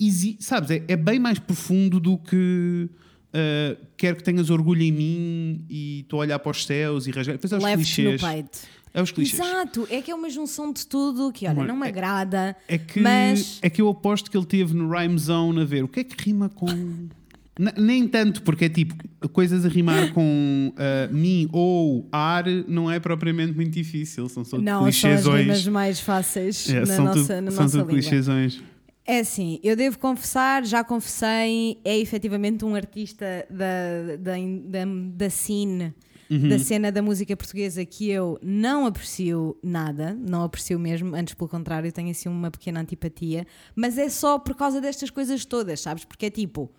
exi- 0.00 0.36
sabes, 0.40 0.70
é, 0.70 0.82
é 0.88 0.96
bem 0.96 1.18
mais 1.18 1.38
profundo 1.38 2.00
do 2.00 2.16
que 2.16 2.88
eh, 3.32 3.76
quero 3.98 4.16
que 4.16 4.24
tenhas 4.24 4.48
orgulho 4.50 4.82
em 4.82 4.90
mim 4.92 5.64
e 5.68 6.00
estou 6.00 6.20
a 6.20 6.22
olhar 6.22 6.38
para 6.38 6.50
os 6.50 6.64
céus 6.64 7.06
e 7.06 7.10
rasgar. 7.10 7.36
Depois 7.36 7.52
é 7.52 7.56
os 7.58 7.62
Leve-te 7.62 8.02
no 8.02 8.08
clichês. 8.18 8.32
peito. 8.32 8.58
É 8.92 9.00
os 9.02 9.12
clichês. 9.12 9.40
Exato, 9.40 9.86
é 9.90 10.02
que 10.02 10.10
é 10.10 10.14
uma 10.14 10.28
junção 10.28 10.72
de 10.72 10.86
tudo 10.86 11.30
que, 11.32 11.46
olha, 11.46 11.52
Amor, 11.52 11.66
não 11.68 11.76
me 11.76 11.86
é- 11.86 11.88
agrada, 11.90 12.56
É 12.66 12.76
que, 12.76 13.00
mas 13.00 13.58
é 13.62 13.70
que 13.70 13.80
eu 13.80 13.88
aposto 13.88 14.30
que 14.30 14.36
ele 14.36 14.46
teve 14.46 14.74
no 14.74 14.88
Rhyme 14.90 15.18
Zone 15.18 15.60
a 15.60 15.64
ver 15.64 15.84
o 15.84 15.88
que 15.88 16.00
é 16.00 16.04
que 16.04 16.16
rima 16.24 16.48
com. 16.48 16.66
N- 17.58 17.72
nem 17.76 18.08
tanto, 18.08 18.42
porque 18.42 18.64
é 18.64 18.68
tipo, 18.70 18.94
coisas 19.32 19.66
a 19.66 19.68
rimar 19.68 20.14
com 20.14 20.72
uh, 20.74 21.14
mim 21.14 21.46
ou 21.52 22.08
ar 22.10 22.44
não 22.66 22.90
é 22.90 22.98
propriamente 22.98 23.52
muito 23.54 23.70
difícil, 23.72 24.28
são 24.30 24.44
só 24.44 24.56
não 24.56 24.64
são 24.64 24.86
as 24.86 24.94
clichêsões. 25.00 25.40
rimas 25.42 25.66
mais 25.66 26.00
fáceis 26.00 26.68
É, 26.70 26.86
na 26.86 26.98
nossa, 26.98 27.12
tudo, 27.36 27.40
na 27.42 27.50
são 27.50 27.62
nossa 27.64 27.78
tudo 27.78 27.88
língua. 27.90 28.00
clichêsões. 28.00 28.60
É 29.06 29.18
assim, 29.20 29.58
eu 29.62 29.76
devo 29.76 29.98
confessar, 29.98 30.64
já 30.64 30.82
confessei, 30.82 31.78
é 31.84 31.98
efetivamente 31.98 32.64
um 32.64 32.74
artista 32.74 33.26
da, 33.50 34.16
da, 34.16 34.32
da, 34.64 34.84
da 35.16 35.28
scene, 35.30 35.92
Uhum. 36.30 36.48
da 36.48 36.58
cena 36.60 36.92
da 36.92 37.02
música 37.02 37.36
portuguesa 37.36 37.84
que 37.84 38.08
eu 38.08 38.38
não 38.40 38.86
aprecio 38.86 39.56
nada, 39.62 40.14
não 40.14 40.44
aprecio 40.44 40.78
mesmo, 40.78 41.14
antes 41.16 41.34
pelo 41.34 41.48
contrário, 41.50 41.90
tenho 41.90 42.10
assim 42.10 42.28
uma 42.28 42.50
pequena 42.52 42.80
antipatia, 42.80 43.44
mas 43.74 43.98
é 43.98 44.08
só 44.08 44.38
por 44.38 44.54
causa 44.54 44.80
destas 44.80 45.10
coisas 45.10 45.44
todas, 45.44 45.80
sabes? 45.80 46.04
Porque 46.04 46.26
é 46.26 46.30
tipo, 46.30 46.70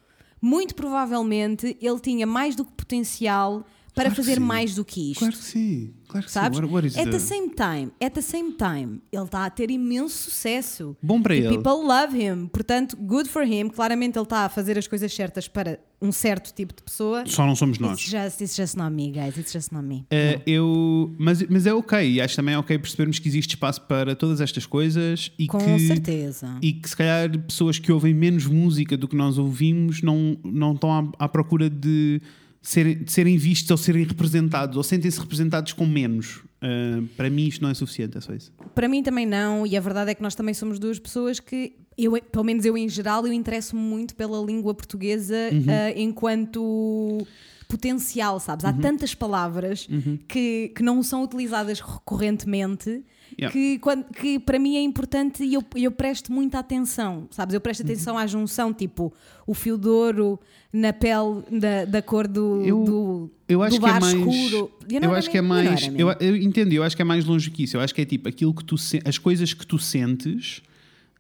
muito 0.42 0.74
provavelmente 0.74 1.78
ele 1.82 2.00
tinha 2.00 2.26
mais 2.26 2.56
do 2.56 2.64
que 2.64 2.72
potencial 2.72 3.66
para 3.94 4.06
Claro 4.06 4.16
fazer 4.16 4.40
mais 4.40 4.74
do 4.74 4.86
que 4.86 5.12
isto. 5.12 5.20
Claro 5.20 5.34
que 5.36 5.44
sim, 5.44 5.94
claro 6.08 6.26
que 6.26 6.32
Sabes? 6.32 6.58
sim. 6.58 6.64
What, 6.64 6.74
what 6.88 6.88
at 6.98 7.04
the- 7.04 7.12
the 7.12 7.20
same 7.20 7.50
time, 7.50 7.92
at 8.02 8.14
the 8.14 8.22
same 8.22 8.54
time, 8.54 9.02
ele 9.12 9.24
está 9.26 9.44
a 9.46 9.50
ter 9.50 9.70
imenso 9.70 10.16
sucesso. 10.16 10.96
Bom 11.04 11.22
para 11.22 11.36
E 11.36 11.40
ele. 11.40 11.50
People 11.58 11.86
love 11.86 12.18
him. 12.18 12.48
Portanto, 12.48 12.96
good 12.96 13.28
for 13.28 13.44
him. 13.44 13.68
Claramente 13.68 14.18
ele 14.18 14.24
está 14.24 14.46
a 14.46 14.50
fazer 14.50 14.78
as 14.78 14.88
coisas 14.88 15.14
certas 15.14 15.50
para 15.50 15.78
um 16.02 16.12
certo 16.12 16.54
tipo 16.54 16.74
de 16.76 16.82
pessoa. 16.82 17.24
Só 17.28 17.46
não 17.46 17.56
somos 17.56 17.78
nós. 17.78 18.00
It's 18.00 18.10
just, 18.10 18.42
it's 18.42 18.56
just 18.56 18.76
not 18.76 18.92
me, 18.94 19.12
guys. 19.12 19.38
It's 19.38 19.52
just 19.52 19.72
not 19.72 19.86
me. 19.86 20.06
Uh, 20.12 20.42
eu, 20.48 21.16
mas, 21.20 21.44
mas 21.48 21.68
é 21.68 21.74
ok, 21.74 22.20
acho 22.20 22.36
também 22.36 22.56
ok 22.56 22.80
percebermos 22.80 23.20
que 23.20 23.28
existe 23.28 23.52
espaço 23.56 23.82
para 23.82 24.16
todas 24.16 24.42
estas 24.42 24.66
coisas 24.66 25.32
e 25.38 25.48
Com 25.48 25.60
que, 25.60 25.88
certeza. 25.88 26.58
e 26.62 26.74
que 26.74 26.90
se 26.90 26.98
calhar 26.98 27.30
pessoas 27.40 27.78
que 27.78 27.92
ouvem 27.92 28.14
menos 28.14 28.48
música 28.48 28.98
do 28.98 29.08
que 29.08 29.16
nós 29.16 29.38
ouvimos 29.38 30.02
não, 30.02 30.38
não 30.44 30.74
estão 30.74 30.92
à, 30.92 31.26
à 31.26 31.30
procura 31.30 31.70
de 31.70 32.20
serem, 32.62 33.04
de 33.04 33.12
serem 33.12 33.38
vistos 33.38 33.70
ou 33.70 33.78
serem 33.78 34.04
representados 34.04 34.78
ou 34.78 34.84
sentem-se 34.84 35.20
representados 35.20 35.74
com 35.74 35.86
menos. 35.86 36.38
Uh, 36.64 37.08
para 37.18 37.30
mim 37.30 37.48
isto 37.48 37.62
não 37.62 37.70
é 37.70 37.74
suficiente, 37.74 38.18
é 38.18 38.22
só 38.22 38.34
isso. 38.34 38.52
Para 38.76 38.88
mim 38.88 39.02
também 39.02 39.26
não, 39.26 39.66
e 39.66 39.76
a 39.76 39.80
verdade 39.80 40.12
é 40.12 40.16
que 40.16 40.22
nós 40.22 40.36
também 40.36 40.54
somos 40.54 40.78
duas 40.78 41.00
pessoas 41.00 41.40
que, 41.40 41.74
eu, 41.98 42.14
pelo 42.32 42.44
menos 42.44 42.66
eu 42.66 42.78
em 42.78 42.88
geral, 42.90 43.26
eu 43.28 43.34
interesso-me 43.34 43.82
muito 43.82 44.16
pela 44.16 44.40
língua 44.44 44.74
portuguesa 44.74 45.36
Uhum. 45.52 45.66
ah, 45.68 45.92
enquanto 46.00 47.26
potencial, 47.68 48.40
sabes? 48.40 48.66
Uhum. 48.66 48.72
Há 48.72 48.74
tantas 48.74 49.16
palavras 49.16 49.88
que, 50.28 50.72
que 50.76 50.84
não 50.84 51.02
são 51.04 51.24
utilizadas 51.24 51.80
recorrentemente 51.80 53.04
Yeah. 53.40 53.50
que, 53.54 53.80
quando- 53.80 54.04
que 54.14 54.38
para 54.40 54.60
mim 54.60 54.76
é 54.76 54.82
importante 54.82 55.42
e 55.42 55.54
eu, 55.54 55.64
eu 55.78 55.90
presto 55.90 56.34
muita 56.34 56.60
atenção, 56.60 57.28
sabes? 57.32 57.54
Eu 57.54 57.62
presto 57.62 57.82
atenção 57.82 58.18
à 58.18 58.28
junção, 58.28 58.74
tipo 58.74 59.14
o 59.48 59.54
fio 59.54 59.78
de 59.78 59.88
ouro 59.88 60.38
na 60.72 60.92
pele 60.92 61.42
da, 61.50 61.86
da 61.86 62.02
cor 62.02 62.28
do, 62.28 62.62
Eu- 62.66 62.84
do, 62.84 63.32
Eu 63.48 63.64
acho 63.64 63.80
do 63.80 63.84
que 63.86 63.90
é 63.90 64.00
mais. 64.02 64.14
escuro. 64.14 64.72
Eu 64.90 65.00
what 65.04 65.16
acho 65.18 65.30
que 65.32 65.38
é 65.38 65.42
mais. 65.42 65.88
Eu, 65.98 66.12
eu 66.20 66.36
entendo, 66.36 66.74
eu 66.74 66.84
acho 66.84 66.94
que 66.94 67.02
é 67.02 67.06
mais 67.06 67.24
longe 67.24 67.50
que 67.50 67.64
isso. 67.64 67.78
Eu 67.78 67.82
acho 67.82 67.96
que 67.96 68.02
é 68.02 68.06
tipo 68.06 68.28
aquilo 68.28 68.54
que 68.54 68.66
tu 68.66 68.76
as 69.06 69.18
coisas 69.18 69.54
que 69.54 69.66
tu 69.66 69.80
sentes, 69.80 70.62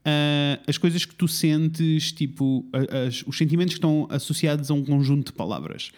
ah, 0.05 0.59
as 0.67 0.77
coisas 0.77 1.05
que 1.05 1.15
tu 1.15 1.27
sentes, 1.27 2.11
tipo, 2.11 2.65
as- 3.07 3.23
os 3.25 3.37
sentimentos 3.37 3.73
que 3.73 3.77
estão 3.79 4.07
associados 4.09 4.69
a 4.71 4.73
um 4.73 4.83
conjunto 4.83 5.27
de 5.27 5.33
palavras. 5.33 5.91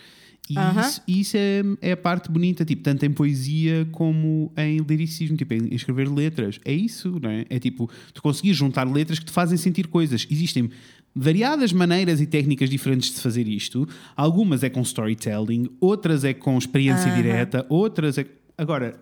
E 0.50 0.56
isso, 0.82 1.02
isso 1.08 1.38
é, 1.38 1.62
é 1.82 1.92
a 1.94 1.98
parte 1.98 2.30
bonita, 2.30 2.66
tipo, 2.66 2.84
tanto 2.84 3.06
em 3.06 3.12
poesia 3.12 3.88
como 3.94 4.52
em 4.58 4.78
liricismo, 4.80 5.38
tipo, 5.38 5.54
em 5.54 5.74
escrever 5.74 6.10
letras. 6.12 6.60
É 6.66 6.74
isso, 6.74 7.18
não 7.22 7.30
é? 7.30 7.46
É 7.50 7.60
tipo, 7.60 7.90
tu 8.14 8.22
conseguires 8.22 8.58
juntar 8.58 8.84
letras 8.86 9.20
que 9.20 9.26
te 9.26 9.32
fazem 9.32 9.58
sentir 9.58 9.88
coisas. 9.88 10.28
Existem 10.30 10.70
variadas 11.16 11.72
maneiras 11.72 12.20
e 12.20 12.26
técnicas 12.26 12.70
diferentes 12.70 13.14
de 13.14 13.22
fazer 13.22 13.48
isto. 13.48 13.88
Algumas 14.18 14.64
é 14.64 14.70
com 14.70 14.82
storytelling, 14.82 15.70
outras 15.80 16.26
é 16.26 16.34
com 16.34 16.58
experiência 16.58 17.10
direta, 17.16 17.66
outras 17.70 18.18
é. 18.18 18.26
Agora, 18.58 19.00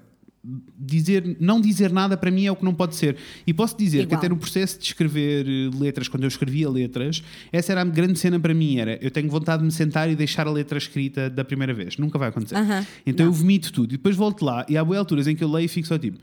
dizer, 0.78 1.38
não 1.40 1.62
dizer 1.62 1.92
nada 1.92 2.18
para 2.18 2.32
mim 2.32 2.46
é 2.46 2.52
o 2.52 2.56
que 2.56 2.66
não 2.66 2.74
pode 2.74 2.96
ser. 2.96 3.18
E 3.46 3.54
posso 3.54 3.78
dizer 3.78 4.00
que 4.00 4.04
Igual. 4.06 4.20
até 4.20 4.30
no 4.30 4.38
processo 4.38 4.80
de 4.80 4.86
escrever 4.86 5.46
eh, 5.48 5.70
letras, 5.80 6.08
quando 6.08 6.24
eu 6.24 6.28
escrevia 6.28 6.70
letras, 6.70 7.24
essa 7.52 7.72
era 7.72 7.82
a 7.82 7.86
grande 7.86 8.18
cena 8.18 8.40
para 8.40 8.54
mim, 8.54 8.78
era 8.78 8.98
eu 9.02 9.12
tenho 9.12 9.30
vontade 9.30 9.60
de 9.60 9.66
me 9.66 9.72
sentar 9.72 10.10
e 10.10 10.16
deixar 10.16 10.48
a 10.48 10.52
letra 10.52 10.78
escrita 10.78 11.30
da 11.30 11.46
primeira 11.46 11.74
vez. 11.74 11.98
Nunca 11.98 12.18
vai 12.18 12.30
acontecer. 12.30 12.56
Aham. 12.56 12.86
Então 13.06 13.26
eu 13.26 13.32
vomito 13.32 13.72
tudo 13.72 13.94
e 13.94 13.98
depois 13.98 14.16
volto 14.16 14.44
lá 14.44 14.66
e 14.68 14.78
há 14.78 14.84
boas 14.84 15.00
alturas 15.00 15.28
em 15.28 15.36
que 15.36 15.44
eu 15.44 15.52
leio 15.52 15.66
e 15.66 15.68
fico 15.68 15.88
só 15.88 15.98
tipo 15.98 16.18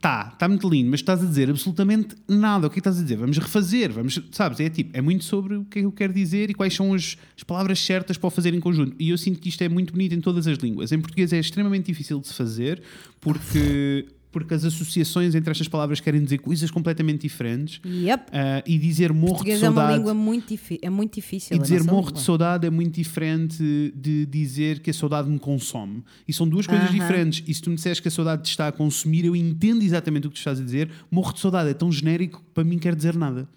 tá, 0.00 0.30
está 0.32 0.48
muito 0.48 0.68
lindo, 0.68 0.90
mas 0.90 1.00
estás 1.00 1.22
a 1.22 1.26
dizer 1.26 1.50
absolutamente 1.50 2.16
nada. 2.26 2.66
O 2.66 2.70
que 2.70 2.74
é 2.74 2.80
que 2.80 2.80
estás 2.80 2.98
a 2.98 3.02
dizer? 3.02 3.16
Vamos 3.16 3.36
refazer, 3.36 3.92
vamos, 3.92 4.18
sabes? 4.32 4.58
É 4.60 4.70
tipo, 4.70 4.96
é 4.96 5.00
muito 5.00 5.24
sobre 5.24 5.56
o 5.56 5.64
que 5.64 5.78
é 5.78 5.82
que 5.82 5.86
eu 5.86 5.92
quero 5.92 6.12
dizer 6.12 6.50
e 6.50 6.54
quais 6.54 6.74
são 6.74 6.94
as, 6.94 7.16
as 7.36 7.42
palavras 7.42 7.78
certas 7.78 8.16
para 8.16 8.26
o 8.26 8.30
fazer 8.30 8.54
em 8.54 8.60
conjunto. 8.60 8.96
E 8.98 9.10
eu 9.10 9.18
sinto 9.18 9.38
que 9.38 9.48
isto 9.48 9.62
é 9.62 9.68
muito 9.68 9.92
bonito 9.92 10.14
em 10.14 10.20
todas 10.20 10.46
as 10.46 10.56
línguas. 10.58 10.90
Em 10.90 11.00
português 11.00 11.32
é 11.32 11.38
extremamente 11.38 11.86
difícil 11.86 12.18
de 12.18 12.28
se 12.28 12.34
fazer 12.34 12.82
porque, 13.20 14.06
porque 14.30 14.54
as 14.54 14.64
associações 14.64 15.34
entre 15.34 15.50
estas 15.50 15.68
palavras 15.68 16.00
querem 16.00 16.22
dizer 16.22 16.38
coisas 16.38 16.70
completamente 16.70 17.22
diferentes. 17.22 17.80
Yep. 17.84 18.24
Ah, 18.32 18.62
e 18.66 18.78
dizer 18.78 19.12
morro 19.12 19.26
de 19.26 19.30
Português 19.32 19.62
é 19.62 19.68
uma 19.68 19.74
saudade. 19.80 19.98
língua 19.98 20.14
muito, 20.14 20.54
é 20.82 20.90
muito 20.90 21.14
difícil. 21.14 21.56
E 21.56 21.58
dizer 21.60 21.82
morro 21.84 21.98
língua. 22.06 22.12
de 22.12 22.20
saudade 22.20 22.66
é 22.66 22.70
muito 22.70 22.94
diferente 22.94 23.92
de 23.94 24.26
dizer 24.26 24.80
que 24.80 24.90
a 24.90 24.94
saudade 24.94 25.28
me 25.28 25.38
consome. 25.38 26.02
E 26.26 26.32
são 26.32 26.48
duas 26.48 26.66
coisas 26.66 26.88
Aham. 26.88 26.94
diferentes. 26.98 27.42
E 27.46 27.54
se 27.54 27.60
tu 27.62 27.70
me 27.70 27.76
disseres 27.76 28.00
que 28.00 28.08
a 28.08 28.10
saudade 28.10 28.42
te 28.42 28.50
está 28.50 28.68
a 28.68 28.72
consumir, 28.72 29.24
eu 29.24 29.34
entendo 29.34 29.82
exatamente 29.82 30.26
o 30.26 30.30
que 30.30 30.34
tu 30.34 30.38
estás 30.38 30.60
a 30.60 30.64
dizer. 30.64 30.90
Morro 31.10 31.32
de 31.32 31.40
saudade 31.40 31.70
é 31.70 31.74
tão 31.74 31.90
genérico 31.90 32.38
que 32.40 32.50
para 32.54 32.64
mim 32.64 32.78
quer 32.78 32.94
dizer 32.94 33.16
nada. 33.16 33.48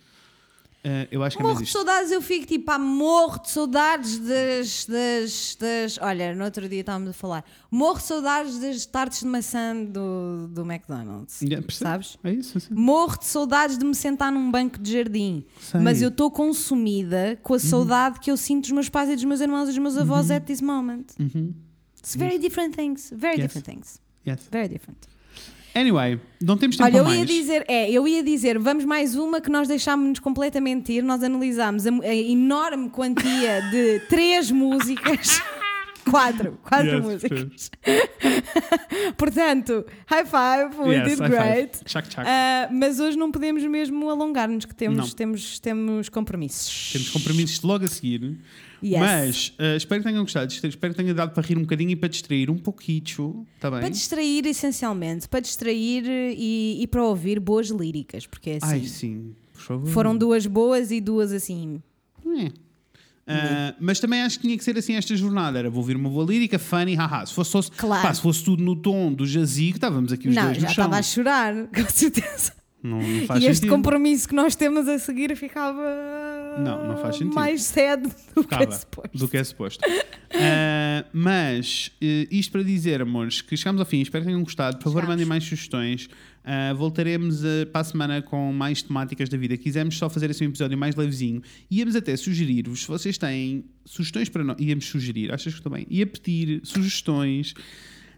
Ah, 0.86 1.08
eu 1.10 1.24
acho 1.24 1.38
que 1.38 1.44
Morro 1.44 1.64
de 1.64 1.72
saudades, 1.72 2.12
eu 2.12 2.22
fico 2.22 2.46
tipo, 2.46 2.66
pá, 2.66 2.78
morro 2.78 3.40
de 3.40 3.50
saudades 3.52 4.20
das, 4.20 4.86
das, 4.86 5.58
das. 5.58 5.98
Olha, 6.02 6.36
no 6.36 6.44
outro 6.44 6.68
dia 6.68 6.82
estávamos 6.82 7.12
a 7.12 7.14
falar. 7.14 7.46
Morro 7.72 8.00
de 8.00 8.04
saudades 8.04 8.60
das 8.60 8.86
tartes 8.86 9.22
de 9.22 9.26
maçã 9.28 9.74
do, 9.82 10.48
do 10.50 10.62
McDonald's. 10.70 11.42
Yeah, 11.42 11.66
percebe? 11.66 11.90
Sabes? 11.90 12.18
É 12.22 12.32
isso, 12.34 12.58
assim. 12.58 12.74
Morro 12.74 13.18
de 13.18 13.26
saudades 13.26 13.78
de 13.78 13.86
me 13.86 13.96
sentar 13.96 14.30
num 14.30 14.52
banco 14.52 14.78
de 14.78 14.92
jardim. 14.92 15.46
Sei. 15.62 15.78
Uhum. 15.78 15.84
Mas 15.86 16.02
eu 16.02 16.10
estou 16.10 16.30
consumida 16.30 17.40
com 17.42 17.54
a 17.54 17.60
saudade 17.60 18.20
que 18.20 18.30
eu 18.30 18.36
sinto 18.36 18.64
dos 18.64 18.72
meus 18.72 18.90
pais 18.90 19.10
e 19.10 19.16
dos 19.16 19.24
meus 19.24 19.40
irmãos 19.40 19.64
e 19.64 19.68
dos 19.68 19.78
meus 19.78 19.98
avós 19.98 20.30
at 20.32 20.44
this 20.44 20.60
moment. 20.62 21.14
It's 21.98 22.16
very 22.18 22.38
different 22.38 22.76
things. 22.76 23.10
Very 23.16 23.38
Yes. 23.40 23.54
different 23.54 23.66
things. 23.66 24.02
Yes. 24.28 24.42
Very 24.52 24.68
different. 24.68 25.00
Anyway, 25.76 26.20
não 26.42 26.56
temos 26.56 26.78
tempo 26.78 26.88
Olha, 26.88 26.98
eu 27.00 27.04
para 27.04 27.14
ia 27.14 27.20
mais. 27.20 27.30
dizer, 27.30 27.66
é, 27.68 27.90
eu 27.92 28.08
ia 28.08 28.24
dizer, 28.24 28.60
vamos 28.60 28.86
mais 28.86 29.16
uma 29.16 29.42
que 29.42 29.50
nós 29.50 29.68
deixámos-nos 29.68 30.20
completamente 30.20 30.92
ir. 30.94 31.04
Nós 31.04 31.24
analisámos 31.24 31.88
a, 31.88 31.90
a 31.90 32.16
enorme 32.16 32.90
quantia 32.90 33.62
de 33.72 34.00
três 34.10 34.52
músicas. 34.52 35.42
Quatro, 36.10 36.60
quatro 36.64 36.88
Yes, 36.98 37.04
músicas. 37.04 37.72
Portanto, 39.18 39.86
high 40.06 40.26
five, 40.26 40.76
we 40.80 40.96
Yes, 40.96 41.08
did 41.18 41.28
great. 41.30 41.80
Tchac, 41.86 42.08
tchac. 42.10 42.26
Ah, 42.28 42.70
mas 42.72 43.00
hoje 43.00 43.18
não 43.18 43.32
podemos 43.32 43.64
mesmo 43.66 44.10
alongar-nos, 44.10 44.66
que 44.66 44.76
temos, 44.76 44.98
Não. 45.10 45.16
temos, 45.16 45.60
temos 45.60 46.10
compromissos. 46.10 46.92
Temos 46.92 47.10
compromissos 47.10 47.62
logo 47.64 47.86
a 47.86 47.88
seguir. 47.88 48.38
Yes. 48.84 49.00
Mas 49.00 49.54
ah, 49.58 49.76
espero 49.78 50.02
que 50.04 50.10
tenham 50.10 50.24
gostado. 50.24 50.52
Espero 50.52 50.94
que 50.94 51.02
tenha 51.02 51.14
dado 51.14 51.32
para 51.34 51.42
rir 51.48 51.58
um 51.58 51.62
bocadinho 51.62 51.92
e 51.92 51.96
para 51.96 52.10
distrair 52.10 52.50
um 52.50 52.58
pouquinho. 52.58 53.46
Está 53.56 53.72
bem? 53.72 53.80
Para 53.80 53.90
distrair, 53.90 54.46
essencialmente, 54.46 55.28
para 55.30 55.40
distrair 55.40 56.04
e, 56.08 56.80
e 56.82 56.88
para 56.88 57.04
ouvir 57.04 57.40
boas 57.40 57.70
líricas, 57.70 58.26
porque 58.28 58.52
é 58.52 58.58
assim. 58.62 58.66
Ai, 58.74 58.84
sim. 58.86 59.36
Por 59.54 59.62
favor. 59.62 59.88
Foram 59.90 60.18
duas 60.18 60.46
boas 60.46 60.92
e 60.92 61.00
duas 61.00 61.32
assim. 61.32 61.82
É. 62.26 62.52
Ah, 63.26 63.74
mas 63.80 64.00
também 64.02 64.22
acho 64.22 64.38
que 64.38 64.46
tinha 64.48 64.58
que 64.58 64.64
ser 64.64 64.78
assim 64.78 64.96
esta 64.96 65.16
jornada. 65.16 65.58
Era 65.58 65.70
vou 65.70 65.80
ouvir 65.80 65.96
uma 65.96 66.10
boa 66.10 66.26
lírica, 66.26 66.60
funny, 66.60 66.96
haha. 66.96 67.26
Se 67.26 67.34
fosse, 67.34 67.52
só- 67.52 67.62
Claro. 67.78 68.02
pá, 68.06 68.14
se 68.14 68.22
fosse 68.22 68.44
tudo 68.44 68.62
no 68.62 68.76
tom 68.76 69.14
do 69.14 69.26
jazigo, 69.26 69.78
estávamos 69.78 70.12
aqui 70.12 70.28
os 70.28 70.36
não, 70.36 70.44
dois 70.46 70.58
já 70.58 70.68
no 70.68 70.74
chão. 70.74 70.84
estava 70.86 70.98
a 71.00 71.02
chorar, 71.04 71.54
com 71.74 71.90
certeza. 71.90 72.52
Não, 72.84 73.02
não 73.02 73.26
faz 73.26 73.42
E 73.42 73.46
este 73.46 73.56
sentido. 73.62 73.70
compromisso 73.78 74.28
que 74.28 74.36
nós 74.36 74.56
temos 74.58 74.90
a 74.90 75.00
seguir 75.00 75.34
ficava 75.38 75.80
Não, 76.60 76.88
não 76.88 76.98
faz 76.98 77.16
sentido. 77.18 77.36
mais 77.36 77.64
sad 77.64 78.04
do 78.36 78.44
que 78.44 78.56
é 78.56 78.72
suposto. 78.72 79.18
do 79.18 79.28
que 79.28 79.38
é 79.38 79.44
suposto. 79.44 79.86
Ah, 80.36 81.06
mas 81.14 81.92
eh, 82.02 82.28
isto 82.32 82.52
para 82.52 82.64
dizer, 82.64 83.02
amores, 83.02 83.42
que 83.42 83.56
chegamos 83.56 83.80
ao 83.80 83.86
fim. 83.86 84.02
Espero 84.02 84.24
que 84.24 84.30
tenham 84.30 84.44
gostado. 84.44 84.78
Por 84.78 84.84
favor, 84.86 85.00
Chegamos. 85.02 85.14
mandem 85.16 85.26
mais 85.26 85.44
sugestões. 85.44 86.10
Ah, 86.44 86.74
voltaremos 86.74 87.44
eh, 87.46 87.66
para 87.66 87.82
a 87.82 87.84
semana 87.84 88.22
com 88.22 88.52
mais 88.52 88.82
temáticas 88.82 89.30
da 89.30 89.38
vida. 89.38 89.56
Quisemos 89.58 89.98
só 89.98 90.10
fazer 90.10 90.30
assim 90.32 90.46
um 90.46 90.50
episódio 90.50 90.78
mais 90.78 90.96
levezinho. 90.96 91.42
Íamos 91.72 91.96
até 91.96 92.16
sugerir-vos, 92.18 92.82
se 92.82 92.88
vocês 92.88 93.18
têm 93.18 93.66
sugestões 93.86 94.28
para 94.30 94.44
nós, 94.44 94.58
íamos 94.60 94.86
sugerir, 94.86 95.32
achas 95.32 95.54
que 95.54 95.60
estou 95.60 95.72
bem? 95.72 95.86
Ia 95.90 96.06
pedir 96.08 96.62
sugestões 96.64 97.54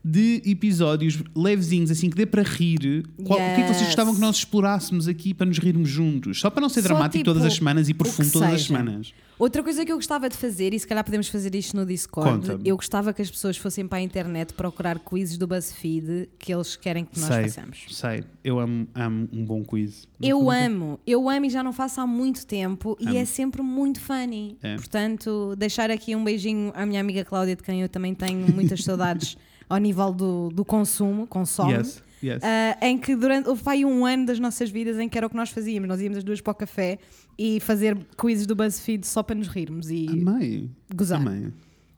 de 0.07 0.39
episódios 0.45 1.17
levezinhos, 1.35 1.89
assim, 1.89 2.11
que 2.11 2.15
dê 2.15 2.27
para 2.27 2.43
rir. 2.43 3.03
Qual- 3.23 3.39
O 3.39 3.41
que 3.41 3.41
é 3.41 3.55
que 3.55 3.61
vocês 3.63 3.77
Yes. 3.79 3.85
gostavam 3.87 4.13
que 4.13 4.21
nós 4.21 4.35
explorássemos 4.35 5.07
aqui 5.07 5.33
para 5.33 5.47
nos 5.47 5.57
rirmos 5.57 5.89
juntos? 5.89 6.39
Só 6.39 6.51
para 6.51 6.61
não 6.61 6.69
ser 6.69 6.83
Só, 6.83 6.89
dramático 6.89 7.23
tipo, 7.23 7.25
todas 7.33 7.43
as 7.43 7.55
semanas 7.55 7.89
e 7.89 7.93
profundo 7.95 8.31
todas 8.31 8.49
as 8.49 8.61
seja. 8.61 8.67
semanas. 8.67 9.13
Outra 9.39 9.63
coisa 9.63 9.83
que 9.83 9.91
eu 9.91 9.95
gostava 9.97 10.29
de 10.29 10.37
fazer, 10.37 10.73
e 10.75 10.79
se 10.79 10.87
calhar 10.87 11.03
podemos 11.03 11.27
fazer 11.27 11.53
isto 11.55 11.75
no 11.75 11.85
Discord, 11.87 12.59
eu 12.63 12.75
gostava 12.77 13.11
que 13.13 13.21
as 13.21 13.29
pessoas 13.31 13.57
fossem 13.57 13.85
para 13.87 13.97
a 13.97 14.01
internet 14.01 14.53
procurar 14.53 14.99
quizzes 14.99 15.37
do 15.39 15.47
BuzzFeed 15.47 16.29
que 16.37 16.53
eles 16.53 16.75
querem 16.75 17.03
que 17.03 17.19
nós 17.19 17.27
sei, 17.33 17.43
façamos. 17.43 17.79
sei. 17.89 18.23
Eu 18.43 18.59
amo, 18.59 18.87
amo 18.93 19.27
um 19.33 19.43
bom 19.43 19.63
quiz. 19.63 20.07
Não 20.19 20.29
Eu 20.29 20.51
amo, 20.51 20.99
eu 21.05 21.27
amo 21.29 21.45
e 21.47 21.49
já 21.49 21.63
não 21.63 21.73
faço 21.73 21.99
há 21.99 22.05
muito 22.07 22.45
tempo 22.45 22.95
e 22.99 23.07
Amo. 23.07 23.17
é 23.17 23.25
sempre 23.25 23.61
muito 23.63 23.99
funny. 23.99 24.55
É. 24.61 24.75
Portanto, 24.75 25.55
deixar 25.57 25.89
aqui 25.89 26.15
um 26.15 26.23
beijinho 26.23 26.71
à 26.75 26.85
minha 26.85 27.01
amiga 27.01 27.25
Cláudia, 27.25 27.55
de 27.55 27.63
quem 27.63 27.81
eu 27.81 27.89
também 27.89 28.13
tenho 28.13 28.45
muitas 28.53 28.83
saudades 28.83 29.35
ao 29.69 29.77
nível 29.77 30.11
do, 30.13 30.49
do 30.49 30.63
consumo, 30.65 31.25
consome. 31.27 31.73
Yes, 31.73 32.03
yes. 32.23 32.41
Ah, 32.43 32.77
em 32.85 32.97
que 32.97 33.15
durante 33.15 33.49
houve 33.49 33.61
aí 33.65 33.85
um 33.85 34.05
ano 34.05 34.25
das 34.25 34.39
nossas 34.39 34.69
vidas 34.69 34.97
em 34.99 35.07
que 35.09 35.17
era 35.17 35.27
o 35.27 35.29
que 35.29 35.35
nós 35.35 35.49
fazíamos. 35.49 35.87
Nós 35.87 36.01
íamos 36.01 36.17
as 36.17 36.23
duas 36.23 36.41
para 36.41 36.51
o 36.51 36.55
café 36.55 36.99
e 37.37 37.59
fazer 37.59 37.97
quizzes 38.17 38.45
do 38.45 38.55
BuzzFeed 38.55 39.05
só 39.05 39.21
para 39.23 39.35
nos 39.35 39.47
rirmos 39.47 39.89
e 39.89 40.07
Amei. 40.09 40.69
gozar. 40.95 41.19
Amei. 41.19 41.33
Amei. 41.37 41.51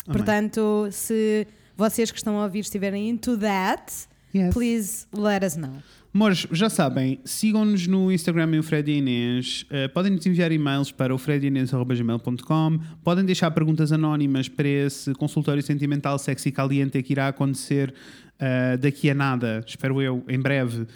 Portanto, 0.06 0.88
se 0.92 1.46
vocês 1.76 2.10
que 2.12 2.18
estão 2.18 2.40
a 2.40 2.44
ouvir 2.44 2.60
estiverem 2.60 3.10
into 3.10 3.38
that, 3.38 3.92
Yes. 4.36 4.54
please 4.54 5.06
let 5.14 5.44
us 5.44 5.56
know. 5.56 5.74
Amores, 6.18 6.48
já 6.52 6.68
sabem, 6.68 7.20
sigam-nos 7.24 7.86
no 7.86 8.12
Instagram 8.12 8.56
e 8.56 8.58
o 8.58 8.64
Fred 8.64 8.92
e 8.92 8.98
Inês. 8.98 9.68
Uh, 9.70 9.88
podem 9.94 10.12
nos 10.12 10.26
enviar 10.26 10.52
e-mails 10.52 10.92
para 10.92 11.14
o 11.14 11.18
fredinês.gmail.com. 11.20 12.80
Podem 13.04 13.24
deixar 13.24 13.52
perguntas 13.52 13.92
anónimas 13.92 14.50
para 14.50 14.68
esse 14.68 15.14
consultório 15.14 15.62
sentimental 15.62 16.18
sexy 16.18 16.52
caliente 16.52 17.04
que 17.04 17.14
irá 17.14 17.28
acontecer 17.28 17.94
uh, 18.42 18.78
daqui 18.80 19.12
a 19.12 19.14
nada, 19.14 19.64
espero 19.68 20.02
eu, 20.02 20.24
em 20.28 20.40
breve, 20.40 20.82
uh, 20.82 20.88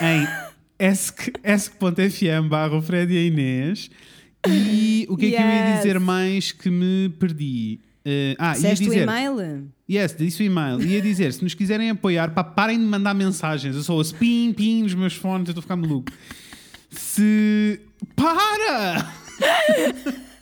em 0.00 0.24
esc- 0.86 1.32
esc.fm 1.42 2.48
barra 2.48 2.80
Fred 2.80 3.12
e 3.12 3.26
Inês. 3.26 3.90
E 4.48 5.04
o 5.10 5.16
que 5.16 5.26
é 5.26 5.30
que 5.30 5.34
eu 5.34 5.40
ia 5.48 5.68
Yes. 5.70 5.76
dizer 5.78 5.98
mais 5.98 6.52
que 6.52 6.70
me 6.70 7.08
perdi? 7.18 7.80
Uh, 8.04 8.34
ah, 8.38 8.48
ia 8.48 8.54
Disseste 8.54 8.84
o 8.84 8.90
dizer... 8.90 9.02
e-mail? 9.02 9.68
Yes, 9.88 10.16
disse 10.16 10.42
o 10.42 10.46
e-mail. 10.46 10.82
Ia 10.82 11.00
dizer, 11.00 11.32
se 11.32 11.42
nos 11.42 11.54
quiserem 11.54 11.90
apoiar, 11.90 12.32
pá, 12.32 12.42
parem 12.42 12.78
de 12.78 12.84
mandar 12.84 13.14
mensagens. 13.14 13.76
Eu 13.76 13.82
sou 13.82 13.98
ouço 13.98 14.14
pim, 14.16 14.52
pim 14.52 14.82
nos 14.82 14.94
meus 14.94 15.14
fones, 15.14 15.48
eu 15.48 15.52
estou 15.52 15.60
a 15.60 15.62
ficar 15.62 15.76
maluco. 15.76 16.10
Se. 16.90 17.80
Para! 18.16 19.12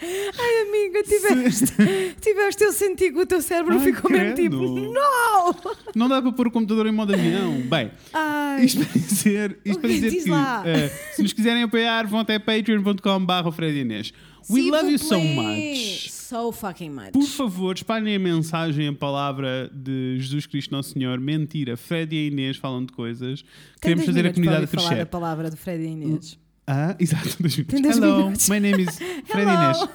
Ai, 0.00 0.62
amiga, 0.62 1.02
tiveste, 1.02 1.74
tiveste, 2.20 2.62
eu 2.62 2.72
senti 2.72 3.10
que 3.10 3.18
o 3.18 3.26
teu 3.26 3.42
cérebro 3.42 3.74
Ai, 3.74 3.80
ficou 3.80 4.08
mesmo 4.08 4.34
tipo, 4.36 4.56
credo. 4.56 4.92
não! 4.92 5.54
Não 5.92 6.08
dá 6.08 6.22
para 6.22 6.30
pôr 6.30 6.46
o 6.46 6.50
computador 6.52 6.86
em 6.86 6.92
modo 6.92 7.14
avião. 7.14 7.60
Bem, 7.62 7.90
Ai, 8.12 8.64
isto 8.64 8.86
para 8.86 9.00
dizer, 9.00 9.58
isto 9.64 9.80
para 9.80 9.90
dizer 9.90 10.10
diz 10.10 10.22
que 10.22 10.30
eh, 10.30 10.88
se 11.14 11.22
nos 11.22 11.32
quiserem 11.32 11.64
apoiar, 11.64 12.06
vão 12.06 12.20
até 12.20 12.38
Inês. 12.38 14.12
We 14.50 14.70
love 14.70 14.88
you 14.90 14.98
so 14.98 15.20
much. 15.20 16.10
So 16.10 16.52
fucking 16.52 16.90
much. 16.90 17.12
Por 17.12 17.24
favor, 17.26 17.74
espalhem 17.74 18.16
a 18.16 18.18
mensagem, 18.18 18.88
a 18.88 18.92
palavra 18.92 19.70
de 19.72 20.18
Jesus 20.20 20.46
Cristo 20.46 20.72
Nosso 20.72 20.92
Senhor. 20.92 21.18
Mentira, 21.20 21.76
Fred 21.76 22.14
e 22.14 22.18
a 22.18 22.26
Inês 22.28 22.56
falam 22.56 22.84
de 22.84 22.92
coisas. 22.92 23.42
Tem 23.42 23.94
Queremos 23.96 24.06
fazer 24.06 24.20
a 24.20 24.22
minutos 24.22 24.40
para 24.40 24.42
comunidade 24.42 24.62
ouvir 24.64 24.76
falar 24.76 24.88
crescer. 24.88 25.02
a 25.02 25.06
palavra 25.06 25.50
do 25.50 25.56
Fred 25.56 25.82
e 25.82 25.86
Inês. 25.86 26.38
Ah, 26.66 26.94
exato, 27.00 27.36
dois 27.40 27.56
minutos. 27.56 27.72
Tem 27.74 27.82
dois 27.82 27.96
Hello, 27.96 28.16
minutos. 28.24 28.48
my 28.48 28.60
name 28.60 28.82
is 28.82 28.98
Fred. 29.26 29.50
Inês. 29.50 29.82
Uh, 29.82 29.88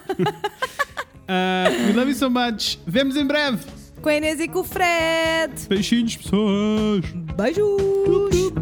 we 1.88 1.94
love 1.94 2.10
you 2.10 2.16
so 2.16 2.30
much. 2.30 2.80
Vemos 2.88 3.16
em 3.16 3.26
breve. 3.26 3.60
Com 4.02 4.10
a 4.10 4.16
Inês 4.16 4.40
e 4.40 4.48
com 4.48 4.60
o 4.60 4.64
Fred. 4.64 5.54
Beijinhos, 5.70 6.18
pessoas. 6.18 7.06
Beijos! 7.38 8.54